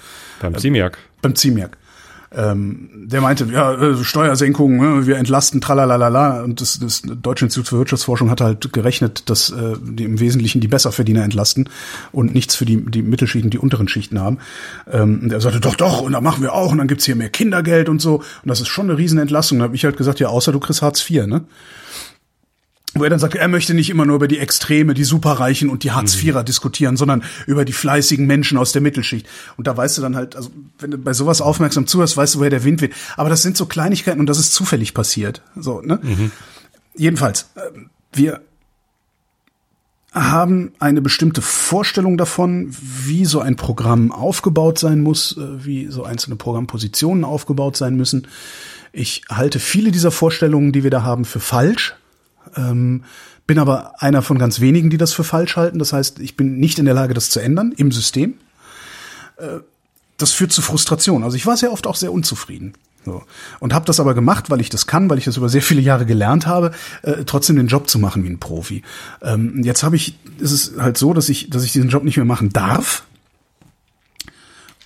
Beim 0.42 0.58
Ziemiak. 0.58 0.98
beim 1.22 1.36
Ziemiak 1.36 1.78
ähm, 2.34 2.90
der 2.94 3.20
meinte, 3.20 3.46
ja, 3.52 3.74
äh, 3.74 4.04
Steuersenkung, 4.04 4.78
ne, 4.78 5.06
wir 5.06 5.18
entlasten, 5.18 5.60
tralalala. 5.60 6.44
Und 6.44 6.62
das, 6.62 6.80
das 6.80 7.02
Deutsche 7.02 7.46
Institut 7.46 7.68
für 7.68 7.78
Wirtschaftsforschung 7.78 8.30
hat 8.30 8.40
halt 8.40 8.72
gerechnet, 8.72 9.30
dass 9.30 9.50
äh, 9.50 9.74
die 9.82 10.06
im 10.06 10.20
Wesentlichen 10.20 10.62
die 10.62 10.70
Besserverdiener 10.70 11.24
entlasten 11.24 11.70
und 12.14 12.34
nichts 12.34 12.56
für 12.56 12.64
die, 12.64 12.78
die 12.78 13.02
Mittelschichten, 13.02 13.50
die 13.50 13.58
unteren 13.58 13.90
Schichten 13.90 14.20
haben. 14.20 14.38
Ähm, 14.90 15.20
und 15.24 15.34
er 15.34 15.42
sagte, 15.42 15.60
doch, 15.60 15.76
doch, 15.76 16.02
und 16.02 16.14
da 16.14 16.22
machen 16.22 16.42
wir 16.42 16.54
auch, 16.54 16.72
und 16.72 16.78
dann 16.78 16.88
gibt's 16.88 17.06
hier 17.06 17.18
mehr 17.18 17.30
Kindergeld 17.30 17.90
und 17.90 18.02
so. 18.02 18.18
Und 18.20 18.26
das 18.46 18.62
ist 18.62 18.70
schon 18.70 18.90
eine 18.90 18.98
Riesenentlastung. 18.98 19.60
Da 19.60 19.66
habe 19.66 19.76
ich 19.76 19.84
halt 19.84 19.98
gesagt, 19.98 20.22
ja, 20.22 20.30
außer 20.30 20.54
du 20.54 20.60
kriegst 20.62 20.82
Hartz 20.82 21.10
IV, 21.10 21.26
ne? 21.28 21.42
Wo 22.94 23.04
er 23.04 23.10
dann 23.10 23.20
sagt, 23.20 23.36
er 23.36 23.48
möchte 23.48 23.74
nicht 23.74 23.90
immer 23.90 24.06
nur 24.06 24.18
über 24.18 24.28
die 24.28 24.40
Extreme, 24.40 24.94
die 24.94 25.06
Superreichen 25.06 25.70
und 25.70 25.84
die 25.84 25.92
Hartz-Vierer 25.92 26.44
diskutieren, 26.44 26.98
sondern 26.98 27.24
über 27.48 27.64
die 27.64 27.74
fleißigen 27.74 28.26
Menschen 28.26 28.58
aus 28.58 28.74
der 28.74 28.82
Mittelschicht. 28.82 29.28
Und 29.56 29.68
da 29.68 29.78
weißt 29.78 29.98
du 29.98 30.02
dann 30.02 30.16
halt, 30.16 30.36
also 30.36 30.50
wenn 30.80 30.92
du 30.92 30.98
bei 30.98 31.14
sowas 31.14 31.40
aufmerksam 31.40 31.88
zuhörst, 31.88 32.18
weißt 32.18 32.36
du, 32.36 32.40
woher 32.40 32.50
der 32.50 32.66
Wind 32.66 32.82
weht. 32.82 32.94
Aber 33.16 33.30
das 33.30 33.42
sind 33.42 33.56
so 33.56 33.66
Kleinigkeiten 33.66 34.20
und 34.20 34.28
das 34.28 34.40
ist 34.40 34.54
zufällig 34.54 34.94
passiert. 34.94 35.42
So, 35.56 35.82
ne? 35.82 36.00
Jedenfalls, 36.96 37.50
ähm, 37.56 37.90
wir 38.12 38.42
haben 40.12 40.74
eine 40.80 41.02
bestimmte 41.02 41.42
Vorstellung 41.42 42.18
davon, 42.18 42.76
wie 43.06 43.24
so 43.24 43.40
ein 43.40 43.56
Programm 43.56 44.12
aufgebaut 44.12 44.78
sein 44.78 45.02
muss, 45.02 45.38
äh, 45.38 45.66
wie 45.66 45.88
so 45.88 46.04
einzelne 46.04 46.36
Programmpositionen 46.36 47.24
aufgebaut 47.24 47.78
sein 47.78 47.96
müssen. 47.96 48.28
Ich 48.92 49.22
halte 49.30 49.60
viele 49.60 49.92
dieser 49.92 50.12
Vorstellungen, 50.12 50.74
die 50.74 50.84
wir 50.84 50.92
da 50.92 51.04
haben, 51.04 51.24
für 51.24 51.40
falsch. 51.40 51.96
Ähm, 52.56 53.04
bin 53.48 53.60
aber 53.60 54.02
einer 54.02 54.22
von 54.22 54.38
ganz 54.38 54.60
wenigen, 54.62 54.90
die 54.90 54.98
das 54.98 55.14
für 55.14 55.24
falsch 55.24 55.58
halten. 55.58 55.80
Das 55.80 55.94
heißt, 55.94 56.20
ich 56.20 56.38
bin 56.38 56.58
nicht 56.58 56.80
in 56.80 56.86
der 56.86 56.94
Lage, 56.94 57.14
das 57.14 57.30
zu 57.30 57.40
ändern 57.40 57.74
im 57.76 57.92
System. 57.92 58.36
Äh, 59.38 59.60
das 60.18 60.32
führt 60.32 60.52
zu 60.52 60.62
Frustration. 60.62 61.24
Also 61.24 61.36
ich 61.36 61.46
war 61.46 61.58
sehr 61.58 61.72
oft 61.72 61.88
auch 61.88 61.96
sehr 61.96 62.14
unzufrieden. 62.14 62.74
So. 63.04 63.24
Und 63.60 63.74
habe 63.74 63.86
das 63.86 64.00
aber 64.00 64.14
gemacht, 64.14 64.50
weil 64.52 64.62
ich 64.62 64.70
das 64.70 64.86
kann, 64.86 65.10
weil 65.10 65.18
ich 65.18 65.26
das 65.26 65.38
über 65.38 65.50
sehr 65.50 65.64
viele 65.64 65.82
Jahre 65.82 66.06
gelernt 66.06 66.46
habe, 66.46 66.72
äh, 67.02 67.24
trotzdem 67.26 67.56
den 67.56 67.68
Job 67.68 67.90
zu 67.90 67.98
machen 67.98 68.24
wie 68.24 68.30
ein 68.30 68.40
Profi. 68.40 68.84
Ähm, 69.24 69.64
jetzt 69.64 69.82
habe 69.82 69.96
ich, 69.96 70.20
ist 70.38 70.52
es 70.52 70.74
halt 70.78 70.98
so, 70.98 71.14
dass 71.14 71.28
ich, 71.28 71.50
dass 71.50 71.64
ich 71.64 71.72
diesen 71.72 71.90
Job 71.90 72.04
nicht 72.04 72.18
mehr 72.18 72.26
machen 72.26 72.50
darf 72.50 73.04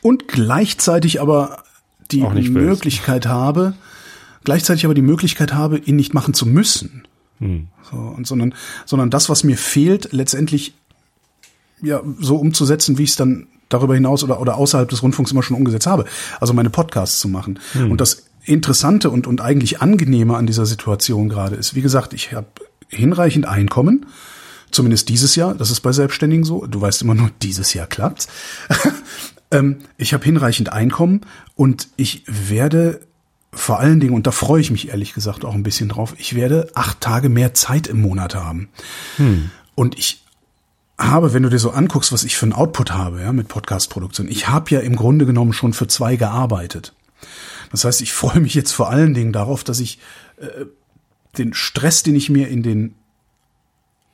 und 0.02 0.28
gleichzeitig 0.28 1.20
aber 1.20 1.63
die. 2.12 2.22
Möglichkeit 2.52 3.26
habe, 3.26 3.74
gleichzeitig 4.44 4.86
aber 4.86 4.94
die 4.94 5.02
Möglichkeit 5.02 5.54
habe, 5.54 5.80
ihn 5.80 5.98
nicht 5.98 6.13
machen 6.13 6.34
zu 6.34 6.46
müssen. 6.46 7.06
So, 7.39 7.98
und 7.98 8.26
sondern, 8.26 8.54
sondern 8.86 9.10
das, 9.10 9.30
was 9.30 9.43
mir 9.43 9.58
fehlt, 9.58 10.12
letztendlich 10.12 10.74
ja 11.82 12.02
so 12.19 12.38
umzusetzen, 12.38 12.98
wie 12.98 13.04
ich 13.04 13.12
es 13.12 13.15
dann 13.15 13.48
darüber 13.69 13.95
hinaus 13.95 14.24
oder, 14.24 14.39
oder 14.39 14.58
außerhalb 14.58 14.88
des 14.89 15.04
Rundfunks 15.04 15.32
immer 15.32 15.43
schon 15.43 15.58
umgesetzt 15.58 15.88
habe. 15.88 16.06
Also 16.39 16.54
meine 16.54 16.69
Podcasts 16.69 17.19
zu 17.19 17.28
machen. 17.28 17.60
Und 17.89 18.02
das 18.02 18.28
Interessante 18.43 19.10
und, 19.10 19.28
und 19.28 19.41
eigentlich 19.41 19.82
Angenehme 19.82 20.38
an 20.38 20.45
dieser 20.45 20.65
Situation 20.65 21.30
gerade 21.30 21.56
ist, 21.56 21.76
wie 21.76 21.82
gesagt, 21.82 22.13
ich 22.13 22.34
habe 22.34 22.48
hinreichend 22.88 23.48
Einkommen, 23.48 24.06
zumindest 24.71 25.10
dieses 25.10 25.36
Jahr, 25.36 25.56
das 25.56 25.71
ist 25.71 25.82
bei 25.82 25.91
Selbstständigen 25.91 26.43
so, 26.43 26.65
du 26.65 26.80
weißt 26.80 27.02
immer 27.02 27.15
nur, 27.15 27.32
dieses 27.41 27.74
Jahr 27.74 27.88
klappt's. 27.88 28.28
ähm, 29.52 29.78
ich 29.98 30.13
habe 30.13 30.24
hinreichend 30.24 30.71
Einkommen 30.71 31.21
und 31.56 31.88
ich 31.98 32.24
werde 32.28 33.02
vor 33.56 33.80
allen 33.80 34.00
Dingen, 34.00 34.13
und 34.13 34.28
da 34.28 34.32
freue 34.32 34.62
ich 34.62 34.70
mich 34.70 34.89
ehrlich 34.89 35.13
gesagt 35.13 35.46
auch 35.46 35.54
ein 35.54 35.63
bisschen 35.63 35.89
drauf, 35.89 36.13
ich 36.18 36.36
werde 36.36 36.70
acht 36.76 37.02
Tage 37.02 37.30
mehr 37.30 37.54
Zeit 37.54 37.88
im 37.88 38.02
Monat 38.02 38.36
haben. 38.36 38.70
Und 39.76 39.98
ich 39.98 40.24
habe, 40.98 41.34
wenn 41.34 41.44
du 41.44 41.50
dir 41.50 41.60
so 41.60 41.72
anguckst, 41.72 42.12
was 42.12 42.24
ich 42.24 42.38
für 42.38 42.46
einen 42.46 42.54
Output 42.54 42.91
habe, 42.91 43.22
ja, 43.22 43.34
mit 43.34 43.48
Podcast-Produktion, 43.48 44.28
ich 44.28 44.48
habe 44.48 44.72
ja 44.72 44.80
im 44.80 44.96
Grunde 44.96 45.26
genommen 45.26 45.54
schon 45.54 45.74
für 45.74 45.88
zwei 45.88 46.15
gearbeitet. 46.15 46.94
Das 47.72 47.84
heißt, 47.84 48.02
ich 48.02 48.13
freue 48.13 48.39
mich 48.39 48.54
jetzt 48.54 48.72
vor 48.72 48.89
allen 48.89 49.13
Dingen 49.13 49.34
darauf, 49.34 49.63
dass 49.63 49.80
ich 49.80 50.00
äh, 50.38 50.65
den 51.38 51.54
Stress, 51.54 52.04
den 52.04 52.15
ich 52.15 52.30
mir 52.30 52.48
in 52.48 52.63
den 52.63 52.96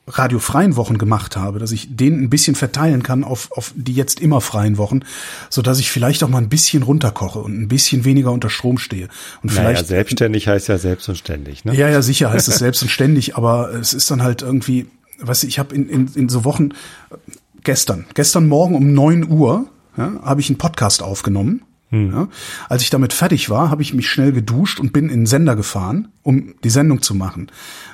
radiofreien 0.08 0.74
Wochen 0.76 0.98
gemacht 0.98 1.36
habe, 1.36 1.58
dass 1.60 1.70
ich 1.70 1.94
den 1.96 2.22
ein 2.22 2.30
bisschen 2.30 2.56
verteilen 2.56 3.02
kann 3.02 3.22
auf, 3.22 3.52
auf 3.52 3.72
die 3.76 3.92
jetzt 3.92 4.20
immer 4.20 4.40
freien 4.40 4.76
Wochen, 4.76 5.00
so 5.48 5.62
dass 5.62 5.78
ich 5.78 5.92
vielleicht 5.92 6.24
auch 6.24 6.28
mal 6.28 6.38
ein 6.38 6.48
bisschen 6.48 6.82
runterkoche 6.82 7.38
und 7.38 7.60
ein 7.60 7.68
bisschen 7.68 8.04
weniger 8.04 8.32
unter 8.32 8.50
Strom 8.50 8.78
stehe. 8.78 9.08
Und 9.42 9.54
Naja, 9.54 9.60
vielleicht 9.60 9.86
selbstständig 9.86 10.48
heißt 10.48 10.68
ja 10.68 10.78
selbst 10.78 11.08
und 11.08 11.16
ständig, 11.16 11.64
ne? 11.64 11.74
ja, 11.76 11.88
ja, 11.88 12.02
sicher 12.02 12.30
heißt 12.30 12.48
es 12.48 12.58
selbst 12.58 12.82
und 12.82 12.88
ständig, 12.88 13.36
aber 13.36 13.72
es 13.74 13.94
ist 13.94 14.10
dann 14.10 14.22
halt 14.22 14.42
irgendwie, 14.42 14.86
du, 15.20 15.44
ich 15.44 15.58
habe 15.60 15.74
in, 15.74 15.88
in, 15.88 16.08
in 16.14 16.28
so 16.28 16.44
Wochen, 16.44 16.70
gestern, 17.62 18.06
gestern 18.14 18.48
Morgen 18.48 18.74
um 18.74 18.92
neun 18.92 19.30
Uhr, 19.30 19.66
ja, 19.96 20.20
habe 20.22 20.40
ich 20.40 20.48
einen 20.48 20.58
Podcast 20.58 21.02
aufgenommen. 21.02 21.62
Ja. 21.90 22.28
Als 22.70 22.82
ich 22.82 22.88
damit 22.88 23.12
fertig 23.12 23.50
war, 23.50 23.70
habe 23.70 23.82
ich 23.82 23.92
mich 23.92 24.08
schnell 24.08 24.32
geduscht 24.32 24.80
und 24.80 24.94
bin 24.94 25.10
in 25.10 25.20
den 25.20 25.26
Sender 25.26 25.56
gefahren, 25.56 26.08
um 26.22 26.54
die 26.64 26.70
Sendung 26.70 27.02
zu 27.02 27.14
machen. 27.14 27.52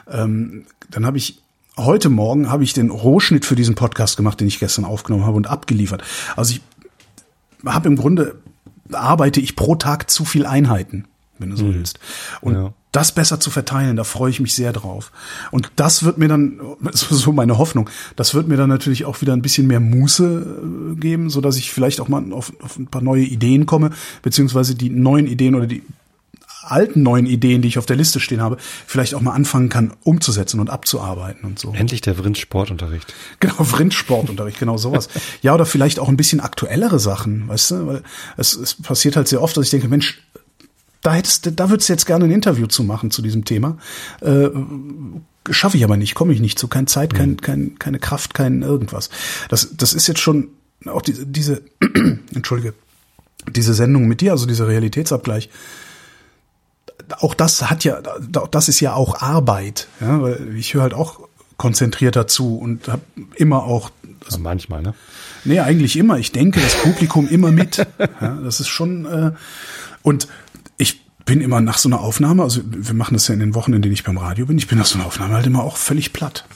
Ähm, 0.09 0.67
dann 0.88 1.04
habe 1.04 1.19
ich 1.19 1.42
heute 1.79 2.08
Morgen 2.10 2.50
habe 2.50 2.64
ich 2.64 2.72
den 2.74 2.90
Rohschnitt 2.90 3.44
für 3.46 3.54
diesen 3.56 3.74
Podcast 3.74 4.16
gemacht, 4.16 4.40
den 4.40 4.48
ich 4.48 4.58
gestern 4.58 4.85
aufgenommen 4.85 5.24
habe 5.24 5.37
und 5.37 5.48
abgeliefert. 5.48 6.02
Also 6.37 6.54
ich 6.54 6.60
habe 7.64 7.88
im 7.88 7.96
Grunde 7.96 8.37
arbeite 8.92 9.40
ich 9.40 9.56
pro 9.56 9.74
Tag 9.76 10.10
zu 10.10 10.24
viel 10.24 10.44
Einheiten, 10.46 11.06
wenn 11.38 11.50
du 11.50 11.56
so 11.56 11.72
willst. 11.74 11.98
Und 12.40 12.54
Ja. 12.54 12.72
das 12.92 13.12
besser 13.12 13.38
zu 13.38 13.50
verteilen, 13.50 13.96
da 13.96 14.04
freue 14.04 14.31
ich 14.31 14.40
mich 14.40 14.54
sehr 14.54 14.72
drauf. 14.72 15.12
Und 15.50 15.70
das 15.76 16.02
wird 16.02 16.18
mir 16.18 16.29
dann, 16.29 16.60
so 16.92 17.14
so 17.14 17.33
meine 17.33 17.58
Hoffnung, 17.58 17.88
das 18.16 18.35
wird 18.35 18.48
mir 18.48 18.56
dann 18.56 18.68
natürlich 18.68 19.04
auch 19.04 19.20
wieder 19.20 19.33
ein 19.35 19.42
bisschen 19.42 19.66
mehr 19.66 19.81
Muße 19.81 20.94
äh, 20.96 21.00
geben, 21.00 21.31
so 21.31 21.40
dass 21.40 21.56
ich 21.56 21.70
vielleicht 21.72 22.00
auch 22.00 22.08
mal 22.08 22.33
auf, 22.33 22.52
auf 22.62 22.79
ein 22.79 22.87
paar 22.87 23.02
neue 23.02 23.24
Ideen 23.24 23.66
komme, 23.66 23.90
beziehungsweise 24.22 24.74
die 24.74 24.90
neuen 24.90 25.26
Ideen 25.26 25.54
oder 25.54 25.66
die 25.66 25.83
alten 26.71 27.02
neuen 27.02 27.27
Ideen, 27.27 27.62
die 27.62 27.69
ich 27.69 27.79
auf 27.79 27.87
der 27.87 27.96
Liste 27.96 28.21
stehen 28.21 28.40
habe, 28.40 28.56
vielleicht 28.87 29.14
auch 29.14 29.21
mal 29.21 29.33
anfangen 29.33 29.69
kann, 29.69 29.94
umzusetzen 30.04 30.60
und 30.60 30.71
abzuarbeiten 30.71 31.44
und 31.44 31.58
so. 31.58 31.73
Endlich 31.73 32.00
der 32.00 32.16
Vrind-Sportunterricht. 32.16 33.14
Genau, 33.40 33.62
Vrind-Sportunterricht, 33.62 34.58
genau 34.58 34.77
sowas. 34.77 35.08
ja, 35.42 35.54
oder 35.54 35.64
vielleicht 35.64 36.00
auch 36.00 36.08
ein 36.08 36.16
bisschen 36.16 36.40
aktuellere 36.40 36.98
Sachen, 36.98 37.48
weißt 37.48 37.71
du? 37.71 37.87
Weil 37.87 38.02
es, 38.37 38.54
es 38.54 38.75
passiert 38.75 39.16
halt 39.16 39.29
sehr 39.29 39.42
oft, 39.42 39.56
dass 39.56 39.64
ich 39.64 39.71
denke, 39.71 39.88
Mensch, 39.88 40.21
da 41.02 41.14
hättest, 41.14 41.52
da 41.58 41.71
würdest 41.71 41.88
du 41.88 41.92
jetzt 41.92 42.06
gerne 42.06 42.25
ein 42.25 42.31
Interview 42.31 42.66
zu 42.66 42.83
machen 42.83 43.10
zu 43.10 43.23
diesem 43.23 43.44
Thema. 43.44 43.79
Äh, 44.21 44.48
schaffe 45.50 45.77
ich 45.77 45.85
aber 45.85 45.96
nicht, 45.96 46.14
komme 46.14 46.33
ich 46.33 46.40
nicht 46.40 46.58
zu, 46.58 46.69
keine 46.69 46.87
Zeit, 46.87 47.14
kein, 47.14 47.37
kein, 47.38 47.79
keine 47.79 47.98
Kraft, 47.98 48.35
kein 48.35 48.62
irgendwas. 48.62 49.10
Das, 49.48 49.77
das 49.77 49.92
ist 49.92 50.08
jetzt 50.08 50.21
schon 50.21 50.48
auch 50.87 51.02
diese, 51.02 51.27
diese 51.27 51.62
entschuldige, 52.35 52.75
diese 53.50 53.75
Sendung 53.75 54.08
mit 54.08 54.21
dir, 54.21 54.33
also 54.33 54.46
dieser 54.46 54.69
Realitätsabgleich. 54.69 55.48
Auch 57.19 57.35
das 57.35 57.71
hat 57.71 57.85
ja, 57.85 58.00
das 58.50 58.69
ist 58.69 58.81
ja 58.81 58.94
auch 58.94 59.21
Arbeit. 59.23 59.88
Ja, 60.00 60.21
weil 60.23 60.56
ich 60.56 60.75
höre 60.75 60.83
halt 60.83 60.94
auch 60.94 61.21
konzentrierter 61.56 62.27
zu 62.27 62.56
und 62.59 62.88
habe 62.88 63.02
immer 63.35 63.65
auch. 63.65 63.90
Also 64.25 64.38
manchmal, 64.38 64.83
ne? 64.83 64.94
Nee, 65.44 65.61
eigentlich 65.61 65.96
immer. 65.96 66.19
Ich 66.19 66.33
denke 66.33 66.61
das 66.61 66.75
Publikum 66.77 67.29
immer 67.29 67.50
mit. 67.50 67.87
Ja, 68.21 68.37
das 68.42 68.61
ist 68.61 68.69
schon 68.69 69.06
äh, 69.06 69.33
und 70.02 70.29
ich 70.77 71.04
bin 71.25 71.40
immer 71.40 71.61
nach 71.61 71.79
so 71.79 71.88
einer 71.88 72.00
Aufnahme, 72.00 72.42
also 72.42 72.63
wir 72.65 72.94
machen 72.94 73.15
das 73.15 73.29
ja 73.29 73.35
in 73.35 73.40
den 73.40 73.54
Wochen, 73.54 73.73
in 73.73 73.83
denen 73.83 73.92
ich 73.92 74.04
beim 74.04 74.19
Radio 74.19 74.46
bin, 74.46 74.59
ich 74.59 74.67
bin 74.67 74.79
nach 74.79 74.87
so 74.87 74.98
einer 74.98 75.06
Aufnahme 75.06 75.35
halt 75.35 75.46
immer 75.46 75.63
auch 75.63 75.77
völlig 75.77 76.13
platt. 76.13 76.46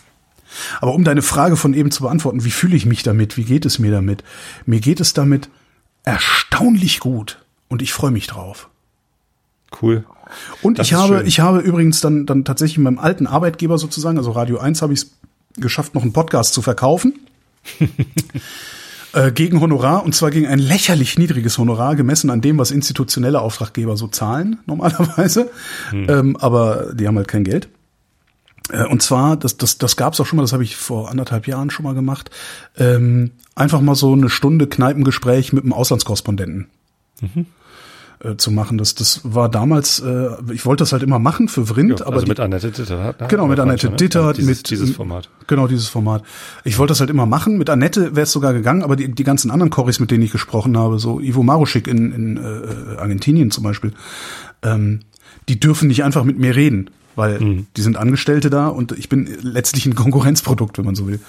Aber 0.80 0.94
um 0.94 1.04
deine 1.04 1.22
Frage 1.22 1.56
von 1.56 1.74
eben 1.74 1.90
zu 1.90 2.02
beantworten, 2.02 2.44
wie 2.44 2.50
fühle 2.50 2.76
ich 2.76 2.86
mich 2.86 3.02
damit, 3.02 3.36
wie 3.36 3.44
geht 3.44 3.66
es 3.66 3.78
mir 3.78 3.90
damit? 3.90 4.24
Mir 4.66 4.80
geht 4.80 5.00
es 5.00 5.12
damit 5.12 5.48
erstaunlich 6.04 7.00
gut 7.00 7.44
und 7.68 7.82
ich 7.82 7.92
freue 7.92 8.10
mich 8.10 8.26
drauf. 8.26 8.68
Cool. 9.80 10.04
Und 10.62 10.78
das 10.78 10.86
ich 10.86 10.94
habe, 10.94 11.18
schön. 11.18 11.26
ich 11.26 11.40
habe 11.40 11.60
übrigens 11.60 12.00
dann, 12.00 12.26
dann 12.26 12.44
tatsächlich 12.44 12.78
meinem 12.78 12.98
alten 12.98 13.26
Arbeitgeber 13.26 13.78
sozusagen, 13.78 14.18
also 14.18 14.30
Radio 14.30 14.58
1, 14.58 14.82
habe 14.82 14.92
ich 14.92 15.00
es 15.00 15.10
geschafft, 15.56 15.94
noch 15.94 16.02
einen 16.02 16.12
Podcast 16.12 16.54
zu 16.54 16.62
verkaufen. 16.62 17.14
Äh, 19.14 19.30
gegen 19.30 19.60
Honorar 19.60 20.04
und 20.04 20.14
zwar 20.14 20.30
gegen 20.30 20.46
ein 20.46 20.58
lächerlich 20.58 21.18
niedriges 21.18 21.58
Honorar 21.58 21.96
gemessen 21.96 22.30
an 22.30 22.40
dem, 22.40 22.56
was 22.56 22.70
institutionelle 22.70 23.42
Auftraggeber 23.42 23.94
so 23.98 24.08
zahlen 24.08 24.60
normalerweise. 24.66 25.50
Hm. 25.90 26.06
Ähm, 26.08 26.36
aber 26.38 26.94
die 26.94 27.06
haben 27.06 27.18
halt 27.18 27.28
kein 27.28 27.44
Geld. 27.44 27.68
Äh, 28.70 28.86
und 28.86 29.02
zwar, 29.02 29.36
das, 29.36 29.58
das, 29.58 29.76
das 29.76 29.96
gab 29.96 30.14
es 30.14 30.20
auch 30.20 30.24
schon 30.24 30.38
mal, 30.38 30.42
das 30.42 30.54
habe 30.54 30.64
ich 30.64 30.76
vor 30.76 31.10
anderthalb 31.10 31.46
Jahren 31.46 31.68
schon 31.68 31.84
mal 31.84 31.94
gemacht. 31.94 32.30
Ähm, 32.78 33.32
einfach 33.54 33.82
mal 33.82 33.96
so 33.96 34.14
eine 34.14 34.30
Stunde 34.30 34.66
Kneipengespräch 34.66 35.52
mit 35.52 35.64
einem 35.64 35.74
Auslandskorrespondenten. 35.74 36.68
Mhm 37.20 37.44
äh, 38.22 38.36
zu 38.36 38.50
machen. 38.50 38.78
Das, 38.78 38.94
das 38.94 39.20
war 39.24 39.48
damals, 39.48 40.00
äh, 40.00 40.28
ich 40.52 40.64
wollte 40.64 40.82
das 40.82 40.92
halt 40.92 41.02
immer 41.02 41.18
machen 41.18 41.48
für 41.48 41.66
Vrind, 41.66 41.92
also 41.92 42.06
aber 42.06 42.14
also 42.16 42.26
mit 42.26 42.38
Annette 42.40 42.70
Dittert. 42.70 43.20
Ne? 43.20 43.26
Genau, 43.28 43.46
mit 43.46 43.58
Annette 43.58 43.90
ne? 43.90 43.96
Dittert, 43.96 44.36
dieses, 44.36 44.58
mit 44.58 44.70
dieses 44.70 44.90
Format. 44.92 45.28
Genau, 45.46 45.66
dieses 45.66 45.88
Format. 45.88 46.22
Ich 46.64 46.78
wollte 46.78 46.92
das 46.92 47.00
halt 47.00 47.10
immer 47.10 47.26
machen. 47.26 47.58
Mit 47.58 47.68
Annette 47.68 48.14
wäre 48.14 48.22
es 48.24 48.32
sogar 48.32 48.52
gegangen, 48.52 48.82
aber 48.82 48.96
die, 48.96 49.12
die 49.12 49.24
ganzen 49.24 49.50
anderen 49.50 49.70
Choris, 49.70 49.98
mit 49.98 50.10
denen 50.10 50.22
ich 50.22 50.32
gesprochen 50.32 50.78
habe, 50.78 50.98
so 50.98 51.20
Ivo 51.20 51.42
Maruschik 51.42 51.88
in, 51.88 52.12
in 52.12 52.36
äh, 52.36 52.96
Argentinien 52.98 53.50
zum 53.50 53.64
Beispiel, 53.64 53.92
ähm, 54.62 55.00
die 55.48 55.58
dürfen 55.58 55.88
nicht 55.88 56.04
einfach 56.04 56.24
mit 56.24 56.38
mir 56.38 56.54
reden 56.54 56.90
weil 57.14 57.40
mhm. 57.40 57.66
die 57.76 57.82
sind 57.82 57.96
Angestellte 57.96 58.50
da 58.50 58.68
und 58.68 58.92
ich 58.92 59.08
bin 59.08 59.28
letztlich 59.42 59.86
ein 59.86 59.94
Konkurrenzprodukt, 59.94 60.78
wenn 60.78 60.84
man 60.84 60.94
so 60.94 61.06
will. 61.06 61.20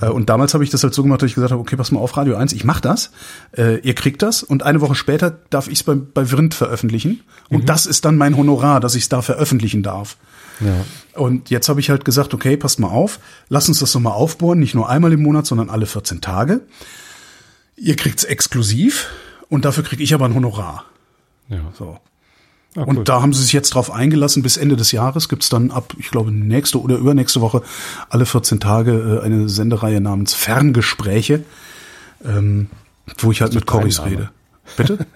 Ja. 0.00 0.08
Äh, 0.08 0.10
und 0.10 0.28
damals 0.28 0.54
habe 0.54 0.64
ich 0.64 0.70
das 0.70 0.82
halt 0.82 0.94
so 0.94 1.02
gemacht, 1.02 1.22
dass 1.22 1.28
ich 1.28 1.34
gesagt 1.34 1.52
habe, 1.52 1.60
okay, 1.60 1.76
pass 1.76 1.90
mal 1.90 2.00
auf 2.00 2.16
Radio 2.16 2.36
1, 2.36 2.52
ich 2.52 2.64
mache 2.64 2.80
das, 2.80 3.10
äh, 3.56 3.78
ihr 3.80 3.94
kriegt 3.94 4.22
das 4.22 4.42
und 4.42 4.62
eine 4.62 4.80
Woche 4.80 4.94
später 4.94 5.38
darf 5.50 5.68
ich 5.68 5.80
es 5.80 5.82
bei, 5.82 5.94
bei 5.94 6.26
Vrind 6.26 6.54
veröffentlichen 6.54 7.20
und 7.48 7.62
mhm. 7.62 7.66
das 7.66 7.86
ist 7.86 8.04
dann 8.04 8.16
mein 8.16 8.36
Honorar, 8.36 8.80
dass 8.80 8.94
ich 8.94 9.04
es 9.04 9.08
da 9.08 9.22
veröffentlichen 9.22 9.82
darf. 9.82 10.16
Ja. 10.60 10.84
Und 11.20 11.50
jetzt 11.50 11.68
habe 11.68 11.80
ich 11.80 11.90
halt 11.90 12.04
gesagt, 12.04 12.34
okay, 12.34 12.56
passt 12.56 12.78
mal 12.78 12.88
auf, 12.88 13.18
lass 13.48 13.68
uns 13.68 13.78
das 13.78 13.94
nochmal 13.94 14.12
aufbohren, 14.14 14.58
nicht 14.58 14.74
nur 14.74 14.88
einmal 14.88 15.12
im 15.12 15.22
Monat, 15.22 15.46
sondern 15.46 15.70
alle 15.70 15.86
14 15.86 16.20
Tage. 16.20 16.60
Ihr 17.76 17.96
kriegt's 17.96 18.24
exklusiv 18.24 19.08
und 19.48 19.64
dafür 19.64 19.84
kriege 19.84 20.02
ich 20.02 20.14
aber 20.14 20.26
ein 20.26 20.34
Honorar. 20.34 20.84
Ja. 21.48 21.72
So. 21.76 21.98
Ah, 22.74 22.82
und 22.82 23.08
da 23.08 23.20
haben 23.20 23.34
sie 23.34 23.42
sich 23.42 23.52
jetzt 23.52 23.74
drauf 23.74 23.90
eingelassen. 23.90 24.42
Bis 24.42 24.56
Ende 24.56 24.76
des 24.76 24.92
Jahres 24.92 25.28
gibt's 25.28 25.50
dann 25.50 25.70
ab, 25.70 25.94
ich 25.98 26.10
glaube, 26.10 26.32
nächste 26.32 26.80
oder 26.80 26.96
übernächste 26.96 27.40
Woche 27.40 27.62
alle 28.08 28.24
14 28.24 28.60
Tage 28.60 29.20
äh, 29.20 29.24
eine 29.24 29.48
Sendereihe 29.48 30.00
namens 30.00 30.32
Ferngespräche, 30.32 31.44
ähm, 32.24 32.68
wo 33.18 33.30
ich 33.30 33.42
halt 33.42 33.54
mit 33.54 33.66
Corys 33.66 34.04
rede. 34.04 34.30
Bitte? 34.76 35.06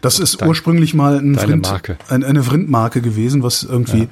Das 0.00 0.18
ist 0.20 0.40
Dein, 0.40 0.48
ursprünglich 0.48 0.94
mal 0.94 1.18
ein 1.18 1.36
Vrind, 1.38 1.70
ein, 2.08 2.24
eine 2.24 2.42
Vrind-Marke 2.42 3.02
gewesen, 3.02 3.42
was 3.42 3.62
irgendwie, 3.62 4.08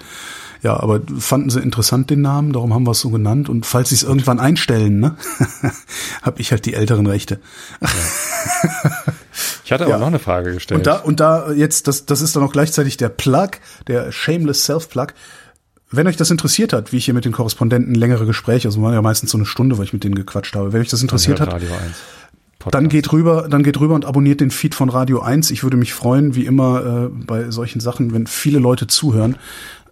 ja. 0.62 0.74
ja. 0.74 0.80
aber 0.80 1.00
fanden 1.18 1.48
sie 1.48 1.60
interessant 1.60 2.10
den 2.10 2.20
Namen, 2.20 2.52
darum 2.52 2.74
haben 2.74 2.86
wir 2.86 2.90
es 2.90 3.00
so 3.00 3.08
genannt. 3.08 3.48
Und 3.48 3.64
falls 3.64 3.88
sie 3.88 3.94
es 3.94 4.02
irgendwann 4.02 4.40
einstellen, 4.40 5.00
ne, 5.00 5.16
habe 6.22 6.38
ich 6.38 6.50
halt 6.50 6.66
die 6.66 6.74
älteren 6.74 7.06
Rechte. 7.06 7.40
Ja. 7.80 7.88
Ich 9.70 9.72
hatte 9.72 9.84
aber 9.84 9.92
ja. 9.92 9.98
noch 10.00 10.08
eine 10.08 10.18
Frage 10.18 10.52
gestellt. 10.52 10.78
Und 10.78 10.86
da, 10.88 10.96
und 10.96 11.20
da 11.20 11.52
jetzt, 11.52 11.86
das, 11.86 12.04
das 12.04 12.22
ist 12.22 12.34
dann 12.34 12.42
auch 12.42 12.50
gleichzeitig 12.50 12.96
der 12.96 13.08
Plug, 13.08 13.50
der 13.86 14.10
Shameless 14.10 14.64
Self-Plug. 14.64 15.06
Wenn 15.92 16.08
euch 16.08 16.16
das 16.16 16.28
interessiert 16.32 16.72
hat, 16.72 16.90
wie 16.90 16.96
ich 16.96 17.04
hier 17.04 17.14
mit 17.14 17.24
den 17.24 17.30
Korrespondenten 17.30 17.94
längere 17.94 18.26
Gespräche, 18.26 18.66
also 18.66 18.82
waren 18.82 18.94
ja 18.94 19.00
meistens 19.00 19.30
so 19.30 19.38
eine 19.38 19.46
Stunde, 19.46 19.78
weil 19.78 19.84
ich 19.84 19.92
mit 19.92 20.02
denen 20.02 20.16
gequatscht 20.16 20.56
habe. 20.56 20.72
Wenn 20.72 20.80
euch 20.80 20.88
das 20.88 21.02
interessiert 21.02 21.38
hat, 21.38 21.54
dann 22.72 22.88
geht 22.88 23.12
rüber, 23.12 23.46
dann 23.48 23.62
geht 23.62 23.78
rüber 23.78 23.94
und 23.94 24.06
abonniert 24.06 24.40
den 24.40 24.50
Feed 24.50 24.74
von 24.74 24.88
Radio 24.88 25.20
1. 25.20 25.52
Ich 25.52 25.62
würde 25.62 25.76
mich 25.76 25.94
freuen, 25.94 26.34
wie 26.34 26.46
immer 26.46 27.04
äh, 27.04 27.24
bei 27.24 27.52
solchen 27.52 27.78
Sachen, 27.78 28.12
wenn 28.12 28.26
viele 28.26 28.58
Leute 28.58 28.88
zuhören. 28.88 29.36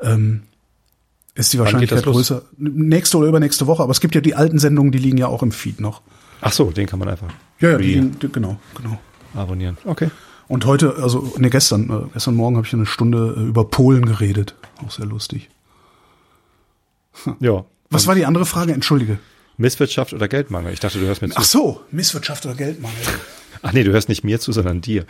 Ähm, 0.00 0.42
ist 1.36 1.52
die 1.52 1.60
Wahrscheinlichkeit 1.60 2.02
größer. 2.02 2.42
Nächste 2.56 3.16
oder 3.16 3.28
übernächste 3.28 3.68
Woche, 3.68 3.84
aber 3.84 3.92
es 3.92 4.00
gibt 4.00 4.16
ja 4.16 4.20
die 4.20 4.34
alten 4.34 4.58
Sendungen, 4.58 4.90
die 4.90 4.98
liegen 4.98 5.18
ja 5.18 5.28
auch 5.28 5.44
im 5.44 5.52
Feed 5.52 5.78
noch. 5.80 6.02
Ach 6.40 6.52
so, 6.52 6.72
den 6.72 6.88
kann 6.88 6.98
man 6.98 7.08
einfach. 7.08 7.28
Ja, 7.60 7.70
ja, 7.70 7.78
die, 7.78 8.10
die, 8.10 8.28
genau, 8.28 8.58
genau. 8.76 8.98
Abonnieren. 9.34 9.78
Okay. 9.84 10.10
Und 10.48 10.64
heute, 10.64 10.96
also 10.96 11.34
ne, 11.36 11.50
gestern, 11.50 11.90
äh, 11.90 12.08
gestern 12.14 12.34
Morgen 12.34 12.56
habe 12.56 12.66
ich 12.66 12.72
eine 12.72 12.86
Stunde 12.86 13.34
äh, 13.36 13.40
über 13.42 13.64
Polen 13.64 14.06
geredet. 14.06 14.54
Auch 14.84 14.90
sehr 14.90 15.06
lustig. 15.06 15.50
Hm. 17.24 17.36
Ja. 17.40 17.64
Was 17.90 18.06
war 18.06 18.14
die 18.14 18.24
andere 18.24 18.46
Frage? 18.46 18.72
Entschuldige. 18.72 19.18
Misswirtschaft 19.58 20.12
oder 20.12 20.28
Geldmangel? 20.28 20.72
Ich 20.72 20.80
dachte, 20.80 20.98
du 20.98 21.06
hörst 21.06 21.20
mir 21.20 21.28
zu. 21.28 21.38
Ach 21.38 21.44
so, 21.44 21.80
Misswirtschaft 21.90 22.46
oder 22.46 22.54
Geldmangel. 22.54 22.98
Ach 23.62 23.72
nee, 23.72 23.82
du 23.82 23.92
hörst 23.92 24.08
nicht 24.08 24.24
mir 24.24 24.40
zu, 24.40 24.52
sondern 24.52 24.80
dir. 24.80 25.04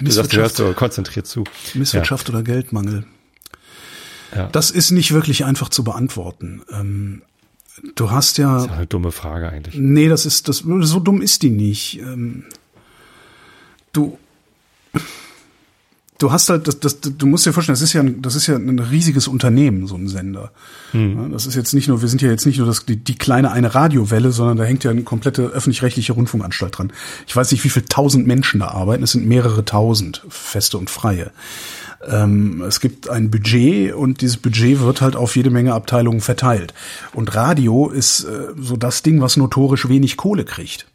Du 0.00 0.10
sagst, 0.10 0.32
du 0.32 0.38
hörst 0.38 0.56
so 0.56 0.72
konzentriert 0.74 1.26
zu. 1.26 1.44
Misswirtschaft 1.74 2.28
ja. 2.28 2.34
oder 2.34 2.42
Geldmangel. 2.42 3.06
Ja. 4.34 4.48
Das 4.48 4.70
ist 4.70 4.90
nicht 4.90 5.12
wirklich 5.12 5.44
einfach 5.44 5.68
zu 5.68 5.84
beantworten. 5.84 6.62
Ähm, 6.70 7.22
du 7.94 8.10
hast 8.10 8.38
ja. 8.38 8.54
Das 8.54 8.66
ist 8.66 8.72
eine 8.72 8.86
dumme 8.86 9.12
Frage 9.12 9.48
eigentlich. 9.48 9.76
Nee, 9.76 10.08
das 10.08 10.26
ist, 10.26 10.48
das, 10.48 10.58
so 10.58 11.00
dumm 11.00 11.22
ist 11.22 11.42
die 11.42 11.50
nicht. 11.50 12.00
Ähm, 12.00 12.44
du, 13.96 14.18
du 16.18 16.32
hast 16.32 16.48
halt, 16.48 16.68
das, 16.68 16.80
das, 16.80 17.00
du 17.00 17.26
musst 17.26 17.46
dir 17.46 17.52
vorstellen, 17.52 17.74
das 17.74 17.82
ist 17.82 17.92
ja, 17.92 18.02
ein, 18.02 18.22
das 18.22 18.34
ist 18.34 18.46
ja 18.46 18.56
ein 18.56 18.78
riesiges 18.78 19.28
Unternehmen, 19.28 19.86
so 19.86 19.96
ein 19.96 20.08
Sender. 20.08 20.50
Mhm. 20.92 21.32
Das 21.32 21.46
ist 21.46 21.54
jetzt 21.54 21.72
nicht 21.72 21.88
nur, 21.88 22.02
wir 22.02 22.08
sind 22.08 22.22
ja 22.22 22.30
jetzt 22.30 22.46
nicht 22.46 22.58
nur 22.58 22.66
das, 22.66 22.86
die, 22.86 22.96
die 22.96 23.16
kleine 23.16 23.50
eine 23.52 23.74
Radiowelle, 23.74 24.32
sondern 24.32 24.56
da 24.56 24.64
hängt 24.64 24.84
ja 24.84 24.90
eine 24.90 25.02
komplette 25.02 25.42
öffentlich-rechtliche 25.42 26.12
Rundfunkanstalt 26.12 26.78
dran. 26.78 26.92
Ich 27.26 27.34
weiß 27.34 27.52
nicht, 27.52 27.64
wie 27.64 27.70
viel 27.70 27.82
tausend 27.82 28.26
Menschen 28.26 28.60
da 28.60 28.68
arbeiten. 28.68 29.02
Es 29.02 29.12
sind 29.12 29.26
mehrere 29.26 29.64
tausend, 29.64 30.22
feste 30.28 30.78
und 30.78 30.90
freie. 30.90 31.30
Ähm, 32.06 32.62
es 32.62 32.80
gibt 32.80 33.08
ein 33.08 33.30
Budget 33.30 33.94
und 33.94 34.20
dieses 34.20 34.36
Budget 34.36 34.80
wird 34.80 35.00
halt 35.00 35.16
auf 35.16 35.34
jede 35.34 35.50
Menge 35.50 35.74
Abteilungen 35.74 36.20
verteilt. 36.20 36.72
Und 37.14 37.34
Radio 37.34 37.88
ist 37.88 38.24
äh, 38.24 38.48
so 38.58 38.76
das 38.76 39.02
Ding, 39.02 39.20
was 39.20 39.36
notorisch 39.36 39.88
wenig 39.88 40.16
Kohle 40.16 40.44
kriegt. 40.44 40.86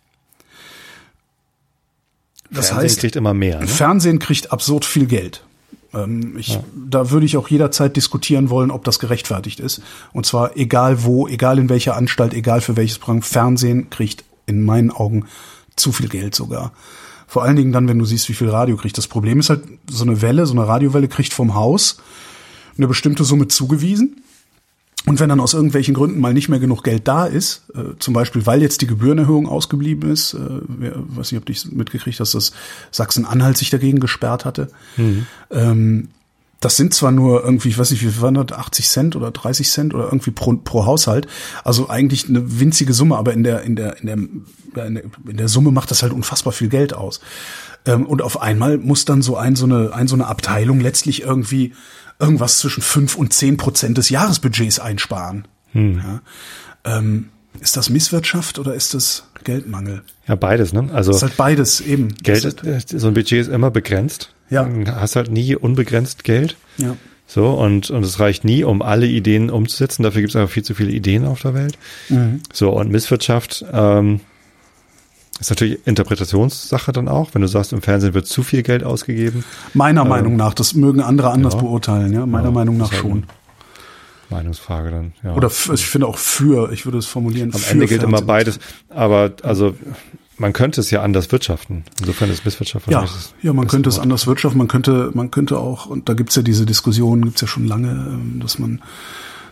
Das 2.51 2.67
Fernsehen 2.67 2.83
heißt, 2.83 2.99
kriegt 2.99 3.15
immer 3.15 3.33
mehr. 3.33 3.59
Ne? 3.59 3.67
Fernsehen 3.67 4.19
kriegt 4.19 4.51
absurd 4.51 4.85
viel 4.85 5.05
Geld. 5.05 5.43
Ähm, 5.93 6.37
ich, 6.37 6.55
ja. 6.55 6.63
Da 6.89 7.09
würde 7.11 7.25
ich 7.25 7.37
auch 7.37 7.47
jederzeit 7.47 7.95
diskutieren 7.95 8.49
wollen, 8.49 8.71
ob 8.71 8.83
das 8.83 8.99
gerechtfertigt 8.99 9.59
ist. 9.59 9.81
Und 10.13 10.25
zwar 10.25 10.57
egal 10.57 11.03
wo, 11.03 11.27
egal 11.27 11.59
in 11.59 11.69
welcher 11.69 11.95
Anstalt, 11.95 12.33
egal 12.33 12.61
für 12.61 12.75
welches 12.75 12.99
Programm. 12.99 13.21
Fernsehen 13.21 13.89
kriegt 13.89 14.23
in 14.45 14.63
meinen 14.63 14.91
Augen 14.91 15.25
zu 15.75 15.91
viel 15.91 16.09
Geld 16.09 16.35
sogar. 16.35 16.73
Vor 17.27 17.43
allen 17.43 17.55
Dingen 17.55 17.71
dann, 17.71 17.87
wenn 17.87 17.97
du 17.97 18.05
siehst, 18.05 18.27
wie 18.27 18.33
viel 18.33 18.49
Radio 18.49 18.75
kriegt. 18.75 18.97
Das 18.97 19.07
Problem 19.07 19.39
ist 19.39 19.49
halt, 19.49 19.63
so 19.89 20.03
eine 20.03 20.21
Welle, 20.21 20.45
so 20.45 20.53
eine 20.53 20.67
Radiowelle 20.67 21.07
kriegt 21.07 21.33
vom 21.33 21.55
Haus 21.55 21.97
eine 22.77 22.87
bestimmte 22.87 23.23
Summe 23.23 23.47
zugewiesen. 23.47 24.23
Und 25.07 25.19
wenn 25.19 25.29
dann 25.29 25.39
aus 25.39 25.55
irgendwelchen 25.55 25.95
Gründen 25.95 26.19
mal 26.19 26.33
nicht 26.33 26.47
mehr 26.47 26.59
genug 26.59 26.83
Geld 26.83 27.07
da 27.07 27.25
ist, 27.25 27.63
äh, 27.73 27.97
zum 27.97 28.13
Beispiel 28.13 28.45
weil 28.45 28.61
jetzt 28.61 28.81
die 28.81 28.87
Gebührenerhöhung 28.87 29.47
ausgeblieben 29.47 30.11
ist, 30.11 30.35
äh, 30.35 30.39
wer, 30.67 30.93
weiß 30.95 31.31
nicht, 31.31 31.39
ob 31.39 31.45
du 31.45 31.53
mitgekriegt 31.75 32.19
hast, 32.19 32.35
dass 32.35 32.51
Sachsen-Anhalt 32.91 33.57
sich 33.57 33.71
dagegen 33.71 33.99
gesperrt 33.99 34.45
hatte, 34.45 34.67
mhm. 34.97 35.25
ähm, 35.49 36.09
das 36.59 36.77
sind 36.77 36.93
zwar 36.93 37.11
nur 37.11 37.43
irgendwie, 37.43 37.69
ich 37.69 37.77
weiß 37.79 37.89
nicht, 37.89 38.03
wie 38.03 38.21
waren 38.21 38.35
das, 38.35 38.51
80 38.55 38.87
Cent 38.87 39.15
oder 39.15 39.31
30 39.31 39.69
Cent 39.69 39.93
oder 39.95 40.05
irgendwie 40.05 40.29
pro, 40.29 40.53
pro 40.57 40.85
Haushalt. 40.85 41.27
Also 41.63 41.89
eigentlich 41.89 42.29
eine 42.29 42.59
winzige 42.59 42.93
Summe, 42.93 43.17
aber 43.17 43.33
in 43.33 43.43
der, 43.43 43.63
in 43.63 43.75
der, 43.75 43.97
in 43.97 44.05
der, 44.05 44.15
in 44.15 44.93
der, 44.93 45.03
in 45.27 45.37
der 45.37 45.47
Summe 45.47 45.71
macht 45.71 45.89
das 45.89 46.03
halt 46.03 46.13
unfassbar 46.13 46.53
viel 46.53 46.69
Geld 46.69 46.93
aus. 46.93 47.19
Ähm, 47.87 48.05
und 48.05 48.21
auf 48.21 48.39
einmal 48.41 48.77
muss 48.77 49.05
dann 49.05 49.23
so 49.23 49.35
ein, 49.37 49.55
so 49.55 49.65
eine, 49.65 49.91
ein, 49.93 50.07
so 50.07 50.15
eine 50.15 50.27
Abteilung 50.27 50.79
letztlich 50.79 51.23
irgendwie 51.23 51.73
irgendwas 52.21 52.59
zwischen 52.59 52.81
fünf 52.81 53.15
und 53.15 53.33
zehn 53.33 53.57
Prozent 53.57 53.97
des 53.97 54.09
Jahresbudgets 54.09 54.79
einsparen. 54.79 55.47
Hm. 55.73 55.97
Ja. 55.97 56.21
Ähm, 56.85 57.29
ist 57.59 57.75
das 57.75 57.89
Misswirtschaft 57.89 58.59
oder 58.59 58.73
ist 58.73 58.93
das 58.93 59.25
Geldmangel? 59.43 60.03
Ja, 60.27 60.35
beides, 60.35 60.71
ne? 60.71 60.89
Also. 60.93 61.11
ist 61.11 61.21
halt 61.21 61.35
beides, 61.35 61.81
eben. 61.81 62.15
Geld 62.23 62.45
ist, 62.45 62.89
so 62.89 63.07
ein 63.07 63.13
Budget 63.13 63.41
ist 63.41 63.47
immer 63.49 63.71
begrenzt. 63.71 64.33
Ja. 64.49 64.63
Du 64.63 64.95
hast 64.95 65.15
halt 65.15 65.31
nie 65.31 65.55
unbegrenzt 65.55 66.23
Geld. 66.23 66.55
Ja. 66.77 66.95
So, 67.27 67.49
und, 67.51 67.89
und 67.89 68.03
es 68.03 68.19
reicht 68.19 68.43
nie, 68.43 68.63
um 68.63 68.81
alle 68.81 69.07
Ideen 69.07 69.49
umzusetzen. 69.49 70.03
Dafür 70.03 70.21
gibt 70.21 70.31
es 70.31 70.35
einfach 70.35 70.51
viel 70.51 70.63
zu 70.63 70.73
viele 70.73 70.91
Ideen 70.91 71.25
auf 71.25 71.41
der 71.41 71.53
Welt. 71.53 71.77
Mhm. 72.09 72.41
So, 72.51 72.71
und 72.71 72.91
Misswirtschaft 72.91 73.65
ähm, 73.71 74.19
ist 75.41 75.49
natürlich 75.49 75.85
Interpretationssache 75.85 76.91
dann 76.91 77.07
auch. 77.07 77.33
Wenn 77.33 77.41
du 77.41 77.47
sagst, 77.47 77.73
im 77.73 77.81
Fernsehen 77.81 78.13
wird 78.13 78.27
zu 78.27 78.43
viel 78.43 78.61
Geld 78.61 78.83
ausgegeben. 78.83 79.43
Meiner 79.73 80.03
ähm, 80.03 80.07
Meinung 80.07 80.35
nach, 80.35 80.53
das 80.53 80.75
mögen 80.75 81.01
andere 81.01 81.31
anders 81.31 81.55
ja. 81.55 81.59
beurteilen, 81.61 82.13
ja. 82.13 82.25
Meiner 82.25 82.45
Ja, 82.45 82.51
Meinung 82.51 82.77
nach 82.77 82.85
ist 82.85 82.93
halt 82.93 83.01
schon. 83.01 83.23
Meinungsfrage 84.29 84.91
dann, 84.91 85.13
ja. 85.23 85.33
Oder 85.33 85.51
ich 85.73 85.85
finde 85.85 86.07
auch 86.07 86.17
für, 86.17 86.71
ich 86.71 86.85
würde 86.85 86.99
es 86.99 87.05
formulieren. 87.05 87.53
Am 87.53 87.61
Ende 87.69 87.87
gilt 87.87 88.03
immer 88.03 88.21
beides. 88.21 88.59
Aber 88.87 89.33
also 89.43 89.75
man 90.37 90.53
könnte 90.53 90.79
es 90.79 90.89
ja 90.89 91.01
anders 91.01 91.31
wirtschaften. 91.31 91.83
Insofern 91.99 92.29
ist 92.29 92.45
Misswirtschaft 92.45 92.89
Ja, 92.89 93.01
das 93.01 93.33
ja, 93.41 93.51
man 93.51 93.67
könnte 93.67 93.89
es 93.89 93.99
anders 93.99 94.27
wirtschaften, 94.27 94.57
man 94.57 94.67
könnte, 94.67 95.11
man 95.13 95.31
könnte 95.31 95.57
auch, 95.57 95.85
und 95.87 96.07
da 96.07 96.13
gibt's 96.13 96.35
ja 96.35 96.41
diese 96.41 96.65
Diskussion, 96.65 97.23
gibt's 97.23 97.41
ja 97.41 97.47
schon 97.47 97.67
lange, 97.67 97.89
ähm, 97.89 98.39
dass 98.41 98.57
man, 98.57 98.81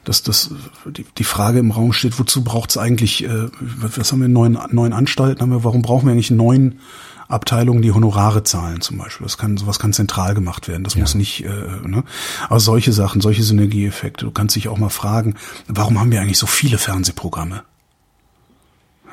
dass 0.09 0.23
das 0.23 0.49
die, 0.85 1.05
die 1.17 1.23
Frage 1.23 1.59
im 1.59 1.69
Raum 1.69 1.93
steht, 1.93 2.17
wozu 2.17 2.43
braucht's 2.43 2.77
eigentlich, 2.77 3.23
äh, 3.23 3.47
was 3.59 4.11
haben 4.11 4.21
wir, 4.21 4.27
neun, 4.27 4.57
neun 4.71 4.91
Anstalten, 4.91 5.41
haben 5.41 5.51
wir, 5.51 5.63
warum 5.63 5.83
brauchen 5.83 6.07
wir 6.07 6.13
eigentlich 6.13 6.31
neun 6.31 6.79
Abteilungen, 7.27 7.83
die 7.83 7.91
Honorare 7.91 8.41
zahlen 8.41 8.81
zum 8.81 8.97
Beispiel. 8.97 9.25
Das 9.25 9.37
kann, 9.37 9.55
sowas 9.55 9.77
kann 9.77 9.93
zentral 9.93 10.33
gemacht 10.33 10.67
werden. 10.67 10.83
Das 10.83 10.95
muss 10.95 11.13
nicht, 11.13 11.45
äh, 11.45 11.87
ne? 11.87 12.03
Aber 12.49 12.59
solche 12.59 12.91
Sachen, 12.91 13.21
solche 13.21 13.43
Synergieeffekte. 13.43 14.25
Du 14.25 14.31
kannst 14.31 14.55
dich 14.55 14.67
auch 14.67 14.79
mal 14.79 14.89
fragen, 14.89 15.35
warum 15.67 15.99
haben 15.99 16.11
wir 16.11 16.21
eigentlich 16.21 16.39
so 16.39 16.47
viele 16.47 16.79
Fernsehprogramme? 16.79 17.61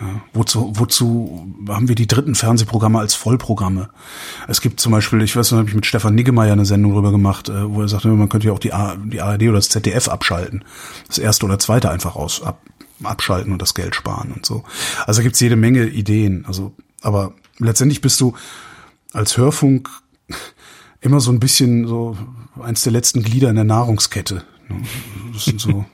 Ja, 0.01 0.20
wozu, 0.34 0.72
wozu 0.74 1.47
haben 1.68 1.88
wir 1.88 1.94
die 1.94 2.07
dritten 2.07 2.34
Fernsehprogramme 2.34 2.99
als 2.99 3.14
Vollprogramme? 3.14 3.88
Es 4.47 4.61
gibt 4.61 4.78
zum 4.78 4.92
Beispiel, 4.92 5.22
ich 5.22 5.34
weiß, 5.34 5.51
da 5.51 5.57
habe 5.57 5.68
ich 5.68 5.74
mit 5.74 5.86
Stefan 5.86 6.14
Niggemeier 6.14 6.53
eine 6.53 6.66
Sendung 6.66 6.92
drüber 6.92 7.12
gemacht, 7.12 7.49
äh, 7.49 7.70
wo 7.70 7.80
er 7.80 7.88
sagte, 7.88 8.09
man 8.09 8.28
könnte 8.28 8.49
ja 8.49 8.53
auch 8.53 8.59
die, 8.59 8.74
A, 8.74 8.97
die 8.97 9.22
ARD 9.22 9.44
oder 9.44 9.55
das 9.55 9.70
ZDF 9.70 10.09
abschalten. 10.09 10.64
Das 11.09 11.16
erste 11.16 11.47
oder 11.47 11.59
zweite 11.59 11.90
einfach 11.90 12.14
aus 12.14 12.42
ab, 12.42 12.61
abschalten 13.03 13.53
und 13.53 13.62
das 13.62 13.74
Geld 13.74 13.94
sparen 13.94 14.32
und 14.32 14.44
so. 14.44 14.64
Also 15.07 15.20
da 15.20 15.22
gibt's 15.22 15.40
jede 15.40 15.57
Menge 15.57 15.86
Ideen. 15.86 16.44
Also, 16.47 16.74
aber 17.01 17.32
letztendlich 17.59 18.03
bist 18.03 18.20
du 18.20 18.34
als 19.14 19.38
Hörfunk 19.38 19.88
immer 21.01 21.20
so 21.20 21.30
ein 21.32 21.40
bisschen 21.40 21.86
so 21.86 22.18
eins 22.62 22.82
der 22.82 22.92
letzten 22.92 23.22
Glieder 23.22 23.49
in 23.49 23.57
der 23.57 23.64
Nahrungskette. 23.64 24.44
ne? 24.68 24.82
Das 25.32 25.47
sind 25.47 25.61
so 25.61 25.86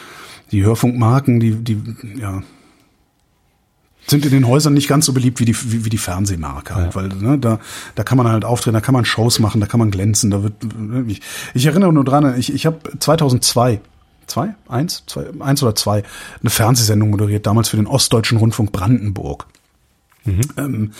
die 0.50 0.64
Hörfunkmarken, 0.64 1.40
die, 1.40 1.56
die, 1.56 1.82
ja, 2.18 2.42
sind 4.10 4.24
in 4.24 4.32
den 4.32 4.46
Häusern 4.46 4.74
nicht 4.74 4.88
ganz 4.88 5.06
so 5.06 5.12
beliebt 5.12 5.40
wie 5.40 5.44
die, 5.44 5.56
wie, 5.72 5.84
wie 5.84 5.90
die 5.90 5.98
Fernsehmarke 5.98 6.74
halt, 6.74 6.94
weil 6.94 7.08
ne, 7.08 7.38
da, 7.38 7.58
da 7.94 8.02
kann 8.02 8.18
man 8.18 8.28
halt 8.28 8.44
auftreten, 8.44 8.74
da 8.74 8.80
kann 8.80 8.92
man 8.92 9.04
Shows 9.04 9.38
machen, 9.38 9.60
da 9.60 9.66
kann 9.66 9.80
man 9.80 9.90
glänzen, 9.90 10.30
da 10.30 10.42
wird, 10.42 10.54
ich, 11.06 11.22
ich 11.54 11.66
erinnere 11.66 11.92
nur 11.92 12.04
dran, 12.04 12.38
ich, 12.38 12.52
ich 12.52 12.66
habe 12.66 12.78
2002, 12.98 13.80
zwei, 14.26 14.54
eins, 14.68 15.04
zwei, 15.06 15.26
eins 15.40 15.62
oder 15.62 15.74
zwei, 15.74 16.02
eine 16.40 16.50
Fernsehsendung 16.50 17.10
moderiert, 17.10 17.46
damals 17.46 17.68
für 17.68 17.76
den 17.76 17.86
Ostdeutschen 17.86 18.38
Rundfunk 18.38 18.72
Brandenburg. 18.72 19.46
Ähm, 20.56 20.92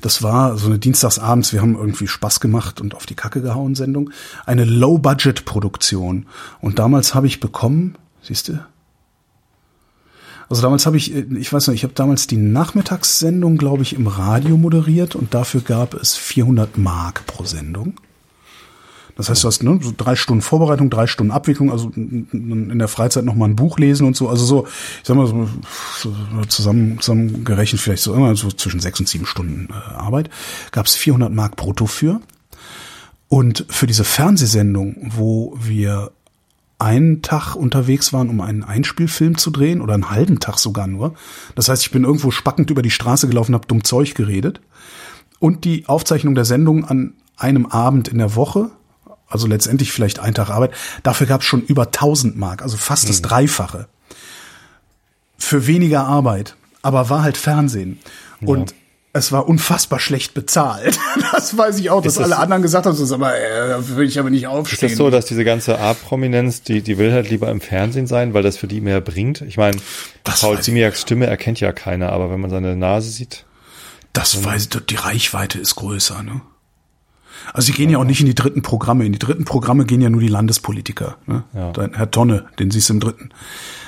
das 0.00 0.22
war 0.22 0.56
so 0.56 0.66
eine 0.66 0.78
Dienstagsabends, 0.78 1.52
wir 1.52 1.62
haben 1.62 1.76
irgendwie 1.76 2.08
Spaß 2.08 2.40
gemacht 2.40 2.80
und 2.80 2.94
auf 2.94 3.06
die 3.06 3.14
Kacke 3.14 3.40
gehauen 3.40 3.74
Sendung. 3.74 4.10
Eine 4.46 4.64
Low-Budget-Produktion. 4.64 6.26
Und 6.60 6.78
damals 6.78 7.14
habe 7.14 7.26
ich 7.26 7.40
bekommen, 7.40 7.96
siehst 8.22 8.48
du? 8.48 8.58
Also 10.48 10.62
damals 10.62 10.86
habe 10.86 10.96
ich, 10.96 11.14
äh, 11.14 11.26
ich 11.38 11.52
weiß 11.52 11.68
nicht, 11.68 11.76
ich 11.76 11.84
habe 11.84 11.94
damals 11.94 12.26
die 12.26 12.36
Nachmittagssendung, 12.36 13.56
glaube 13.56 13.82
ich, 13.82 13.94
im 13.94 14.06
Radio 14.06 14.56
moderiert 14.56 15.14
und 15.16 15.34
dafür 15.34 15.60
gab 15.60 15.94
es 15.94 16.16
400 16.16 16.78
Mark 16.78 17.26
pro 17.26 17.44
Sendung. 17.44 17.94
Das 19.16 19.28
heißt, 19.28 19.44
du 19.44 19.48
hast 19.48 19.62
ne, 19.62 19.78
so 19.80 19.92
drei 19.96 20.16
Stunden 20.16 20.42
Vorbereitung, 20.42 20.90
drei 20.90 21.06
Stunden 21.06 21.30
Abwicklung, 21.30 21.70
also 21.70 21.90
in 21.94 22.78
der 22.78 22.88
Freizeit 22.88 23.24
noch 23.24 23.36
mal 23.36 23.46
ein 23.46 23.56
Buch 23.56 23.78
lesen 23.78 24.06
und 24.06 24.16
so. 24.16 24.28
Also 24.28 24.44
so, 24.44 24.66
ich 24.66 25.04
sag 25.04 25.16
mal 25.16 25.26
so, 25.26 25.48
zusammen, 26.48 26.98
zusammen 27.00 27.44
gerechnet 27.44 27.80
vielleicht 27.80 28.02
so 28.02 28.12
immer 28.12 28.34
so 28.34 28.50
zwischen 28.50 28.80
sechs 28.80 28.98
und 28.98 29.08
sieben 29.08 29.26
Stunden 29.26 29.68
äh, 29.70 29.94
Arbeit. 29.94 30.30
Gab 30.72 30.86
es 30.86 30.96
400 30.96 31.32
Mark 31.32 31.56
brutto 31.56 31.86
für. 31.86 32.20
Und 33.28 33.66
für 33.68 33.86
diese 33.86 34.04
Fernsehsendung, 34.04 35.10
wo 35.14 35.56
wir 35.60 36.10
einen 36.78 37.22
Tag 37.22 37.54
unterwegs 37.54 38.12
waren, 38.12 38.28
um 38.28 38.40
einen 38.40 38.62
Einspielfilm 38.62 39.38
zu 39.38 39.50
drehen 39.50 39.80
oder 39.80 39.94
einen 39.94 40.10
halben 40.10 40.40
Tag 40.40 40.58
sogar 40.58 40.86
nur. 40.86 41.14
Das 41.54 41.68
heißt, 41.68 41.82
ich 41.82 41.90
bin 41.90 42.04
irgendwo 42.04 42.30
spackend 42.30 42.70
über 42.70 42.82
die 42.82 42.90
Straße 42.90 43.28
gelaufen, 43.28 43.54
habe 43.54 43.66
dumm 43.66 43.84
Zeug 43.84 44.14
geredet. 44.14 44.60
Und 45.38 45.64
die 45.64 45.86
Aufzeichnung 45.86 46.34
der 46.34 46.44
Sendung 46.44 46.84
an 46.84 47.14
einem 47.36 47.66
Abend 47.66 48.08
in 48.08 48.18
der 48.18 48.34
Woche, 48.34 48.70
also 49.28 49.46
letztendlich 49.46 49.92
vielleicht 49.92 50.18
ein 50.18 50.34
Tag 50.34 50.50
Arbeit, 50.50 50.72
dafür 51.02 51.26
gab 51.26 51.40
es 51.40 51.46
schon 51.46 51.62
über 51.62 51.86
1000 51.86 52.36
Mark, 52.36 52.62
also 52.62 52.76
fast 52.76 53.08
das 53.08 53.22
Dreifache. 53.22 53.88
Für 55.38 55.66
weniger 55.66 56.06
Arbeit, 56.06 56.56
aber 56.82 57.10
war 57.10 57.22
halt 57.22 57.36
Fernsehen. 57.36 57.98
Und 58.40 58.74
es 59.14 59.32
war 59.32 59.48
unfassbar 59.48 59.98
schlecht 60.00 60.34
bezahlt. 60.34 60.98
Das 61.32 61.56
weiß 61.56 61.78
ich 61.78 61.90
auch, 61.90 62.02
dass 62.02 62.12
Ist 62.14 62.18
das- 62.20 62.26
alle 62.32 62.38
anderen 62.38 62.62
gesagt 62.62 62.84
haben, 62.86 62.94
ist 63.00 63.10
aber, 63.12 63.34
äh, 63.36 63.68
da 63.68 63.96
will 63.96 64.06
ich 64.06 64.18
aber 64.18 64.28
nicht 64.30 64.42
Ist 64.42 64.48
aufstehen. 64.48 64.88
das 64.90 64.98
so, 64.98 65.10
dass 65.10 65.24
diese 65.26 65.44
ganze 65.44 65.78
A-Prominenz, 65.80 66.62
die, 66.62 66.82
die 66.82 66.96
will 66.98 67.12
halt 67.12 67.30
lieber 67.30 67.50
im 67.50 67.60
Fernsehen 67.60 68.06
sein, 68.06 68.34
weil 68.34 68.42
das 68.42 68.56
für 68.56 68.66
die 68.68 68.80
mehr 68.80 69.00
bringt? 69.00 69.40
Ich 69.42 69.56
meine, 69.56 69.76
Paul 70.22 70.60
Ziemiaks 70.60 71.00
Stimme 71.00 71.26
erkennt 71.26 71.60
ja 71.60 71.72
keiner, 71.72 72.12
aber 72.12 72.30
wenn 72.30 72.40
man 72.40 72.50
seine 72.50 72.76
Nase 72.76 73.08
sieht, 73.10 73.44
Das 74.12 74.44
weiß 74.44 74.68
ich, 74.72 74.86
die 74.86 74.94
Reichweite 74.96 75.58
ist 75.58 75.74
größer, 75.76 76.22
ne? 76.22 76.40
Also 77.52 77.66
sie 77.66 77.72
gehen 77.72 77.90
ja 77.90 77.98
auch 77.98 78.04
nicht 78.04 78.20
in 78.20 78.26
die 78.26 78.34
dritten 78.34 78.62
Programme. 78.62 79.04
In 79.04 79.12
die 79.12 79.18
dritten 79.18 79.44
Programme 79.44 79.84
gehen 79.84 80.00
ja 80.00 80.08
nur 80.08 80.20
die 80.20 80.28
Landespolitiker. 80.28 81.16
Ne? 81.26 81.42
Ja. 81.52 81.72
Herr 81.92 82.10
Tonne, 82.10 82.46
den 82.58 82.70
siehst 82.70 82.88
du 82.88 82.94
im 82.94 83.00
dritten. 83.00 83.30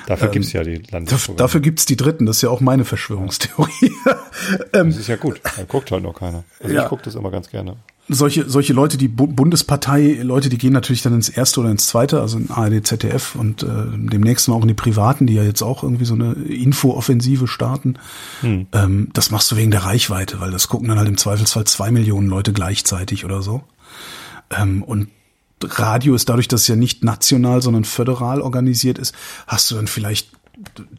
Dafür 0.07 0.29
gibt's 0.29 0.51
ja 0.53 0.63
die 0.63 0.81
Landesprogramme. 0.89 1.37
Dafür 1.37 1.61
gibt's 1.61 1.85
die 1.85 1.95
dritten, 1.95 2.25
das 2.25 2.37
ist 2.37 2.41
ja 2.41 2.49
auch 2.49 2.61
meine 2.61 2.83
Verschwörungstheorie. 2.85 3.91
ähm, 4.73 4.89
Das 4.89 4.97
ist 4.97 5.07
ja 5.07 5.15
gut. 5.17 5.39
Da 5.55 5.63
guckt 5.67 5.91
halt 5.91 6.01
noch 6.03 6.15
keiner. 6.15 6.43
Also 6.59 6.73
Ja. 6.73 6.83
ich 6.83 6.89
gucke 6.89 7.03
das 7.03 7.13
immer 7.15 7.29
ganz 7.29 7.49
gerne. 7.49 7.77
solche, 8.09 8.49
solche 8.49 8.73
Leute, 8.73 8.97
die 8.97 9.07
Bu 9.09 9.27
Bundespartei, 9.27 10.19
Leute, 10.23 10.47
die 10.49 10.57
gehen 10.57 10.71
natürlich 10.73 11.01
dann 11.01 11.13
ins 11.13 11.29
erste 11.29 11.59
oder 11.59 11.69
ins 11.69 11.87
zweite, 11.87 12.21
also 12.21 12.37
in 12.37 12.49
ARD, 12.49 12.87
ZDF 12.87 13.35
und 13.35 13.63
äh, 13.63 13.67
demnächst 13.67 14.49
auch 14.49 14.61
in 14.61 14.67
die 14.69 14.73
Privaten, 14.73 15.27
die 15.27 15.33
ja 15.35 15.43
jetzt 15.43 15.61
auch 15.61 15.83
irgendwie 15.83 16.05
so 16.05 16.13
eine 16.15 16.31
Infooffensive 16.33 17.47
starten. 17.47 17.95
Ähm, 18.43 19.09
das 19.13 19.29
machst 19.31 19.51
du 19.51 19.57
wegen 19.57 19.71
der 19.71 19.83
Reichweite, 19.83 20.39
weil 20.39 20.51
das 20.51 20.67
gucken 20.69 20.87
dann 20.87 20.97
halt 20.97 21.09
im 21.09 21.17
Zweifelsfall 21.17 21.65
zwei 21.65 21.91
Millionen 21.91 22.27
Leute 22.29 22.53
gleichzeitig 22.53 23.25
oder 23.25 23.41
so. 23.41 23.61
Ähm, 24.57 24.83
und 24.83 25.09
Radio 25.63 26.13
ist 26.15 26.29
dadurch, 26.29 26.47
dass 26.47 26.61
es 26.61 26.67
ja 26.67 26.75
nicht 26.75 27.03
national, 27.03 27.61
sondern 27.61 27.83
föderal 27.83 28.41
organisiert 28.41 28.99
ist, 28.99 29.13
hast 29.47 29.69
du 29.71 29.75
dann 29.75 29.87
vielleicht 29.87 30.29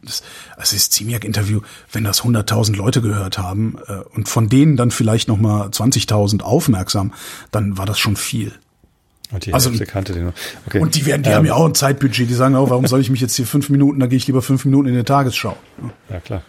das, 0.03 0.23
also 0.55 0.75
das 0.75 0.89
Ziemiak-Interview, 0.89 1.61
wenn 1.91 2.03
das 2.05 2.21
100.000 2.23 2.75
Leute 2.75 3.01
gehört 3.01 3.37
haben 3.37 3.77
äh, 3.87 3.97
und 4.15 4.29
von 4.29 4.47
denen 4.49 4.77
dann 4.77 4.89
vielleicht 4.91 5.27
noch 5.27 5.37
mal 5.37 5.67
20.000 5.67 6.41
aufmerksam, 6.41 7.13
dann 7.51 7.77
war 7.77 7.85
das 7.85 7.99
schon 7.99 8.15
viel. 8.15 8.53
Und 9.31 9.45
die 9.45 9.53
Also- 9.53 9.71
kannte 9.85 10.13
den. 10.13 10.31
Okay. 10.65 10.79
Und 10.79 10.95
die 10.95 11.05
werden, 11.05 11.23
die 11.23 11.29
Ähm, 11.29 11.35
haben 11.35 11.45
ja 11.45 11.53
auch 11.53 11.65
ein 11.65 11.75
Zeitbudget. 11.75 12.29
Die 12.29 12.33
sagen 12.33 12.55
auch, 12.55 12.69
warum 12.69 12.87
soll 12.87 12.99
ich 13.01 13.09
mich 13.09 13.21
jetzt 13.21 13.35
hier 13.35 13.45
fünf 13.45 13.69
Minuten, 13.69 13.99
da 13.99 14.07
gehe 14.07 14.17
ich 14.17 14.25
lieber 14.27 14.41
fünf 14.41 14.65
Minuten 14.65 14.87
in 14.89 14.95
die 14.95 15.03
Tagesschau. 15.03 15.55
Ja, 16.09 16.19
klar. 16.19 16.41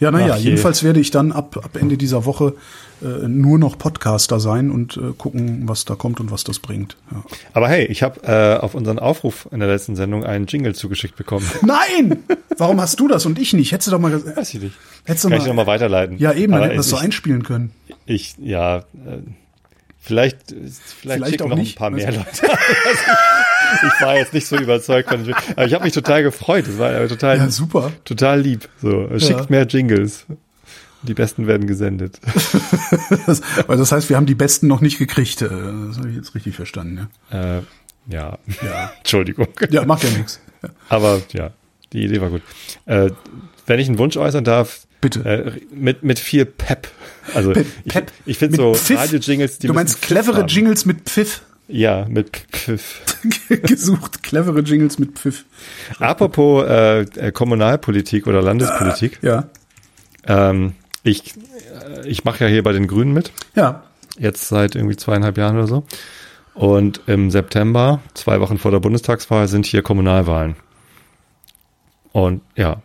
Ja, 0.00 0.12
naja, 0.12 0.36
jedenfalls 0.36 0.84
werde 0.84 1.00
ich 1.00 1.10
dann 1.10 1.32
ab, 1.32 1.56
ab 1.56 1.76
Ende 1.76 1.98
dieser 1.98 2.24
Woche 2.24 2.54
äh, 3.02 3.28
nur 3.28 3.58
noch 3.58 3.78
Podcaster 3.78 4.40
sein 4.40 4.70
und 4.70 4.96
äh, 4.96 5.12
gucken, 5.16 5.62
was 5.68 5.84
da 5.84 5.94
kommt 5.94 6.20
und 6.20 6.30
was 6.30 6.44
das 6.44 6.58
bringt. 6.58 6.96
Ja. 7.10 7.22
Aber 7.52 7.68
hey, 7.68 7.84
ich 7.86 8.02
habe 8.02 8.20
äh, 8.24 8.58
auf 8.58 8.74
unseren 8.74 8.98
Aufruf 8.98 9.48
in 9.52 9.60
der 9.60 9.68
letzten 9.68 9.96
Sendung 9.96 10.24
einen 10.24 10.46
Jingle 10.46 10.74
zugeschickt 10.74 11.16
bekommen. 11.16 11.48
Nein! 11.62 12.18
Warum 12.56 12.80
hast 12.80 12.98
du 13.00 13.08
das 13.08 13.26
und 13.26 13.38
ich 13.38 13.52
nicht? 13.52 13.72
Hättest 13.72 13.88
du 13.88 13.92
doch 13.92 14.00
mal, 14.00 14.12
Weiß 14.36 14.52
ich 14.54 14.60
nicht. 14.60 14.76
hättest 15.04 15.24
du 15.24 15.28
Kann 15.28 15.38
mal, 15.38 15.42
ich 15.42 15.48
noch 15.48 15.54
mal 15.54 15.66
weiterleiten. 15.66 16.18
ja 16.18 16.32
eben, 16.32 16.52
dann 16.52 16.62
hätten 16.62 16.72
wir 16.72 16.76
das 16.78 16.88
so 16.90 16.96
einspielen 16.96 17.42
können. 17.44 17.70
ich, 18.06 18.34
ja, 18.38 18.78
äh, 18.78 18.82
vielleicht, 20.00 20.52
äh, 20.52 20.54
vielleicht, 20.56 20.78
Vielleicht 21.00 21.26
schicken 21.30 21.42
auch 21.44 21.48
noch 21.50 21.56
nicht. 21.56 21.76
ein 21.76 21.78
paar 21.78 21.90
mehr 21.90 22.10
Leute. 22.12 22.26
ich, 22.42 24.00
war 24.00 24.16
jetzt 24.16 24.32
nicht 24.34 24.46
so 24.46 24.56
überzeugt 24.56 25.08
von, 25.10 25.34
aber 25.56 25.66
ich 25.66 25.74
habe 25.74 25.84
mich 25.84 25.92
total 25.92 26.22
gefreut. 26.22 26.66
Es 26.66 26.78
war 26.78 27.06
total, 27.08 27.36
Ja, 27.38 27.48
super. 27.50 27.92
total 28.04 28.40
lieb. 28.40 28.68
So, 28.80 29.08
schickt 29.18 29.40
Ja. 29.40 29.46
mehr 29.48 29.66
Jingles. 29.66 30.26
Die 31.02 31.14
Besten 31.14 31.46
werden 31.46 31.66
gesendet. 31.66 32.18
das, 33.26 33.40
also 33.68 33.82
das 33.82 33.92
heißt, 33.92 34.08
wir 34.08 34.16
haben 34.16 34.26
die 34.26 34.34
Besten 34.34 34.66
noch 34.66 34.80
nicht 34.80 34.98
gekriegt. 34.98 35.42
Äh, 35.42 35.48
Das 35.48 35.98
habe 35.98 36.10
ich 36.10 36.16
jetzt 36.16 36.34
richtig 36.34 36.56
verstanden. 36.56 37.08
Ja, 37.30 37.58
Äh, 37.58 37.62
ja. 38.08 38.38
ja. 38.62 38.92
Entschuldigung. 38.98 39.48
ja 39.70 39.84
macht 39.84 40.02
ja 40.04 40.10
nichts. 40.10 40.40
Aber 40.88 41.20
ja, 41.32 41.50
die 41.92 42.04
Idee 42.04 42.20
war 42.20 42.30
gut. 42.30 42.42
Äh, 42.86 43.10
wenn 43.66 43.78
ich 43.78 43.88
einen 43.88 43.98
Wunsch 43.98 44.16
äußern 44.16 44.44
darf, 44.44 44.80
Bitte. 45.00 45.24
Äh, 45.24 45.52
mit, 45.72 46.02
mit 46.02 46.18
viel 46.18 46.44
Pep. 46.44 46.88
Also 47.32 47.52
Pep, 47.52 48.10
ich, 48.24 48.32
ich 48.32 48.38
finde 48.38 48.56
so? 48.56 48.72
Radio-Jingles, 48.72 49.58
die 49.60 49.68
Du 49.68 49.72
meinst 49.72 50.02
clevere 50.02 50.38
haben. 50.38 50.48
Jingles 50.48 50.86
mit 50.86 51.08
Pfiff? 51.08 51.42
Ja, 51.68 52.06
mit 52.08 52.30
Pfiff. 52.50 53.02
Gesucht, 53.48 54.22
clevere 54.24 54.60
Jingles 54.60 54.98
mit 54.98 55.16
Pfiff. 55.18 55.44
Apropos 56.00 56.64
äh, 56.66 57.00
äh, 57.02 57.30
Kommunalpolitik 57.30 58.26
oder 58.26 58.42
Landespolitik. 58.42 59.18
Ja. 59.22 59.48
Ähm, 60.26 60.72
ich 61.08 61.34
äh, 61.36 62.06
ich 62.06 62.24
mache 62.24 62.44
ja 62.44 62.50
hier 62.50 62.62
bei 62.62 62.72
den 62.72 62.86
Grünen 62.86 63.12
mit, 63.12 63.32
Ja. 63.54 63.82
jetzt 64.18 64.48
seit 64.48 64.74
irgendwie 64.74 64.96
zweieinhalb 64.96 65.36
Jahren 65.38 65.56
oder 65.56 65.66
so. 65.66 65.84
Und 66.54 67.02
im 67.06 67.30
September, 67.30 68.00
zwei 68.14 68.40
Wochen 68.40 68.58
vor 68.58 68.70
der 68.72 68.80
Bundestagswahl, 68.80 69.46
sind 69.48 69.64
hier 69.66 69.82
Kommunalwahlen. 69.82 70.56
Und 72.12 72.42
ja, 72.56 72.82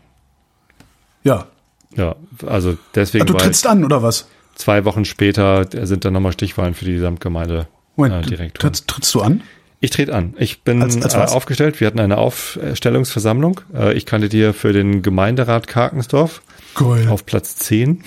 Ja. 1.23 1.47
ja, 1.95 2.15
also 2.45 2.77
deswegen 2.93 3.23
Ah, 3.23 3.25
du 3.25 3.33
trittst 3.33 3.65
an, 3.65 3.83
oder 3.83 4.03
was? 4.03 4.27
zwei 4.55 4.85
Wochen 4.85 5.05
später 5.05 5.65
sind 5.87 6.05
dann 6.05 6.13
nochmal 6.13 6.33
Stichwahlen 6.33 6.73
für 6.75 6.85
die 6.85 6.93
Gesamtgemeinde 6.93 7.67
Moment, 7.95 8.31
äh, 8.31 8.49
trittst, 8.51 8.87
trittst 8.87 9.13
du 9.15 9.21
an? 9.21 9.41
Ich 9.83 9.89
trete 9.91 10.15
an. 10.15 10.33
Ich 10.37 10.61
bin 10.61 10.81
Als- 10.81 10.95
als 11.01 11.13
äh, 11.13 11.35
aufgestellt. 11.35 11.81
Wir 11.81 11.87
hatten 11.87 11.99
eine 11.99 12.17
Aufstellungsversammlung. 12.17 13.59
Äh, 13.75 13.93
ich 13.93 14.05
kandidiere 14.05 14.53
für 14.53 14.71
den 14.71 15.01
Gemeinderat 15.01 15.67
Karkensdorf 15.67 16.41
Geil. 16.73 17.09
auf 17.09 17.25
Platz 17.25 17.57
10. 17.57 18.01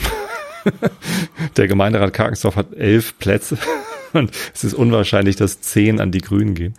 Der 1.59 1.69
Gemeinderat 1.69 2.15
Karkensdorf 2.15 2.57
hat 2.57 2.73
elf 2.75 3.19
Plätze 3.19 3.59
und 4.15 4.31
es 4.55 4.65
ist 4.65 4.73
unwahrscheinlich, 4.73 5.37
dass 5.37 5.61
zehn 5.61 6.01
an 6.01 6.13
die 6.13 6.21
Grünen 6.23 6.55
gehen. 6.55 6.75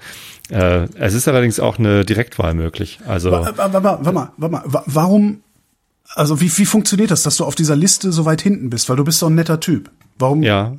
Äh, 0.50 0.88
es 0.96 1.14
ist 1.14 1.28
allerdings 1.28 1.60
auch 1.60 1.78
eine 1.78 2.04
Direktwahl 2.04 2.56
möglich. 2.56 3.00
Also 3.08 3.32
Wa- 3.32 3.54
wa- 3.56 3.74
wa- 3.74 3.84
wa- 3.84 4.00
Warte 4.02 4.12
mal, 4.12 4.32
warte 4.38 4.52
mal. 4.52 4.64
Wa- 4.66 4.84
Warum, 4.88 5.42
also 6.16 6.42
wie, 6.42 6.52
wie 6.58 6.66
funktioniert 6.66 7.12
das, 7.12 7.22
dass 7.22 7.38
du 7.38 7.46
auf 7.46 7.54
dieser 7.54 7.76
Liste 7.76 8.12
so 8.12 8.26
weit 8.26 8.42
hinten 8.42 8.72
bist? 8.72 8.90
Weil 8.90 8.96
du 8.98 9.04
bist 9.04 9.22
doch 9.22 9.28
ein 9.30 9.36
netter 9.36 9.60
Typ. 9.60 9.92
Warum? 10.18 10.42
ja, 10.42 10.76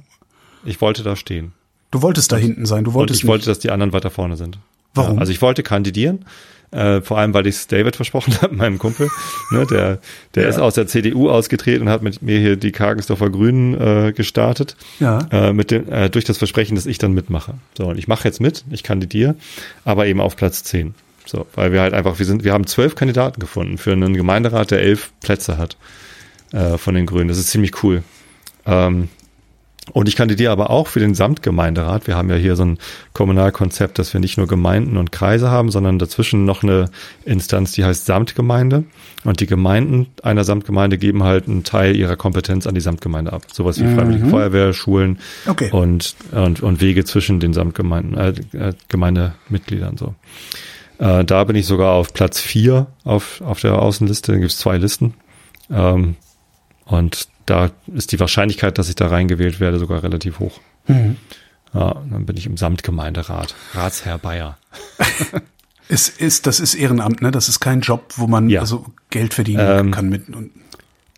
ich 0.64 0.80
wollte 0.80 1.04
da 1.04 1.14
stehen. 1.14 1.52
Du 1.90 2.02
wolltest 2.02 2.32
da 2.32 2.36
hinten 2.36 2.66
sein. 2.66 2.84
Du 2.84 2.90
Und 2.90 2.94
wolltest 2.94 3.20
ich 3.22 3.26
wollte, 3.26 3.46
dass 3.46 3.58
die 3.58 3.70
anderen 3.70 3.92
weiter 3.92 4.10
vorne 4.10 4.36
sind. 4.36 4.58
Warum? 4.94 5.14
Ja, 5.16 5.20
also 5.20 5.32
ich 5.32 5.40
wollte 5.42 5.62
kandidieren, 5.62 6.24
äh, 6.70 7.00
vor 7.00 7.18
allem 7.18 7.32
weil 7.34 7.46
ich 7.46 7.54
es 7.56 7.66
David 7.66 7.96
versprochen 7.96 8.34
habe, 8.42 8.54
meinem 8.54 8.78
Kumpel. 8.78 9.08
Ne, 9.50 9.66
der 9.66 9.98
der 10.34 10.42
Ja. 10.44 10.48
ist 10.50 10.58
aus 10.58 10.74
der 10.74 10.86
CDU 10.86 11.30
ausgetreten 11.30 11.82
und 11.82 11.88
hat 11.88 12.02
mit 12.02 12.20
mir 12.20 12.38
hier 12.38 12.56
die 12.56 12.72
Kargensdorfer 12.72 13.30
Grünen 13.30 13.74
äh, 13.80 14.12
gestartet. 14.12 14.76
Ja. 15.00 15.20
Äh, 15.30 15.52
mit 15.52 15.70
dem, 15.70 15.90
äh, 15.90 16.10
durch 16.10 16.24
das 16.24 16.36
Versprechen, 16.38 16.74
dass 16.74 16.86
ich 16.86 16.98
dann 16.98 17.12
mitmache. 17.12 17.54
So, 17.76 17.86
und 17.86 17.98
ich 17.98 18.08
mache 18.08 18.24
jetzt 18.28 18.40
mit, 18.40 18.64
ich 18.70 18.82
kandidiere, 18.82 19.34
aber 19.84 20.06
eben 20.06 20.20
auf 20.20 20.36
Platz 20.36 20.62
10. 20.64 20.94
So, 21.24 21.46
weil 21.54 21.72
wir 21.72 21.80
halt 21.82 21.92
einfach, 21.94 22.18
wir 22.18 22.24
sind, 22.26 22.44
wir 22.44 22.52
haben 22.54 22.66
zwölf 22.66 22.94
Kandidaten 22.94 23.38
gefunden 23.40 23.76
für 23.78 23.92
einen 23.92 24.14
Gemeinderat, 24.14 24.70
der 24.70 24.80
elf 24.80 25.12
Plätze 25.20 25.58
hat 25.58 25.76
äh, 26.52 26.78
von 26.78 26.94
den 26.94 27.04
Grünen. 27.06 27.28
Das 27.28 27.36
ist 27.38 27.48
ziemlich 27.50 27.82
cool. 27.82 28.02
Ähm, 28.66 29.08
und 29.92 30.08
ich 30.08 30.16
kandidiere 30.16 30.52
aber 30.52 30.70
auch 30.70 30.88
für 30.88 31.00
den 31.00 31.14
Samtgemeinderat. 31.14 32.06
Wir 32.06 32.16
haben 32.16 32.30
ja 32.30 32.36
hier 32.36 32.56
so 32.56 32.64
ein 32.64 32.78
Kommunalkonzept, 33.12 33.98
dass 33.98 34.12
wir 34.12 34.20
nicht 34.20 34.36
nur 34.38 34.46
Gemeinden 34.46 34.96
und 34.96 35.12
Kreise 35.12 35.50
haben, 35.50 35.70
sondern 35.70 35.98
dazwischen 35.98 36.44
noch 36.44 36.62
eine 36.62 36.90
Instanz, 37.24 37.72
die 37.72 37.84
heißt 37.84 38.06
Samtgemeinde. 38.06 38.84
Und 39.24 39.40
die 39.40 39.46
Gemeinden 39.46 40.06
einer 40.22 40.44
Samtgemeinde 40.44 40.98
geben 40.98 41.24
halt 41.24 41.48
einen 41.48 41.64
Teil 41.64 41.96
ihrer 41.96 42.16
Kompetenz 42.16 42.66
an 42.66 42.74
die 42.74 42.80
Samtgemeinde 42.80 43.32
ab. 43.32 43.42
Sowas 43.52 43.80
wie 43.80 43.94
Freiwillige 43.94 44.26
Feuerwehr, 44.26 44.72
Schulen 44.72 45.18
Okay. 45.46 45.70
und, 45.70 46.14
und, 46.32 46.62
und 46.62 46.80
Wege 46.80 47.04
zwischen 47.04 47.40
den 47.40 47.52
Samtgemeinden, 47.52 48.16
äh, 48.16 48.28
äh, 48.56 48.72
Gemeindemitgliedern 48.88 49.96
so. 49.96 50.14
Äh, 50.98 51.24
da 51.24 51.44
bin 51.44 51.56
ich 51.56 51.66
sogar 51.66 51.92
auf 51.92 52.12
Platz 52.12 52.40
vier 52.40 52.86
auf, 53.04 53.40
auf 53.40 53.60
der 53.60 53.80
Außenliste. 53.80 54.32
Da 54.32 54.38
gibt 54.38 54.50
es 54.50 54.58
zwei 54.58 54.78
Listen. 54.78 55.14
Ähm, 55.70 56.16
und 56.84 57.28
da 57.50 57.70
ist 57.94 58.12
die 58.12 58.20
Wahrscheinlichkeit, 58.20 58.78
dass 58.78 58.88
ich 58.88 58.94
da 58.94 59.08
reingewählt 59.08 59.60
werde, 59.60 59.78
sogar 59.78 60.02
relativ 60.02 60.38
hoch. 60.38 60.60
Mhm. 60.86 61.16
Ja, 61.74 62.00
dann 62.10 62.24
bin 62.26 62.36
ich 62.36 62.46
im 62.46 62.56
Samtgemeinderat. 62.56 63.54
Ratsherr 63.74 64.18
Bayer. 64.18 64.56
Es 65.90 66.10
ist, 66.10 66.46
das 66.46 66.60
ist 66.60 66.74
Ehrenamt, 66.74 67.22
ne? 67.22 67.30
Das 67.30 67.48
ist 67.48 67.60
kein 67.60 67.80
Job, 67.80 68.12
wo 68.16 68.26
man 68.26 68.50
Ja. 68.50 68.60
also 68.60 68.84
Geld 69.08 69.32
verdienen 69.32 69.64
Ähm, 69.66 69.90
kann 69.90 70.10
mit. 70.10 70.28
Und, 70.28 70.50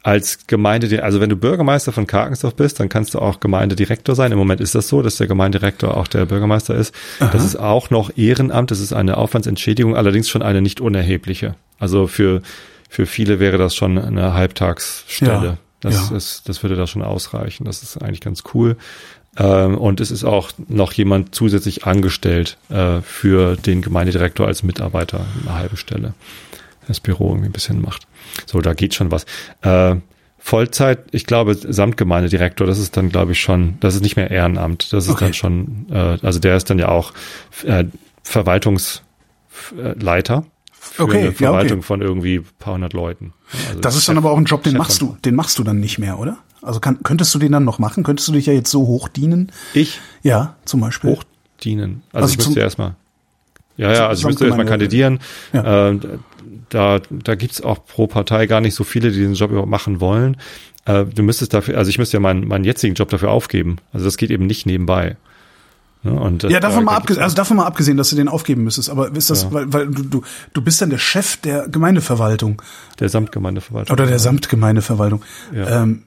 Als 0.05 0.47
Gemeinde, 0.47 1.03
also 1.03 1.21
wenn 1.21 1.29
du 1.29 1.35
Bürgermeister 1.35 1.91
von 1.91 2.07
Karkensdorf 2.07 2.55
bist, 2.55 2.79
dann 2.79 2.89
kannst 2.89 3.15
du 3.15 3.19
auch 3.19 3.41
Gemeindedirektor 3.41 4.15
sein. 4.15 4.31
Im 4.31 4.39
Moment 4.39 4.61
ist 4.61 4.77
das 4.77 4.87
so, 4.87 5.03
dass 5.03 5.17
der 5.17 5.27
Gemeindedirektor 5.27 5.97
auch 5.97 6.07
der 6.07 6.25
Bürgermeister 6.25 6.77
ist. 6.77 6.95
Das 7.19 7.45
ist 7.45 7.57
auch 7.57 7.91
noch 7.91 8.17
Ehrenamt, 8.17 8.71
das 8.71 8.79
ist 8.79 8.93
eine 8.93 9.17
Aufwandsentschädigung, 9.17 9.97
allerdings 9.97 10.29
schon 10.29 10.43
eine 10.43 10.63
nicht 10.63 10.81
unerhebliche. 10.81 11.57
Also 11.81 12.07
für, 12.07 12.41
für 12.89 13.07
viele 13.07 13.41
wäre 13.41 13.59
das 13.59 13.75
schon 13.75 13.99
eine 13.99 14.35
Halbtagsstelle. 14.35 15.47
Ja, 15.47 15.59
Das, 15.81 16.11
ja. 16.11 16.17
ist, 16.17 16.49
das 16.49 16.63
würde 16.63 16.77
da 16.77 16.87
schon 16.87 17.03
ausreichen. 17.03 17.65
Das 17.65 17.83
ist 17.83 18.03
eigentlich 18.03 18.21
ganz 18.21 18.45
cool. 18.55 18.77
Ähm, 19.37 19.79
und 19.79 20.01
es 20.01 20.11
ist 20.11 20.25
auch 20.25 20.51
noch 20.69 20.93
jemand 20.93 21.35
zusätzlich 21.35 21.85
angestellt 21.85 22.59
äh, 22.69 23.01
für 23.01 23.57
den 23.57 23.81
Gemeindedirektor 23.81 24.47
als 24.47 24.63
Mitarbeiter, 24.63 25.25
eine 25.43 25.55
halbe 25.55 25.77
Stelle. 25.77 26.15
Das 26.89 27.01
Büro 27.01 27.31
irgendwie 27.31 27.49
ein 27.49 27.53
bisschen 27.53 27.81
macht. 27.81 28.07
So, 28.47 28.61
da 28.61 28.75
geht 28.75 28.95
schon 28.95 29.11
was. 29.11 29.25
Äh, 29.63 29.97
Vollzeit, 30.39 31.01
ich 31.13 31.27
glaube, 31.27 31.55
Samtgemeindedirektor, 31.55 32.67
das 32.67 32.79
ist 32.79 32.97
dann, 32.97 33.11
glaube 33.11 33.33
ich, 33.33 33.41
schon, 33.41 33.77
das 33.81 33.95
ist 33.95 34.03
nicht 34.03 34.17
mehr 34.17 34.31
Ehrenamt. 34.31 34.93
Das 34.93 35.05
ist 35.05 35.11
Okay. 35.11 35.27
dann 35.27 35.35
schon, 35.35 35.87
äh, 35.91 36.19
also 36.23 36.41
der 36.41 36.57
ist 36.57 36.71
dann 36.71 36.79
ja 36.79 36.89
auch 36.89 37.13
äh, 37.65 37.85
Verwaltungsleiter 38.23 40.45
für 40.93 41.03
Okay, 41.05 41.19
eine 41.19 41.27
ja, 41.27 41.33
Verwaltung 41.33 41.79
okay. 41.79 41.87
von 41.87 42.01
irgendwie 42.03 42.37
ein 42.39 42.47
paar 42.59 42.75
hundert 42.75 42.93
Leuten. 42.93 43.33
Also 43.69 43.81
das 43.81 43.97
ist 43.97 44.09
dann 44.09 44.17
Chef- 44.17 44.25
aber 44.25 44.33
auch 44.33 44.39
ein 44.39 44.45
Job, 44.45 44.63
den 44.63 44.73
Chef 44.73 44.79
machst 44.79 45.01
du, 45.03 45.17
den 45.25 45.35
machst 45.35 45.59
du 45.59 45.65
dann 45.65 45.81
nicht 45.81 45.99
mehr, 45.99 46.19
oder? 46.19 46.39
Also 46.63 46.79
kann, 46.81 47.03
könntest 47.03 47.35
du 47.35 47.39
den 47.39 47.53
dann 47.53 47.65
noch 47.65 47.79
machen? 47.79 48.03
Könntest 48.03 48.29
du 48.29 48.33
dich 48.33 48.47
ja 48.47 48.53
jetzt 48.53 48.71
so 48.71 48.87
hochdienen? 48.87 49.51
Ich 49.73 49.99
Ja, 50.23 50.57
zum 50.65 50.81
Beispiel. 50.81 51.11
hochdienen. 51.11 52.03
Also, 52.13 52.25
Also 52.25 52.33
ich 52.33 52.47
müsste 52.47 52.61
erstmal. 52.61 52.95
Ja, 53.77 53.93
ja, 53.95 54.09
also 54.09 54.21
ich 54.21 54.27
müsste 54.27 54.45
erstmal 54.45 54.67
kandidieren. 54.67 55.21
Ja. 55.55 55.91
Äh, 55.91 55.99
da 56.69 57.01
da 57.11 57.35
gibt's 57.35 57.63
auch 57.63 57.85
pro 57.87 58.07
Partei 58.07 58.47
gar 58.47 58.61
nicht 58.61 58.75
so 58.75 58.85
viele, 58.85 59.11
die 59.11 59.21
den 59.21 59.35
Job 59.35 59.51
überhaupt 59.51 59.71
machen 59.71 60.01
wollen. 60.01 60.37
Äh, 60.85 61.07
du 61.07 61.23
müsstest 61.23 61.55
dafür, 61.55 61.79
also 61.79 61.89
ich 61.89 61.99
müsste 61.99 62.17
ja 62.19 62.21
meinen, 62.21 62.47
meinen 62.47 62.65
jetzigen 62.65 62.95
Job 62.95 63.09
dafür 63.09 63.31
aufgeben. 63.31 63.77
Also 63.93 64.05
das 64.05 64.17
geht 64.19 64.31
eben 64.31 64.47
nicht 64.47 64.67
nebenbei. 64.67 65.17
Ja, 66.03 66.13
und 66.13 66.45
Ja, 66.45 66.61
davon 66.61 66.81
da- 66.87 66.93
mal 66.93 66.97
abgesehen, 66.97 67.23
also 67.23 67.37
davon 67.37 67.57
mal 67.59 67.67
abgesehen, 67.67 67.97
dass 67.99 68.09
du 68.11 68.17
den 68.17 68.29
aufgeben 68.29 68.65
müsstest. 68.65 68.89
Aber 68.89 69.15
ist 69.15 69.29
das, 69.29 69.43
Ja. 69.43 69.53
weil, 69.53 69.73
weil 69.73 69.87
du, 69.89 70.03
du, 70.03 70.23
du 70.55 70.63
bist 70.63 70.81
dann 70.81 70.89
der 70.91 70.99
Chef 70.99 71.37
der 71.39 71.69
Gemeindeverwaltung 71.69 72.63
der 72.99 73.09
Samtgemeindeverwaltung. 73.11 73.93
oder 73.93 74.07
der 74.07 74.19
Samtgemeindeverwaltung. 74.19 75.23
Ja. 75.55 75.83
Ähm, 75.83 76.05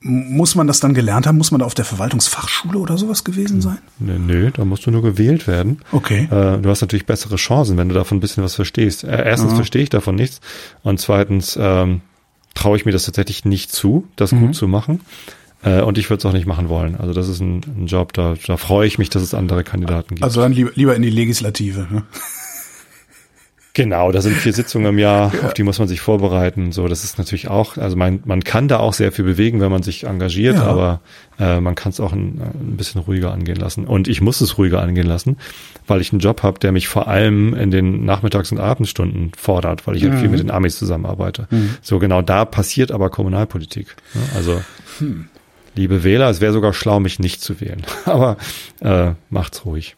muss 0.00 0.54
man 0.54 0.66
das 0.66 0.78
dann 0.78 0.92
gelernt 0.94 1.26
haben? 1.26 1.38
Muss 1.38 1.50
man 1.50 1.60
da 1.60 1.66
auf 1.66 1.74
der 1.74 1.86
Verwaltungsfachschule 1.86 2.78
oder 2.78 2.98
sowas 2.98 3.24
gewesen 3.24 3.60
sein? 3.62 3.78
Nö, 3.98 4.18
nö, 4.18 4.50
da 4.52 4.64
musst 4.64 4.84
du 4.86 4.90
nur 4.90 5.02
gewählt 5.02 5.46
werden. 5.46 5.80
Okay. 5.90 6.28
Äh, 6.30 6.58
du 6.60 6.68
hast 6.68 6.82
natürlich 6.82 7.06
bessere 7.06 7.36
Chancen, 7.36 7.76
wenn 7.78 7.88
du 7.88 7.94
davon 7.94 8.18
ein 8.18 8.20
bisschen 8.20 8.44
was 8.44 8.54
verstehst. 8.54 9.02
Äh, 9.04 9.24
erstens 9.24 9.52
Ja. 9.52 9.56
verstehe 9.56 9.82
ich 9.82 9.88
davon 9.88 10.14
nichts 10.14 10.40
und 10.82 11.00
zweitens 11.00 11.58
ähm, 11.60 12.02
traue 12.54 12.76
ich 12.76 12.84
mir 12.84 12.92
das 12.92 13.04
tatsächlich 13.04 13.44
nicht 13.46 13.72
zu, 13.72 14.06
das 14.16 14.32
Mhm. 14.32 14.40
gut 14.40 14.54
zu 14.54 14.68
machen. 14.68 15.00
Äh, 15.66 15.82
und 15.82 15.98
ich 15.98 16.08
würde 16.08 16.20
es 16.20 16.24
auch 16.24 16.32
nicht 16.32 16.46
machen 16.46 16.68
wollen. 16.70 16.94
Also 16.96 17.12
das 17.12 17.28
ist 17.28 17.40
ein, 17.40 17.60
ein 17.76 17.86
Job, 17.86 18.12
da, 18.12 18.34
da 18.46 18.56
freue 18.56 18.86
ich 18.86 18.98
mich, 18.98 19.10
dass 19.10 19.22
es 19.22 19.34
andere 19.34 19.64
Kandidaten 19.64 20.14
gibt. 20.14 20.22
Also 20.22 20.40
dann 20.40 20.52
lieber, 20.52 20.70
lieber 20.76 20.94
in 20.96 21.02
die 21.02 21.10
Legislative. 21.10 21.86
Ne? 21.90 22.04
Genau, 23.74 24.10
da 24.10 24.22
sind 24.22 24.34
vier 24.36 24.54
Sitzungen 24.54 24.86
im 24.88 24.98
Jahr, 24.98 25.30
auf 25.44 25.52
die 25.52 25.62
muss 25.62 25.78
man 25.78 25.86
sich 25.86 26.00
vorbereiten. 26.00 26.72
So, 26.72 26.88
das 26.88 27.04
ist 27.04 27.18
natürlich 27.18 27.48
auch, 27.48 27.76
also 27.76 27.94
man, 27.94 28.20
man 28.24 28.42
kann 28.42 28.68
da 28.68 28.78
auch 28.78 28.94
sehr 28.94 29.12
viel 29.12 29.26
bewegen, 29.26 29.60
wenn 29.60 29.70
man 29.70 29.82
sich 29.82 30.04
engagiert, 30.04 30.56
Ja. 30.56 30.62
aber 30.62 31.00
äh, 31.38 31.60
man 31.60 31.74
kann 31.74 31.90
es 31.90 32.00
auch 32.00 32.12
ein, 32.14 32.40
ein 32.40 32.76
bisschen 32.78 33.02
ruhiger 33.02 33.32
angehen 33.32 33.58
lassen. 33.58 33.86
Und 33.86 34.08
ich 34.08 34.22
muss 34.22 34.40
es 34.40 34.56
ruhiger 34.56 34.80
angehen 34.80 35.06
lassen, 35.06 35.36
weil 35.86 36.00
ich 36.00 36.10
einen 36.10 36.20
Job 36.20 36.42
habe, 36.42 36.58
der 36.58 36.72
mich 36.72 36.88
vor 36.88 37.06
allem 37.06 37.52
in 37.52 37.70
den 37.70 38.06
Nachmittags- 38.06 38.50
und 38.50 38.60
Abendstunden 38.60 39.32
fordert, 39.36 39.86
weil 39.86 39.96
ich 39.96 40.04
halt 40.04 40.20
viel 40.20 40.30
mit 40.30 40.40
den 40.40 40.50
Amis 40.50 40.78
zusammenarbeite. 40.78 41.46
So 41.82 41.98
genau 41.98 42.22
da 42.22 42.46
passiert 42.46 42.92
aber 42.92 43.10
Kommunalpolitik. 43.10 43.94
Ne? 44.14 44.20
Also 44.36 44.62
liebe 45.76 46.02
Wähler, 46.04 46.28
es 46.30 46.40
wäre 46.40 46.52
sogar 46.52 46.72
schlau, 46.72 47.00
mich 47.00 47.18
nicht 47.18 47.40
zu 47.40 47.60
wählen. 47.60 47.82
aber 48.04 48.36
äh, 48.80 49.12
macht's 49.30 49.64
ruhig. 49.64 49.96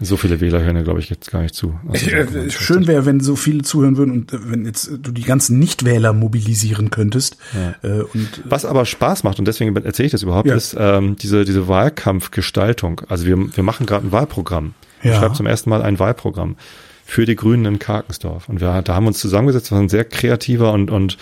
So 0.00 0.16
viele 0.16 0.40
Wähler 0.40 0.60
hören 0.62 0.74
ja, 0.74 0.82
glaube 0.82 0.98
ich, 0.98 1.10
jetzt 1.10 1.30
gar 1.30 1.42
nicht 1.42 1.54
zu. 1.54 1.78
Also, 1.88 2.10
Äh, 2.10 2.50
Schön 2.50 2.88
wäre, 2.88 3.06
wenn 3.06 3.20
so 3.20 3.36
viele 3.36 3.62
zuhören 3.62 3.96
würden 3.96 4.10
und 4.12 4.32
äh, 4.32 4.38
wenn 4.50 4.64
jetzt 4.64 4.88
äh, 4.88 4.98
du 4.98 5.12
die 5.12 5.22
ganzen 5.22 5.60
Nichtwähler 5.60 6.12
mobilisieren 6.12 6.90
könntest. 6.90 7.36
Äh, 7.82 8.00
und 8.02 8.28
Was 8.44 8.64
aber 8.64 8.84
Spaß 8.84 9.22
macht, 9.22 9.38
und 9.38 9.46
deswegen 9.46 9.76
erzähle 9.76 10.06
ich 10.06 10.12
das 10.12 10.24
überhaupt, 10.24 10.48
Ja. 10.48 10.56
ist 10.56 10.74
ähm, 10.76 11.14
diese, 11.16 11.44
diese 11.44 11.68
Wahlkampfgestaltung. 11.68 13.02
Also 13.08 13.26
wir, 13.26 13.36
wir 13.54 13.62
machen 13.62 13.86
gerade 13.86 14.06
ein 14.06 14.12
Wahlprogramm. 14.12 14.74
Ja. 15.02 15.12
Ich 15.12 15.18
schreibe 15.18 15.34
zum 15.34 15.46
ersten 15.46 15.70
Mal 15.70 15.82
ein 15.82 15.98
Wahlprogramm 16.00 16.56
für 17.04 17.24
die 17.26 17.36
Grünen 17.36 17.64
in 17.66 17.78
Karkensdorf. 17.78 18.48
Und 18.48 18.60
wir, 18.60 18.82
da 18.82 18.94
haben 18.94 19.04
wir 19.04 19.08
uns 19.08 19.18
zusammengesetzt, 19.18 19.66
das 19.66 19.72
war 19.72 19.80
ein 19.80 19.88
sehr 19.88 20.04
kreativer 20.04 20.72
und, 20.72 20.90
und, 20.90 21.16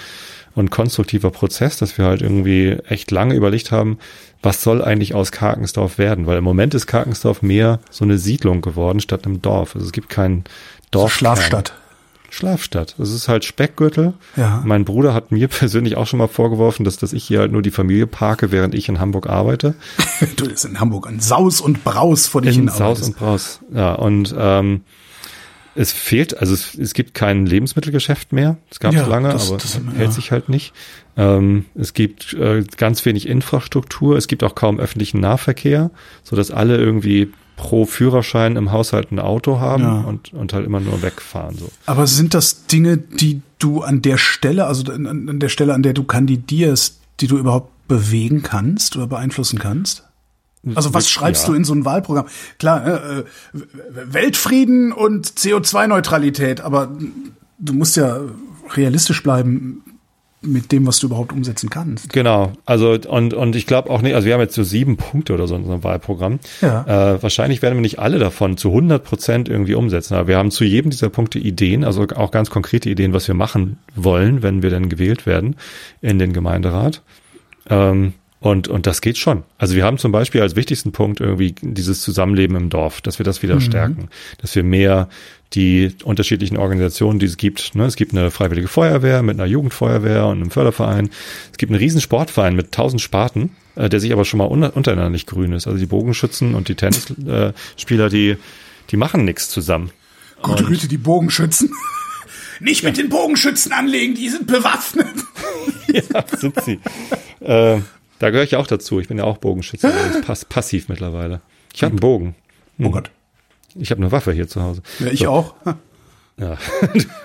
und 0.55 0.71
konstruktiver 0.71 1.31
Prozess, 1.31 1.77
dass 1.77 1.97
wir 1.99 2.07
halt 2.07 2.23
irgendwie 2.23 2.77
echt 2.89 3.11
lange 3.11 3.35
überlegt 3.35 3.71
haben, 3.71 3.99
was 4.43 4.63
soll 4.63 4.83
eigentlich 4.83 5.15
aus 5.15 5.33
Karkensdorf 5.33 5.99
werden? 5.99 6.27
Weil 6.27 6.39
im 6.39 6.45
Moment 6.45 6.75
ist 6.75 6.87
Karkensdorf 6.87 7.43
mehr 7.43 7.81
so 7.91 8.05
eine 8.05 8.19
Siedlung 8.19 8.63
geworden 8.63 9.01
statt 9.01 9.27
einem 9.27 9.43
Dorf. 9.43 9.75
Also 9.75 9.87
es 9.87 9.93
gibt 9.93 10.09
kein 10.09 10.45
Dorf. 10.91 11.13
Schlafstadt. 11.13 11.75
Schlafstadt. 12.31 12.95
Es 12.99 13.13
ist 13.13 13.29
halt 13.29 13.45
Speckgürtel. 13.45 14.15
Ja. 14.37 14.63
Mein 14.65 14.85
Bruder 14.85 15.15
hat 15.15 15.33
mir 15.33 15.49
persönlich 15.49 15.97
auch 15.97 16.07
schon 16.07 16.19
mal 16.19 16.29
vorgeworfen, 16.29 16.85
dass, 16.85 16.97
dass 16.97 17.13
ich 17.13 17.25
hier 17.25 17.41
halt 17.41 17.53
nur 17.53 17.63
die 17.63 17.71
Familie 17.71 18.07
parke, 18.07 18.53
während 18.53 18.75
ich 18.75 18.89
in 18.89 19.01
Hamburg 19.01 19.29
arbeite. 19.29 19.75
du 20.37 20.49
bist 20.49 20.65
in 20.65 20.81
Hamburg 20.81 21.09
ein 21.09 21.21
Saus 21.21 21.61
und 21.61 21.85
Braus 21.85 22.27
vor 22.27 22.41
dich 22.41 22.57
In 22.57 22.69
hin 22.69 22.75
Saus 22.75 23.03
und 23.03 23.17
Braus. 23.17 23.61
Ja, 23.73 23.95
und 23.95 24.35
ähm, 24.39 24.83
es 25.75 25.93
fehlt, 25.93 26.37
also 26.39 26.53
es, 26.55 26.75
es 26.75 26.95
gibt 26.95 27.15
kein 27.15 27.47
Lebensmittelgeschäft 27.47 28.33
mehr. 28.33 28.57
Es 28.71 28.81
gab 28.81 28.93
es 28.93 29.01
Ja, 29.01 29.07
lange, 29.07 29.31
das- 29.31 29.49
aber 29.49 29.59
das- 29.59 29.75
hält 29.97 30.09
ja. 30.09 30.11
sich 30.11 30.33
halt 30.33 30.49
nicht. 30.49 30.73
Ähm, 31.17 31.67
es 31.75 31.93
gibt 31.95 32.33
äh, 32.35 32.65
ganz 32.77 33.05
wenig 33.05 33.29
Infrastruktur. 33.29 34.17
Es 34.17 34.27
gibt 34.29 34.43
auch 34.45 34.55
kaum 34.55 34.79
öffentlichen 34.81 35.21
Nahverkehr, 35.21 35.91
so 36.23 36.37
dass 36.37 36.51
alle 36.51 36.77
irgendwie 36.77 37.33
pro 37.57 37.85
Führerschein 37.85 38.57
im 38.57 38.73
Haushalt 38.73 39.13
ein 39.13 39.19
Auto 39.19 39.61
haben 39.61 39.83
Ja. 39.83 40.01
und, 40.01 40.33
und 40.33 40.53
halt 40.55 40.65
immer 40.65 40.81
nur 40.81 41.03
wegfahren. 41.03 41.57
So. 41.59 41.71
Aber 41.87 42.07
sind 42.07 42.33
das 42.33 42.67
Dinge, 42.67 42.97
die 42.97 43.43
du 43.59 43.83
an 43.83 44.01
der 44.01 44.17
Stelle, 44.17 44.67
also 44.67 44.91
an, 44.91 45.07
an 45.29 45.41
der 45.41 45.51
Stelle, 45.51 45.75
an 45.75 45.83
der 45.83 45.93
du 45.93 46.05
kandidierst, 46.05 47.01
die 47.21 47.27
du 47.27 47.37
überhaupt 47.37 47.71
bewegen 47.87 48.43
kannst 48.43 48.97
oder 48.97 49.07
beeinflussen 49.07 49.59
kannst? 49.59 50.05
Also 50.75 50.93
was 50.93 51.09
schreibst 51.09 51.45
Ja. 51.45 51.51
du 51.51 51.55
in 51.55 51.65
so 51.65 51.73
ein 51.75 51.85
Wahlprogramm? 51.85 52.27
Klar, 52.59 52.87
äh, 52.87 53.25
W- 53.53 53.65
Weltfrieden 54.13 54.93
und 54.93 55.27
CO2-Neutralität, 55.27 56.61
aber 56.61 56.91
du 57.59 57.73
musst 57.73 57.97
ja 57.97 58.21
realistisch 58.75 59.23
bleiben 59.23 59.83
mit 60.43 60.73
dem, 60.73 60.87
was 60.87 60.99
du 60.99 61.07
überhaupt 61.09 61.33
umsetzen 61.35 61.69
kannst. 61.69 62.11
Genau, 62.15 62.53
also 62.65 62.97
und 63.09 63.35
und 63.35 63.57
ich 63.57 63.67
glaube 63.67 63.91
auch 63.91 64.01
nicht, 64.01 64.15
also 64.15 64.25
wir 64.27 64.33
haben 64.33 64.41
jetzt 64.41 64.55
so 64.55 64.63
sieben 64.63 64.97
Punkte 64.97 65.35
oder 65.35 65.47
so 65.47 65.55
in 65.55 65.63
unserem 65.63 65.85
Wahlprogramm. 65.85 66.39
Ja. 66.63 67.15
Äh, 67.15 67.23
wahrscheinlich 67.23 67.61
werden 67.61 67.75
wir 67.75 67.83
nicht 67.83 67.99
alle 67.99 68.19
davon 68.19 68.57
zu 68.57 68.69
100 68.71 69.05
Prozent 69.05 69.49
irgendwie 69.51 69.75
umsetzen, 69.75 70.15
aber 70.15 70.29
wir 70.29 70.39
haben 70.39 70.51
zu 70.51 70.65
jedem 70.65 70.91
dieser 70.91 71.11
Punkte 71.11 71.39
Ideen, 71.39 71.85
also 71.85 72.07
auch 72.17 72.31
ganz 72.31 72.49
konkrete 72.49 72.89
Ideen, 72.89 73.13
was 73.13 73.29
wir 73.29 73.35
machen 73.35 73.79
wollen, 73.95 74.43
wenn 74.43 74.63
wir 74.63 74.71
dann 74.71 74.89
gewählt 74.89 75.27
werden 75.27 75.57
in 76.01 76.19
den 76.19 76.33
Gemeinderat. 76.33 77.03
Ähm, 77.69 78.15
und, 78.41 78.69
und 78.69 78.87
das 78.87 79.03
geht 79.03 79.19
schon. 79.19 79.45
Also 79.59 79.75
wir 79.75 79.85
haben 79.85 79.99
zum 79.99 80.13
Beispiel 80.13 80.41
als 80.41 80.57
wichtigsten 80.57 80.93
Punkt 80.93 81.21
irgendwie 81.21 81.55
dieses 81.61 82.01
Zusammenleben 82.01 82.57
im 82.57 82.71
Dorf, 82.71 83.03
dass 83.03 83.19
wir 83.19 83.25
das 83.25 83.43
wieder 83.43 83.61
stärken, 83.61 84.09
dass 84.41 84.57
wir 84.57 84.65
mehr 84.65 85.09
die 85.53 85.93
unterschiedlichen 86.05 86.57
Organisationen, 86.57 87.19
die 87.19 87.27
es 87.27 87.37
gibt. 87.37 87.75
Ne? 87.75 87.85
Es 87.85 87.97
gibt 87.97 88.15
eine 88.15 88.31
freiwillige 88.31 88.69
Feuerwehr 88.69 89.23
mit 89.23 89.39
einer 89.39 89.47
Jugendfeuerwehr 89.47 90.27
und 90.27 90.41
einem 90.41 90.51
Förderverein. 90.51 91.11
Es 91.53 91.59
gibt 91.59 91.71
einen 91.71 91.81
riesen 91.81 92.01
Sportverein 92.01 92.55
mit 92.57 92.73
tausend 92.73 93.03
Sparten, 93.03 93.51
äh, 93.75 93.91
der 93.91 94.01
sich 94.01 94.13
aber 94.13 94.25
schon 94.25 94.39
mal 94.39 94.47
un 94.47 94.63
untereinander 94.63 95.11
nicht 95.11 95.27
grün 95.27 95.53
ist. 95.53 95.67
Also 95.67 95.79
die 95.79 95.87
Bogenschützen 95.87 96.55
und 96.55 96.69
die 96.69 96.77
Tennisspieler, 96.77 98.07
äh, 98.07 98.11
die, 98.11 98.37
die 98.91 98.97
machen 98.97 99.25
nichts 99.25 99.51
zusammen. 99.51 99.91
Gute 100.41 100.65
Güte, 100.65 100.89
die 100.89 100.99
Bogenschützen. 100.99 101.71
Nicht 102.63 102.85
mit 102.85 102.99
den 102.99 103.09
Bogenschützen 103.09 103.73
anlegen, 103.73 104.15
die 104.15 104.29
sind 104.29 104.47
bewaffnet. 104.47 105.07
ja, 105.87 106.25
sind 106.37 106.55
sie. 106.63 106.79
äh, 107.41 107.81
da 108.21 108.31
gehöre 108.31 108.45
ich 108.45 108.55
auch 108.55 108.69
dazu. 108.69 109.01
Ich 109.01 109.09
bin 109.09 109.19
ja 109.19 109.25
auch 109.25 109.39
Bogenschütze, 109.39 109.93
pass 110.25 110.45
passiv 110.45 110.89
mittlerweile. 110.89 111.41
Ich 111.75 111.83
habe 111.83 111.91
einen 111.91 112.01
Bogen. 112.01 112.37
Oh 112.81 112.91
Gott. 112.91 113.11
Ich 113.75 113.91
habe 113.91 114.01
eine 114.01 114.13
Waffe 114.13 114.33
hier 114.33 114.47
zu 114.49 114.63
Hause. 114.63 114.83
Ja, 115.01 115.07
ich 115.09 115.21
So, 115.21 115.29
auch. 115.31 115.55
Ja. 116.39 116.57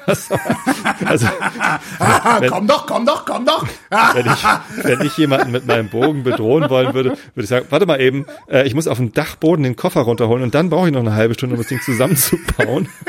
Hast- 0.05 0.31
also, 1.05 1.25
wenn, 2.39 2.49
komm 2.49 2.67
doch, 2.67 2.85
komm 2.85 3.05
doch, 3.05 3.25
komm 3.25 3.45
doch. 3.45 3.65
wenn, 4.13 4.25
ich, 4.25 4.43
wenn 4.83 5.01
ich 5.01 5.17
jemanden 5.17 5.51
mit 5.51 5.65
meinem 5.65 5.87
Bogen 5.89 6.23
bedrohen 6.23 6.69
wollen 6.69 6.93
würde, 6.93 7.11
würde 7.11 7.43
ich 7.43 7.47
sagen, 7.47 7.65
warte 7.69 7.85
mal 7.85 8.01
eben, 8.01 8.25
äh, 8.49 8.67
ich 8.67 8.75
muss 8.75 8.87
auf 8.87 8.97
dem 8.97 9.13
Dachboden 9.13 9.63
den 9.63 9.75
Koffer 9.77 10.01
runterholen 10.01 10.43
und 10.43 10.53
dann 10.53 10.69
brauche 10.69 10.87
ich 10.87 10.93
noch 10.93 10.99
eine 10.99 11.13
halbe 11.15 11.33
Stunde, 11.33 11.55
um 11.55 11.61
das 11.61 11.69
Ding 11.69 11.79
zusammenzubauen. 11.81 12.89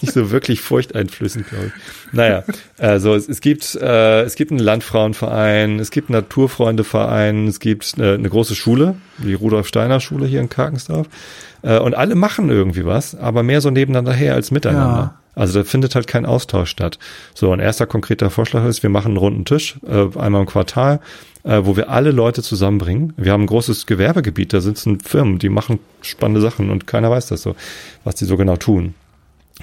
Ist 0.00 0.02
nicht 0.02 0.14
so 0.14 0.30
wirklich 0.30 0.62
furchteinflößend, 0.62 1.48
glaube 1.48 1.66
ich. 1.66 2.12
Naja, 2.12 2.44
also 2.78 3.14
es, 3.14 3.28
es 3.28 3.40
gibt 3.40 3.74
äh, 3.74 4.22
es 4.22 4.34
gibt 4.34 4.50
einen 4.50 4.60
Landfrauenverein, 4.60 5.78
es 5.78 5.90
gibt 5.90 6.08
einen 6.08 6.20
Naturfreundeverein, 6.20 7.46
es 7.48 7.60
gibt 7.60 7.94
eine, 7.96 8.14
eine 8.14 8.28
große 8.30 8.54
Schule, 8.54 8.96
die 9.18 9.34
Rudolf 9.34 9.66
Steiner 9.66 10.00
Schule 10.00 10.26
hier 10.26 10.40
in 10.40 10.48
Karkensdorf. 10.48 11.06
Äh, 11.62 11.78
und 11.78 11.94
alle 11.94 12.14
machen 12.14 12.48
irgendwie 12.48 12.86
was, 12.86 13.14
aber 13.14 13.42
mehr 13.42 13.60
so 13.60 13.70
nebeneinander 13.70 14.12
her 14.12 14.34
als 14.34 14.50
miteinander. 14.50 14.96
Ja. 14.96 15.14
Also 15.34 15.60
da 15.60 15.64
findet 15.64 15.94
halt 15.94 16.06
kein 16.06 16.26
Austausch 16.26 16.70
statt. 16.70 16.98
So, 17.34 17.52
ein 17.52 17.60
erster 17.60 17.86
konkreter 17.86 18.30
Vorschlag 18.30 18.64
ist, 18.66 18.82
wir 18.82 18.90
machen 18.90 19.08
einen 19.08 19.16
runden 19.16 19.44
Tisch, 19.44 19.78
äh, 19.86 20.18
einmal 20.18 20.40
im 20.40 20.46
Quartal, 20.46 21.00
äh, 21.44 21.60
wo 21.62 21.76
wir 21.76 21.90
alle 21.90 22.10
Leute 22.10 22.42
zusammenbringen. 22.42 23.12
Wir 23.16 23.32
haben 23.32 23.44
ein 23.44 23.46
großes 23.46 23.86
Gewerbegebiet, 23.86 24.52
da 24.52 24.60
sitzen 24.60 25.00
Firmen, 25.00 25.38
die 25.38 25.48
machen 25.48 25.78
spannende 26.02 26.40
Sachen 26.40 26.70
und 26.70 26.86
keiner 26.86 27.10
weiß 27.10 27.28
das 27.28 27.42
so, 27.42 27.54
was 28.04 28.16
die 28.16 28.24
so 28.24 28.36
genau 28.36 28.56
tun. 28.56 28.94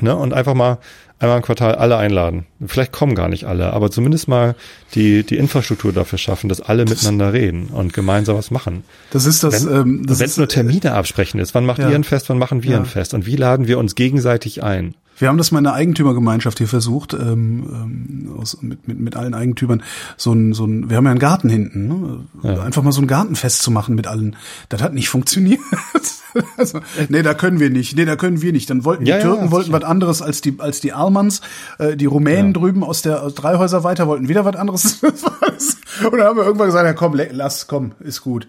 Ne? 0.01 0.15
Und 0.15 0.33
einfach 0.33 0.53
mal 0.53 0.77
einmal 1.19 1.37
im 1.37 1.43
Quartal 1.43 1.75
alle 1.75 1.97
einladen. 1.97 2.45
Vielleicht 2.65 2.91
kommen 2.91 3.15
gar 3.15 3.27
nicht 3.27 3.45
alle, 3.45 3.73
aber 3.73 3.89
zumindest 3.89 4.27
mal 4.27 4.55
die, 4.93 5.23
die 5.23 5.37
Infrastruktur 5.37 5.91
dafür 5.91 6.19
schaffen, 6.19 6.47
dass 6.47 6.61
alle 6.61 6.85
miteinander 6.85 7.33
reden 7.33 7.67
und 7.67 7.93
gemeinsam 7.93 8.37
was 8.37 8.51
machen. 8.51 8.83
Das 9.11 9.25
ist 9.25 9.43
das, 9.43 9.65
Wenn 9.65 9.73
ähm, 9.75 10.05
das 10.05 10.21
es 10.21 10.31
ist, 10.31 10.37
nur 10.37 10.47
Termine 10.47 10.93
absprechen 10.93 11.39
ist, 11.39 11.55
wann 11.55 11.65
macht 11.65 11.79
ja. 11.79 11.89
ihr 11.89 11.95
ein 11.95 12.03
Fest, 12.03 12.29
wann 12.29 12.37
machen 12.37 12.63
wir 12.63 12.71
Ja. 12.71 12.77
ein 12.77 12.85
Fest 12.85 13.13
und 13.13 13.25
wie 13.25 13.35
laden 13.35 13.67
wir 13.67 13.79
uns 13.79 13.95
gegenseitig 13.95 14.63
ein? 14.63 14.93
Wir 15.18 15.28
haben 15.30 15.38
das 15.38 15.51
mal 15.51 15.59
in 15.59 15.65
einer 15.65 15.76
Eigentümergemeinschaft 15.76 16.59
hier 16.59 16.68
versucht, 16.68 17.13
ähm, 17.13 17.65
ähm, 17.72 18.36
aus, 18.38 18.61
mit, 18.61 18.88
mit, 18.88 18.99
mit 18.99 19.15
allen 19.15 19.34
Eigentümern, 19.34 19.82
so 20.15 20.32
ein, 20.32 20.53
so 20.53 20.65
ein, 20.65 20.89
wir 20.89 20.97
haben 20.97 21.05
ja 21.05 21.11
einen 21.11 21.20
Garten 21.20 21.49
hinten, 21.49 21.88
ne? 21.88 22.20
Ja. 22.43 22.61
einfach 22.61 22.84
mal 22.84 22.91
so 22.91 23.01
ein 23.01 23.07
Gartenfest 23.07 23.61
zu 23.61 23.72
machen 23.72 23.95
mit 23.95 24.07
allen. 24.07 24.36
Das 24.70 24.82
hat 24.82 24.93
nicht 24.93 25.09
funktioniert. 25.09 25.59
also, 26.57 26.80
nee, 27.09 27.24
da 27.24 27.34
können 27.34 27.59
wir 27.59 27.70
nicht, 27.70 27.95
nee, 27.95 28.05
da 28.05 28.15
können 28.15 28.41
wir 28.41 28.51
nicht. 28.51 28.70
Dann 28.70 28.86
wollten 28.86 29.05
die 29.05 29.11
Ja, 29.11 29.18
ja, 29.18 29.24
Türken 29.24 29.51
wollten 29.51 29.72
sicher. 29.72 29.82
was 29.82 29.89
anderes 29.89 30.22
als 30.22 30.41
die, 30.41 30.55
als 30.59 30.82
die 30.82 30.93
Almans, 30.93 31.41
äh, 31.80 31.95
die 31.95 32.05
Rumänen 32.05 32.53
drüben 32.53 32.84
aus 32.84 33.01
der 33.01 33.24
aus 33.24 33.34
drei 33.34 33.57
Häuser 33.57 33.84
weiter 33.84 34.07
wollten 34.07 34.28
wieder 34.28 34.45
was 34.45 34.55
anderes. 34.55 34.99
Und 35.03 36.11
dann 36.18 36.28
haben 36.28 36.38
wir 36.38 36.45
irgendwann 36.45 36.68
gesagt, 36.68 36.86
ja 36.86 36.93
komm, 36.93 37.20
lass, 37.32 37.68
komm, 37.68 37.93
ist 37.99 38.22
gut. 38.22 38.47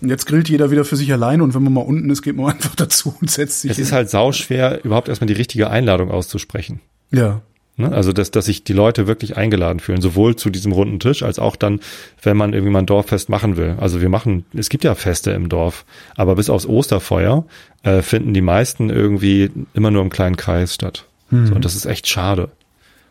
Und 0.00 0.08
jetzt 0.08 0.26
grillt 0.26 0.48
jeder 0.48 0.70
wieder 0.70 0.84
für 0.84 0.96
sich 0.96 1.12
allein 1.12 1.40
und 1.40 1.54
wenn 1.54 1.62
man 1.62 1.72
mal 1.72 1.82
unten 1.82 2.10
ist, 2.10 2.22
geht 2.22 2.36
man 2.36 2.46
einfach 2.52 2.74
dazu 2.74 3.14
und 3.20 3.30
setzt 3.30 3.60
sich 3.60 3.70
Es 3.70 3.78
ist 3.78 3.92
halt 3.92 4.10
sauschwer, 4.10 4.84
überhaupt 4.84 5.08
erstmal 5.08 5.26
die 5.28 5.34
richtige 5.34 5.70
Einladung 5.70 6.07
auszusprechen. 6.08 6.80
Ja. 7.10 7.42
Ne? 7.76 7.92
Also, 7.92 8.12
dass, 8.12 8.30
dass 8.30 8.46
sich 8.46 8.64
die 8.64 8.72
Leute 8.72 9.06
wirklich 9.06 9.36
eingeladen 9.36 9.80
fühlen, 9.80 10.00
sowohl 10.00 10.36
zu 10.36 10.50
diesem 10.50 10.72
runden 10.72 10.98
Tisch, 10.98 11.22
als 11.22 11.38
auch 11.38 11.56
dann, 11.56 11.80
wenn 12.22 12.36
man 12.36 12.52
irgendwie 12.52 12.72
mal 12.72 12.80
ein 12.80 12.86
Dorffest 12.86 13.28
machen 13.28 13.56
will. 13.56 13.76
Also 13.78 14.00
wir 14.00 14.08
machen, 14.08 14.44
es 14.52 14.68
gibt 14.68 14.84
ja 14.84 14.94
Feste 14.94 15.30
im 15.30 15.48
Dorf, 15.48 15.84
aber 16.16 16.34
bis 16.34 16.50
aufs 16.50 16.66
Osterfeuer 16.66 17.44
äh, 17.84 18.02
finden 18.02 18.34
die 18.34 18.40
meisten 18.40 18.90
irgendwie 18.90 19.50
immer 19.74 19.90
nur 19.90 20.02
im 20.02 20.10
kleinen 20.10 20.36
Kreis 20.36 20.74
statt. 20.74 21.04
So, 21.30 21.54
und 21.54 21.64
das 21.64 21.76
ist 21.76 21.84
echt 21.84 22.08
schade. 22.08 22.50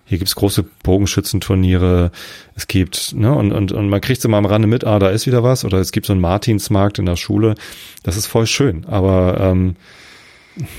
Hier 0.06 0.18
gibt's 0.18 0.36
große 0.36 0.64
Bogenschützenturniere, 0.84 2.12
es 2.56 2.68
gibt, 2.68 3.14
ne, 3.14 3.34
und, 3.34 3.52
und, 3.52 3.72
und 3.74 3.90
man 3.90 4.02
kriegt 4.02 4.22
so 4.22 4.30
mal 4.30 4.38
am 4.38 4.46
Rande 4.46 4.68
mit, 4.68 4.86
ah, 4.86 5.00
da 5.00 5.10
ist 5.10 5.28
wieder 5.28 5.44
was, 5.44 5.66
oder 5.66 5.80
es 5.80 5.92
gibt 5.92 6.08
so 6.08 6.14
einen 6.14 6.22
Martinsmarkt 6.22 6.98
in 6.98 7.06
der 7.06 7.18
Schule. 7.18 7.56
Das 8.04 8.18
ist 8.18 8.26
voll 8.26 8.48
schön, 8.48 8.86
aber 8.86 9.38
ähm, 9.40 9.76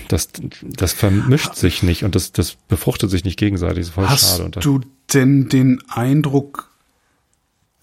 das, 0.08 0.28
das 0.62 0.92
vermischt 0.92 1.54
sich 1.54 1.82
nicht 1.82 2.04
und 2.04 2.14
das, 2.14 2.32
das 2.32 2.56
befruchtet 2.68 3.10
sich 3.10 3.24
nicht 3.24 3.38
gegenseitig. 3.38 3.78
Das 3.78 3.88
ist 3.88 3.94
voll 3.94 4.06
Hast 4.08 4.38
schade. 4.38 4.60
Du 4.60 4.80
denn 5.12 5.48
den 5.48 5.82
Eindruck, 5.88 6.70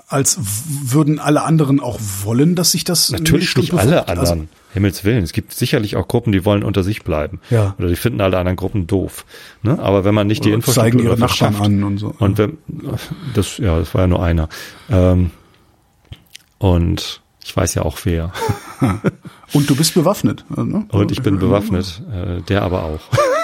als 0.08 0.38
würden 0.40 1.20
alle 1.20 1.44
anderen 1.44 1.80
auch 1.80 2.00
wollen, 2.24 2.56
dass 2.56 2.72
sich 2.72 2.84
das 2.84 3.10
natürlich 3.12 3.56
nicht 3.58 3.74
alle 3.74 4.08
anderen. 4.08 4.20
Also, 4.20 4.48
Himmels 4.74 5.06
Willen. 5.06 5.24
Es 5.24 5.32
gibt 5.32 5.54
sicherlich 5.54 5.96
auch 5.96 6.08
Gruppen, 6.08 6.34
die 6.34 6.44
wollen 6.44 6.62
unter 6.62 6.84
sich 6.84 7.04
bleiben. 7.04 7.40
Ja. 7.50 7.76
Oder 7.80 7.88
die 7.88 7.96
finden 7.96 8.20
alle 8.20 8.38
anderen 8.38 8.58
Gruppen 8.58 8.88
doof. 8.88 9.26
Ne? 9.64 9.80
Aber 9.80 10.04
wenn 10.04 10.14
man 10.14 10.28
nicht 10.28 10.44
die 10.44 10.50
Oder 10.50 10.56
Infrastruktur 10.56 11.00
zeigen 11.00 11.08
ihre 11.08 11.18
Nachbarn 11.18 11.56
an 11.56 11.84
und 11.84 11.98
so. 11.98 12.14
Und 12.20 12.38
wenn, 12.38 12.58
das, 13.34 13.58
ja, 13.58 13.80
das 13.80 13.94
war 13.94 14.02
ja 14.02 14.08
nur 14.08 14.22
einer. 14.22 14.50
Ähm, 14.90 15.32
und 16.58 17.22
ich 17.46 17.56
weiß 17.56 17.76
ja 17.76 17.84
auch 17.84 18.00
wer. 18.06 18.34
und 19.54 19.70
du 19.70 19.76
bist 19.76 19.94
bewaffnet. 19.94 20.44
Ne? 20.50 20.86
Und 20.90 21.12
ich 21.12 21.22
bin 21.22 21.38
bewaffnet, 21.38 22.02
äh, 22.12 22.42
der 22.42 22.64
aber 22.64 22.84
auch. 22.84 23.02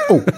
Oh, 0.09 0.21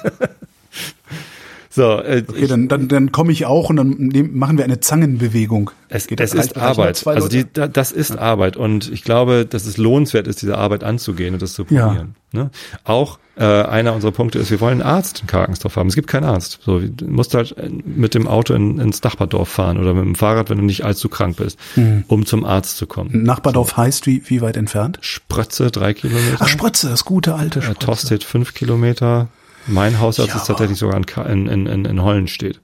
So, 1.76 2.00
äh, 2.02 2.24
okay, 2.28 2.46
dann, 2.46 2.68
dann, 2.68 2.88
dann 2.88 3.12
komme 3.12 3.32
ich 3.32 3.48
auch 3.48 3.72
und 3.72 3.78
dann 3.78 3.90
nehm, 3.98 4.38
machen 4.38 4.58
wir 4.60 4.64
eine 4.64 4.80
Zangenbewegung. 4.80 5.72
Es, 5.90 6.06
Geht 6.06 6.20
es 6.20 6.36
ist 6.36 6.56
Arbeit. 6.56 7.06
Also 7.08 7.28
die, 7.28 7.46
da- 7.52 7.68
das 7.68 7.92
ist 7.92 8.16
Arbeit 8.18 8.58
und 8.58 8.92
ich 8.92 9.04
glaube, 9.04 9.48
dass 9.48 9.66
es 9.66 9.78
lohnenswert 9.78 10.28
ist, 10.28 10.44
diese 10.44 10.58
Arbeit 10.58 10.84
anzugehen 10.84 11.34
und 11.34 11.42
das 11.42 11.54
zu 11.54 11.66
Ja. 11.70 11.88
probieren. 11.88 12.16
Ne? 12.32 12.52
Auch 12.84 13.18
äh, 13.38 13.44
einer 13.44 13.94
unserer 13.94 14.12
Punkte 14.12 14.38
ist, 14.38 14.52
wir 14.52 14.62
wollen 14.62 14.82
einen 14.84 14.90
Arzt 14.90 15.22
in 15.22 15.28
Karkensdorf 15.28 15.76
haben. 15.76 15.88
Es 15.90 15.96
gibt 15.96 16.08
keinen 16.08 16.26
Arzt. 16.26 16.60
So, 16.64 16.80
du 16.80 17.06
musst 17.08 17.34
halt 17.34 17.58
äh, 17.58 17.70
mit 17.84 18.14
dem 18.14 18.28
Auto 18.28 18.54
in, 18.54 18.78
ins 18.80 19.02
Nachbardorf 19.02 19.50
fahren 19.50 19.80
oder 19.80 19.96
mit 19.96 20.04
dem 20.06 20.14
Fahrrad, 20.16 20.52
wenn 20.52 20.58
du 20.60 20.64
nicht 20.64 20.84
allzu 20.86 21.10
krank 21.10 21.38
bist, 21.38 21.58
Mhm. 21.76 22.04
um 22.08 22.26
zum 22.28 22.46
Arzt 22.46 22.78
zu 22.78 22.86
kommen. 22.86 23.24
Nachbardorf 23.24 23.78
heißt 23.78 24.06
wie, 24.06 24.22
wie 24.30 24.42
weit 24.42 24.58
entfernt? 24.58 25.00
Sprötze 25.02 25.72
drei 25.72 25.96
Kilometer, 25.96 26.38
Ach, 26.40 26.48
Sprötze, 26.48 26.90
das 26.90 27.04
gute 27.06 27.34
alte 27.34 27.60
äh, 27.60 27.62
Sprötze. 27.64 27.80
Tosted 27.86 28.24
fünf 28.24 28.54
Kilometer, 28.54 29.30
Mein 29.68 30.00
Hausarzt 30.00 30.30
Ja, 30.32 30.38
ist 30.38 30.48
tatsächlich 30.48 30.78
sogar 30.78 30.98
in, 30.98 31.04
in, 31.26 31.48
in, 31.48 31.66
in, 31.68 31.86
in 31.86 32.02
Hollenstedt. 32.02 32.60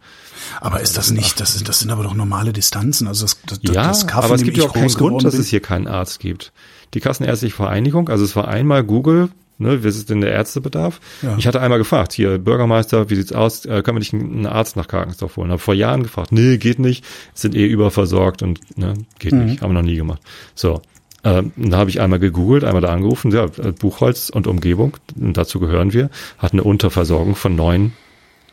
Aber 0.61 0.79
ist 0.81 0.97
das 0.97 1.11
nicht, 1.11 1.39
das, 1.39 1.53
sind- 1.53 1.67
das 1.69 1.79
sind 1.79 1.91
aber 1.91 2.03
doch 2.03 2.13
normale 2.13 2.53
Distanzen. 2.53 3.07
Also 3.07 3.25
das, 3.25 3.37
das, 3.45 3.59
Ja, 3.63 3.87
das 3.87 4.07
Kaff, 4.07 4.25
aber 4.25 4.35
es 4.35 4.43
gibt 4.43 4.57
ja 4.57 4.63
auch 4.65 4.73
keinen 4.73 4.87
Grund, 4.93 5.23
dass 5.23 5.33
bin. 5.33 5.41
es 5.41 5.47
hier 5.49 5.59
keinen 5.61 5.87
Arzt 5.87 6.19
gibt. 6.19 6.51
Die 6.93 6.99
Kassenärztliche 6.99 7.55
Vereinigung, 7.55 8.09
also 8.09 8.23
es 8.23 8.35
war 8.35 8.47
einmal 8.47 8.83
Google, 8.83 9.29
ne, 9.59 9.83
wie 9.83 9.87
ist 9.87 10.09
denn 10.09 10.21
der 10.21 10.31
Ärztebedarf? 10.31 10.99
Ja. 11.21 11.35
Ich 11.37 11.45
hatte 11.45 11.61
einmal 11.61 11.77
gefragt, 11.77 12.13
hier, 12.13 12.37
Bürgermeister, 12.39 13.09
wie 13.09 13.15
sieht's 13.15 13.31
aus, 13.33 13.65
äh, 13.65 13.81
können 13.83 13.97
wir 13.97 13.99
nicht 13.99 14.13
einen 14.13 14.45
Arzt 14.47 14.75
nach 14.75 14.87
Karkensdorf 14.87 15.37
holen? 15.37 15.51
Habe 15.51 15.59
vor 15.59 15.73
Jahren 15.75 16.03
gefragt, 16.03 16.31
nee, 16.31 16.57
geht 16.57 16.79
nicht, 16.79 17.05
sind 17.33 17.53
eh 17.55 17.67
überversorgt 17.67 18.41
und 18.41 18.59
ne, 18.77 18.93
geht 19.19 19.33
Mhm. 19.33 19.45
nicht, 19.45 19.61
haben 19.61 19.69
wir 19.71 19.81
noch 19.81 19.87
nie 19.87 19.97
gemacht. 19.97 20.21
So, 20.55 20.81
ähm, 21.23 21.51
da 21.57 21.77
habe 21.77 21.89
ich 21.89 22.01
einmal 22.01 22.19
gegoogelt, 22.19 22.63
einmal 22.63 22.81
da 22.81 22.89
angerufen, 22.89 23.31
ja, 23.31 23.45
äh, 23.45 23.71
Buchholz 23.71 24.29
und 24.29 24.47
Umgebung, 24.47 24.97
dazu 25.15 25.59
gehören 25.59 25.93
wir, 25.93 26.09
hat 26.37 26.53
eine 26.53 26.63
Unterversorgung 26.63 27.35
von 27.35 27.55
neun 27.55 27.93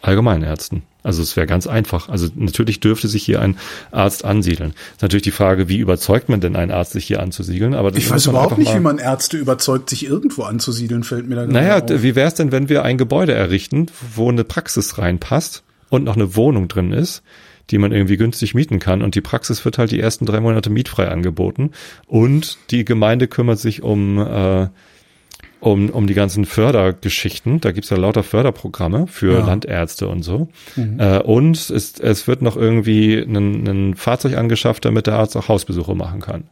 Allgemeinärzten. 0.03 0.83
Also 1.03 1.23
es 1.23 1.37
wäre 1.37 1.47
ganz 1.47 1.69
einfach. 1.69 2.09
Also 2.09 2.29
natürlich 2.35 2.81
dürfte 2.81 3.07
sich 3.07 3.25
hier 3.25 3.41
ein 3.41 3.57
Arzt 3.93 4.25
ansiedeln. 4.25 4.75
Ist 4.93 5.03
natürlich 5.03 5.23
die 5.23 5.31
Frage, 5.31 5.69
wie 5.69 5.79
überzeugt 5.79 6.29
man 6.29 6.41
denn 6.41 6.57
einen 6.57 6.73
Arzt, 6.73 6.93
sich 6.93 7.05
hier 7.07 7.21
anzusiedeln? 7.23 7.75
Aber 7.75 7.93
das 7.93 7.99
Ich 8.03 8.11
weiß 8.11 8.27
überhaupt 8.27 8.59
nicht, 8.59 8.75
wie 8.75 8.81
man 8.81 8.99
Ärzte 8.99 9.37
überzeugt, 9.37 9.89
sich 9.89 10.05
irgendwo 10.05 10.43
anzusiedeln, 10.43 11.05
fällt 11.05 11.29
mir 11.29 11.37
da 11.37 11.47
Naja, 11.47 11.79
auf. 11.79 12.03
wie 12.03 12.17
wäre 12.17 12.27
es 12.27 12.35
denn, 12.35 12.51
wenn 12.51 12.69
wir 12.69 12.83
ein 12.83 12.99
Gebäude 12.99 13.35
errichten, 13.35 13.87
wo 14.17 14.29
eine 14.29 14.43
Praxis 14.43 14.99
reinpasst 14.99 15.63
und 15.91 16.03
noch 16.03 16.17
eine 16.17 16.35
Wohnung 16.35 16.67
drin 16.67 16.93
ist, 16.93 17.23
die 17.71 17.79
man 17.79 17.93
irgendwie 17.93 18.17
günstig 18.17 18.55
mieten 18.55 18.79
kann 18.79 19.03
und 19.03 19.15
die 19.15 19.21
Praxis 19.21 19.65
wird 19.65 19.79
halt 19.79 19.91
die 19.91 20.01
ersten 20.01 20.27
drei 20.27 20.41
Monate 20.41 20.71
mietfrei 20.71 21.09
angeboten 21.09 21.73
und 22.07 22.59
die 22.71 22.85
Gemeinde 22.85 23.29
kümmert 23.29 23.59
sich 23.59 23.83
um 23.83 24.19
äh, 24.19 24.69
um, 25.59 25.89
um 25.91 26.07
die 26.07 26.15
ganzen 26.15 26.45
Fördergeschichten. 26.45 27.61
Da 27.61 27.73
gibt's 27.73 27.91
ja 27.91 27.97
lauter 27.97 28.23
Förderprogramme 28.23 29.07
für 29.07 29.39
Ja. 29.39 29.47
Landärzte 29.47 30.07
und 30.07 30.23
so. 30.23 30.49
Äh, 30.77 31.19
und 31.21 31.57
es, 31.71 31.99
es 31.99 32.29
wird 32.29 32.43
noch 32.43 32.57
irgendwie 32.57 33.19
ein 33.19 33.95
Fahrzeug 33.97 34.37
angeschafft, 34.37 34.85
damit 34.85 35.07
der 35.07 35.15
Arzt 35.15 35.37
auch 35.37 35.49
Hausbesuche 35.49 35.95
machen 35.95 36.21
kann. 36.21 36.45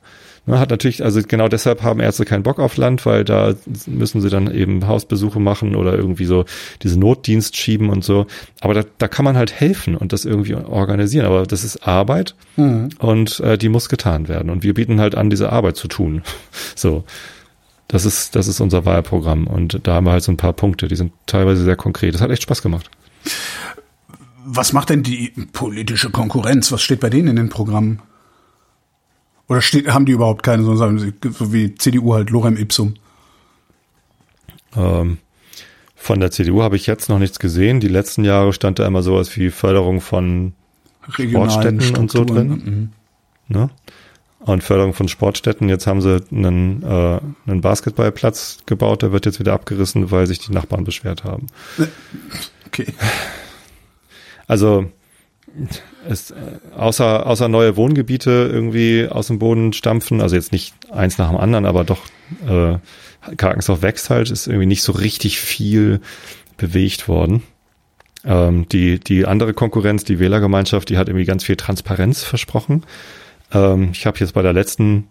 Ne, 0.46 0.58
hat 0.58 0.70
natürlich, 0.70 1.02
also 1.02 1.22
genau 1.26 1.48
deshalb 1.48 1.82
haben 1.82 2.00
Ärzte 2.00 2.26
keinen 2.26 2.42
Bock 2.42 2.58
auf 2.58 2.76
Land, 2.76 3.06
weil 3.06 3.24
da 3.24 3.54
müssen 3.86 4.20
sie 4.20 4.28
dann 4.28 4.52
eben 4.52 4.86
Hausbesuche 4.86 5.40
machen 5.40 5.74
oder 5.74 5.94
irgendwie 5.94 6.26
so 6.26 6.44
diese 6.82 6.98
Notdienst 6.98 7.56
schieben 7.56 7.88
und 7.88 8.04
so. 8.04 8.26
Aber 8.60 8.74
da, 8.74 8.84
da 8.98 9.08
kann 9.08 9.24
man 9.24 9.38
halt 9.38 9.52
helfen 9.52 9.96
und 9.96 10.12
das 10.12 10.26
irgendwie 10.26 10.54
organisieren. 10.54 11.24
Aber 11.24 11.46
das 11.46 11.64
ist 11.64 11.88
Arbeit 11.88 12.34
und 12.98 13.40
äh, 13.40 13.56
die 13.56 13.70
muss 13.70 13.88
getan 13.88 14.28
werden. 14.28 14.50
Und 14.50 14.62
wir 14.62 14.74
bieten 14.74 15.00
halt 15.00 15.14
an, 15.14 15.30
diese 15.30 15.50
Arbeit 15.50 15.76
zu 15.76 15.88
tun. 15.88 16.22
So. 16.76 17.04
Das 17.88 18.04
ist, 18.04 18.34
das 18.34 18.48
ist 18.48 18.60
unser 18.60 18.84
Wahlprogramm. 18.84 19.46
Und 19.46 19.86
da 19.86 19.94
haben 19.94 20.06
wir 20.06 20.12
halt 20.12 20.24
so 20.24 20.32
ein 20.32 20.36
paar 20.36 20.52
Punkte, 20.54 20.88
die 20.88 20.96
sind 20.96 21.12
teilweise 21.26 21.62
sehr 21.62 21.76
konkret. 21.76 22.14
Das 22.14 22.20
hat 22.20 22.30
echt 22.30 22.42
Spaß 22.42 22.62
gemacht. 22.62 22.90
Was 24.44 24.72
macht 24.72 24.90
denn 24.90 25.02
die 25.02 25.32
politische 25.52 26.10
Konkurrenz? 26.10 26.72
Was 26.72 26.82
steht 26.82 27.00
bei 27.00 27.10
denen 27.10 27.28
in 27.28 27.36
den 27.36 27.48
Programmen? 27.50 28.00
Oder 29.48 29.60
steht, 29.60 29.88
haben 29.88 30.06
die 30.06 30.12
überhaupt 30.12 30.42
keine, 30.42 30.62
so 30.62 30.74
sagen 30.76 30.98
sie, 30.98 31.12
so 31.30 31.52
wie 31.52 31.74
CDU 31.74 32.14
halt 32.14 32.30
Lorem 32.30 32.56
Ipsum? 32.56 32.94
Ähm, 34.76 35.18
von 35.94 36.20
der 36.20 36.30
CDU 36.30 36.62
habe 36.62 36.76
ich 36.76 36.86
jetzt 36.86 37.08
noch 37.08 37.18
nichts 37.18 37.38
gesehen. 37.38 37.80
Die 37.80 37.88
letzten 37.88 38.24
Jahre 38.24 38.52
stand 38.52 38.78
da 38.78 38.86
immer 38.86 39.02
sowas 39.02 39.36
wie 39.36 39.50
Förderung 39.50 40.00
von 40.00 40.54
Regionalen 41.18 41.50
Sportstätten 41.50 41.96
und 41.96 42.10
so 42.10 42.18
Strukturen. 42.18 42.48
drin. 42.48 42.92
ne? 43.48 43.70
Und 44.40 44.62
Förderung 44.62 44.92
von 44.92 45.08
Sportstätten. 45.08 45.68
Jetzt 45.70 45.86
haben 45.86 46.02
sie 46.02 46.22
einen, 46.30 46.82
äh, 46.82 47.20
einen 47.46 47.60
Basketballplatz 47.62 48.58
gebaut, 48.66 49.00
der 49.02 49.12
wird 49.12 49.24
jetzt 49.24 49.40
wieder 49.40 49.54
abgerissen, 49.54 50.10
weil 50.10 50.26
sich 50.26 50.38
die 50.38 50.52
Nachbarn 50.52 50.84
beschwert 50.84 51.24
haben. 51.24 51.46
Okay. 52.66 52.92
Also 54.48 54.90
es, 56.08 56.34
außer, 56.76 57.26
außer 57.26 57.48
neue 57.48 57.76
Wohngebiete 57.76 58.50
irgendwie 58.52 59.08
aus 59.08 59.28
dem 59.28 59.38
Boden 59.38 59.72
stampfen, 59.72 60.20
also 60.20 60.36
jetzt 60.36 60.52
nicht 60.52 60.74
eins 60.90 61.18
nach 61.18 61.28
dem 61.28 61.38
anderen, 61.38 61.66
aber 61.66 61.84
doch 61.84 62.02
äh, 62.46 62.78
Karkensdorf 63.36 63.82
wächst 63.82 64.10
halt, 64.10 64.30
ist 64.30 64.46
irgendwie 64.46 64.66
nicht 64.66 64.82
so 64.82 64.92
richtig 64.92 65.38
viel 65.38 66.00
bewegt 66.56 67.08
worden. 67.08 67.42
Ähm, 68.24 68.68
die, 68.68 68.98
die 68.98 69.26
andere 69.26 69.54
Konkurrenz, 69.54 70.04
die 70.04 70.18
Wählergemeinschaft, 70.18 70.88
die 70.88 70.98
hat 70.98 71.08
irgendwie 71.08 71.26
ganz 71.26 71.44
viel 71.44 71.56
Transparenz 71.56 72.22
versprochen. 72.22 72.84
Ähm, 73.52 73.90
ich 73.92 74.06
habe 74.06 74.18
jetzt 74.18 74.34
bei 74.34 74.42
der 74.42 74.52
letzten 74.52 75.06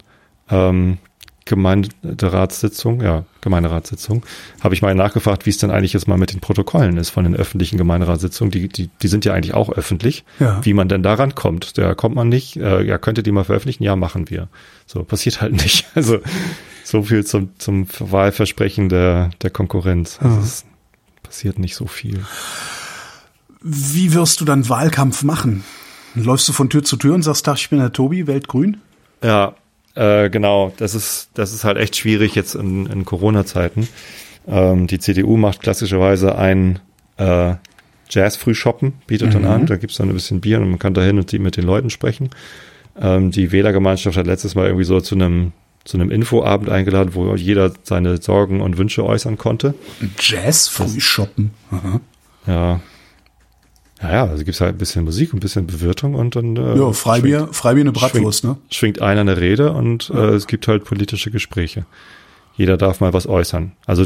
ähm, 0.49 0.97
Gemeinderatssitzung, 1.45 3.01
ja, 3.01 3.25
Gemeinderatssitzung, 3.41 4.25
habe 4.61 4.73
ich 4.73 4.81
mal 4.81 4.95
nachgefragt, 4.95 5.45
wie 5.45 5.49
es 5.49 5.57
denn 5.57 5.71
eigentlich 5.71 5.93
jetzt 5.93 6.07
mal 6.07 6.17
mit 6.17 6.31
den 6.31 6.39
Protokollen 6.39 6.97
ist 6.97 7.09
von 7.09 7.23
den 7.23 7.35
öffentlichen 7.35 7.77
Gemeinderatssitzungen. 7.77 8.51
Die, 8.51 8.69
die, 8.69 8.89
die 9.01 9.07
sind 9.07 9.25
ja 9.25 9.33
eigentlich 9.33 9.53
auch 9.53 9.69
öffentlich. 9.69 10.23
Ja. 10.39 10.63
Wie 10.63 10.73
man 10.73 10.87
denn 10.87 11.03
daran 11.03 11.35
kommt, 11.35 11.77
da 11.77 11.95
kommt 11.95 12.15
man 12.15 12.29
nicht. 12.29 12.55
Äh, 12.55 12.83
ja, 12.83 12.97
könnt 12.97 13.17
ihr 13.17 13.23
die 13.23 13.31
mal 13.31 13.43
veröffentlichen? 13.43 13.83
Ja, 13.83 13.95
machen 13.95 14.29
wir. 14.29 14.47
So, 14.85 15.03
passiert 15.03 15.41
halt 15.41 15.53
nicht. 15.53 15.85
Also 15.95 16.19
so 16.83 17.03
viel 17.03 17.23
zum, 17.25 17.51
zum 17.59 17.87
Wahlversprechen 17.99 18.89
der, 18.89 19.29
der 19.41 19.51
Konkurrenz. 19.51 20.17
Also 20.19 20.39
es 20.39 20.65
passiert 21.21 21.59
nicht 21.59 21.75
so 21.75 21.85
viel. 21.85 22.25
Wie 23.61 24.13
wirst 24.13 24.41
du 24.41 24.45
dann 24.45 24.67
Wahlkampf 24.69 25.23
machen? 25.23 25.63
Läufst 26.15 26.47
du 26.49 26.53
von 26.53 26.69
Tür 26.69 26.83
zu 26.83 26.97
Tür 26.97 27.15
und 27.15 27.23
sagst, 27.23 27.45
Tag, 27.45 27.57
ich 27.57 27.69
bin 27.69 27.79
der 27.79 27.93
Tobi, 27.93 28.27
Weltgrün? 28.27 28.81
Ja, 29.23 29.55
äh, 29.95 30.29
genau. 30.29 30.73
Das 30.77 30.95
ist, 30.95 31.29
das 31.33 31.53
ist 31.53 31.63
halt 31.63 31.77
echt 31.77 31.95
schwierig 31.95 32.35
jetzt 32.35 32.55
in, 32.55 32.85
in 32.87 33.05
Corona-Zeiten. 33.05 33.87
Ähm, 34.47 34.87
die 34.87 34.99
CDU 34.99 35.37
macht 35.37 35.61
klassischerweise 35.61 36.37
ein 36.37 36.79
äh, 37.17 37.55
Jazz-Frühshoppen, 38.09 38.93
bietet 39.07 39.33
dann 39.33 39.45
an. 39.45 39.65
Da 39.65 39.77
gibt's 39.77 39.97
dann 39.97 40.09
ein 40.09 40.13
bisschen 40.13 40.41
Bier 40.41 40.59
und 40.59 40.69
man 40.69 40.79
kann 40.79 40.93
da 40.93 41.01
hin 41.01 41.17
und 41.17 41.31
die 41.31 41.39
mit 41.39 41.57
den 41.57 41.65
Leuten 41.65 41.89
sprechen. 41.89 42.29
Ähm, 42.99 43.31
die 43.31 43.51
Wählergemeinschaft 43.51 44.17
hat 44.17 44.27
letztes 44.27 44.55
Mal 44.55 44.67
irgendwie 44.67 44.85
so 44.85 44.99
zu 45.01 45.15
einem 45.15 45.51
zu 45.85 45.97
einem 45.97 46.11
Infoabend 46.11 46.69
eingeladen, 46.69 47.13
wo 47.13 47.35
jeder 47.35 47.73
seine 47.83 48.15
Sorgen 48.21 48.61
und 48.61 48.77
Wünsche 48.77 49.03
äußern 49.03 49.37
konnte. 49.37 49.73
Jazz 50.17 50.69
Frühshoppen. 50.69 51.51
Aha. 51.71 51.99
Ja. 52.47 52.81
Ja, 54.03 54.11
ja, 54.11 54.25
also 54.25 54.43
gibt's 54.43 54.61
halt 54.61 54.75
ein 54.75 54.77
bisschen 54.77 55.03
Musik, 55.05 55.33
ein 55.33 55.39
bisschen 55.39 55.65
Bewirtung 55.65 56.13
und 56.13 56.35
dann 56.35 56.55
äh, 56.57 56.77
Ja, 56.77 56.91
Freibier, 56.91 57.47
Freibier 57.51 57.81
eine 57.81 57.91
Bratwurst, 57.93 58.41
schwingt, 58.41 58.57
ne? 58.57 58.61
schwingt 58.69 59.01
einer 59.01 59.21
eine 59.21 59.39
Rede 59.39 59.71
und 59.71 60.09
äh, 60.13 60.31
es 60.35 60.45
gibt 60.47 60.67
halt 60.67 60.83
politische 60.83 61.31
Gespräche. 61.31 61.85
Jeder 62.55 62.77
darf 62.77 62.99
mal 62.99 63.13
was 63.13 63.25
äußern. 63.27 63.71
Also 63.87 64.05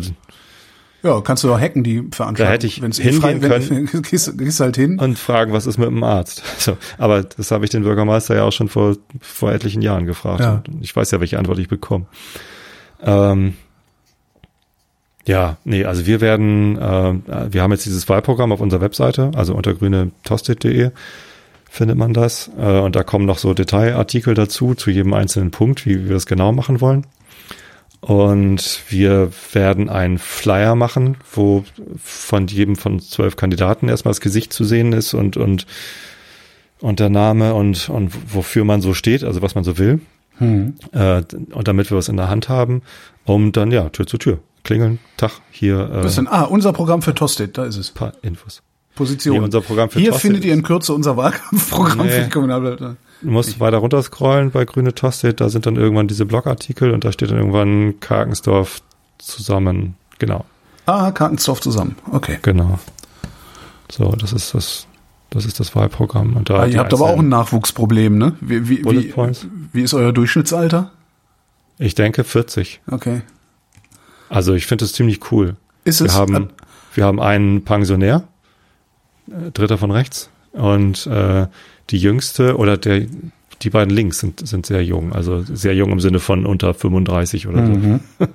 Ja, 1.03 1.19
kannst 1.21 1.43
du 1.43 1.53
auch 1.53 1.59
hacken, 1.59 1.83
die 1.83 1.97
Veranstaltung. 2.11 2.35
Da 2.47 2.51
hätte 2.53 2.67
ich 2.67 2.81
Wenn's 2.81 2.99
eh 2.99 3.03
hingehen 3.11 3.41
frei- 3.41 3.59
können. 3.59 3.89
Wenn, 3.91 4.01
gehst, 4.03 4.37
gehst 4.37 4.59
halt 4.59 4.75
hin. 4.77 4.99
und 4.99 5.17
fragen, 5.19 5.51
was 5.51 5.65
ist 5.65 5.77
mit 5.77 5.87
dem 5.89 6.03
Arzt? 6.03 6.43
So, 6.59 6.77
aber 6.97 7.23
das 7.23 7.51
habe 7.51 7.65
ich 7.65 7.71
den 7.71 7.83
Bürgermeister 7.83 8.35
ja 8.35 8.43
auch 8.43 8.51
schon 8.53 8.69
vor, 8.69 8.95
vor 9.19 9.51
etlichen 9.51 9.81
Jahren 9.81 10.05
gefragt. 10.05 10.39
Ja. 10.41 10.63
Und 10.67 10.83
ich 10.83 10.95
weiß 10.95 11.11
ja, 11.11 11.19
welche 11.19 11.39
Antwort 11.39 11.59
ich 11.59 11.67
bekomme. 11.67 12.05
Ähm, 13.01 13.53
ja, 15.27 15.57
nee, 15.65 15.83
also 15.83 16.05
wir 16.05 16.21
werden, 16.21 16.77
äh, 16.77 17.51
wir 17.51 17.61
haben 17.61 17.71
jetzt 17.71 17.85
dieses 17.85 18.07
Wahlprogramm 18.07 18.53
auf 18.53 18.61
unserer 18.61 18.81
Webseite, 18.81 19.31
also 19.35 19.53
unter 19.53 19.73
grüne-tosted.de 19.73 20.91
findet 21.69 21.97
man 21.97 22.13
das. 22.13 22.49
Äh, 22.57 22.79
und 22.79 22.95
da 22.95 23.03
kommen 23.03 23.25
noch 23.25 23.37
so 23.37 23.53
Detailartikel 23.53 24.33
dazu, 24.33 24.73
zu 24.73 24.89
jedem 24.89 25.13
einzelnen 25.13 25.51
Punkt, 25.51 25.85
wie 25.85 26.07
wir 26.07 26.15
es 26.15 26.27
genau 26.27 26.53
machen 26.53 26.79
wollen. 26.79 27.05
Und 27.99 28.83
wir 28.87 29.31
werden 29.51 29.89
einen 29.89 30.17
Flyer 30.17 30.75
machen, 30.75 31.17
wo 31.29 31.65
von 32.01 32.47
jedem 32.47 32.77
von 32.77 33.01
zwölf 33.01 33.35
Kandidaten 33.35 33.89
erstmal 33.89 34.11
das 34.11 34.21
Gesicht 34.21 34.53
zu 34.53 34.63
sehen 34.63 34.93
ist 34.93 35.13
und, 35.13 35.35
und, 35.35 35.65
und 36.79 36.99
der 37.01 37.09
Name 37.09 37.53
und, 37.53 37.89
und 37.89 38.13
wofür 38.33 38.63
man 38.63 38.81
so 38.81 38.93
steht, 38.93 39.25
also 39.25 39.41
was 39.41 39.55
man 39.55 39.65
so 39.65 39.77
will. 39.77 39.99
Äh, 40.93 41.23
und 41.51 41.67
damit 41.67 41.91
wir 41.91 41.97
was 41.97 42.07
in 42.07 42.15
der 42.15 42.29
Hand 42.29 42.47
haben, 42.47 42.81
um 43.25 43.51
dann, 43.51 43.71
ja, 43.71 43.89
Tür 43.89 44.07
zu 44.07 44.17
Tür. 44.17 44.39
Klingeln, 44.67 44.99
Tag, 45.15 45.31
hier 45.49 45.79
äh, 45.79 46.03
Was 46.03 46.15
denn? 46.15 46.27
Ah, 46.27 46.43
unser 46.43 46.73
Programm 46.73 47.01
für 47.01 47.15
Tosted, 47.15 47.57
da 47.57 47.63
ist 47.65 47.77
es. 47.77 47.91
paar 47.91 48.11
Infos. 48.21 48.61
Position. 48.95 49.35
Hier 49.35 49.43
unser 49.43 49.61
Programm 49.61 49.89
für 49.89 49.97
Hier 49.99 50.11
Tosted 50.11 50.21
findet 50.31 50.45
ihr 50.45 50.53
in 50.53 50.61
Kürze 50.61 50.93
unser 50.93 51.15
Wahlkampfprogramm 51.15 52.05
Nee. 52.05 52.11
für 52.11 52.23
die 52.25 52.29
Kommunalbehörde. 52.29 52.97
Du 53.21 53.29
musst 53.31 53.59
weiter 53.61 53.77
runter 53.77 54.03
scrollen 54.03 54.51
bei 54.51 54.65
Grüne 54.65 54.93
Tosted, 54.93 55.39
da 55.39 55.47
sind 55.49 55.65
dann 55.65 55.77
irgendwann 55.77 56.07
diese 56.09 56.25
Blogartikel 56.25 56.91
und 56.91 57.05
da 57.05 57.11
steht 57.13 57.31
dann 57.31 57.37
irgendwann 57.37 57.99
Karkensdorf 58.01 58.81
zusammen. 59.19 59.95
Genau, 60.19 60.43
Ah, 60.85 61.11
Kartensdorf 61.11 61.61
zusammen. 61.61 61.95
Okay. 62.11 62.37
genau. 62.41 62.77
So, 63.89 64.11
das 64.11 64.33
ist 64.33 64.53
das, 64.53 64.85
das 65.29 65.45
ist 65.45 65.59
das 65.61 65.75
Wahlprogramm. 65.75 66.35
Und 66.35 66.49
da 66.49 66.59
Ah, 66.59 66.65
ihr 66.65 66.79
habt 66.79 66.93
aber 66.93 67.05
auch 67.05 67.19
ein 67.19 67.29
Nachwuchsproblem, 67.29 68.17
ne? 68.17 68.35
Wie, 68.41 68.67
wie, 68.67 68.83
wie, 68.83 69.13
wie 69.73 69.81
ist 69.81 69.93
euer 69.93 70.11
Durchschnittsalter? 70.11 70.91
Ich 71.77 71.95
denke 71.95 72.23
40. 72.25 72.81
Okay. 72.91 73.21
Also 74.29 74.53
ich 74.53 74.65
finde 74.65 74.85
es 74.85 74.93
ziemlich 74.93 75.31
cool. 75.31 75.55
Ist 75.83 76.01
Wir 76.01 76.07
es? 76.07 76.15
haben, 76.15 76.49
wir 76.93 77.05
haben 77.05 77.19
einen 77.19 77.63
Pensionär, 77.63 78.23
äh, 79.29 79.51
dritter 79.51 79.77
von 79.77 79.91
rechts, 79.91 80.29
und 80.53 81.07
äh, 81.07 81.47
die 81.89 81.97
jüngste 81.97 82.57
oder 82.57 82.77
der, 82.77 83.05
die 83.61 83.69
beiden 83.69 83.95
links 83.95 84.19
sind, 84.19 84.45
sind 84.47 84.65
sehr 84.65 84.83
jung, 84.83 85.13
also 85.13 85.43
sehr 85.43 85.75
jung 85.75 85.91
im 85.91 85.99
Sinne 85.99 86.19
von 86.19 86.45
unter 86.45 86.73
35 86.73 87.47
oder 87.47 87.65
so. 87.65 87.71
Mhm. 87.71 87.99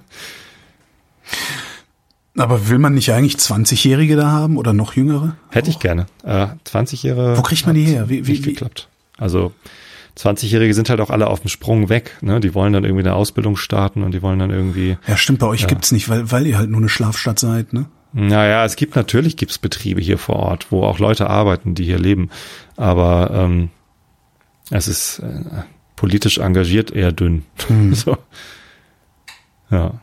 Aber 2.39 2.69
will 2.69 2.79
man 2.79 2.95
nicht 2.95 3.11
eigentlich 3.13 3.35
20-Jährige 3.37 4.17
da 4.17 4.31
haben 4.31 4.57
oder 4.57 4.73
noch 4.73 4.95
jüngere? 4.95 5.37
Hätte 5.51 5.69
ich 5.69 5.79
gerne. 5.81 6.07
Äh, 6.25 6.47
20-Jährige. 6.67 7.37
Wo 7.37 7.43
kriegt 7.43 7.67
man 7.67 7.75
die 7.75 7.85
her? 7.85 8.09
Wie, 8.09 8.27
wie, 8.27 8.33
nicht 8.33 8.47
wie? 8.47 8.51
geklappt. 8.53 8.89
Also 9.19 9.53
20-Jährige 10.19 10.75
sind 10.75 10.91
halt 10.91 11.01
auch 11.01 11.11
alle 11.11 11.29
auf 11.29 11.41
dem 11.41 11.49
Sprung 11.49 11.89
weg. 11.89 12.19
Ne? 12.21 12.41
Die 12.41 12.55
wollen 12.55 12.73
dann 12.73 12.85
irgendwie 12.85 13.05
eine 13.05 13.15
Ausbildung 13.15 13.57
starten 13.57 14.03
und 14.03 14.13
die 14.13 14.23
wollen 14.23 14.39
dann 14.39 14.51
irgendwie. 14.51 14.99
Ja, 15.07 15.17
stimmt, 15.17 15.39
bei 15.39 15.47
euch 15.47 15.67
gibt's 15.67 15.93
nicht, 15.93 16.09
weil, 16.09 16.31
weil 16.31 16.47
ihr 16.47 16.59
halt 16.59 16.71
nur 16.71 16.81
eine 16.81 16.89
Schlafstadt 16.89 17.39
seid, 17.39 17.73
ne? 17.73 17.87
Naja, 18.15 18.65
es 18.67 18.77
gibt 18.77 18.95
natürlich 18.95 19.39
gibt's 19.39 19.57
Betriebe 19.57 20.01
hier 20.01 20.19
vor 20.19 20.37
Ort, 20.37 20.67
wo 20.71 20.85
auch 20.85 20.99
Leute 20.99 21.31
arbeiten, 21.31 21.75
die 21.75 21.85
hier 21.85 21.99
leben. 21.99 22.29
Aber 22.77 23.31
ähm, 23.33 23.71
es 24.71 24.87
ist 24.87 25.21
äh, 25.21 25.63
politisch 25.97 26.39
engagiert 26.39 26.91
eher 26.91 27.13
dünn. 27.13 27.45
so. 27.93 28.19
Ja. 29.71 29.95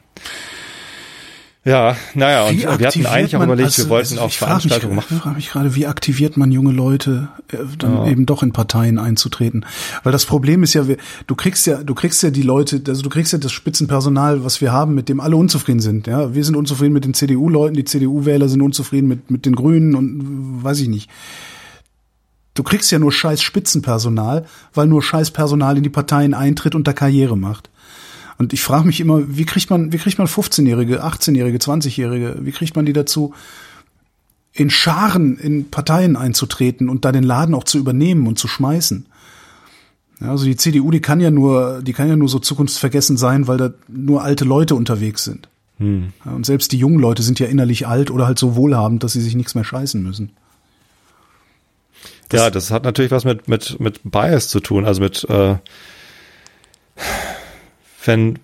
Ja, 1.66 1.98
naja, 2.16 2.46
und 2.48 2.58
wir 2.58 2.88
hatten 2.88 3.06
eigentlich 3.06 3.36
auch 3.36 3.44
überlegt, 3.44 3.66
also- 3.68 3.84
wir 3.84 3.90
wollten 3.90 4.14
also 4.14 4.22
auch 4.22 4.32
Veranstaltungen 4.32 4.96
machen. 4.96 5.16
Ich 5.18 5.22
frage 5.22 5.36
mich 5.36 5.50
gerade, 5.50 5.76
wie 5.76 5.88
aktiviert 5.88 6.38
man 6.38 6.54
junge 6.54 6.72
Leute, 6.72 7.28
äh, 7.52 7.58
dann 7.78 7.94
Ja. 7.96 8.08
eben 8.08 8.26
doch 8.26 8.44
in 8.44 8.54
Parteien 8.54 8.98
einzutreten? 8.98 9.66
Weil 10.04 10.14
das 10.14 10.26
Problem 10.26 10.64
ist 10.64 10.74
ja, 10.74 10.86
du 11.28 11.36
kriegst 11.36 11.68
ja, 11.68 11.84
du 11.84 11.94
kriegst 11.96 12.24
ja 12.24 12.30
die 12.30 12.44
Leute, 12.44 12.82
also 12.88 13.02
du 13.02 13.10
kriegst 13.10 13.34
ja 13.34 13.40
das 13.40 13.52
Spitzenpersonal, 13.52 14.46
was 14.46 14.62
wir 14.62 14.72
haben, 14.72 14.96
mit 14.96 15.10
dem 15.10 15.20
alle 15.20 15.36
unzufrieden 15.36 15.82
sind. 15.82 16.08
Ja, 16.08 16.34
wir 16.34 16.46
sind 16.46 16.56
unzufrieden 16.56 16.94
mit 16.94 17.04
den 17.04 17.14
CDU-Leuten, 17.14 17.76
die 17.76 17.84
CDU-Wähler 17.84 18.48
sind 18.48 18.62
unzufrieden 18.62 19.10
mit 19.10 19.30
mit 19.30 19.46
den 19.46 19.54
Grünen 19.54 19.96
und 19.96 20.22
äh, 20.22 20.64
weiß 20.64 20.80
ich 20.80 20.88
nicht. 20.88 21.10
Du 22.54 22.64
kriegst 22.64 22.90
ja 22.92 23.00
nur 23.00 23.12
scheiß 23.12 23.42
Spitzenpersonal, 23.42 24.46
weil 24.74 24.88
nur 24.88 25.04
scheiß 25.04 25.32
Personal 25.32 25.76
in 25.78 25.84
die 25.84 25.90
Parteien 25.90 26.34
eintritt 26.34 26.74
und 26.74 26.88
da 26.88 26.94
Karriere 26.94 27.38
macht. 27.38 27.70
Und 28.40 28.54
ich 28.54 28.62
frage 28.62 28.88
mich 28.88 29.02
immer, 29.02 29.22
wie 29.28 29.46
kriegt 29.46 29.70
man, 29.70 29.92
wie 29.92 29.98
kriegt 29.98 30.18
man 30.18 30.26
15-Jährige, 30.26 31.04
18-Jährige, 31.04 31.58
20-Jährige, 31.58 32.38
wie 32.40 32.52
kriegt 32.54 32.74
man 32.74 32.86
die 32.86 32.94
dazu, 32.94 33.34
in 34.54 34.70
Scharen 34.70 35.38
in 35.38 35.70
Parteien 35.70 36.16
einzutreten 36.16 36.88
und 36.88 37.04
da 37.04 37.12
den 37.12 37.24
Laden 37.24 37.54
auch 37.54 37.66
zu 37.66 37.78
übernehmen 37.78 38.28
und 38.28 38.40
zu 38.40 38.48
schmeißen? 38.48 39.08
Ja, 40.22 40.32
also 40.32 40.46
die 40.46 40.56
CDU, 40.56 40.90
die 40.90 41.02
kann 41.02 41.20
ja 41.20 41.32
nur, 41.32 41.82
die 41.84 41.92
kann 41.92 42.08
ja 42.08 42.16
nur 42.16 42.30
so 42.30 42.40
zukunftsvergessen 42.40 43.18
sein, 43.18 43.48
weil 43.48 43.58
da 43.58 43.72
nur 43.90 44.24
alte 44.24 44.46
Leute 44.46 44.74
unterwegs 44.74 45.26
sind. 45.26 45.50
Ja, 46.26 46.32
und 46.32 46.46
selbst 46.46 46.72
die 46.72 46.78
jungen 46.78 47.00
Leute 47.00 47.24
sind 47.24 47.40
ja 47.40 47.48
innerlich 47.48 47.88
alt 47.88 48.10
oder 48.10 48.26
halt 48.26 48.40
so 48.40 48.56
wohlhabend, 48.56 49.04
dass 49.04 49.14
sie 49.14 49.22
sich 49.22 49.36
nichts 49.36 49.54
mehr 49.54 49.66
scheißen 49.66 50.02
müssen. 50.02 50.32
ja, 52.32 52.50
das 52.50 52.72
hat 52.72 52.86
natürlich 52.86 53.12
was 53.12 53.26
mit, 53.26 53.50
mit, 53.50 53.80
mit 53.82 54.00
Bias 54.04 54.48
zu 54.48 54.62
tun, 54.62 54.86
also 54.86 55.02
mit, 55.02 55.26
äh, 55.30 55.56
wenn, 58.10 58.40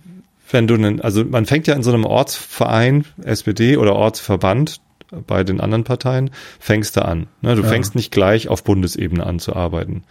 wenn 0.51 0.67
du 0.67 0.75
einen, 0.75 1.01
also 1.01 1.25
man 1.25 1.45
fängt 1.45 1.65
ja 1.67 1.73
in 1.73 1.83
so 1.83 1.91
einem 1.91 2.05
Ortsverein, 2.05 3.05
SPD 3.23 3.77
oder 3.77 3.95
Ortsverband 3.95 4.79
bei 5.25 5.43
den 5.43 5.59
anderen 5.59 5.83
Parteien, 5.83 6.29
fängst 6.59 6.95
du 6.95 7.03
an. 7.03 7.27
Ne? 7.41 7.55
Du 7.55 7.63
fängst 7.63 7.95
nicht 7.95 8.11
gleich 8.11 8.47
auf 8.47 8.63
Bundesebene 8.63 9.25
an 9.25 9.39
zu 9.39 9.55
arbeiten. 9.55 10.03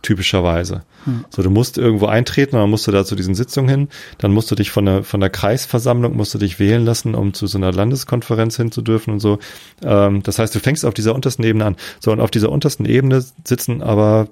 Typischerweise. 0.00 0.82
So, 1.30 1.42
du 1.42 1.50
musst 1.50 1.78
irgendwo 1.78 2.06
eintreten, 2.06 2.56
dann 2.56 2.70
musst 2.70 2.88
du 2.88 2.90
da 2.90 3.04
zu 3.04 3.14
diesen 3.14 3.36
Sitzungen 3.36 3.68
hin, 3.68 3.88
dann 4.18 4.32
musst 4.32 4.50
du 4.50 4.56
dich 4.56 4.72
von 4.72 4.84
der, 4.84 5.04
von 5.04 5.20
der 5.20 5.30
Kreisversammlung, 5.30 6.16
musst 6.16 6.34
du 6.34 6.38
dich 6.38 6.58
wählen 6.58 6.84
lassen, 6.84 7.14
um 7.14 7.34
zu 7.34 7.46
so 7.46 7.56
einer 7.56 7.70
Landeskonferenz 7.70 8.56
hin 8.56 8.72
zu 8.72 8.82
dürfen 8.82 9.12
und 9.12 9.20
so. 9.20 9.38
Ähm, 9.84 10.24
das 10.24 10.40
heißt, 10.40 10.54
du 10.54 10.58
fängst 10.58 10.84
auf 10.84 10.94
dieser 10.94 11.14
untersten 11.14 11.44
Ebene 11.44 11.66
an. 11.66 11.76
So, 12.00 12.10
und 12.10 12.20
auf 12.20 12.32
dieser 12.32 12.50
untersten 12.50 12.84
Ebene 12.84 13.24
sitzen 13.44 13.80
aber 13.80 14.26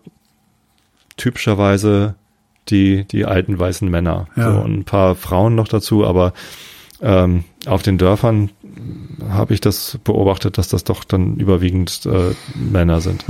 typischerweise 1.17 2.17
die, 2.71 3.05
die 3.05 3.25
alten 3.25 3.59
weißen 3.59 3.89
Männer. 3.89 4.27
Ja. 4.37 4.53
So, 4.53 4.61
und 4.61 4.79
ein 4.79 4.85
paar 4.85 5.15
Frauen 5.15 5.55
noch 5.55 5.69
dazu, 5.69 6.07
aber 6.07 6.33
ähm, 7.03 7.45
auf 7.67 7.83
den 7.83 7.99
Dörfern 7.99 8.51
habe 9.31 9.55
ich 9.55 9.61
das 9.61 9.99
beobachtet, 10.05 10.59
dass 10.59 10.69
das 10.69 10.85
doch 10.85 11.05
dann 11.05 11.37
überwiegend 11.37 12.07
äh, 12.07 12.35
Männer 12.55 13.01
sind. 13.01 13.25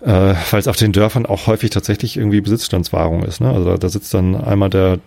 Äh, 0.00 0.34
weil 0.50 0.60
es 0.60 0.68
auf 0.68 0.76
den 0.76 0.92
Dörfern 0.92 1.26
auch 1.26 1.46
häufig 1.46 1.70
tatsächlich 1.70 2.16
irgendwie 2.16 2.40
Besitzstandswahrung 2.40 3.24
ist. 3.24 3.40
Ne? 3.40 3.50
Also 3.50 3.70
da, 3.70 3.76
da 3.76 3.88
sitzt 3.88 4.14
dann 4.14 4.36
einmal 4.36 4.70
der, 4.70 5.00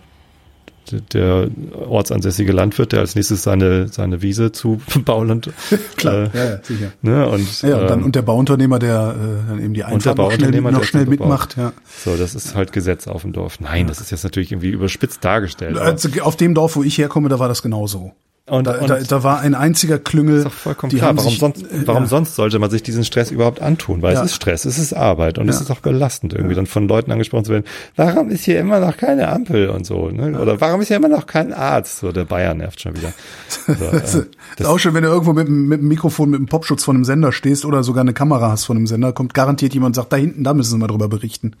der, 1.14 1.48
ortsansässige 1.86 2.52
Landwirt, 2.52 2.92
der 2.92 3.00
als 3.00 3.14
nächstes 3.14 3.42
seine, 3.42 3.88
seine 3.88 4.22
Wiese 4.22 4.52
zu 4.52 4.80
bauen 5.04 5.30
und 5.30 5.50
Klar, 5.96 6.34
äh, 6.34 6.38
ja, 6.38 6.44
ja, 6.44 6.62
sicher. 6.62 6.92
Ne? 7.02 7.28
Und, 7.28 7.62
Ja, 7.62 7.78
und, 7.78 7.90
dann, 7.90 8.00
ähm, 8.00 8.04
und 8.06 8.14
der 8.14 8.22
Bauunternehmer, 8.22 8.78
der 8.78 9.14
äh, 9.16 9.48
dann 9.48 9.62
eben 9.62 9.74
die 9.74 9.84
Einfahrt 9.84 10.18
noch 10.18 10.32
schnell, 10.32 10.60
noch 10.60 10.84
schnell 10.84 11.06
mitmacht. 11.06 11.56
Ja. 11.56 11.72
So, 12.04 12.16
das 12.16 12.34
ist 12.34 12.54
halt 12.54 12.72
Gesetz 12.72 13.06
auf 13.06 13.22
dem 13.22 13.32
Dorf. 13.32 13.60
Nein, 13.60 13.86
das 13.86 14.00
ist 14.00 14.10
jetzt 14.10 14.24
natürlich 14.24 14.52
irgendwie 14.52 14.70
überspitzt 14.70 15.24
dargestellt. 15.24 15.78
Also 15.78 16.08
auf 16.22 16.36
dem 16.36 16.54
Dorf, 16.54 16.76
wo 16.76 16.82
ich 16.82 16.98
herkomme, 16.98 17.28
da 17.28 17.38
war 17.38 17.48
das 17.48 17.62
genauso. 17.62 18.12
Und, 18.50 18.66
Da, 18.66 18.72
und 18.80 18.90
da, 18.90 18.98
da 18.98 19.22
war 19.22 19.38
ein 19.38 19.54
einziger 19.54 20.00
Klüngel. 20.00 20.38
ist 20.38 20.46
doch 20.46 20.52
vollkommen 20.52 20.90
die 20.90 20.96
klar. 20.96 21.10
haben 21.10 21.18
Warum, 21.18 21.30
sich, 21.30 21.38
sonst, 21.38 21.62
äh, 21.62 21.86
warum 21.86 22.02
ja. 22.02 22.08
sonst 22.08 22.34
sollte 22.34 22.58
man 22.58 22.70
sich 22.70 22.82
diesen 22.82 23.04
Stress 23.04 23.30
überhaupt 23.30 23.62
antun? 23.62 24.02
Weil 24.02 24.14
Ja. 24.14 24.20
es 24.20 24.30
ist 24.30 24.34
Stress, 24.34 24.64
es 24.64 24.78
ist 24.78 24.92
Arbeit 24.94 25.38
und 25.38 25.48
es 25.48 25.56
Ja. 25.56 25.62
ist 25.62 25.70
auch 25.70 25.78
belastend, 25.78 26.32
irgendwie 26.34 26.56
dann 26.56 26.66
von 26.66 26.88
Leuten 26.88 27.12
angesprochen 27.12 27.44
zu 27.44 27.52
werden, 27.52 27.64
warum 27.94 28.30
ist 28.30 28.44
hier 28.44 28.58
immer 28.58 28.80
noch 28.80 28.96
keine 28.96 29.28
Ampel 29.28 29.68
und 29.68 29.86
so, 29.86 30.10
ne? 30.10 30.40
Oder 30.40 30.60
warum 30.60 30.80
ist 30.80 30.88
hier 30.88 30.96
immer 30.96 31.08
noch 31.08 31.26
kein 31.26 31.52
Arzt? 31.52 31.98
So, 32.00 32.10
der 32.10 32.24
Bayern 32.24 32.58
nervt 32.58 32.80
schon 32.80 32.96
wieder. 32.96 33.12
So, 33.66 33.72
Das 33.92 34.14
äh, 34.16 34.24
ist 34.58 34.66
auch 34.66 34.78
schon, 34.80 34.92
wenn 34.94 35.04
du 35.04 35.08
irgendwo 35.10 35.32
mit, 35.32 35.48
mit 35.48 35.80
dem 35.80 35.86
Mikrofon, 35.88 36.30
mit 36.30 36.40
dem 36.40 36.46
Popschutz 36.46 36.82
von 36.82 36.96
einem 36.96 37.04
Sender 37.04 37.30
stehst 37.30 37.64
oder 37.64 37.84
sogar 37.84 38.00
eine 38.00 38.12
Kamera 38.12 38.50
hast 38.50 38.64
von 38.64 38.76
einem 38.76 38.88
Sender, 38.88 39.12
kommt 39.12 39.34
garantiert 39.34 39.72
jemand 39.72 39.90
und 39.90 40.02
sagt, 40.02 40.12
da 40.12 40.16
hinten, 40.16 40.42
da 40.42 40.52
müssen 40.52 40.72
Sie 40.72 40.78
mal 40.78 40.88
drüber 40.88 41.08
berichten. 41.08 41.52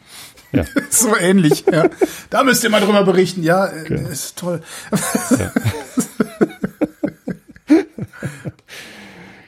Ja. 0.52 0.64
so 0.90 1.16
ähnlich, 1.16 1.64
ja. 1.70 1.88
Da 2.30 2.44
müsst 2.44 2.64
ihr 2.64 2.70
mal 2.70 2.80
drüber 2.80 3.04
berichten. 3.04 3.42
Ja, 3.42 3.66
äh, 3.66 4.10
ist 4.10 4.38
toll. 4.38 4.62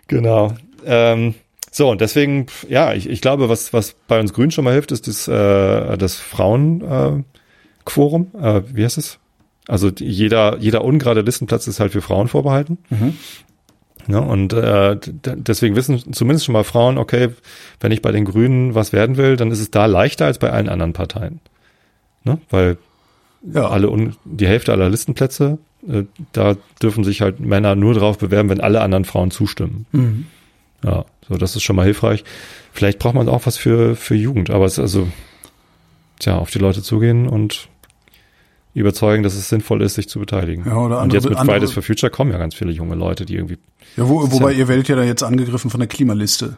Genau. 0.07 0.55
Ähm, 0.85 1.35
so, 1.71 1.91
und 1.91 2.01
deswegen, 2.01 2.47
ja, 2.69 2.93
ich, 2.93 3.09
ich 3.09 3.21
glaube, 3.21 3.49
was, 3.49 3.73
was 3.73 3.97
bei 4.07 4.21
uns 4.21 4.33
Grünen 4.33 4.53
schon 4.53 4.65
mal 4.65 4.75
hilft, 4.75 4.93
ist 4.93 5.09
das, 5.09 5.27
äh, 5.27 5.97
das 5.97 6.15
Frauen-Quorum. 6.17 8.31
Äh, 8.41 8.59
äh, 8.59 8.63
wie 8.73 8.85
heißt 8.85 8.99
es? 8.99 9.19
Also 9.67 9.91
die, 9.91 10.05
jeder, 10.05 10.59
jeder 10.59 10.85
ungerade 10.85 11.23
Listenplatz 11.23 11.67
ist 11.67 11.81
halt 11.81 11.91
für 11.93 12.03
Frauen 12.03 12.29
vorbehalten. 12.29 12.79
Ja, 14.07 14.19
und 14.19 14.53
äh, 14.53 14.99
deswegen 15.25 15.77
wissen 15.77 16.13
zumindest 16.13 16.45
schon 16.45 16.53
mal 16.53 16.65
Frauen, 16.65 16.99
okay, 16.99 17.31
wenn 17.81 17.93
ich 17.93 18.03
bei 18.03 18.13
den 18.13 18.25
Grünen 18.25 18.75
was 18.75 18.93
werden 18.93 19.17
will, 19.17 19.37
dann 19.37 19.51
ist 19.51 19.61
es 19.61 19.71
da 19.71 19.87
leichter 19.87 20.27
als 20.27 20.39
bei 20.39 20.51
allen 20.51 20.69
anderen 20.69 20.93
Parteien. 20.93 21.41
Ne? 22.25 22.39
Weil 22.51 22.77
Ja, 23.53 23.69
alle 23.69 23.91
un 23.91 24.17
die 24.25 24.47
Hälfte 24.47 24.73
aller 24.73 24.89
Listenplätze, 24.91 25.59
äh, 25.89 26.05
da 26.33 26.57
dürfen 26.83 27.05
sich 27.05 27.21
halt 27.21 27.41
Männer 27.41 27.75
nur 27.75 27.95
drauf 27.95 28.19
bewerben, 28.19 28.49
wenn 28.49 28.61
alle 28.61 28.81
anderen 28.81 29.05
Frauen 29.05 29.31
zustimmen. 29.31 29.87
Mhm. 29.93 30.27
Ja, 30.83 31.05
so 31.29 31.37
das 31.37 31.57
ist 31.57 31.63
schon 31.63 31.77
mal 31.77 31.85
hilfreich. 31.85 32.25
Vielleicht 32.73 32.99
braucht 32.99 33.15
man 33.15 33.29
auch 33.29 33.47
was 33.47 33.57
für 33.57 33.97
für 33.97 34.15
Jugend, 34.15 34.51
aber 34.51 34.67
es 34.67 34.75
ist 34.75 34.81
also 34.81 35.09
tja, 36.19 36.37
auf 36.37 36.51
die 36.51 36.59
Leute 36.59 36.83
zugehen 36.83 37.27
und 37.29 37.69
überzeugen, 38.75 39.23
dass 39.23 39.35
es 39.35 39.49
sinnvoll 39.49 39.83
ist, 39.83 39.95
sich 39.95 40.09
zu 40.09 40.19
beteiligen. 40.19 40.65
Ja, 40.67 40.77
oder 40.77 40.97
und 40.97 41.03
andere- 41.05 41.19
jetzt 41.19 41.29
mit 41.29 41.39
andere- 41.39 41.57
Fridays 41.57 41.73
for 41.73 41.83
Future 41.83 42.11
kommen 42.11 42.33
ja 42.33 42.39
ganz 42.39 42.55
viele 42.55 42.73
junge 42.73 42.95
Leute, 42.97 43.25
die 43.25 43.37
irgendwie 43.37 43.59
ja 43.97 44.09
wo, 44.09 44.31
wobei 44.33 44.53
ja- 44.53 44.59
ihr 44.59 44.69
werdet 44.69 44.89
ja 44.89 44.97
da 44.97 45.03
jetzt 45.05 45.23
angegriffen 45.23 45.71
von 45.71 45.81
der 45.81 45.87
Klimaliste. 45.89 46.57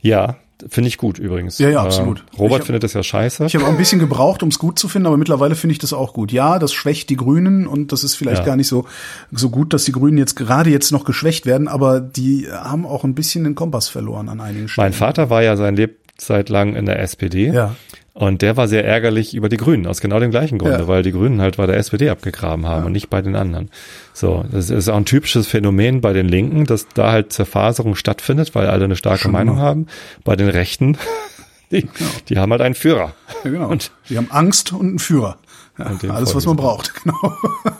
ja, 0.00 0.36
finde 0.68 0.88
ich 0.88 0.96
gut 0.98 1.18
übrigens. 1.18 1.58
Ja, 1.58 1.68
ja, 1.70 1.82
Äh, 1.82 1.86
absolut. 1.86 2.24
Robert 2.38 2.50
Ich 2.52 2.58
hab- 2.60 2.66
findet 2.66 2.82
das 2.84 2.92
ja 2.94 3.02
scheiße. 3.02 3.44
Ich 3.46 3.54
habe 3.54 3.64
auch 3.66 3.70
ein 3.70 3.76
bisschen 3.76 3.98
gebraucht, 3.98 4.42
um 4.42 4.48
es 4.50 4.58
gut 4.58 4.78
zu 4.78 4.88
finden, 4.88 5.06
aber 5.06 5.16
mittlerweile 5.16 5.54
finde 5.54 5.72
ich 5.72 5.78
das 5.78 5.92
auch 5.92 6.12
gut. 6.12 6.32
Ja, 6.32 6.58
das 6.58 6.72
schwächt 6.72 7.08
die 7.10 7.16
Grünen 7.16 7.66
und 7.66 7.92
das 7.92 8.04
ist 8.04 8.14
vielleicht 8.14 8.40
Ja. 8.40 8.46
gar 8.46 8.56
nicht 8.56 8.68
so, 8.68 8.86
so 9.30 9.50
gut, 9.50 9.72
dass 9.72 9.84
die 9.84 9.92
Grünen 9.92 10.18
jetzt 10.18 10.36
gerade 10.36 10.70
jetzt 10.70 10.90
noch 10.92 11.04
geschwächt 11.04 11.46
werden, 11.46 11.68
aber 11.68 12.00
die 12.00 12.46
haben 12.50 12.84
auch 12.86 13.04
ein 13.04 13.14
bisschen 13.14 13.44
den 13.44 13.54
Kompass 13.54 13.88
verloren 13.88 14.28
an 14.28 14.40
einigen 14.40 14.68
Stellen. 14.68 14.86
Mein 14.86 14.92
Vater 14.92 15.30
war 15.30 15.42
ja 15.42 15.56
sein 15.56 15.76
Lebzeit 15.76 16.48
lang 16.50 16.76
in 16.76 16.84
der 16.86 17.00
SPD. 17.00 17.48
Ja. 17.52 17.74
Und 18.12 18.42
der 18.42 18.56
war 18.56 18.66
sehr 18.66 18.84
ärgerlich 18.84 19.34
über 19.34 19.48
die 19.48 19.56
Grünen, 19.56 19.86
aus 19.86 20.00
genau 20.00 20.18
dem 20.18 20.30
gleichen 20.32 20.58
Grunde, 20.58 20.78
Ja. 20.80 20.88
weil 20.88 21.02
die 21.02 21.12
Grünen 21.12 21.40
halt 21.40 21.56
bei 21.58 21.66
der 21.66 21.76
SPD 21.76 22.10
abgegraben 22.10 22.66
haben 22.66 22.84
und 22.86 22.92
nicht 22.92 23.08
bei 23.08 23.22
den 23.22 23.36
anderen. 23.36 23.70
So, 24.12 24.44
das 24.50 24.68
ist 24.68 24.88
auch 24.88 24.96
ein 24.96 25.04
typisches 25.04 25.46
Phänomen 25.46 26.00
bei 26.00 26.12
den 26.12 26.28
Linken, 26.28 26.64
dass 26.64 26.88
da 26.88 27.12
halt 27.12 27.32
Zerfaserung 27.32 27.94
stattfindet, 27.94 28.54
weil 28.54 28.66
alle 28.66 28.84
eine 28.84 28.96
starke 28.96 29.20
Schon 29.22 29.32
Meinung 29.32 29.56
mal. 29.56 29.62
haben. 29.62 29.86
Bei 30.24 30.34
den 30.34 30.48
Rechten, 30.48 30.98
die, 31.70 31.88
die 32.28 32.36
haben 32.38 32.50
halt 32.50 32.62
einen 32.62 32.74
Führer. 32.74 33.12
Ja, 33.44 33.50
genau. 33.50 33.68
Und- 33.68 33.92
die 34.08 34.16
haben 34.18 34.30
Angst 34.30 34.72
und 34.72 34.80
einen 34.88 34.98
Führer. 34.98 35.38
Ja, 35.78 35.86
alles, 36.10 36.34
was 36.34 36.44
man 36.46 36.56
braucht, 36.56 36.92
genau. 37.04 37.34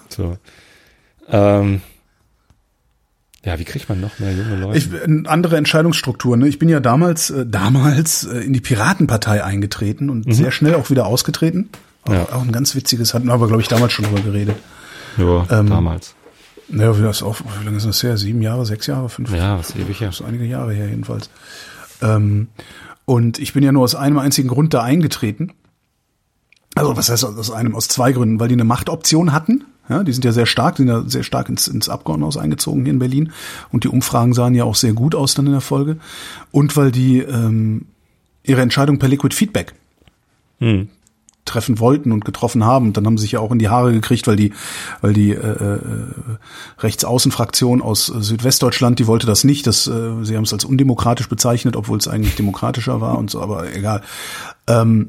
So. 0.09 0.37
Ähm, 1.28 1.83
ja, 3.45 3.59
wie 3.59 3.64
kriegt 3.64 3.88
man 3.88 4.01
noch 4.01 4.18
mehr 4.18 4.32
junge 4.32 4.57
Leute? 4.57 4.78
Ich, 4.78 4.93
äh, 4.93 5.22
andere 5.26 5.57
Entscheidungsstrukturen. 5.57 6.41
Ne? 6.41 6.49
Ich 6.49 6.59
bin 6.59 6.68
ja 6.68 6.80
damals, 6.80 7.30
äh, 7.30 7.47
damals 7.47 8.24
äh, 8.24 8.38
in 8.41 8.53
die 8.53 8.61
Piratenpartei 8.61 9.43
eingetreten 9.45 10.11
und 10.11 10.32
sehr 10.34 10.51
schnell 10.51 10.74
auch 10.74 10.91
wieder 10.91 11.07
ausgetreten. 11.07 11.70
Auch, 12.05 12.11
Mhm. 12.11 12.14
Ja. 12.16 12.22
auch 12.32 12.43
ein 12.43 12.53
ganz 12.53 12.74
witziges, 12.74 13.12
hatten 13.14 13.26
wir 13.26 13.32
aber, 13.34 13.47
glaube 13.47 13.62
ich, 13.62 13.68
damals 13.68 13.93
schon 13.93 14.05
drüber 14.07 14.20
geredet. 14.22 14.57
ja, 15.18 15.47
ähm, 15.51 15.68
damals. 15.68 16.14
Naja, 16.68 16.97
wie, 16.99 17.03
das 17.03 17.22
auch, 17.22 17.41
wie 17.61 17.64
lange 17.64 17.78
ist 17.78 17.86
das 17.86 18.03
her? 18.03 18.16
Sieben 18.16 18.43
Jahre, 18.43 18.64
sechs 18.64 18.86
Jahre, 18.86 19.09
fünf 19.09 19.30
Ja, 19.34 19.59
was 19.59 19.74
ewig 19.74 20.01
her. 20.01 20.09
Das 20.09 20.20
ist 20.20 20.26
einige 20.26 20.45
Jahre 20.45 20.72
her 20.72 20.88
jedenfalls. 20.88 21.28
Ähm, 22.01 22.49
und 23.07 23.38
ich 23.41 23.53
bin 23.55 23.64
ja 23.64 23.72
nur 23.72 23.82
aus 23.82 23.95
einem 23.97 24.18
einzigen 24.18 24.49
Grund 24.49 24.72
da 24.72 24.82
eingetreten. 24.82 25.53
Also 26.76 26.97
was 26.97 27.09
heißt 27.11 27.24
aus 27.24 27.51
einem? 27.51 27.74
Aus 27.74 27.88
zwei 27.88 28.12
Gründen, 28.12 28.38
weil 28.38 28.47
die 28.49 28.55
eine 28.55 28.64
Machtoption 28.64 29.32
hatten. 29.32 29.64
Ja, 29.91 30.05
die 30.05 30.12
sind 30.12 30.24
ja 30.24 30.32
sehr 30.32 30.47
stark, 30.47 30.76
sind 30.76 30.88
ja 30.88 31.03
sehr 31.07 31.24
stark 31.24 31.49
ins, 31.49 31.66
ins 31.66 31.88
Abgeordnetenhaus 31.88 32.36
eingezogen 32.36 32.84
hier 32.84 32.93
in 32.93 33.01
Berlin. 33.01 33.32
Und 33.72 33.84
die 33.84 33.88
Umfragen 33.88 34.32
sahen 34.32 34.55
ja 34.55 34.64
auch 34.64 34.76
sehr 34.76 34.93
gut 34.93 35.16
aus 35.16 35.34
dann 35.34 35.47
in 35.47 35.53
der 35.53 35.61
Folge. 35.61 35.97
Und 36.53 36.76
weil 36.76 36.93
die 36.93 37.18
ähm, 37.18 37.86
ihre 38.45 38.62
Entscheidung 38.62 38.99
per 39.01 39.09
Liquid 39.09 39.34
Feedback 39.34 39.74
Hm. 40.61 40.88
treffen 41.47 41.78
wollten 41.78 42.12
und 42.12 42.24
getroffen 42.24 42.64
haben. 42.64 42.88
Und 42.88 42.97
dann 42.97 43.07
haben 43.07 43.16
sie 43.18 43.22
sich 43.22 43.32
ja 43.32 43.41
auch 43.41 43.51
in 43.51 43.59
die 43.59 43.70
Haare 43.70 43.93
gekriegt, 43.93 44.26
weil 44.26 44.36
die, 44.36 44.53
weil 45.01 45.14
die 45.14 45.30
äh, 45.30 45.34
äh, 45.34 45.78
Rechtsaußenfraktion 46.78 47.80
aus 47.82 48.07
Südwestdeutschland, 48.07 48.99
die 48.99 49.07
wollte 49.07 49.26
das 49.26 49.43
nicht. 49.43 49.66
Das, 49.66 49.86
äh, 49.88 50.22
sie 50.22 50.36
haben 50.36 50.45
es 50.45 50.53
als 50.53 50.66
undemokratisch 50.66 51.28
bezeichnet, 51.28 51.76
obwohl 51.76 51.99
es 51.99 52.07
eigentlich 52.07 52.36
demokratischer 52.36 53.01
war 53.01 53.18
und 53.18 53.30
so, 53.30 53.41
aber 53.41 53.74
egal. 53.74 54.03
Ähm, 54.68 55.09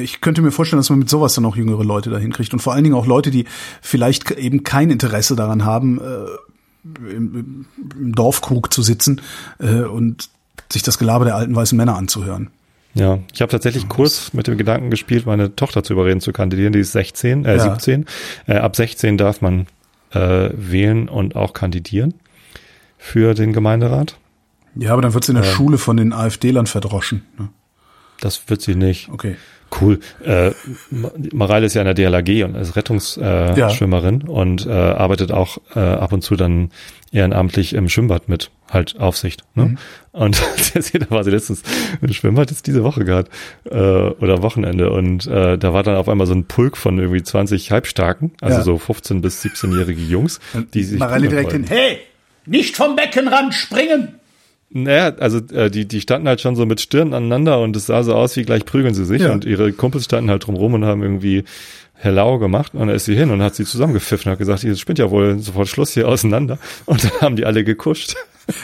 ich 0.00 0.20
könnte 0.20 0.42
mir 0.42 0.50
vorstellen, 0.50 0.78
dass 0.78 0.90
man 0.90 0.98
mit 0.98 1.08
sowas 1.08 1.34
dann 1.34 1.44
auch 1.44 1.56
jüngere 1.56 1.84
Leute 1.84 2.10
dahin 2.10 2.32
kriegt 2.32 2.52
und 2.52 2.60
vor 2.60 2.72
allen 2.72 2.84
Dingen 2.84 2.96
auch 2.96 3.06
Leute, 3.06 3.30
die 3.30 3.44
vielleicht 3.82 4.30
eben 4.32 4.64
kein 4.64 4.90
Interesse 4.90 5.36
daran 5.36 5.64
haben, 5.64 6.00
äh, 6.00 7.10
im, 7.10 7.66
im 7.76 8.14
Dorfkrug 8.14 8.72
zu 8.72 8.82
sitzen 8.82 9.20
äh, 9.58 9.82
und 9.82 10.28
sich 10.70 10.82
das 10.82 10.98
Gelaber 10.98 11.24
der 11.24 11.36
alten 11.36 11.54
weißen 11.54 11.76
Männer 11.76 11.96
anzuhören. 11.96 12.50
Ja, 12.94 13.18
ich 13.32 13.42
habe 13.42 13.50
tatsächlich 13.50 13.88
kurz 13.88 14.32
mit 14.32 14.46
dem 14.46 14.56
Gedanken 14.56 14.90
gespielt, 14.90 15.26
meine 15.26 15.54
Tochter 15.54 15.82
zu 15.82 15.92
überreden 15.92 16.20
zu 16.20 16.32
kandidieren. 16.32 16.72
Die 16.72 16.80
ist 16.80 16.92
16, 16.92 17.44
äh, 17.44 17.56
Ja. 17.56 17.74
17. 17.74 18.06
Äh, 18.46 18.56
ab 18.56 18.74
16 18.76 19.18
darf 19.18 19.40
man 19.40 19.66
äh, 20.10 20.50
wählen 20.52 21.08
und 21.08 21.36
auch 21.36 21.52
kandidieren 21.52 22.14
für 22.96 23.34
den 23.34 23.52
Gemeinderat. 23.52 24.16
Ja, 24.74 24.92
aber 24.92 25.02
dann 25.02 25.14
wird 25.14 25.24
sie 25.24 25.32
in 25.32 25.36
der 25.36 25.44
Schule 25.44 25.78
von 25.78 25.96
den 25.96 26.12
AfD-Lern 26.12 26.66
verdroschen. 26.66 27.22
Ne? 27.38 27.48
Das 28.20 28.48
wird 28.48 28.62
sie 28.62 28.74
nicht. 28.74 29.08
Okay. 29.10 29.36
Cool. 29.80 30.00
Äh, 30.24 30.50
Ma- 30.90 31.12
Mareile 31.32 31.66
ist 31.66 31.74
ja 31.74 31.82
in 31.82 31.86
der 31.86 31.94
DLAG 31.94 32.44
und 32.44 32.54
ist 32.56 32.74
Rettungsschwimmerin 32.76 34.24
Ja. 34.26 34.32
Und 34.32 34.66
äh, 34.66 34.70
arbeitet 34.70 35.30
auch 35.32 35.58
äh, 35.74 35.78
ab 35.80 36.12
und 36.12 36.22
zu 36.22 36.36
dann 36.36 36.70
ehrenamtlich 37.12 37.74
im 37.74 37.88
Schwimmbad 37.88 38.28
mit, 38.28 38.50
halt 38.70 38.98
Aufsicht. 38.98 39.42
Ne? 39.54 39.64
Mhm. 39.64 39.78
Und 40.12 40.40
da 40.74 41.10
war 41.10 41.24
sie 41.24 41.30
letztens 41.30 41.62
im 42.02 42.12
Schwimmbad 42.12 42.50
jetzt 42.50 42.66
diese 42.66 42.82
Woche 42.84 43.04
gerade 43.04 43.30
äh, 43.64 43.76
oder 43.76 44.42
Wochenende 44.42 44.90
und 44.90 45.26
äh, 45.26 45.56
da 45.58 45.72
war 45.72 45.82
dann 45.82 45.96
auf 45.96 46.08
einmal 46.08 46.26
so 46.26 46.34
ein 46.34 46.44
Pulk 46.46 46.76
von 46.76 46.98
irgendwie 46.98 47.22
20 47.22 47.70
Halbstarken, 47.70 48.32
also 48.40 48.58
Ja. 48.58 48.64
so 48.64 48.78
15 48.78 49.20
bis 49.22 49.42
17-jährige 49.42 50.02
Jungs, 50.02 50.40
die 50.74 50.82
sich 50.84 50.98
Mareile 50.98 51.28
direkt 51.28 51.52
hin. 51.52 51.64
Hey, 51.68 51.98
nicht 52.46 52.76
vom 52.76 52.96
Beckenrand 52.96 53.54
springen! 53.54 54.14
Naja, 54.70 55.14
also 55.18 55.38
äh, 55.54 55.70
die, 55.70 55.86
die 55.88 56.00
standen 56.00 56.28
halt 56.28 56.40
schon 56.42 56.54
so 56.56 56.66
mit 56.66 56.80
Stirn 56.80 57.14
aneinander 57.14 57.60
und 57.60 57.74
es 57.74 57.86
sah 57.86 58.02
so 58.02 58.14
aus, 58.14 58.36
wie 58.36 58.42
gleich 58.42 58.64
prügeln 58.66 58.92
sie 58.94 59.04
sich 59.06 59.22
Ja. 59.22 59.32
und 59.32 59.44
ihre 59.46 59.72
Kumpels 59.72 60.04
standen 60.04 60.30
halt 60.30 60.46
drumrum 60.46 60.74
und 60.74 60.84
haben 60.84 61.02
irgendwie 61.02 61.44
Hellau 61.94 62.38
gemacht 62.38 62.74
und 62.74 62.80
dann 62.80 62.90
ist 62.90 63.06
sie 63.06 63.16
hin 63.16 63.30
und 63.30 63.42
hat 63.42 63.54
sie 63.54 63.64
zusammengepfiffen 63.64 64.26
und 64.28 64.32
hat 64.32 64.38
gesagt, 64.38 64.62
jetzt 64.62 64.78
spinnt 64.80 64.98
ja 64.98 65.10
wohl 65.10 65.38
sofort 65.40 65.68
Schluss 65.68 65.94
hier 65.94 66.06
auseinander 66.06 66.58
und 66.86 67.02
dann 67.02 67.20
haben 67.20 67.36
die 67.36 67.44
alle 67.46 67.64
gekuscht. 67.64 68.14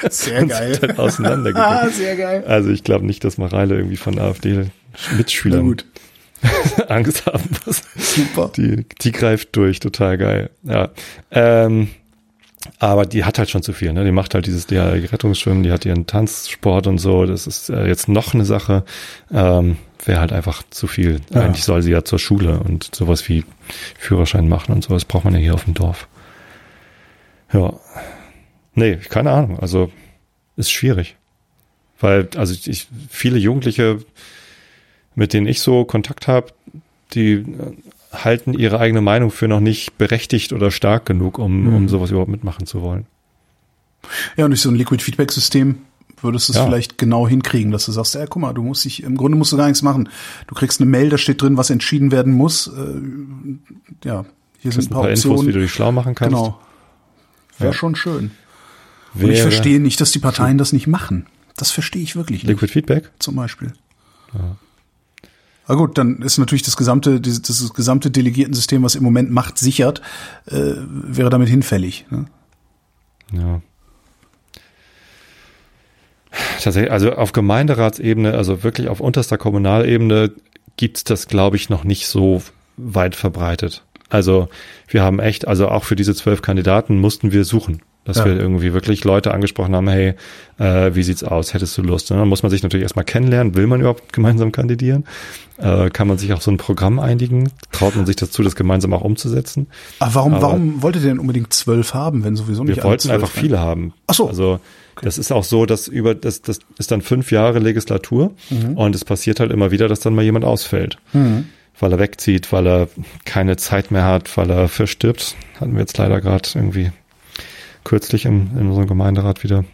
Sehr 0.09 0.41
und 0.43 0.53
sind 0.53 1.25
dann 1.25 1.47
Ah, 1.57 1.89
sehr 1.89 2.17
geil. 2.17 2.45
Also 2.47 2.71
ich 2.71 2.85
glaube 2.85 3.05
nicht, 3.07 3.25
dass 3.25 3.37
Mareile 3.39 3.77
irgendwie 3.77 3.97
von 3.97 4.19
AfD-Mitschülern 4.19 5.63
gut, 5.63 5.85
Angst 6.89 7.27
haben 7.27 7.45
muss. 7.67 7.83
super. 7.97 8.51
Die, 8.57 8.87
die 9.03 9.13
greift 9.13 9.57
durch, 9.57 9.81
total 9.81 10.17
geil. 10.19 10.51
Ja. 10.63 10.91
Ähm, 11.31 11.89
aber 12.79 13.07
die 13.07 13.25
hat 13.25 13.39
halt 13.39 13.51
schon 13.51 13.63
zu 13.63 13.73
viel, 13.73 13.93
ne? 13.93 14.05
Die 14.05 14.13
macht 14.13 14.35
halt 14.35 14.47
dieses 14.47 14.67
DHL-Rettungsschwimmen, 14.67 15.63
die 15.63 15.73
hat 15.73 15.85
ihren 15.85 16.07
Tanzsport 16.07 16.87
und 16.87 16.99
so. 16.99 17.27
Das 17.27 17.47
ist 17.47 17.69
äh, 17.69 17.87
jetzt 17.87 18.09
noch 18.09 18.35
eine 18.35 18.45
Sache. 18.45 18.85
Ähm, 19.33 19.77
Wäre 20.05 20.21
halt 20.21 20.33
einfach 20.33 20.63
zu 20.69 20.87
viel. 20.87 21.21
Ja. 21.33 21.43
Eigentlich 21.43 21.65
soll 21.65 21.83
sie 21.83 21.91
ja 21.91 22.05
zur 22.05 22.19
Schule 22.19 22.61
und 22.61 22.95
sowas 22.95 23.27
wie 23.29 23.45
Führerschein 23.99 24.49
machen 24.49 24.73
und 24.73 24.85
sowas 24.85 25.05
braucht 25.07 25.25
man 25.25 25.35
ja 25.35 25.41
hier 25.41 25.55
auf 25.55 25.65
dem 25.65 25.75
Dorf. 25.75 26.09
Ja. 27.53 27.73
Nee, 28.75 28.97
keine 28.97 29.31
Ahnung. 29.31 29.59
Also 29.61 29.91
ist 30.57 30.71
schwierig. 30.71 31.17
Weil, 32.01 32.29
also 32.37 32.55
ich, 32.67 32.89
viele 33.09 33.39
Jugendliche, 33.39 34.01
mit 35.15 35.33
denen 35.33 35.47
ich 35.47 35.61
so 35.61 35.85
Kontakt 35.85 36.29
habe, 36.29 36.49
die 37.15 37.33
äh, 37.33 37.45
halten 38.23 38.55
ihre 38.55 38.79
eigene 38.79 39.01
Meinung 39.01 39.31
für 39.31 39.49
noch 39.49 39.61
nicht 39.61 39.99
berechtigt 39.99 40.53
oder 40.53 40.71
stark 40.71 41.07
genug, 41.07 41.39
um, 41.39 41.65
Mhm. 41.65 41.75
um 41.75 41.89
sowas 41.89 42.11
überhaupt 42.11 42.31
mitmachen 42.31 42.67
zu 42.67 42.83
wollen. 42.83 43.07
Ja, 44.37 44.45
und 44.45 44.51
durch 44.51 44.61
so 44.61 44.69
ein 44.71 44.75
Liquid 44.75 45.03
Feedback 45.03 45.33
System 45.33 45.79
würdest 46.21 46.49
du 46.49 46.53
es 46.53 46.59
Ja. 46.59 46.67
vielleicht 46.67 46.99
genau 46.99 47.27
hinkriegen, 47.27 47.71
dass 47.73 47.87
du 47.87 47.93
sagst, 47.93 48.15
ja, 48.15 48.27
guck 48.27 48.41
mal, 48.43 48.53
du 48.53 48.63
musst 48.63 48.85
dich, 48.85 49.03
im 49.03 49.17
Grunde 49.17 49.37
musst 49.37 49.53
du 49.53 49.57
gar 49.57 49.67
nichts 49.67 49.83
machen. 49.83 50.09
Du 50.47 50.55
kriegst 50.55 50.81
eine 50.81 50.89
Mail, 50.91 51.09
da 51.09 51.19
steht 51.19 51.41
drin, 51.43 51.57
was 51.57 51.71
entschieden 51.71 52.13
werden 52.13 52.33
muss. 52.33 52.67
Äh, 52.69 54.07
ja, 54.09 54.25
hier 54.61 54.73
sind 54.73 54.83
sind 54.83 54.93
ein 54.93 54.95
paar 55.01 55.11
Infos, 55.11 55.47
wie 55.47 55.53
du 55.53 55.61
dich 55.61 55.73
schlau 55.73 55.93
machen 55.93 56.15
kannst. 56.15 56.35
Genau. 56.37 56.61
Wäre 57.59 57.71
Ja. 57.73 57.77
schon 57.77 57.95
schön. 57.97 58.31
Und 59.15 59.21
Wäre 59.21 59.33
ich 59.33 59.43
verstehe 59.43 59.81
nicht, 59.81 60.01
dass 60.01 60.13
die 60.13 60.19
Parteien 60.19 60.59
das 60.59 60.73
nicht 60.73 60.87
machen. 60.87 61.27
Das 61.57 61.71
verstehe 61.71 62.03
ich 62.03 62.17
wirklich 62.17 62.43
nicht. 62.43 62.51
Liquid 62.51 62.73
Feedback? 62.73 63.11
zum 63.19 63.37
Beispiel. 63.37 63.73
Aber 65.67 65.79
gut, 65.79 65.99
dann 65.99 66.21
ist 66.23 66.39
natürlich 66.39 66.63
das 66.63 66.77
gesamte, 66.77 67.21
das 67.21 67.73
gesamte 67.73 68.11
Delegiertensystem, 68.11 68.83
was 68.83 68.95
im 68.95 69.03
Moment 69.03 69.31
Macht 69.31 69.59
sichert, 69.59 70.03
äh, 70.47 70.75
wäre 70.77 71.31
damit 71.31 71.49
hinfällig. 71.49 72.07
Ne? 72.11 72.27
Ja. 73.33 73.63
Tatsächlich, 76.63 76.91
also 76.91 77.13
auf 77.13 77.33
Gemeinderatsebene, 77.33 78.35
also 78.35 78.63
wirklich 78.63 78.89
auf 78.89 79.01
unterster 79.01 79.39
Kommunalebene 79.39 80.33
gibt's 80.77 81.05
das, 81.05 81.29
glaube 81.29 81.57
ich, 81.57 81.71
noch 81.71 81.85
nicht 81.85 82.09
so 82.09 82.43
weit 82.77 83.15
verbreitet. 83.15 83.85
Also 84.09 84.49
wir 84.89 85.03
haben 85.03 85.21
echt, 85.21 85.47
also 85.47 85.69
auch 85.69 85.85
für 85.85 85.97
diese 85.97 86.15
zwölf 86.15 86.43
Kandidaten 86.43 86.99
mussten 86.99 87.33
wir 87.33 87.45
suchen, 87.45 87.81
dass 88.05 88.19
Ja. 88.19 88.25
wir 88.27 88.39
irgendwie 88.39 88.73
wirklich 88.75 89.03
Leute 89.05 89.33
angesprochen 89.33 89.75
haben, 89.75 89.89
hey, 89.89 90.15
äh, 90.59 90.95
wie 90.95 91.03
sieht's 91.03 91.25
aus, 91.25 91.55
hättest 91.55 91.77
du 91.79 91.83
Lust? 91.83 92.11
Und 92.11 92.19
dann 92.19 92.29
muss 92.29 92.43
man 92.43 92.51
sich 92.51 92.63
natürlich 92.63 92.83
erstmal 92.83 93.05
kennenlernen, 93.05 93.55
will 93.55 93.67
man 93.67 93.81
überhaupt 93.81 94.13
gemeinsam 94.13 94.53
kandidieren? 94.53 95.05
Äh, 95.57 95.89
kann 95.91 96.09
man 96.09 96.19
sich 96.19 96.33
auf 96.33 96.43
so 96.43 96.51
ein 96.51 96.57
Programm 96.57 96.99
einigen? 96.99 97.51
Traut 97.73 97.97
man 97.97 98.07
sich 98.07 98.17
dazu, 98.17 98.43
das 98.43 98.57
gemeinsam 98.57 98.93
auch 98.93 99.03
umzusetzen? 99.03 99.69
Aber 100.01 100.15
warum, 100.17 100.35
Aber- 100.35 100.43
warum 100.43 100.83
wolltet 100.83 101.03
ihr 101.03 101.09
denn 101.11 101.19
unbedingt 101.19 101.53
zwölf 101.53 101.95
haben, 101.95 102.25
wenn 102.25 102.37
sowieso 102.37 102.65
nicht 102.65 102.77
Wir 102.77 102.85
wollten 102.85 103.11
einfach 103.11 103.35
rein? 103.35 103.41
viele 103.41 103.59
haben. 103.61 103.95
Ach 104.07 104.15
so. 104.15 104.29
Also 104.29 104.61
das 105.03 105.17
ist 105.19 105.33
auch 105.33 105.45
so, 105.45 105.65
dass 105.67 105.89
über 105.89 106.15
das 106.15 106.43
das 106.43 106.59
ist 106.79 106.91
dann 106.91 107.01
fünf 107.03 107.31
Jahre 107.33 107.59
Legislatur 107.59 108.33
Mhm. 108.51 108.77
und 108.77 108.95
es 108.95 109.05
passiert 109.05 109.41
halt 109.41 109.51
immer 109.51 109.71
wieder, 109.71 109.89
dass 109.89 110.01
dann 110.01 110.15
mal 110.15 110.23
jemand 110.23 110.45
ausfällt, 110.45 110.99
weil 111.13 111.93
er 111.93 111.99
wegzieht, 111.99 112.53
weil 112.53 112.67
er 112.67 112.89
keine 113.25 113.57
Zeit 113.57 113.91
mehr 113.91 114.05
hat, 114.05 114.37
weil 114.37 114.51
er 114.51 114.69
verstirbt. 114.69 115.37
Hatten 115.61 115.73
wir 115.73 115.81
jetzt 115.81 115.97
leider 115.99 116.21
gerade 116.21 116.49
irgendwie 116.55 116.91
kürzlich 117.85 118.25
im, 118.25 118.51
in 118.59 118.69
unserem 118.69 118.87
Gemeinderat 118.87 119.45
wieder. 119.45 119.65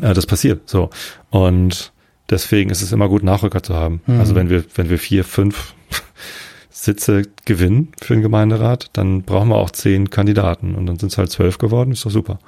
Äh, 0.00 0.14
das 0.14 0.26
passiert 0.26 0.68
so 0.68 0.90
und 1.30 1.92
deswegen 2.28 2.70
ist 2.70 2.82
es 2.82 2.92
immer 2.92 3.08
gut 3.08 3.22
Nachrücker 3.22 3.62
zu 3.62 3.74
haben. 3.74 4.00
Mhm. 4.06 4.20
Also 4.20 4.34
wenn 4.34 4.50
wir 4.50 4.64
wenn 4.74 4.88
wir 4.90 4.98
vier 4.98 5.24
fünf 5.24 5.74
Sitze 6.70 7.22
gewinnen 7.44 7.92
für 8.00 8.14
den 8.14 8.22
Gemeinderat, 8.22 8.90
dann 8.92 9.22
brauchen 9.22 9.48
wir 9.48 9.56
auch 9.56 9.70
zehn 9.70 10.10
Kandidaten 10.10 10.74
und 10.74 10.86
dann 10.86 10.98
sind 10.98 11.12
es 11.12 11.18
halt 11.18 11.30
zwölf 11.30 11.58
geworden, 11.58 11.92
ist 11.92 12.06
doch 12.06 12.10
super. 12.10 12.38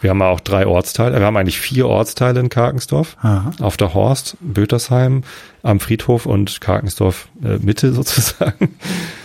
Wir 0.00 0.10
haben 0.10 0.22
auch 0.22 0.40
drei 0.40 0.66
Ortsteile, 0.66 1.18
wir 1.18 1.26
haben 1.26 1.36
eigentlich 1.36 1.58
vier 1.58 1.88
Ortsteile 1.88 2.40
in 2.40 2.48
Karkensdorf. 2.48 3.16
Aha. 3.20 3.52
Auf 3.60 3.76
der 3.76 3.94
Horst, 3.94 4.36
Bötersheim, 4.40 5.22
am 5.62 5.80
Friedhof 5.80 6.26
und 6.26 6.60
Karkensdorf 6.60 7.28
äh, 7.42 7.58
Mitte 7.58 7.92
sozusagen. 7.94 8.76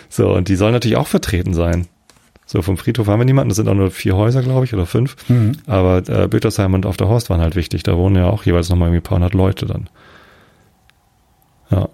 So, 0.09 0.33
und 0.33 0.47
die 0.47 0.55
sollen 0.55 0.73
natürlich 0.73 0.97
auch 0.97 1.07
vertreten 1.07 1.53
sein. 1.53 1.87
So, 2.51 2.61
vom 2.61 2.75
Friedhof 2.77 3.07
haben 3.07 3.19
wir 3.21 3.25
niemanden, 3.25 3.47
das 3.47 3.55
sind 3.55 3.69
auch 3.69 3.73
nur 3.73 3.91
vier 3.91 4.17
Häuser, 4.17 4.41
glaube 4.41 4.65
ich, 4.65 4.73
oder 4.73 4.85
fünf. 4.85 5.15
Mhm. 5.29 5.53
Aber 5.67 5.99
äh, 6.09 6.27
Bötersheim 6.27 6.73
und 6.73 6.85
auf 6.85 6.97
der 6.97 7.07
Horst 7.07 7.29
waren 7.29 7.39
halt 7.39 7.55
wichtig. 7.55 7.83
Da 7.83 7.95
wohnen 7.95 8.17
ja 8.17 8.25
auch 8.25 8.43
jeweils 8.43 8.67
nochmal 8.67 8.89
irgendwie 8.89 8.99
ein 8.99 9.03
paar 9.03 9.15
hundert 9.15 9.33
Leute 9.33 9.65
dann. 9.67 9.89
Ja. 11.69 11.87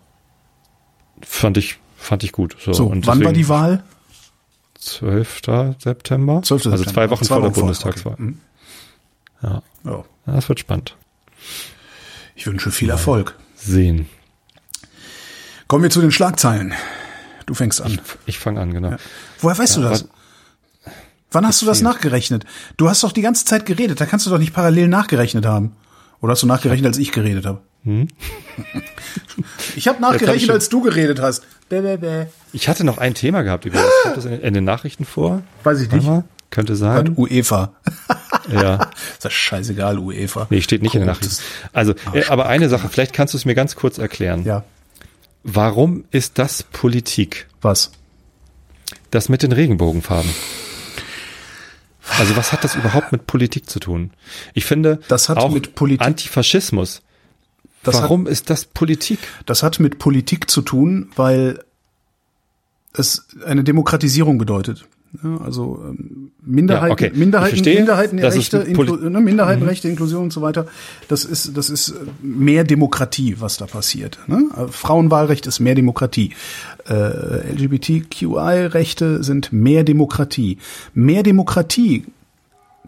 Fand 1.21 1.57
ich, 1.57 1.77
fand 1.95 2.23
ich 2.23 2.31
gut. 2.31 2.57
So, 2.59 2.73
So, 2.73 2.87
und 2.87 3.05
wann 3.05 3.23
war 3.23 3.33
die 3.33 3.47
Wahl? 3.49 3.83
12. 4.79 5.41
September. 5.77 6.41
12. 6.41 6.65
Also 6.65 6.77
September. 6.77 6.93
zwei 6.93 7.09
Wochen 7.11 7.23
Zwei 7.25 7.35
vor 7.35 7.41
der 7.41 7.49
Wochen 7.49 7.53
vor, 7.53 7.63
Bundestagswahl. 7.63 8.13
okay. 8.13 8.23
Mhm. 8.23 8.39
Ja. 9.43 9.61
Ja. 9.83 9.91
ja, 10.25 10.33
das 10.33 10.49
wird 10.49 10.59
spannend. 10.59 10.95
Ich 12.35 12.47
wünsche 12.47 12.71
viel 12.71 12.89
Erfolg. 12.89 13.35
Sehen. 13.55 14.09
Kommen 15.67 15.83
wir 15.83 15.91
zu 15.91 16.01
den 16.01 16.11
Schlagzeilen. 16.11 16.73
Du 17.45 17.53
fängst 17.53 17.79
an. 17.79 18.01
Ich 18.25 18.39
fange 18.39 18.59
an, 18.59 18.73
genau. 18.73 18.95
Woher 19.41 19.55
weißt 19.55 19.77
du 19.77 19.81
das? 19.81 20.07
Wann 21.31 21.45
hast 21.45 21.61
du 21.61 21.65
das 21.65 21.81
nachgerechnet? 21.81 22.45
Du 22.77 22.89
hast 22.89 23.03
doch 23.03 23.11
die 23.11 23.21
ganze 23.21 23.43
Zeit 23.45 23.65
geredet. 23.65 23.99
Da 23.99 24.05
kannst 24.05 24.25
du 24.25 24.29
doch 24.29 24.37
nicht 24.39 24.53
parallel 24.53 24.87
nachgerechnet 24.87 25.45
haben. 25.45 25.73
Oder 26.21 26.31
hast 26.31 26.43
du 26.43 26.47
nachgerechnet, 26.47 26.87
als 26.87 26.97
ich 26.97 27.11
geredet 27.11 27.45
habe? 27.45 27.61
Ich 29.75 29.87
habe 29.87 29.97
hab 29.99 30.15
ich 30.15 30.19
nachgerechnet, 30.19 30.41
schon- 30.41 30.55
als 30.55 30.69
du 30.69 30.81
geredet 30.81 31.21
hast. 31.21 31.43
Bäh, 31.69 31.81
bäh, 31.81 31.97
bäh. 31.97 32.25
Ich 32.53 32.67
hatte 32.67 32.83
noch 32.83 32.97
ein 32.97 33.13
Thema 33.13 33.41
gehabt 33.43 33.65
das. 33.65 33.81
Kommt 34.03 34.17
das 34.17 34.25
in, 34.25 34.53
den 34.53 34.63
Nachrichten 34.63 35.05
vor? 35.05 35.41
Weiß 35.63 35.81
ich 35.81 35.91
nicht. 35.91 36.07
Könnte 36.49 36.75
sein. 36.77 37.09
Und 37.09 37.17
UEFA. 37.17 37.73
Ja. 38.51 38.75
Ist 39.13 39.25
das 39.25 39.33
scheißegal, 39.33 39.99
UEFA. 39.99 40.47
Nee, 40.49 40.61
steht 40.61 40.81
nicht 40.81 40.95
in 40.95 41.01
den 41.01 41.07
Nachrichten. 41.07 41.35
Also, 41.73 41.93
äh, 42.13 42.23
aber 42.29 42.45
eine 42.47 42.69
Sache, 42.69 42.87
vielleicht 42.89 43.11
kannst 43.13 43.33
du 43.33 43.37
es 43.37 43.43
mir 43.43 43.53
ganz 43.53 43.75
kurz 43.75 43.97
erklären. 43.97 44.43
Ja. 44.45 44.63
Warum 45.43 46.05
ist 46.11 46.39
das 46.39 46.63
Politik? 46.63 47.47
Was? 47.61 47.91
das 49.11 49.27
mit 49.29 49.43
den 49.43 49.51
Regenbogenfarben? 49.51 50.29
Also 52.17 52.35
was 52.35 52.51
hat 52.51 52.63
das 52.63 52.75
überhaupt 52.75 53.11
mit 53.11 53.27
Politik 53.27 53.69
zu 53.69 53.79
tun? 53.79 54.11
Ich 54.53 54.65
finde, 54.65 54.99
Das 55.07 55.29
hat 55.29 55.37
auch 55.37 55.51
mit 55.51 55.75
Politik- 55.75 56.05
Antifaschismus. 56.05 57.01
Das 57.83 57.95
hat- 57.95 58.03
Warum 58.03 58.27
ist 58.27 58.49
das 58.49 58.65
Politik? 58.65 59.19
Das 59.45 59.63
hat 59.63 59.79
mit 59.79 59.99
Politik 59.99 60.49
zu 60.49 60.61
tun, 60.61 61.09
weil 61.15 61.59
es 62.93 63.27
eine 63.45 63.63
Demokratisierung 63.63 64.37
bedeutet. 64.37 64.85
Ja, 65.23 65.37
also 65.37 65.81
ähm, 65.87 66.31
Minderheiten, 66.41 66.87
Ja, 66.87 66.93
okay. 66.93 67.11
Minderheiten, 67.15 67.55
verstehe, 67.55 67.75
Minderheitenrechte, 67.77 68.57
Inklu 68.57 68.95
ne, 68.97 69.21
Minderheitenrechte, 69.21 69.87
Inklusion 69.87 70.23
und 70.23 70.33
so 70.33 70.41
weiter. 70.41 70.67
Das 71.07 71.23
ist, 71.23 71.55
das 71.55 71.69
ist 71.69 71.89
äh, 71.89 71.93
mehr 72.21 72.65
Demokratie, 72.65 73.37
was 73.39 73.55
da 73.57 73.67
passiert. 73.67 74.19
Ne? 74.27 74.49
Äh, 74.57 74.67
Frauenwahlrecht 74.67 75.47
ist 75.47 75.59
mehr 75.61 75.75
Demokratie. 75.75 76.33
Äh, 76.89 77.51
LGBTQI-Rechte 77.53 79.23
sind 79.23 79.51
mehr 79.51 79.83
Demokratie. 79.83 80.57
Mehr 80.93 81.23
Demokratie 81.23 82.05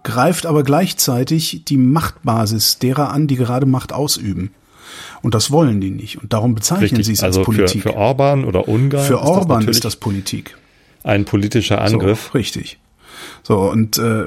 greift 0.03 0.45
aber 0.45 0.63
gleichzeitig 0.63 1.65
die 1.65 1.77
Machtbasis 1.77 2.79
derer 2.79 3.11
an, 3.11 3.27
die 3.27 3.35
gerade 3.35 3.65
Macht 3.65 3.93
ausüben. 3.93 4.51
Und 5.21 5.33
das 5.35 5.51
wollen 5.51 5.81
die 5.81 5.91
nicht. 5.91 6.21
Und 6.21 6.33
darum 6.33 6.55
bezeichnen 6.55 7.03
sie 7.03 7.13
es 7.13 7.23
als 7.23 7.37
also 7.37 7.51
für, 7.51 7.57
Politik. 7.57 7.83
für 7.83 7.95
Orban 7.95 8.45
oder 8.45 8.67
Ungarn 8.67 9.05
Für 9.05 9.15
ist 9.15 9.21
das 9.21 9.29
Orban 9.29 9.47
natürlich 9.47 9.77
ist 9.77 9.85
das 9.85 9.95
Politik. 9.97 10.57
ein 11.03 11.25
politischer 11.25 11.81
Angriff. 11.81 12.29
So, 12.31 12.37
richtig. 12.37 12.79
So, 13.43 13.59
und 13.59 13.97
äh, 13.97 14.25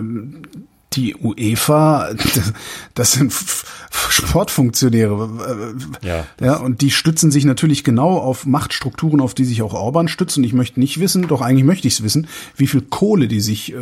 die 0.97 1.15
UEFA, 1.17 2.11
das 2.95 3.13
sind 3.13 3.33
Sportfunktionäre. 3.91 5.75
Ja, 6.03 6.27
ja, 6.41 6.57
und 6.57 6.81
die 6.81 6.91
stützen 6.91 7.31
sich 7.31 7.45
natürlich 7.45 7.85
genau 7.85 8.19
auf 8.19 8.47
Machtstrukturen, 8.47 9.21
auf 9.21 9.35
die 9.35 9.45
sich 9.45 9.63
auch 9.63 9.75
Orban 9.75 10.09
stützt. 10.09 10.39
Und 10.39 10.45
ich 10.45 10.53
möchte 10.53 10.81
nicht 10.81 11.01
wissen, 11.01 11.29
doch 11.29 11.41
eigentlich 11.41 11.65
möchte 11.65 11.89
ich 11.89 11.95
es 11.95 12.03
wissen, 12.03 12.27
wie 12.57 12.67
viel 12.67 12.83
Kohle 12.83 13.29
die 13.29 13.41
sich 13.41 13.73
äh, 13.73 13.77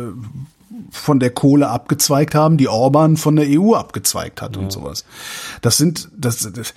von 0.89 1.19
der 1.19 1.31
Kohle 1.31 1.69
abgezweigt 1.69 2.35
haben, 2.35 2.57
die 2.57 2.67
Orban 2.67 3.17
von 3.17 3.35
der 3.35 3.47
EU 3.49 3.73
abgezweigt 3.75 4.41
hat 4.41 4.57
und 4.57 4.71
sowas. 4.71 5.05
Das 5.61 5.77
sind, 5.77 6.09
das, 6.17 6.49
das 6.51 6.73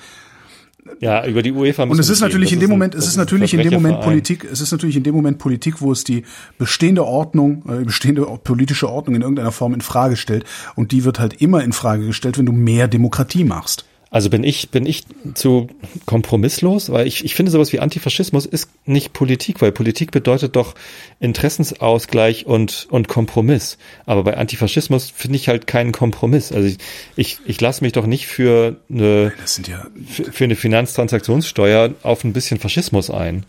Ja, 1.01 1.27
über 1.27 1.43
die 1.43 1.53
UEFA 1.53 1.85
und 1.85 1.99
es 1.99 2.11
ist 2.11 2.21
natürlich 2.21 2.53
in 2.53 2.61
dem 2.61 2.71
Moment, 2.71 2.95
es 2.95 3.07
ist 3.07 3.17
natürlich 3.17 3.55
in 3.55 3.63
dem 3.63 3.73
Moment. 3.75 4.03
Politik, 4.03 4.45
es 4.45 4.61
ist 4.61 4.71
natürlich 4.71 4.97
in 4.97 5.03
dem 5.03 5.15
Moment 5.15 5.39
Politik, 5.39 5.81
wo 5.81 5.91
es 5.93 6.05
die 6.05 6.25
bestehende 6.59 7.05
Ordnung, 7.05 7.63
äh, 7.69 7.85
bestehende 7.85 8.23
politische 8.45 8.91
Ordnung 8.91 9.17
in 9.17 9.23
irgendeiner 9.23 9.53
Form 9.53 9.73
in 9.73 9.81
Frage 9.81 10.17
stellt. 10.17 10.45
Und 10.75 10.93
die 10.93 11.05
wird 11.05 11.19
halt 11.19 11.41
immer 11.41 11.65
in 11.65 11.73
Frage 11.73 12.07
gestellt, 12.07 12.39
wenn 12.39 12.47
du 12.47 12.53
mehr 12.53 12.87
Demokratie 12.87 13.45
machst. 13.45 13.87
Also 14.15 14.31
bin 14.31 14.45
ich, 14.45 14.71
bin 14.71 14.87
ich 14.87 15.03
zu 15.35 15.67
kompromisslos, 16.07 16.89
weil 16.91 17.09
ich, 17.09 17.25
ich 17.25 17.35
finde 17.35 17.51
sowas 17.51 17.73
wie 17.73 17.81
Antifaschismus 17.81 18.47
ist 18.47 18.69
nicht 18.87 19.13
Politik, 19.13 19.61
weil 19.61 19.73
Politik 19.73 20.13
bedeutet 20.13 20.55
doch 20.55 20.77
Interessensausgleich 21.19 22.47
und, 22.47 22.87
und 22.91 23.09
Kompromiss. 23.09 23.77
Aber 24.07 24.23
bei 24.23 24.37
Antifaschismus 24.37 25.11
finde 25.11 25.35
ich 25.35 25.49
halt 25.49 25.67
keinen 25.67 25.91
Kompromiss. 25.91 26.53
Also 26.53 26.69
ich, 26.69 26.79
ich, 27.17 27.39
ich 27.45 27.61
lasse 27.61 27.83
mich 27.83 27.93
doch 27.93 28.07
nicht 28.07 28.29
für 28.29 28.77
eine, 28.89 29.33
ja, 29.67 29.85
für, 30.07 30.45
eine 30.45 30.55
Finanztransaktionssteuer 30.55 31.95
auf 32.05 32.23
ein 32.23 32.33
bisschen 32.33 32.61
Faschismus 32.61 33.11
ein. 33.11 33.45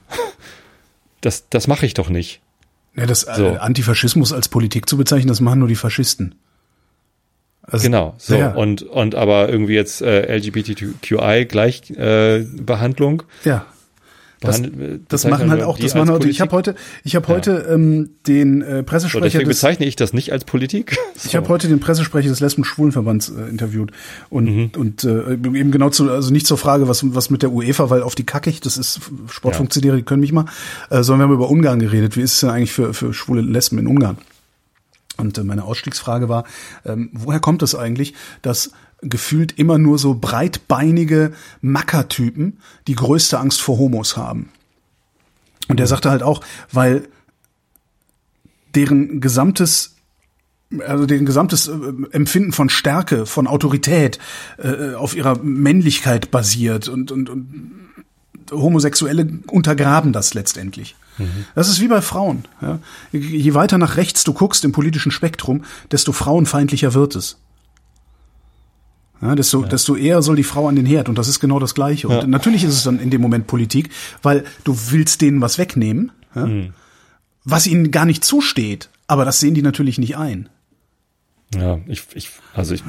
Das, 1.22 1.48
das 1.50 1.68
mache 1.68 1.86
ich 1.86 1.94
doch 1.94 2.10
nicht. 2.10 2.42
ja 2.96 3.06
das 3.06 3.22
So. 3.22 3.50
äh, 3.50 3.58
Antifaschismus 3.58 4.34
als 4.34 4.50
Politik 4.50 4.90
zu 4.90 4.98
bezeichnen, 4.98 5.28
das 5.28 5.42
machen 5.42 5.60
nur 5.60 5.68
die 5.68 5.76
Faschisten. 5.76 6.34
Also, 7.68 7.84
Genau. 7.86 8.14
So 8.18 8.36
Ja. 8.36 8.54
und 8.54 8.84
und 8.84 9.16
aber 9.16 9.50
irgendwie 9.50 9.74
jetzt 9.74 10.02
äh, 10.02 10.38
LGBTQI 10.38 11.46
Gleichbehandlung. 11.46 12.58
Äh, 12.58 12.62
Behandlung. 12.64 13.24
Ja. 13.44 13.66
Das, 14.42 14.60
äh, 14.60 15.00
das 15.08 15.24
bezeichnen 15.24 15.32
machen 15.32 15.50
halt 15.50 15.64
auch, 15.64 15.80
das 15.80 15.96
machen 15.96 16.10
heute, 16.12 16.30
ich 16.30 16.38
Politik? 16.38 16.42
habe 16.42 16.52
heute, 16.56 16.76
ich 17.04 17.16
habe 17.16 17.28
heute 17.30 17.66
ähm, 17.72 18.10
den 18.28 18.62
äh, 18.62 18.78
So, 18.80 18.84
Pressesprecher 18.84 19.24
deswegen 19.24 19.50
des, 19.50 19.58
bezeichne 19.58 19.86
ich 19.88 19.96
das 19.96 20.14
nicht 20.14 20.32
als 20.32 20.44
Politik. 20.46 20.98
So. 21.18 21.28
Ich 21.30 21.36
habe 21.38 21.48
heute 21.48 21.70
den 21.70 21.80
Pressesprecher 21.80 22.28
des 22.28 22.42
Lesben-Schwulenverbands 22.42 23.30
äh, 23.30 23.50
interviewt 23.50 23.92
und 24.30 24.46
Mhm. 24.46 24.72
und 24.78 25.04
äh, 25.06 25.32
eben 25.32 25.72
genau 25.72 25.90
zu 25.90 26.12
also 26.12 26.32
nicht 26.32 26.46
zur 26.46 26.58
Frage 26.58 26.88
was 26.90 27.16
was 27.16 27.30
mit 27.30 27.42
der 27.42 27.52
UEFA, 27.54 27.90
weil 27.90 28.04
auf 28.04 28.14
die 28.16 28.26
kacke 28.26 28.50
ich, 28.50 28.60
das 28.60 28.78
ist 28.78 29.00
Sportfunktionäre, 29.32 29.96
die 29.96 30.04
können 30.04 30.20
mich 30.20 30.34
mal, 30.34 30.46
äh, 30.90 31.02
sondern 31.02 31.30
wir 31.30 31.32
haben 31.32 31.42
über 31.42 31.50
Ungarn 31.50 31.80
geredet. 31.80 32.18
Wie 32.18 32.22
ist 32.22 32.34
es 32.34 32.40
denn 32.42 32.50
eigentlich 32.50 32.74
für 32.74 32.94
für 32.94 33.14
schwule 33.14 33.42
Lesben 33.42 33.80
in 33.80 33.88
Ungarn? 33.88 34.18
Und 35.18 35.38
äh, 35.38 35.44
meine 35.44 35.64
Ausstiegsfrage 35.64 36.30
war, 36.30 36.46
ähm, 36.86 37.10
woher 37.14 37.40
kommt 37.40 37.64
es 37.64 37.76
eigentlich, 37.76 38.14
dass 38.42 38.72
gefühlt 39.02 39.58
immer 39.58 39.78
nur 39.78 39.98
so 39.98 40.16
breitbeinige 40.16 41.34
Mackertypen 41.62 42.60
die 42.88 42.96
größte 42.96 43.40
Angst 43.40 43.62
vor 43.62 43.78
Homos 43.78 44.18
haben? 44.18 44.50
Und 45.68 45.80
er 45.80 45.88
sagte 45.88 46.10
halt 46.10 46.24
auch, 46.24 46.42
weil 46.72 47.08
deren 48.76 49.22
gesamtes 49.22 49.96
also 50.86 51.06
deren 51.06 51.26
gesamtes 51.26 51.68
äh, 51.68 51.74
Empfinden 52.12 52.52
von 52.52 52.70
Stärke, 52.70 53.26
von 53.26 53.48
Autorität 53.48 54.20
äh, 54.58 54.96
auf 54.96 55.16
ihrer 55.16 55.38
Männlichkeit 55.38 56.32
basiert 56.32 56.88
und, 56.90 57.12
und, 57.12 57.30
und 57.30 57.90
Homosexuelle 58.52 59.40
untergraben 59.48 60.12
das 60.12 60.34
letztendlich. 60.34 60.96
Das 61.56 61.70
ist 61.70 61.80
wie 61.80 61.88
bei 61.88 62.02
Frauen. 62.02 62.46
Ja. 62.62 62.80
Je 63.12 63.54
weiter 63.54 63.78
nach 63.78 63.98
rechts 63.98 64.24
du 64.24 64.34
guckst 64.34 64.66
im 64.66 64.72
politischen 64.72 65.12
Spektrum, 65.12 65.64
desto 65.92 66.12
frauenfeindlicher 66.12 66.94
wird 66.94 67.16
es. 67.16 67.38
Ja, 69.22 69.34
desto, 69.34 69.64
desto 69.64 69.96
eher 69.96 70.22
soll 70.22 70.36
die 70.36 70.44
Frau 70.44 70.68
an 70.68 70.76
den 70.76 70.86
Herd 70.86 71.08
und 71.08 71.18
das 71.18 71.28
ist 71.30 71.40
genau 71.40 71.58
das 71.60 71.74
Gleiche. 71.74 72.08
Und 72.10 72.16
Ja. 72.16 72.28
natürlich 72.28 72.64
ist 72.64 72.74
es 72.74 72.84
dann 72.84 73.00
in 73.00 73.10
dem 73.10 73.22
Moment 73.22 73.48
Politik, 73.48 73.90
weil 74.22 74.44
du 74.66 74.78
willst 74.90 75.22
denen 75.22 75.40
was 75.42 75.58
wegnehmen, 75.58 76.12
ja, 76.36 76.50
was 77.46 77.66
ihnen 77.68 77.92
gar 77.92 78.06
nicht 78.06 78.26
zusteht. 78.26 78.90
Aber 79.08 79.24
das 79.24 79.40
sehen 79.40 79.54
die 79.54 79.62
natürlich 79.62 79.98
nicht 80.00 80.18
ein. 80.18 80.50
Ja, 81.56 81.80
ich, 81.88 82.04
ich 82.14 82.30
also 82.54 82.74
ich, 82.74 82.84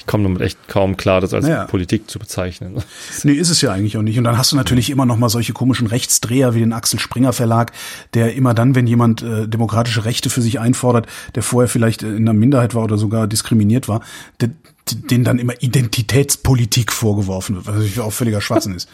ich 0.00 0.06
komme 0.06 0.24
damit 0.24 0.40
echt 0.40 0.58
kaum 0.66 0.96
klar, 0.96 1.20
das 1.20 1.34
als 1.34 1.44
Naja. 1.44 1.64
Politik 1.66 2.10
zu 2.10 2.18
bezeichnen. 2.18 2.82
Nee, 3.22 3.32
ist 3.32 3.50
es 3.50 3.60
ja 3.60 3.70
eigentlich 3.70 3.98
auch 3.98 4.02
nicht. 4.02 4.16
Und 4.16 4.24
dann 4.24 4.38
hast 4.38 4.52
du 4.52 4.56
natürlich 4.56 4.88
immer 4.88 5.04
noch 5.04 5.18
mal 5.18 5.28
solche 5.28 5.52
komischen 5.52 5.86
Rechtsdreher 5.86 6.54
wie 6.54 6.60
den 6.60 6.72
Axel 6.72 6.98
Springer 6.98 7.34
Verlag, 7.34 7.72
der 8.14 8.34
immer 8.34 8.54
dann, 8.54 8.74
wenn 8.74 8.86
jemand 8.86 9.22
äh, 9.22 9.46
demokratische 9.46 10.06
Rechte 10.06 10.30
für 10.30 10.40
sich 10.40 10.58
einfordert, 10.58 11.06
der 11.34 11.42
vorher 11.42 11.68
vielleicht 11.68 12.02
äh, 12.02 12.08
in 12.08 12.28
einer 12.28 12.32
Minderheit 12.32 12.74
war 12.74 12.84
oder 12.84 12.96
sogar 12.96 13.26
diskriminiert 13.26 13.88
war, 13.88 14.00
der, 14.40 14.50
den 14.94 15.24
dann 15.24 15.38
immer 15.38 15.54
Identitätspolitik 15.60 16.92
vorgeworfen 16.92 17.56
wird, 17.56 17.66
was 17.66 17.74
natürlich 17.74 18.00
auch 18.00 18.12
völliger 18.12 18.40
Schwachsinn 18.40 18.74
ist. 18.74 18.88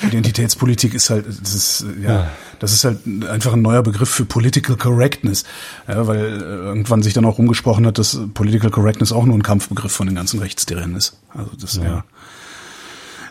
Identitätspolitik 0.02 0.94
ist 0.94 1.10
halt, 1.10 1.26
das 1.26 1.54
ist, 1.54 1.84
ja, 2.02 2.30
das 2.58 2.72
ist 2.72 2.84
halt 2.84 3.00
einfach 3.28 3.52
ein 3.52 3.62
neuer 3.62 3.82
Begriff 3.82 4.08
für 4.08 4.24
Political 4.24 4.76
Correctness, 4.76 5.44
ja, 5.88 6.06
weil 6.06 6.18
äh, 6.18 6.40
irgendwann 6.40 7.02
sich 7.02 7.12
dann 7.12 7.24
auch 7.24 7.38
rumgesprochen 7.38 7.86
hat, 7.86 7.98
dass 7.98 8.18
Political 8.32 8.70
Correctness 8.70 9.12
auch 9.12 9.24
nur 9.24 9.36
ein 9.36 9.42
Kampfbegriff 9.42 9.92
von 9.92 10.06
den 10.06 10.16
ganzen 10.16 10.40
Rechtsdrehern 10.40 10.96
ist. 10.96 11.18
Also 11.34 11.50
das, 11.60 11.76
ja. 11.76 12.04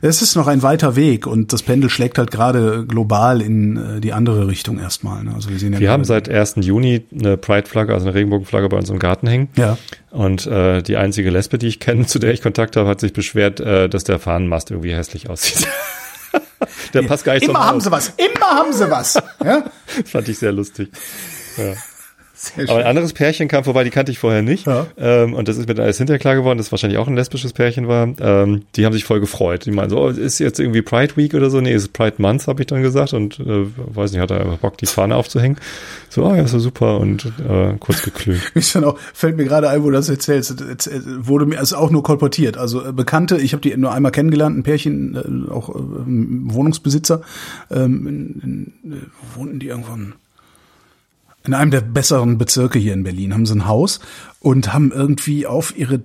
Es 0.02 0.22
ist 0.22 0.36
noch 0.36 0.48
ein 0.48 0.64
weiter 0.64 0.96
Weg 0.96 1.28
und 1.28 1.52
das 1.52 1.64
Pendel 1.64 1.90
schlägt 1.90 2.18
halt 2.18 2.32
gerade 2.32 2.86
global 2.86 3.42
in 3.42 3.98
äh, 3.98 4.00
die 4.00 4.14
andere 4.14 4.48
Richtung 4.48 4.80
erstmal. 4.80 5.24
Ne? 5.24 5.34
Also 5.34 5.50
wir 5.50 5.60
sehen 5.60 5.74
ja 5.74 5.80
Wir 5.80 5.92
haben 5.92 6.06
seit 6.06 6.30
1. 6.30 6.56
Juni 6.62 7.06
eine 7.12 7.36
Pride-Flagge, 7.38 7.94
also 7.94 8.06
eine 8.06 8.16
Regenbogenflagge 8.16 8.70
bei 8.70 8.78
uns 8.78 8.90
im 8.90 9.00
Garten 9.00 9.28
hängen. 9.28 9.50
ja 9.58 9.78
Und 10.12 10.48
äh, 10.48 10.82
die 10.82 10.96
einzige 10.96 11.30
Lesbe, 11.30 11.58
die 11.58 11.68
ich 11.68 11.80
kenne, 11.80 12.06
zu 12.08 12.20
der 12.20 12.34
ich 12.34 12.42
Kontakt 12.42 12.78
habe, 12.78 12.88
hat 12.88 13.00
sich 13.00 13.14
beschwert, 13.14 13.60
äh, 13.60 13.90
dass 13.90 14.04
der 14.06 14.20
Fahnenmast 14.20 14.72
irgendwie 14.72 14.94
hässlich 14.94 15.30
aussieht. 15.30 15.68
der 16.94 17.02
passt 17.04 17.26
gar 17.26 17.34
nicht 17.34 17.44
immer 17.44 17.66
haben 17.66 17.78
Haus. 17.78 17.84
sie 17.84 17.92
was, 17.92 18.14
immer 18.18 18.48
haben 18.48 18.74
sie 18.74 18.90
was. 18.90 19.16
Ja? 19.44 19.66
Fand 20.06 20.30
ich 20.30 20.40
sehr 20.40 20.52
lustig. 20.52 20.90
Ja. 21.58 21.74
Aber 22.68 22.80
ein 22.80 22.86
anderes 22.86 23.14
Pärchen 23.14 23.48
kam 23.48 23.64
vorbei, 23.64 23.84
die 23.84 23.90
kannte 23.90 24.12
ich 24.12 24.20
vorher 24.20 24.42
nicht. 24.42 24.66
Ja. 24.66 24.88
Ähm, 24.98 25.34
und 25.34 25.48
das 25.48 25.58
ist 25.58 25.68
mir 25.68 25.76
dann 25.76 25.84
alles 25.84 25.98
hinterher 25.98 26.20
klar 26.20 26.36
geworden, 26.36 26.58
das 26.58 26.72
wahrscheinlich 26.72 26.98
auch 26.98 27.08
ein 27.08 27.16
lesbisches 27.16 27.54
Pärchen 27.54 27.88
war. 27.88 28.14
Ähm, 28.20 28.64
die 28.76 28.86
haben 28.86 28.94
sich 28.94 29.04
voll 29.04 29.20
gefreut. 29.20 29.66
Die 29.66 29.72
meinen 29.72 29.90
so, 29.90 30.00
oh, 30.00 30.08
ist 30.08 30.40
jetzt 30.40 30.60
irgendwie 30.60 30.82
Pride 30.82 31.18
Week 31.18 31.34
oder 31.34 31.50
so? 31.50 31.60
Nee, 31.60 31.74
ist 31.74 31.92
Pride 31.92 32.16
Month, 32.18 32.48
habe 32.48 32.62
ich 32.62 32.68
dann 32.68 32.82
gesagt. 32.82 33.14
Und 33.14 33.40
äh, 33.40 33.66
weiß 33.76 34.12
nicht, 34.12 34.22
hat 34.22 34.32
er 34.32 34.42
einfach 34.42 34.58
Bock, 34.58 34.78
die 34.78 34.86
Fahne 34.86 35.16
aufzuhängen. 35.16 35.58
So, 36.10 36.26
ah 36.26 36.36
ja, 36.36 36.48
so 36.48 36.60
super. 36.60 37.00
Und 37.00 37.26
äh, 37.26 37.74
kurz 37.80 38.02
geklügt. 38.02 38.52
Ich 38.60 38.74
dann 38.74 38.84
auch, 38.84 39.00
fällt 39.14 39.38
mir 39.38 39.46
gerade 39.46 39.70
ein, 39.70 39.82
wo 39.84 39.88
du 39.88 39.94
das 39.94 40.10
erzählst, 40.10 40.64
wurde 41.26 41.46
mir 41.46 41.60
also 41.60 41.78
auch 41.78 41.90
nur 41.90 42.04
kolportiert. 42.04 42.58
Also 42.58 42.86
äh, 42.86 42.92
Bekannte, 42.92 43.38
ich 43.38 43.54
habe 43.54 43.62
die 43.62 43.76
nur 43.76 43.92
einmal 43.92 44.12
kennengelernt, 44.12 44.58
ein 44.58 44.64
Pärchen, 44.64 45.48
äh, 45.48 45.52
auch 45.52 45.70
äh, 45.70 45.74
Wohnungsbesitzer, 45.76 47.22
ähm, 47.72 48.08
in, 48.08 48.74
in, 48.84 48.94
äh, 48.94 48.96
wo 49.34 49.42
wohnten 49.42 49.60
die 49.60 49.68
irgendwann 49.68 50.14
in 51.46 51.54
einem 51.54 51.72
der 51.72 51.82
besseren 51.82 52.38
Bezirke 52.38 52.80
hier 52.80 52.94
in 52.94 53.04
Berlin, 53.04 53.34
haben 53.34 53.46
sie 53.46 53.54
ein 53.56 53.68
Haus 53.68 54.00
und 54.40 54.74
haben 54.74 54.92
irgendwie 54.92 55.48
auf 55.48 55.76
ihre 55.78 56.02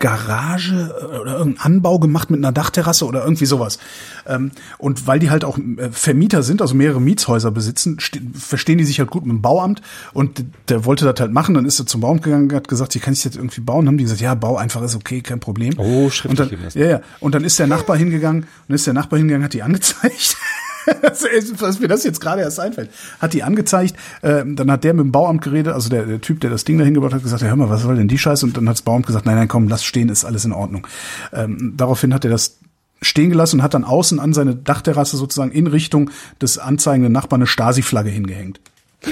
Garage 0.00 0.92
äh, 1.00 1.18
oder 1.18 1.38
irgendeinen 1.38 1.76
Anbau 1.76 1.98
gemacht 2.00 2.28
mit 2.28 2.38
einer 2.38 2.50
Dachterrasse 2.52 3.06
oder 3.06 3.22
irgendwie 3.22 3.46
sowas. 3.46 3.78
Ähm, 4.26 4.50
und 4.78 5.06
weil 5.06 5.20
die 5.20 5.30
halt 5.30 5.44
auch 5.44 5.56
äh, 5.56 5.88
Vermieter 5.92 6.42
sind, 6.42 6.60
also 6.60 6.74
mehrere 6.74 7.00
Mietshäuser 7.00 7.52
besitzen, 7.52 8.00
ste- 8.00 8.20
verstehen 8.34 8.78
die 8.78 8.84
sich 8.84 8.98
halt 8.98 9.10
gut 9.10 9.24
mit 9.24 9.30
dem 9.32 9.40
Bauamt 9.40 9.82
und 10.12 10.44
der 10.68 10.84
wollte 10.84 11.04
das 11.04 11.20
halt 11.20 11.32
machen, 11.32 11.54
dann 11.54 11.64
ist 11.64 11.78
er 11.78 11.86
zum 11.86 12.00
Bauamt 12.00 12.22
gegangen, 12.22 12.52
hat 12.52 12.66
gesagt, 12.66 12.92
hier 12.92 13.02
kann 13.02 13.12
ich 13.14 13.24
jetzt 13.24 13.36
irgendwie 13.36 13.60
bauen, 13.60 13.86
haben 13.86 13.96
die 13.96 14.04
gesagt, 14.04 14.20
ja, 14.20 14.34
bau 14.34 14.56
einfach 14.56 14.82
ist 14.82 14.96
okay, 14.96 15.20
kein 15.20 15.38
Problem. 15.40 15.74
Oh, 15.78 16.10
schriftlich 16.10 16.50
und 16.50 16.74
dann. 16.74 16.82
Ja, 16.82 16.86
ja. 16.88 17.00
Und 17.20 17.34
dann 17.36 17.44
ist 17.44 17.58
der 17.60 17.68
Nachbar 17.68 17.96
hingegangen 17.96 18.46
und 18.68 18.74
ist 18.74 18.86
der 18.86 18.94
Nachbar 18.94 19.18
hingegangen, 19.18 19.44
hat 19.44 19.54
die 19.54 19.62
angezeigt. 19.62 20.36
was 21.60 21.80
mir 21.80 21.88
das 21.88 22.04
jetzt 22.04 22.20
gerade 22.20 22.42
erst 22.42 22.60
einfällt, 22.60 22.90
hat 23.20 23.32
die 23.32 23.42
angezeigt, 23.42 23.96
äh, 24.22 24.44
dann 24.46 24.70
hat 24.70 24.84
der 24.84 24.94
mit 24.94 25.04
dem 25.04 25.12
Bauamt 25.12 25.42
geredet, 25.42 25.72
also 25.72 25.88
der, 25.88 26.04
der 26.04 26.20
Typ, 26.20 26.40
der 26.40 26.50
das 26.50 26.64
Ding 26.64 26.78
da 26.78 26.84
hingebracht 26.84 27.12
hat, 27.12 27.22
gesagt, 27.22 27.42
ja, 27.42 27.48
hör 27.48 27.56
mal, 27.56 27.70
was 27.70 27.82
soll 27.82 27.96
denn 27.96 28.08
die 28.08 28.18
Scheiße? 28.18 28.44
Und 28.46 28.56
dann 28.56 28.68
hat 28.68 28.76
das 28.76 28.82
Bauamt 28.82 29.06
gesagt, 29.06 29.26
nein, 29.26 29.36
nein, 29.36 29.48
komm, 29.48 29.68
lass 29.68 29.84
stehen, 29.84 30.08
ist 30.08 30.24
alles 30.24 30.44
in 30.44 30.52
Ordnung. 30.52 30.86
Ähm, 31.32 31.74
daraufhin 31.76 32.14
hat 32.14 32.24
er 32.24 32.30
das 32.30 32.58
stehen 33.02 33.30
gelassen 33.30 33.60
und 33.60 33.62
hat 33.62 33.74
dann 33.74 33.84
außen 33.84 34.18
an 34.18 34.32
seine 34.32 34.54
Dachterrasse 34.54 35.16
sozusagen 35.16 35.52
in 35.52 35.66
Richtung 35.66 36.10
des 36.40 36.58
anzeigenden 36.58 37.12
Nachbarn 37.12 37.42
eine 37.42 37.46
Stasi-Flagge 37.46 38.10
hingehängt. 38.10 38.60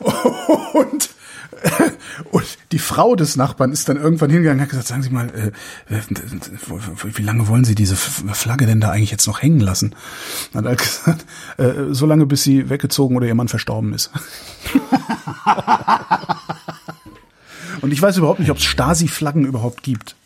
und 0.72 1.10
und 2.30 2.44
die 2.72 2.78
Frau 2.78 3.16
des 3.16 3.36
Nachbarn 3.36 3.72
ist 3.72 3.88
dann 3.88 3.96
irgendwann 3.96 4.30
hingegangen 4.30 4.58
und 4.58 4.62
hat 4.62 4.70
gesagt, 4.70 4.88
sagen 4.88 5.02
Sie 5.02 5.10
mal, 5.10 5.28
äh, 5.28 5.52
wie 7.14 7.22
lange 7.22 7.48
wollen 7.48 7.64
Sie 7.64 7.74
diese 7.74 7.96
Flagge 7.96 8.66
denn 8.66 8.80
da 8.80 8.90
eigentlich 8.90 9.10
jetzt 9.10 9.26
noch 9.26 9.42
hängen 9.42 9.60
lassen? 9.60 9.94
Und 10.52 10.64
hat 10.64 10.66
er 10.66 10.76
gesagt, 10.76 11.26
äh, 11.58 11.94
so 11.94 12.06
lange, 12.06 12.26
bis 12.26 12.42
sie 12.42 12.70
weggezogen 12.70 13.16
oder 13.16 13.26
ihr 13.26 13.34
Mann 13.34 13.48
verstorben 13.48 13.92
ist. 13.92 14.10
und 17.80 17.92
ich 17.92 18.00
weiß 18.00 18.16
überhaupt 18.16 18.40
nicht, 18.40 18.50
ob 18.50 18.58
es 18.58 18.64
Stasi-Flaggen 18.64 19.44
überhaupt 19.44 19.82
gibt. 19.82 20.16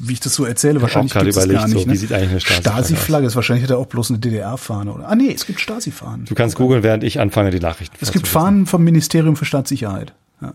Wie 0.00 0.12
ich 0.12 0.20
das 0.20 0.34
so 0.34 0.44
erzähle, 0.44 0.80
wahrscheinlich 0.80 1.12
gibt 1.12 1.26
es 1.26 1.48
gar 1.48 1.66
nicht. 1.66 1.78
So, 1.78 1.84
ne? 1.84 1.92
Wie 1.92 1.96
sieht 1.96 2.12
eigentlich 2.12 2.30
eine 2.30 2.40
Stasi-Flagge 2.40 2.70
Stasi-Flagge 2.70 3.26
ist 3.26 3.34
wahrscheinlich 3.34 3.64
hat 3.64 3.70
er 3.70 3.78
auch 3.78 3.86
bloß 3.86 4.10
eine 4.10 4.20
DDR-Fahne. 4.20 4.92
oder 4.92 5.08
Ah 5.08 5.16
nee, 5.16 5.32
es 5.32 5.44
gibt 5.44 5.60
Stasi-Fahnen. 5.60 6.26
Du 6.26 6.34
kannst 6.34 6.54
googeln, 6.54 6.84
während 6.84 7.02
ich 7.02 7.18
anfange, 7.18 7.50
die 7.50 7.58
Nachrichten 7.58 7.96
Es 8.00 8.12
gibt 8.12 8.28
Fahnen 8.28 8.66
vom 8.66 8.84
Ministerium 8.84 9.34
für 9.34 9.44
Staatssicherheit. 9.44 10.12
Ja. 10.40 10.54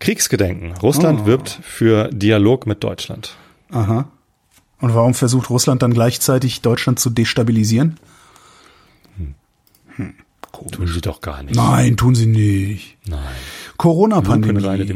Kriegsgedenken. 0.00 0.72
Russland 0.82 1.20
Oh. 1.22 1.26
wirbt 1.26 1.58
für 1.62 2.08
Dialog 2.12 2.66
mit 2.66 2.84
Deutschland. 2.84 3.36
Aha. 3.70 4.08
Und 4.80 4.94
warum 4.94 5.14
versucht 5.14 5.48
Russland 5.50 5.82
dann 5.82 5.94
gleichzeitig 5.94 6.60
Deutschland 6.60 6.98
zu 7.00 7.10
destabilisieren? 7.10 7.98
Tun 10.72 10.86
sie 10.86 11.00
doch 11.02 11.20
gar 11.20 11.42
nicht. 11.42 11.54
Nein, 11.54 11.96
tun 11.98 12.14
sie 12.14 12.24
nicht. 12.26 12.96
Nein. 13.06 13.18
Corona-Pandemie. 13.76 14.90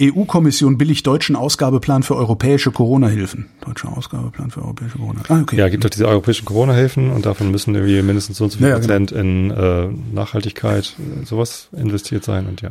EU-Kommission 0.00 0.78
billigt 0.78 1.06
deutschen 1.06 1.36
Ausgabeplan 1.36 2.02
für 2.02 2.16
europäische 2.16 2.70
Corona-Hilfen. 2.72 3.50
Deutscher 3.60 3.94
Ausgabeplan 3.94 4.50
für 4.50 4.62
europäische 4.62 4.96
Corona. 4.96 5.20
Ah, 5.28 5.40
okay. 5.42 5.56
Ja, 5.56 5.68
gibt 5.68 5.84
doch 5.84 5.90
diese 5.90 6.08
europäischen 6.08 6.46
Corona-Hilfen 6.46 7.10
und 7.10 7.26
davon 7.26 7.50
müssen 7.50 7.74
irgendwie 7.74 8.00
mindestens 8.00 8.38
so 8.38 8.44
und 8.44 8.50
so 8.50 8.58
viel 8.58 8.68
Ja, 8.68 8.76
genau. 8.78 8.86
Prozent 8.86 9.12
in 9.12 9.50
äh, 9.50 9.88
Nachhaltigkeit, 10.14 10.96
äh, 10.98 11.26
sowas 11.26 11.68
investiert 11.76 12.24
sein 12.24 12.46
und 12.46 12.62
ja. 12.62 12.70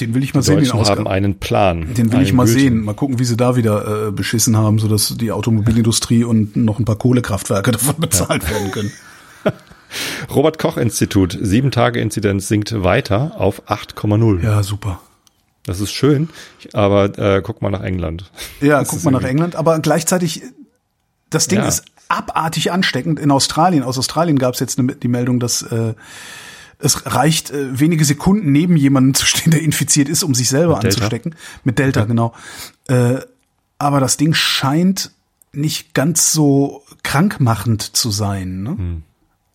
Den 0.00 0.14
will 0.14 0.22
ich 0.22 0.34
mal 0.34 0.40
Die 0.40 0.46
sehen, 0.46 0.56
den 0.56 0.64
Deutschen 0.64 0.74
haben 0.78 0.80
Ausgabe. 0.82 1.10
einen 1.10 1.38
Plan. 1.38 1.94
Den 1.94 2.12
will 2.12 2.22
ich 2.22 2.32
mal 2.32 2.44
gültigen. 2.46 2.76
sehen. 2.76 2.84
Mal 2.84 2.94
gucken, 2.94 3.18
wie 3.18 3.24
sie 3.24 3.36
da 3.36 3.56
wieder 3.56 4.08
äh, 4.08 4.10
beschissen 4.12 4.56
haben, 4.56 4.78
sodass 4.78 5.16
die 5.16 5.32
Automobilindustrie 5.32 6.24
und 6.24 6.54
noch 6.56 6.78
ein 6.78 6.84
paar 6.84 6.96
Kohlekraftwerke 6.96 7.70
davon 7.72 7.94
bezahlt 7.98 8.48
werden 8.50 8.70
können. 8.70 8.92
Robert 10.34 10.58
Koch 10.58 10.76
Institut, 10.76 11.38
sieben 11.40 11.70
Tage 11.70 12.00
Inzidenz 12.00 12.48
sinkt 12.48 12.82
weiter 12.82 13.32
auf 13.40 13.62
8,0. 13.68 14.42
Ja, 14.42 14.62
super. 14.62 15.00
Das 15.64 15.80
ist 15.80 15.92
schön, 15.92 16.28
aber 16.72 17.18
äh, 17.18 17.40
guck 17.42 17.62
mal 17.62 17.70
nach 17.70 17.82
England. 17.82 18.30
Ja, 18.60 18.78
Das 18.80 18.88
guck 18.88 19.04
mal 19.04 19.10
nach 19.10 19.22
England. 19.24 19.56
Aber 19.56 19.78
gleichzeitig, 19.80 20.42
das 21.30 21.48
Ding 21.48 21.58
Ja. 21.60 21.66
ist 21.66 21.84
abartig 22.08 22.70
ansteckend. 22.70 23.18
In 23.18 23.30
Australien, 23.32 23.82
aus 23.82 23.98
Australien 23.98 24.38
gab 24.38 24.54
es 24.54 24.60
jetzt 24.60 24.78
eine, 24.78 24.94
die 24.94 25.08
Meldung, 25.08 25.40
dass 25.40 25.62
äh, 25.62 25.94
es 26.78 27.06
reicht, 27.06 27.50
äh, 27.50 27.78
wenige 27.80 28.04
Sekunden 28.04 28.52
neben 28.52 28.76
jemandem 28.76 29.14
zu 29.14 29.26
stehen, 29.26 29.50
der 29.50 29.62
infiziert 29.62 30.08
ist, 30.08 30.22
um 30.22 30.34
sich 30.34 30.48
selber 30.48 30.74
Mit 30.74 30.84
Delta? 30.84 30.96
anzustecken. 30.96 31.34
Mit 31.64 31.78
Delta, 31.78 32.04
genau. 32.04 32.34
Äh, 32.88 33.20
aber 33.78 34.00
das 34.00 34.16
Ding 34.16 34.34
scheint 34.34 35.12
nicht 35.52 35.94
ganz 35.94 36.32
so 36.32 36.82
krankmachend 37.02 37.82
zu 37.82 38.10
sein. 38.10 38.62
Ne? 38.62 39.02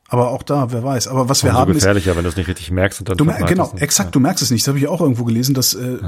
Aber 0.07 0.31
auch 0.31 0.43
da, 0.43 0.72
wer 0.72 0.84
weiß. 0.84 1.07
Aber 1.07 1.30
was 1.30 1.43
wir 1.43 1.53
haben 1.53 1.72
ist, 1.72 1.77
gefährlicher, 1.80 2.15
wenn 2.15 2.23
du 2.23 2.30
es 2.30 2.35
nicht 2.35 2.48
richtig 2.48 2.72
merkst 2.72 2.99
und 2.99 3.10
dann 3.10 3.18
Du, 3.18 3.26
genau, 3.26 3.73
exakt, 3.77 4.14
du 4.14 4.19
merkst 4.19 4.43
es 4.43 4.52
nicht. 4.52 4.64
Das 4.64 4.69
habe 4.69 4.80
ich 4.80 4.88
auch 4.88 4.99
irgendwo 4.99 5.23
gelesen, 5.23 5.53
dass 5.53 5.73
äh, 5.73 5.99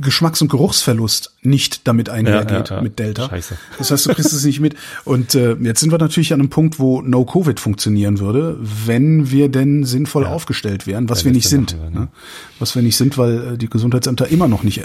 Geschmacks- 0.00 0.40
und 0.42 0.48
Geruchsverlust 0.48 1.34
nicht 1.42 1.86
damit 1.88 2.08
einhergeht 2.08 2.50
Ja, 2.50 2.64
ja, 2.64 2.76
ja. 2.76 2.82
mit 2.82 2.98
Delta. 2.98 3.28
Scheiße. 3.28 3.56
Das 3.78 3.90
heißt, 3.90 4.06
du 4.06 4.14
kriegst 4.14 4.32
es 4.32 4.44
nicht 4.44 4.60
mit. 4.60 4.74
Und 5.04 5.34
äh, 5.34 5.54
jetzt 5.60 5.80
sind 5.80 5.90
wir 5.90 5.98
natürlich 5.98 6.32
an 6.32 6.40
einem 6.40 6.50
Punkt, 6.50 6.78
wo 6.78 7.02
No-Covid 7.02 7.58
funktionieren 7.60 8.18
würde, 8.18 8.56
wenn 8.60 9.30
wir 9.30 9.48
denn 9.48 9.84
sinnvoll 9.84 10.24
aufgestellt 10.26 10.86
wären, 10.86 11.08
was 11.08 11.24
wir 11.24 11.30
wir 11.30 11.36
nicht 11.36 11.48
sind. 11.48 11.72
machen 11.76 11.82
würden, 11.94 12.00
ne? 12.00 12.08
Was 12.58 12.74
wir 12.74 12.82
nicht 12.82 12.96
sind, 12.96 13.18
weil 13.18 13.54
äh, 13.54 13.58
die 13.58 13.68
Gesundheitsämter 13.68 14.28
immer 14.28 14.48
noch 14.48 14.62
nicht 14.62 14.78
äh, 14.78 14.84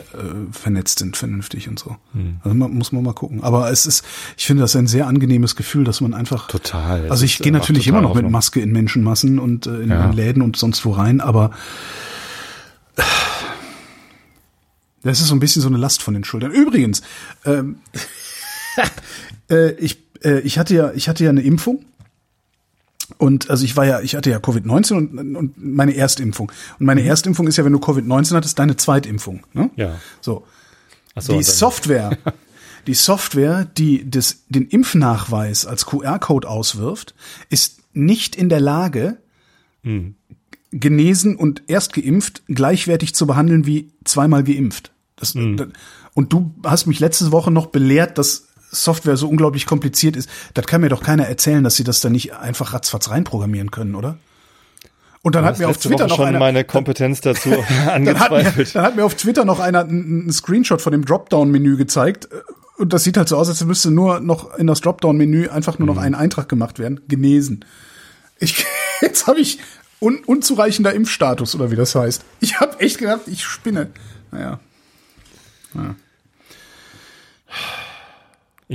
vernetzt 0.52 0.99
sind, 0.99 1.18
vernünftig 1.18 1.68
und 1.68 1.80
so. 1.80 1.95
Hm. 2.14 2.38
Also 2.44 2.56
man, 2.56 2.72
muss 2.73 2.91
man 2.91 3.03
mal 3.03 3.14
gucken. 3.14 3.44
Aber 3.44 3.72
es 3.72 3.85
ist, 3.85 4.03
ich 4.38 4.45
finde 4.45 4.61
das 4.61 4.76
ein 4.76 4.88
sehr 4.88 5.07
angenehmes 5.07 5.56
Gefühl, 5.56 5.84
dass 5.84 6.02
man 6.02 6.14
einfach 6.14 6.48
Total. 6.48 7.10
also 7.10 7.26
ich 7.26 7.40
gehe 7.40 7.52
natürlich 7.52 7.88
immer 7.88 8.02
noch 8.02 8.10
mit 8.10 8.18
Hoffnung. 8.18 8.31
Maske 8.31 8.61
in 8.61 8.72
Menschenmassen 8.72 9.40
und 9.40 9.68
äh, 9.68 9.81
in 9.81 10.14
Läden 10.14 10.41
und 10.41 10.56
sonst 10.56 10.85
wo 10.85 10.91
rein, 10.91 11.22
aber 11.22 11.52
das 15.04 15.20
ist 15.22 15.28
so 15.28 15.36
ein 15.36 15.40
bisschen 15.40 15.62
so 15.62 15.68
eine 15.68 15.78
Last 15.78 16.02
von 16.02 16.14
den 16.14 16.24
Schultern. 16.24 16.52
Übrigens, 16.52 17.02
ähm, 17.46 17.78
äh, 19.50 19.72
ich, 19.74 19.98
äh, 20.24 20.40
ich 20.40 20.58
hatte 20.58 20.74
ja, 20.76 20.92
ich 20.94 21.10
hatte 21.10 21.24
ja 21.24 21.30
eine 21.30 21.42
Impfung. 21.42 21.86
Und 23.18 23.50
also 23.50 23.66
ich 23.66 23.76
war 23.76 23.86
ja, 23.86 24.00
ich 24.02 24.16
hatte 24.16 24.30
ja 24.30 24.38
Covid-19 24.38 24.94
und, 24.94 25.36
und 25.36 25.54
meine 25.58 25.96
Erstimpfung. 25.96 26.52
Und 26.80 26.86
meine 26.86 27.04
Erstimpfung 27.04 27.48
ist 27.48 27.58
ja, 27.58 27.66
wenn 27.66 27.74
du 27.74 27.80
Covid-19 27.80 28.36
hattest, 28.36 28.58
deine 28.60 28.78
Zweitimpfung. 28.78 29.44
Ne? 29.54 29.70
Ja. 29.76 30.00
So. 30.22 30.46
Ach 31.16 31.22
so, 31.22 31.34
die 31.34 31.44
dann- 31.44 31.54
Software, 31.54 32.18
die 32.88 32.94
Software, 32.94 33.66
die 33.66 34.10
das, 34.10 34.44
den 34.50 34.68
Impfnachweis 34.68 35.66
als 35.66 35.86
QR-Code 35.86 36.48
auswirft, 36.50 37.14
ist 37.50 37.82
nicht 37.94 38.36
in 38.36 38.50
der 38.50 38.62
Lage, 38.62 39.18
Hm. 39.84 40.16
genesen 40.72 41.36
und 41.36 41.64
erst 41.68 41.92
geimpft 41.94 42.44
gleichwertig 42.48 43.14
zu 43.14 43.28
behandeln 43.28 43.66
wie 43.66 43.92
zweimal 44.06 44.46
geimpft. 44.46 44.93
Das, 45.24 45.34
Hm. 45.36 45.58
das, 45.58 45.68
und 46.14 46.32
du 46.34 46.54
hast 46.64 46.86
mich 46.86 47.00
letzte 47.00 47.32
Woche 47.32 47.50
noch 47.52 47.68
belehrt, 47.68 48.18
dass 48.18 48.48
Software 48.72 49.18
so 49.18 49.28
unglaublich 49.30 49.66
kompliziert 49.66 50.16
ist. 50.16 50.30
Das 50.54 50.66
kann 50.66 50.82
mir 50.82 50.90
doch 50.90 51.04
keiner 51.04 51.28
erzählen, 51.28 51.64
dass 51.64 51.76
sie 51.76 51.84
das 51.84 52.02
da 52.02 52.10
nicht 52.10 52.34
einfach 52.34 52.74
ratzfatz 52.74 53.10
reinprogrammieren 53.10 53.72
können, 53.72 53.95
oder? 53.95 54.18
Und 55.22 55.36
dann 55.36 55.44
Du 55.44 55.48
hat 55.50 55.60
mir 55.60 55.70
auf 55.70 55.78
Twitter 55.78 56.00
Woche 56.06 56.10
noch 56.10 56.16
schon 56.18 56.26
einer, 56.28 56.40
meine 56.40 56.64
Kompetenz 56.66 57.22
dazu 57.22 57.50
dann 57.50 57.60
hat, 57.70 57.86
mir, 57.86 57.94
angezweifelt. 57.94 58.76
dann 58.76 58.84
hat 58.84 58.95
mir 58.95 59.06
auf 59.06 59.16
Twitter 59.16 59.45
noch 59.45 59.60
einer 59.60 59.82
einen 59.82 60.32
Screenshot 60.32 60.82
von 60.82 60.91
dem 60.91 61.06
Dropdown-Menü 61.06 61.78
gezeigt. 61.78 62.28
Und 62.78 62.91
das 62.91 63.04
sieht 63.04 63.16
halt 63.18 63.30
so 63.30 63.38
aus, 63.38 63.48
als 63.48 63.64
müsste 63.64 63.91
nur 63.91 64.20
noch 64.20 64.56
in 64.58 64.68
das 64.68 64.82
Dropdown-Menü 64.82 65.48
einfach 65.50 65.80
nur 65.80 65.86
noch 65.88 65.98
ein 65.98 66.16
Eintrag 66.16 66.50
gemacht 66.50 66.80
werden. 66.80 67.00
Genesen. 67.08 67.64
Ich, 68.40 68.66
jetzt 69.02 69.28
habe 69.28 69.40
ich 69.40 69.60
un, 70.02 70.24
unzureichender 70.26 70.94
Impfstatus 70.94 71.56
oder 71.56 71.72
wie 71.72 71.76
das 71.78 71.95
heißt. 71.95 72.24
Ich 72.41 72.60
habe 72.60 72.80
echt 72.80 72.98
gedacht, 72.98 73.22
ich 73.28 73.45
spinne. 73.45 73.91
Naja. 74.32 74.60
Mal 75.74 75.95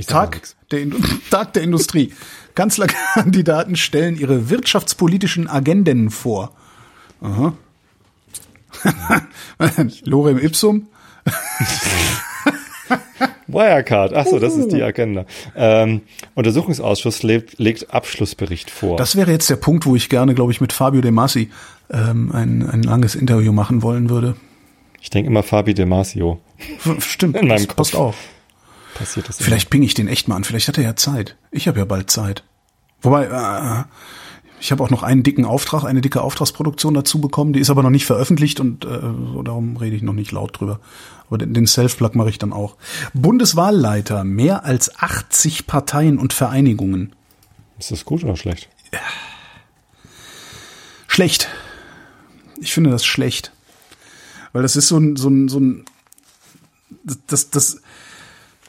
Tag 0.07 0.41
der, 0.71 0.79
Indu- 0.79 1.03
Tag 1.29 1.53
der 1.53 1.63
Industrie. 1.63 2.13
Kanzlerkandidaten 2.55 3.75
stellen 3.75 4.17
ihre 4.17 4.49
wirtschaftspolitischen 4.49 5.47
Agenden 5.49 6.09
vor. 6.09 6.53
Aha. 7.21 7.53
Lorem 10.03 10.37
ipsum. 10.37 10.87
Wirecard, 13.47 14.13
ach 14.13 14.25
so, 14.25 14.39
das 14.39 14.55
ist 14.55 14.71
die 14.71 14.81
Agenda. 14.83 15.25
Ähm, 15.55 16.01
Untersuchungsausschuss 16.35 17.23
legt, 17.23 17.57
legt 17.59 17.93
Abschlussbericht 17.93 18.69
vor. 18.69 18.95
Das 18.97 19.15
wäre 19.15 19.31
jetzt 19.31 19.49
der 19.49 19.55
Punkt, 19.55 19.85
wo 19.85 19.95
ich 19.95 20.07
gerne, 20.09 20.35
glaube 20.35 20.51
ich, 20.51 20.61
mit 20.61 20.71
Fabio 20.71 21.01
De 21.01 21.11
Masi 21.11 21.49
ähm, 21.91 22.31
ein, 22.31 22.69
ein 22.69 22.83
langes 22.83 23.15
Interview 23.15 23.51
machen 23.51 23.81
wollen 23.81 24.09
würde. 24.09 24.35
Ich 25.01 25.09
denke 25.09 25.29
immer 25.29 25.43
Fabi 25.43 25.73
De 25.73 25.85
Masio. 25.85 26.39
Stimmt, 26.99 27.35
In 27.37 27.47
meinem 27.47 27.65
das 27.65 27.75
passt 27.75 27.91
Kopf. 27.93 28.01
auch. 28.01 28.15
Passiert 28.95 29.29
das 29.29 29.37
Vielleicht 29.37 29.69
ping 29.69 29.83
ich 29.83 29.93
den 29.93 30.07
echt 30.07 30.27
mal 30.27 30.35
an. 30.35 30.43
Vielleicht 30.43 30.67
hat 30.67 30.77
er 30.77 30.83
ja 30.83 30.95
Zeit. 30.95 31.37
Ich 31.51 31.67
habe 31.67 31.79
ja 31.79 31.85
bald 31.85 32.09
Zeit. 32.11 32.43
Wobei, 33.01 33.25
äh, 33.25 33.83
ich 34.59 34.71
habe 34.71 34.83
auch 34.83 34.89
noch 34.89 35.03
einen 35.03 35.23
dicken 35.23 35.45
Auftrag, 35.45 35.85
eine 35.85 36.01
dicke 36.01 36.21
Auftragsproduktion 36.21 36.93
dazu 36.93 37.21
bekommen. 37.21 37.53
Die 37.53 37.59
ist 37.61 37.69
aber 37.69 37.81
noch 37.81 37.91
nicht 37.91 38.05
veröffentlicht 38.05 38.59
und 38.59 38.83
äh, 38.83 38.99
so 38.99 39.41
darum 39.43 39.77
rede 39.77 39.95
ich 39.95 40.01
noch 40.01 40.13
nicht 40.13 40.31
laut 40.33 40.59
drüber. 40.59 40.81
Aber 41.27 41.37
den, 41.37 41.53
den 41.53 41.65
Self-Plug 41.67 42.11
mache 42.15 42.29
ich 42.29 42.39
dann 42.39 42.51
auch. 42.51 42.75
Bundeswahlleiter, 43.13 44.23
mehr 44.25 44.65
als 44.65 44.97
80 44.99 45.65
Parteien 45.65 46.17
und 46.17 46.33
Vereinigungen. 46.33 47.01
immer. 47.03 47.15
Ist 47.77 47.91
das 47.91 48.03
gut 48.03 48.23
oder 48.25 48.35
schlecht? 48.35 48.67
Schlecht. 51.07 51.47
Ich 52.59 52.73
finde 52.73 52.89
das 52.89 53.05
schlecht. 53.05 53.53
Weil 54.53 54.63
das 54.63 54.75
ist 54.75 54.87
so 54.87 54.97
ein, 54.97 55.15
so 55.15 55.29
ein, 55.29 55.47
so 55.47 55.59
ein, 55.59 55.85
das, 57.27 57.49
das, 57.49 57.81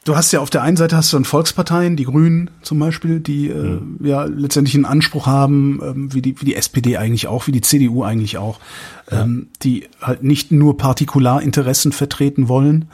du 0.04 0.16
hast 0.16 0.32
ja 0.32 0.40
auf 0.40 0.50
der 0.50 0.62
einen 0.62 0.76
Seite 0.76 0.96
hast 0.96 1.12
du 1.12 1.16
dann 1.16 1.24
Volksparteien, 1.24 1.96
die 1.96 2.04
Grünen 2.04 2.50
zum 2.62 2.78
Beispiel, 2.78 3.20
die 3.20 3.48
äh, 3.48 3.80
ja 4.00 4.24
letztendlich 4.24 4.74
einen 4.74 4.84
Anspruch 4.84 5.26
haben, 5.26 5.80
ähm, 5.82 6.14
wie 6.14 6.22
die, 6.22 6.40
wie 6.40 6.44
die 6.44 6.54
SPD 6.54 6.96
eigentlich 6.96 7.26
auch, 7.26 7.46
wie 7.46 7.52
die 7.52 7.60
CDU 7.60 8.02
eigentlich 8.02 8.38
auch, 8.38 8.60
ähm, 9.10 9.48
die 9.62 9.88
halt 10.00 10.22
nicht 10.22 10.52
nur 10.52 10.76
Partikularinteressen 10.76 11.92
vertreten 11.92 12.48
wollen. 12.48 12.86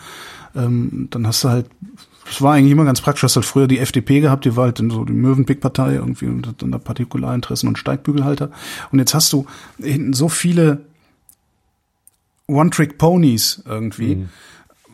Ähm, 0.55 1.09
dann 1.11 1.27
hast 1.27 1.45
du 1.45 1.49
halt 1.49 1.67
Das 2.27 2.43
war 2.43 2.55
eigentlich 2.55 2.73
immer 2.73 2.85
ganz 2.85 3.01
praktisch. 3.01 3.23
Hast 3.23 3.37
halt 3.37 3.47
früher 3.47 3.69
die 3.69 3.79
FDP 3.79 4.21
gehabt, 4.21 4.45
die 4.45 4.57
war 4.57 4.65
halt 4.65 4.79
so 4.79 5.05
die 5.05 5.13
Möwenpick-Partei 5.13 5.95
irgendwie 5.95 6.27
und 6.27 6.47
hat 6.47 6.63
dann 6.63 6.73
da 6.73 6.79
Partikularinteressen 6.79 7.69
und 7.69 7.79
Steigbügelhalter. 7.79 8.51
Und 8.91 8.99
jetzt 8.99 9.15
hast 9.15 9.33
du 9.33 9.47
hinten 9.79 10.13
so 10.13 10.29
viele 10.29 10.81
One-Trick-Ponies 12.49 13.63
irgendwie. 13.67 14.17
Mhm. 14.17 14.29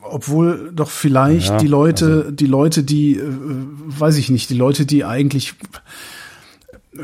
Obwohl 0.02 0.72
doch 0.74 0.90
vielleicht 0.90 1.50
Ja, 1.50 1.56
die 1.58 1.68
Leute, 1.68 2.06
also- 2.06 2.30
die 2.32 2.46
Leute, 2.46 2.82
die, 2.82 3.16
äh, 3.16 3.22
weiß 3.26 4.16
ich 4.16 4.30
nicht, 4.30 4.50
die 4.50 4.56
Leute, 4.56 4.84
die 4.86 5.04
eigentlich 5.04 5.54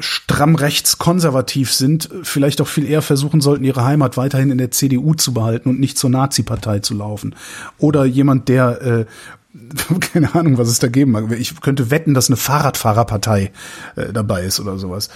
stramm 0.01 0.55
rechtskonservativ 0.55 1.73
sind, 1.73 2.11
vielleicht 2.23 2.61
auch 2.61 2.69
viel 2.69 2.85
eher 2.85 3.01
versuchen 3.01 3.41
sollten, 3.41 3.65
ihre 3.65 3.85
Heimat 3.85 4.16
weiterhin 4.19 4.51
in 4.51 4.59
der 4.59 4.70
CDU 4.70 5.15
zu 5.15 5.33
behalten 5.33 5.70
und 5.70 5.81
nicht 5.81 5.97
zur 5.97 6.11
Nazi-Partei 6.11 6.81
zu 6.81 6.95
laufen. 6.95 7.35
Oder 7.79 8.05
jemand, 8.05 8.49
der, 8.49 8.83
äh, 8.83 9.07
keine 10.12 10.35
Ahnung, 10.35 10.59
was 10.59 10.69
es 10.69 10.79
da 10.79 10.89
geben 10.89 11.12
mag. 11.12 11.33
Ich 11.33 11.59
könnte 11.61 11.91
wetten, 11.91 12.12
dass 12.12 12.29
eine 12.29 12.37
Fahrradfahrerpartei 12.37 13.51
äh, 13.97 14.12
dabei 14.12 14.45
ist 14.45 14.61
oder 14.61 14.77
sowas. 14.77 15.09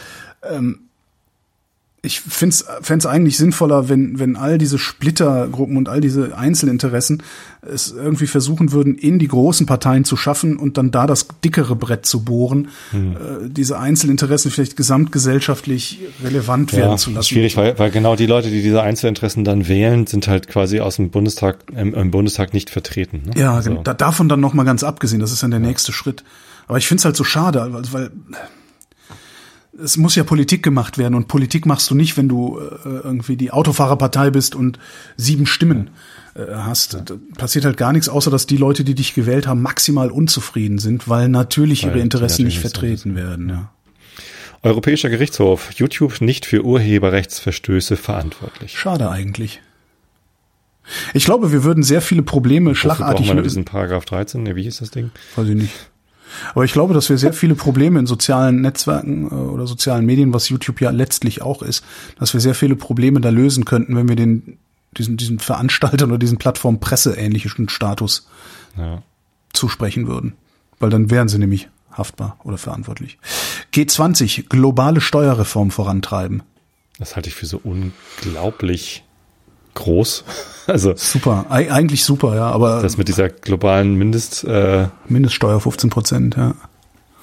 Ähm, 0.51 0.81
ich 2.05 2.21
fände 2.21 2.53
es 2.53 3.07
eigentlich 3.07 3.37
sinnvoller, 3.37 3.89
wenn, 3.89 4.19
wenn 4.19 4.35
all 4.35 4.59
diese 4.59 4.77
Splittergruppen 4.77 5.77
und 5.77 5.89
all 5.89 6.01
diese 6.01 6.37
Einzelinteressen 6.37 7.23
es 7.63 7.93
irgendwie 7.93 8.27
versuchen 8.27 8.73
würden, 8.73 8.97
in 8.97 9.21
die 9.21 9.29
großen 9.29 9.67
Parteien 9.67 10.05
zu 10.05 10.17
schaffen 10.17 10.57
und 10.57 10.77
dann 10.77 10.91
da 10.91 11.07
das 11.07 11.29
dickere 11.45 11.77
Brett 11.77 12.05
zu 12.05 12.25
bohren, 12.25 12.69
Hm. 12.91 13.13
äh, 13.13 13.17
diese 13.49 13.79
Einzelinteressen 13.79 14.51
vielleicht 14.51 14.77
gesamtgesellschaftlich 14.77 16.01
relevant 16.25 16.73
werden 16.73 16.99
zu 16.99 17.13
lassen. 17.13 17.29
schwierig, 17.29 17.57
weil, 17.57 17.79
weil 17.79 17.93
genau 17.93 18.17
die 18.17 18.27
Leute, 18.27 18.51
die 18.51 18.63
diese 18.63 18.83
Einzelinteressen 18.83 19.45
dann 19.45 19.69
wählen, 19.69 20.09
sind 20.09 20.27
halt 20.27 20.49
quasi 20.49 20.81
aus 20.81 20.97
dem 20.97 21.11
Bundestag, 21.11 21.59
im, 21.77 21.95
im 21.95 22.11
Bundestag 22.11 22.53
nicht 22.53 22.71
vertreten. 22.71 23.23
Ne? 23.27 23.41
Ja, 23.41 23.55
Also, 23.55 23.75
da, 23.75 23.95
davon 23.95 24.29
dann 24.29 24.41
noch 24.41 24.55
mal 24.55 24.65
ganz 24.65 24.83
abgesehen, 24.83 25.21
das 25.21 25.31
ist 25.31 25.45
dann 25.45 25.53
der 25.53 25.61
nächste 25.61 25.93
Schritt. 25.93 26.25
Aber 26.67 26.79
ich 26.79 26.89
finde 26.89 27.01
es 27.01 27.05
halt 27.05 27.17
so 27.17 27.23
schade, 27.23 27.65
weil, 27.71 27.93
weil 27.93 28.11
es 29.83 29.97
muss 29.97 30.15
ja 30.15 30.25
Politik 30.25 30.63
gemacht 30.63 30.99
werden 30.99 31.15
und 31.15 31.29
Politik 31.29 31.67
machst 31.67 31.91
du 31.91 31.95
nicht, 31.95 32.17
wenn 32.17 32.29
du 32.29 32.59
äh, 32.59 32.89
irgendwie 32.89 33.37
die 33.37 33.51
Autofahrerpartei 33.51 34.31
bist 34.31 34.55
und 34.55 34.79
sieben 35.17 35.47
Stimmen 35.47 35.91
äh, 36.35 36.55
hast. 36.55 36.95
Da 36.95 37.15
passiert 37.37 37.65
halt 37.65 37.77
gar 37.77 37.93
nichts, 37.93 38.09
außer 38.09 38.31
dass 38.31 38.47
die 38.47 38.57
Leute, 38.57 38.85
die 38.85 38.95
dich 38.95 39.15
gewählt 39.15 39.47
haben, 39.47 39.63
maximal 39.63 40.11
unzufrieden 40.11 40.79
sind, 40.79 41.09
weil 41.09 41.29
natürlich 41.29 41.83
Weil 41.83 41.91
ihre 41.91 42.01
Interessen 42.01 42.45
nicht 42.45 42.61
vertreten 42.61 43.15
werden. 43.15 43.49
Ja. 43.49 43.71
Europäischer 44.63 45.11
Gerichtshof, 45.11 45.73
YouTube 45.73 46.21
nicht 46.21 46.47
für 46.47 46.65
Urheberrechtsverstöße 46.65 47.97
verantwortlich. 47.97 48.79
Schade 48.79 49.11
eigentlich. 49.11 49.61
Ich 51.15 51.25
glaube, 51.25 51.53
wir 51.53 51.65
würden 51.65 51.83
sehr 51.83 52.03
viele 52.03 52.23
Probleme 52.23 52.71
Wofür 52.71 52.81
schlagartig 52.81 53.29
lösen. 53.29 53.43
diesen 53.43 53.65
Paragraph 53.65 54.05
13? 54.05 54.43
Nee, 54.43 54.57
wie 54.57 54.63
hieß 54.63 54.79
das 54.79 54.91
Ding? 54.91 55.11
Weiß 55.37 55.49
ich 55.49 55.55
nicht. 55.55 55.73
Aber 56.55 56.65
ich 56.65 56.73
glaube, 56.73 56.95
dass 56.95 57.09
wir 57.09 57.19
sehr 57.19 57.33
viele 57.33 57.55
Probleme 57.55 57.99
in 57.99 58.07
sozialen 58.07 58.61
Netzwerken 58.61 59.27
äh, 59.31 59.35
oder 59.35 59.67
sozialen 59.67 60.07
Medien, 60.07 60.33
was 60.33 60.49
YouTube 60.49 60.81
ja 60.81 60.91
letztlich 60.91 61.43
auch 61.43 61.63
ist, 61.63 61.85
dass 62.19 62.33
wir 62.33 62.41
sehr 62.41 62.55
viele 62.55 62.77
Probleme 62.77 63.21
da 63.21 63.31
lösen 63.31 63.65
könnten, 63.65 63.97
wenn 63.97 64.09
wir 64.09 64.17
den 64.17 64.59
diesen 64.99 65.17
diesen 65.17 65.39
Veranstaltern 65.39 66.11
oder 66.11 66.19
diesen 66.19 66.39
Plattformen 66.39 66.79
presseähnlichen 66.81 67.69
Status 67.69 68.29
Ja. 68.77 69.03
zusprechen 69.53 70.07
würden, 70.07 70.35
weil 70.81 70.91
dann 70.91 71.11
wären 71.11 71.29
sie 71.29 71.39
nämlich 71.39 71.69
haftbar 71.91 72.39
oder 72.45 72.59
verantwortlich. 72.59 73.19
G20 73.75 74.49
globale 74.49 75.01
Steuerreform 75.01 75.71
vorantreiben. 75.71 76.43
Das 76.99 77.17
halte 77.17 77.29
ich 77.31 77.35
für 77.35 77.47
so 77.47 77.61
unglaublich 77.63 79.05
groß. 79.75 80.25
Also 80.69 80.95
Super, 80.95 81.47
Eig 81.51 81.73
eigentlich 81.73 82.05
super, 82.05 82.37
ja, 82.37 82.49
aber 82.49 82.83
das 82.83 82.97
mit 82.97 83.09
dieser 83.09 83.29
globalen 83.29 83.97
Mindest 83.97 84.45
äh, 84.45 84.87
Mindeststeuer 85.09 85.61
15 85.61 85.91
Prozent, 85.91 86.37
ja. 86.37 86.55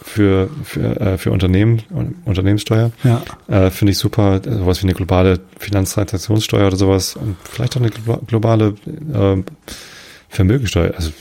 für 0.02 0.50
für 0.66 1.00
äh, 1.00 1.18
für 1.18 1.32
Unternehmen 1.32 1.82
Unternehmenssteuer 2.26 2.92
Ja. 3.06 3.22
äh, 3.48 3.72
finde 3.72 3.94
ich 3.94 3.98
super. 3.98 4.42
Sowas 4.44 4.82
wie 4.82 4.88
eine 4.88 4.94
globale 4.94 5.40
Finanztransaktionssteuer 5.58 6.68
oder 6.68 6.76
sowas 6.76 7.16
und 7.16 7.38
vielleicht 7.50 7.78
auch 7.78 7.82
eine 7.82 7.92
glo- 7.92 8.20
globale 8.28 8.76
äh, 9.14 9.42
Vermögensteuer. 10.28 10.94
Also 10.96 11.12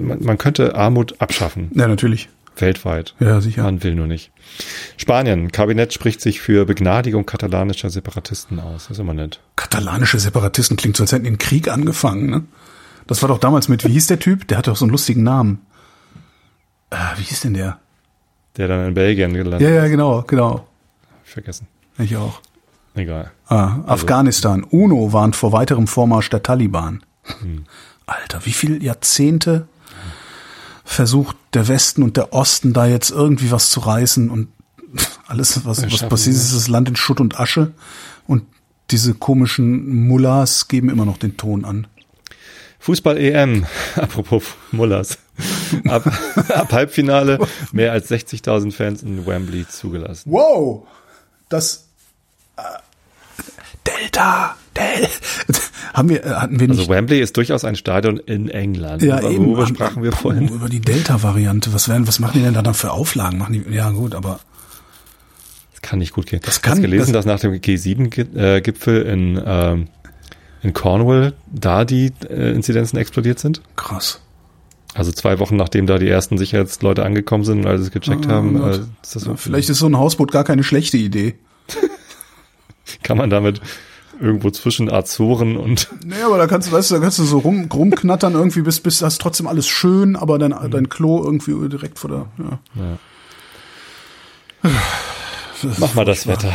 man, 0.00 0.24
man 0.24 0.38
könnte 0.38 0.74
Armut 0.74 1.16
abschaffen 1.20 1.70
Ja, 1.74 1.86
natürlich. 1.86 2.30
weltweit. 2.56 3.14
Ja, 3.20 3.40
sicher. 3.42 3.62
Man 3.64 3.82
will 3.84 3.94
nur 3.94 4.06
nicht. 4.06 4.31
Spanien. 4.96 5.52
Kabinett 5.52 5.92
spricht 5.92 6.20
sich 6.20 6.40
für 6.40 6.64
Begnadigung 6.64 7.26
katalanischer 7.26 7.90
Separatisten 7.90 8.60
aus. 8.60 8.84
Das 8.84 8.92
ist 8.92 8.98
immer 8.98 9.14
nett. 9.14 9.40
Katalanische 9.56 10.18
Separatisten 10.18 10.76
klingt 10.76 10.96
so, 10.96 11.04
als 11.04 11.12
hätten 11.12 11.24
den 11.24 11.38
Krieg 11.38 11.68
angefangen, 11.68 12.30
ne? 12.30 12.44
Das 13.06 13.20
war 13.20 13.28
doch 13.28 13.38
damals 13.38 13.68
mit, 13.68 13.84
wie 13.84 13.92
hieß 13.92 14.06
der 14.06 14.20
Typ? 14.20 14.46
Der 14.46 14.58
hatte 14.58 14.70
doch 14.70 14.76
so 14.76 14.84
einen 14.84 14.92
lustigen 14.92 15.24
Namen. 15.24 15.60
Äh, 16.90 16.96
wie 17.16 17.22
hieß 17.22 17.40
denn 17.40 17.54
der? 17.54 17.80
Der 18.56 18.68
dann 18.68 18.86
in 18.86 18.94
Belgien 18.94 19.34
gelandet. 19.34 19.62
Ja, 19.62 19.70
ja, 19.70 19.88
genau, 19.88 20.22
genau. 20.22 20.68
Vergessen. 21.24 21.66
Ich 21.98 22.16
auch. 22.16 22.40
Egal. 22.94 23.30
Ah, 23.48 23.80
Afghanistan. 23.86 24.62
UNO 24.64 25.12
warnt 25.12 25.34
vor 25.34 25.52
weiterem 25.52 25.86
Vormarsch 25.86 26.30
der 26.30 26.42
Taliban. 26.42 27.02
Alter, 28.06 28.44
wie 28.44 28.52
viele 28.52 28.78
Jahrzehnte 28.78 29.66
versucht 30.84 31.36
der 31.54 31.68
Westen 31.68 32.02
und 32.02 32.16
der 32.16 32.32
Osten 32.32 32.72
da 32.72 32.86
jetzt 32.86 33.10
irgendwie 33.10 33.50
was 33.50 33.70
zu 33.70 33.80
reißen 33.80 34.30
und 34.30 34.48
alles, 35.26 35.64
was, 35.64 35.82
was 35.90 36.08
passiert, 36.08 36.36
sie 36.36 36.42
ist 36.42 36.54
das 36.54 36.68
Land 36.68 36.88
in 36.88 36.96
Schutt 36.96 37.20
und 37.20 37.40
Asche 37.40 37.72
und 38.26 38.44
diese 38.90 39.14
komischen 39.14 40.06
Mullahs 40.06 40.68
geben 40.68 40.90
immer 40.90 41.06
noch 41.06 41.16
den 41.16 41.36
Ton 41.36 41.64
an. 41.64 41.86
Fußball-EM. 42.80 43.64
Apropos 43.96 44.42
Mullers. 44.72 45.18
Ab, 45.88 46.04
ab 46.48 46.72
Halbfinale 46.72 47.38
mehr 47.72 47.92
als 47.92 48.10
60.000 48.10 48.72
Fans 48.72 49.02
in 49.02 49.24
Wembley 49.24 49.66
zugelassen. 49.66 50.30
Wow, 50.30 50.86
das 51.48 51.86
äh, 52.56 52.62
Delta, 53.86 54.56
Del 54.76 55.08
haben 55.94 56.08
wir 56.08 56.24
äh, 56.24 56.30
hatten 56.30 56.58
wir 56.60 56.68
nicht 56.68 56.78
Also 56.78 56.90
Wembley 56.90 57.20
ist 57.20 57.36
durchaus 57.36 57.64
ein 57.64 57.76
Stadion 57.76 58.18
in 58.18 58.48
England. 58.48 59.02
ja, 59.02 59.18
Aber 59.18 59.30
eben. 59.30 59.46
Worüber 59.46 59.66
Haben- 59.66 59.74
sprachen 59.74 60.02
wir 60.02 60.12
vorhin? 60.12 60.48
Über 60.48 60.68
die 60.68 60.80
Delta-Variante. 60.80 61.72
Was 61.74 61.88
werden, 61.88 62.06
was 62.08 62.18
machen 62.18 62.32
die 62.38 62.42
denn 62.44 62.54
da 62.54 62.62
dann 62.62 62.74
für 62.74 62.90
Auflagen? 62.92 63.38
Machen 63.38 63.52
die, 63.52 63.74
ja 63.74 63.90
gut, 63.90 64.14
aber 64.14 64.40
Das 65.72 65.82
kann 65.82 65.98
nicht 65.98 66.12
gut 66.14 66.26
gehen. 66.26 66.40
Das 66.44 66.62
kann- 66.62 66.72
Hast 66.72 66.78
du 66.78 66.82
gelesen, 66.82 67.12
das- 67.12 67.24
dass 67.24 67.34
nach 67.34 67.40
dem 67.40 67.52
G7-Gipfel 67.60 69.02
in, 69.02 69.42
ähm, 69.44 69.88
in 70.62 70.72
Cornwall 70.72 71.34
da 71.52 71.84
die 71.84 72.12
äh, 72.30 72.52
Inzidenzen 72.52 72.96
explodiert 72.98 73.38
sind? 73.38 73.60
krass. 73.76 74.20
Also 74.94 75.10
zwei 75.10 75.38
Wochen 75.38 75.56
nachdem 75.56 75.86
da 75.86 75.98
die 75.98 76.06
ersten 76.08 76.36
Sicherheitsleute 76.36 77.02
angekommen 77.02 77.44
sind 77.44 77.60
und 77.60 77.66
alles 77.66 77.90
gecheckt 77.90 78.28
haben. 78.28 78.58
Gott. 78.58 78.74
Äh, 78.74 78.80
ist 79.02 79.16
das 79.16 79.24
Ja, 79.24 79.36
vielleicht 79.36 79.70
ist 79.70 79.78
so 79.78 79.86
ein 79.86 79.96
Hausboot 79.96 80.30
gar 80.32 80.44
keine 80.44 80.62
schlechte 80.64 80.98
Idee. 80.98 81.34
kann 83.02 83.16
man 83.16 83.30
damit 83.30 83.60
irgendwo 84.22 84.50
zwischen 84.50 84.90
Azoren 84.90 85.56
und 85.56 85.88
Nee, 86.04 86.22
aber 86.24 86.38
da 86.38 86.46
kannst 86.46 86.68
du, 86.68 86.72
weißt 86.72 86.90
du, 86.90 86.94
da 86.94 87.00
kannst 87.00 87.18
du 87.18 87.24
so 87.24 87.38
rum, 87.38 87.68
rumknattern 87.72 88.34
irgendwie, 88.34 88.62
bis, 88.62 88.80
bis 88.80 89.00
das 89.00 89.18
trotzdem 89.18 89.46
alles 89.46 89.68
schön, 89.68 90.16
aber 90.16 90.38
dein, 90.38 90.54
dein 90.70 90.88
Klo 90.88 91.22
irgendwie 91.22 91.68
direkt 91.68 91.98
vor 91.98 92.10
der, 92.10 92.26
ja. 92.38 92.98
mach 95.78 95.94
mal 95.94 96.04
das 96.04 96.26
Wetter. 96.26 96.52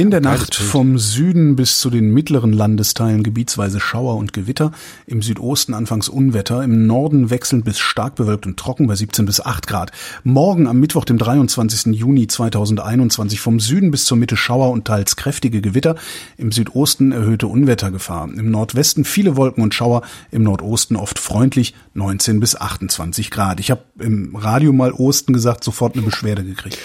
In 0.00 0.10
der 0.10 0.22
Nacht 0.22 0.54
vom 0.54 0.96
Süden 0.98 1.56
bis 1.56 1.78
zu 1.78 1.90
den 1.90 2.10
mittleren 2.14 2.54
Landesteilen 2.54 3.22
gebietsweise 3.22 3.80
Schauer 3.80 4.16
und 4.16 4.32
Gewitter, 4.32 4.72
im 5.06 5.20
Südosten 5.20 5.74
anfangs 5.74 6.08
Unwetter, 6.08 6.64
im 6.64 6.86
Norden 6.86 7.28
wechselnd 7.28 7.66
bis 7.66 7.78
stark 7.78 8.14
bewölkt 8.14 8.46
und 8.46 8.58
trocken 8.58 8.86
bei 8.86 8.94
17 8.94 9.26
bis 9.26 9.42
8 9.42 9.66
Grad. 9.66 9.92
Morgen 10.24 10.68
am 10.68 10.80
Mittwoch, 10.80 11.04
dem 11.04 11.18
23. 11.18 11.94
Juni 11.94 12.28
2021 12.28 13.42
vom 13.42 13.60
Süden 13.60 13.90
bis 13.90 14.06
zur 14.06 14.16
Mitte 14.16 14.38
Schauer 14.38 14.70
und 14.70 14.86
teils 14.86 15.16
kräftige 15.16 15.60
Gewitter, 15.60 15.96
im 16.38 16.50
Südosten 16.50 17.12
erhöhte 17.12 17.46
Unwettergefahr, 17.46 18.30
im 18.34 18.50
Nordwesten 18.50 19.04
viele 19.04 19.36
Wolken 19.36 19.62
und 19.62 19.74
Schauer, 19.74 20.00
im 20.30 20.44
Nordosten 20.44 20.96
oft 20.96 21.18
freundlich 21.18 21.74
19 21.92 22.40
bis 22.40 22.56
28 22.56 23.30
Grad. 23.30 23.60
Ich 23.60 23.70
habe 23.70 23.82
im 23.98 24.34
Radio 24.34 24.72
mal 24.72 24.92
Osten 24.92 25.34
gesagt, 25.34 25.62
sofort 25.62 25.94
eine 25.94 26.06
Beschwerde 26.06 26.42
gekriegt. 26.42 26.78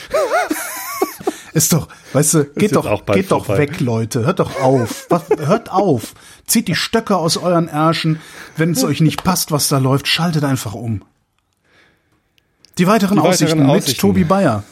Ist 1.55 1.71
doch, 1.71 1.87
weißt 2.11 2.33
du, 2.33 2.43
geht 2.43 2.75
doch, 2.75 3.05
geht 3.05 3.31
doch 3.31 3.47
weg, 3.47 3.79
Leute. 3.79 4.25
Hört 4.25 4.41
doch 4.41 4.59
auf. 4.61 5.05
Was, 5.09 5.23
hört 5.39 5.71
auf. 5.71 6.13
Zieht 6.45 6.67
die 6.67 6.75
Stöcke 6.75 7.15
aus 7.15 7.37
euren 7.37 7.69
Ärschen. 7.69 8.19
Wenn 8.57 8.71
es 8.71 8.83
euch 8.83 8.99
nicht 8.99 9.23
passt, 9.23 9.53
was 9.53 9.69
da 9.69 9.77
läuft, 9.77 10.05
schaltet 10.05 10.43
einfach 10.43 10.73
um. 10.73 11.03
Die 12.77 12.87
weiteren, 12.87 13.15
Die 13.15 13.23
weiteren 13.23 13.65
Aussichten, 13.69 13.91
mit. 13.93 13.97
Tobi 13.97 14.25
Bayer. 14.25 14.65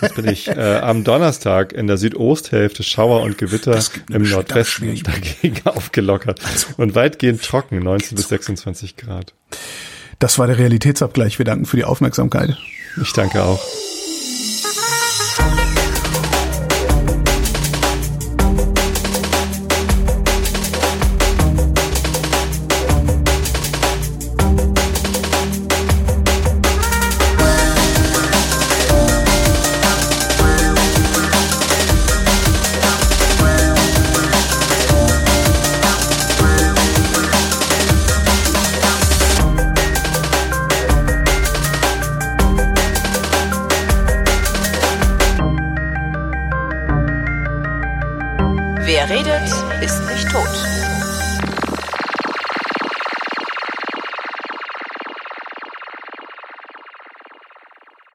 Das 0.00 0.14
bin 0.14 0.28
ich. 0.28 0.48
Äh, 0.48 0.78
am 0.78 1.04
Donnerstag 1.04 1.74
in 1.74 1.86
der 1.86 1.98
Südosthälfte 1.98 2.84
Schauer 2.84 3.20
und 3.20 3.36
Gewitter 3.36 3.78
im 4.10 4.22
Nordwesten 4.22 4.98
dagegen 5.02 5.60
aufgelockert 5.66 6.40
und 6.78 6.94
weitgehend 6.94 7.42
trocken, 7.42 7.80
19 7.80 8.16
bis 8.16 8.28
26 8.28 8.96
Grad. 8.96 9.34
Das 10.18 10.38
war 10.38 10.46
der 10.46 10.56
Realitätsabgleich. 10.56 11.38
Wir 11.38 11.44
danken 11.44 11.66
für 11.66 11.76
die 11.76 11.84
Aufmerksamkeit. 11.84 12.56
Ich 13.02 13.12
danke 13.12 13.42
auch. 13.42 13.60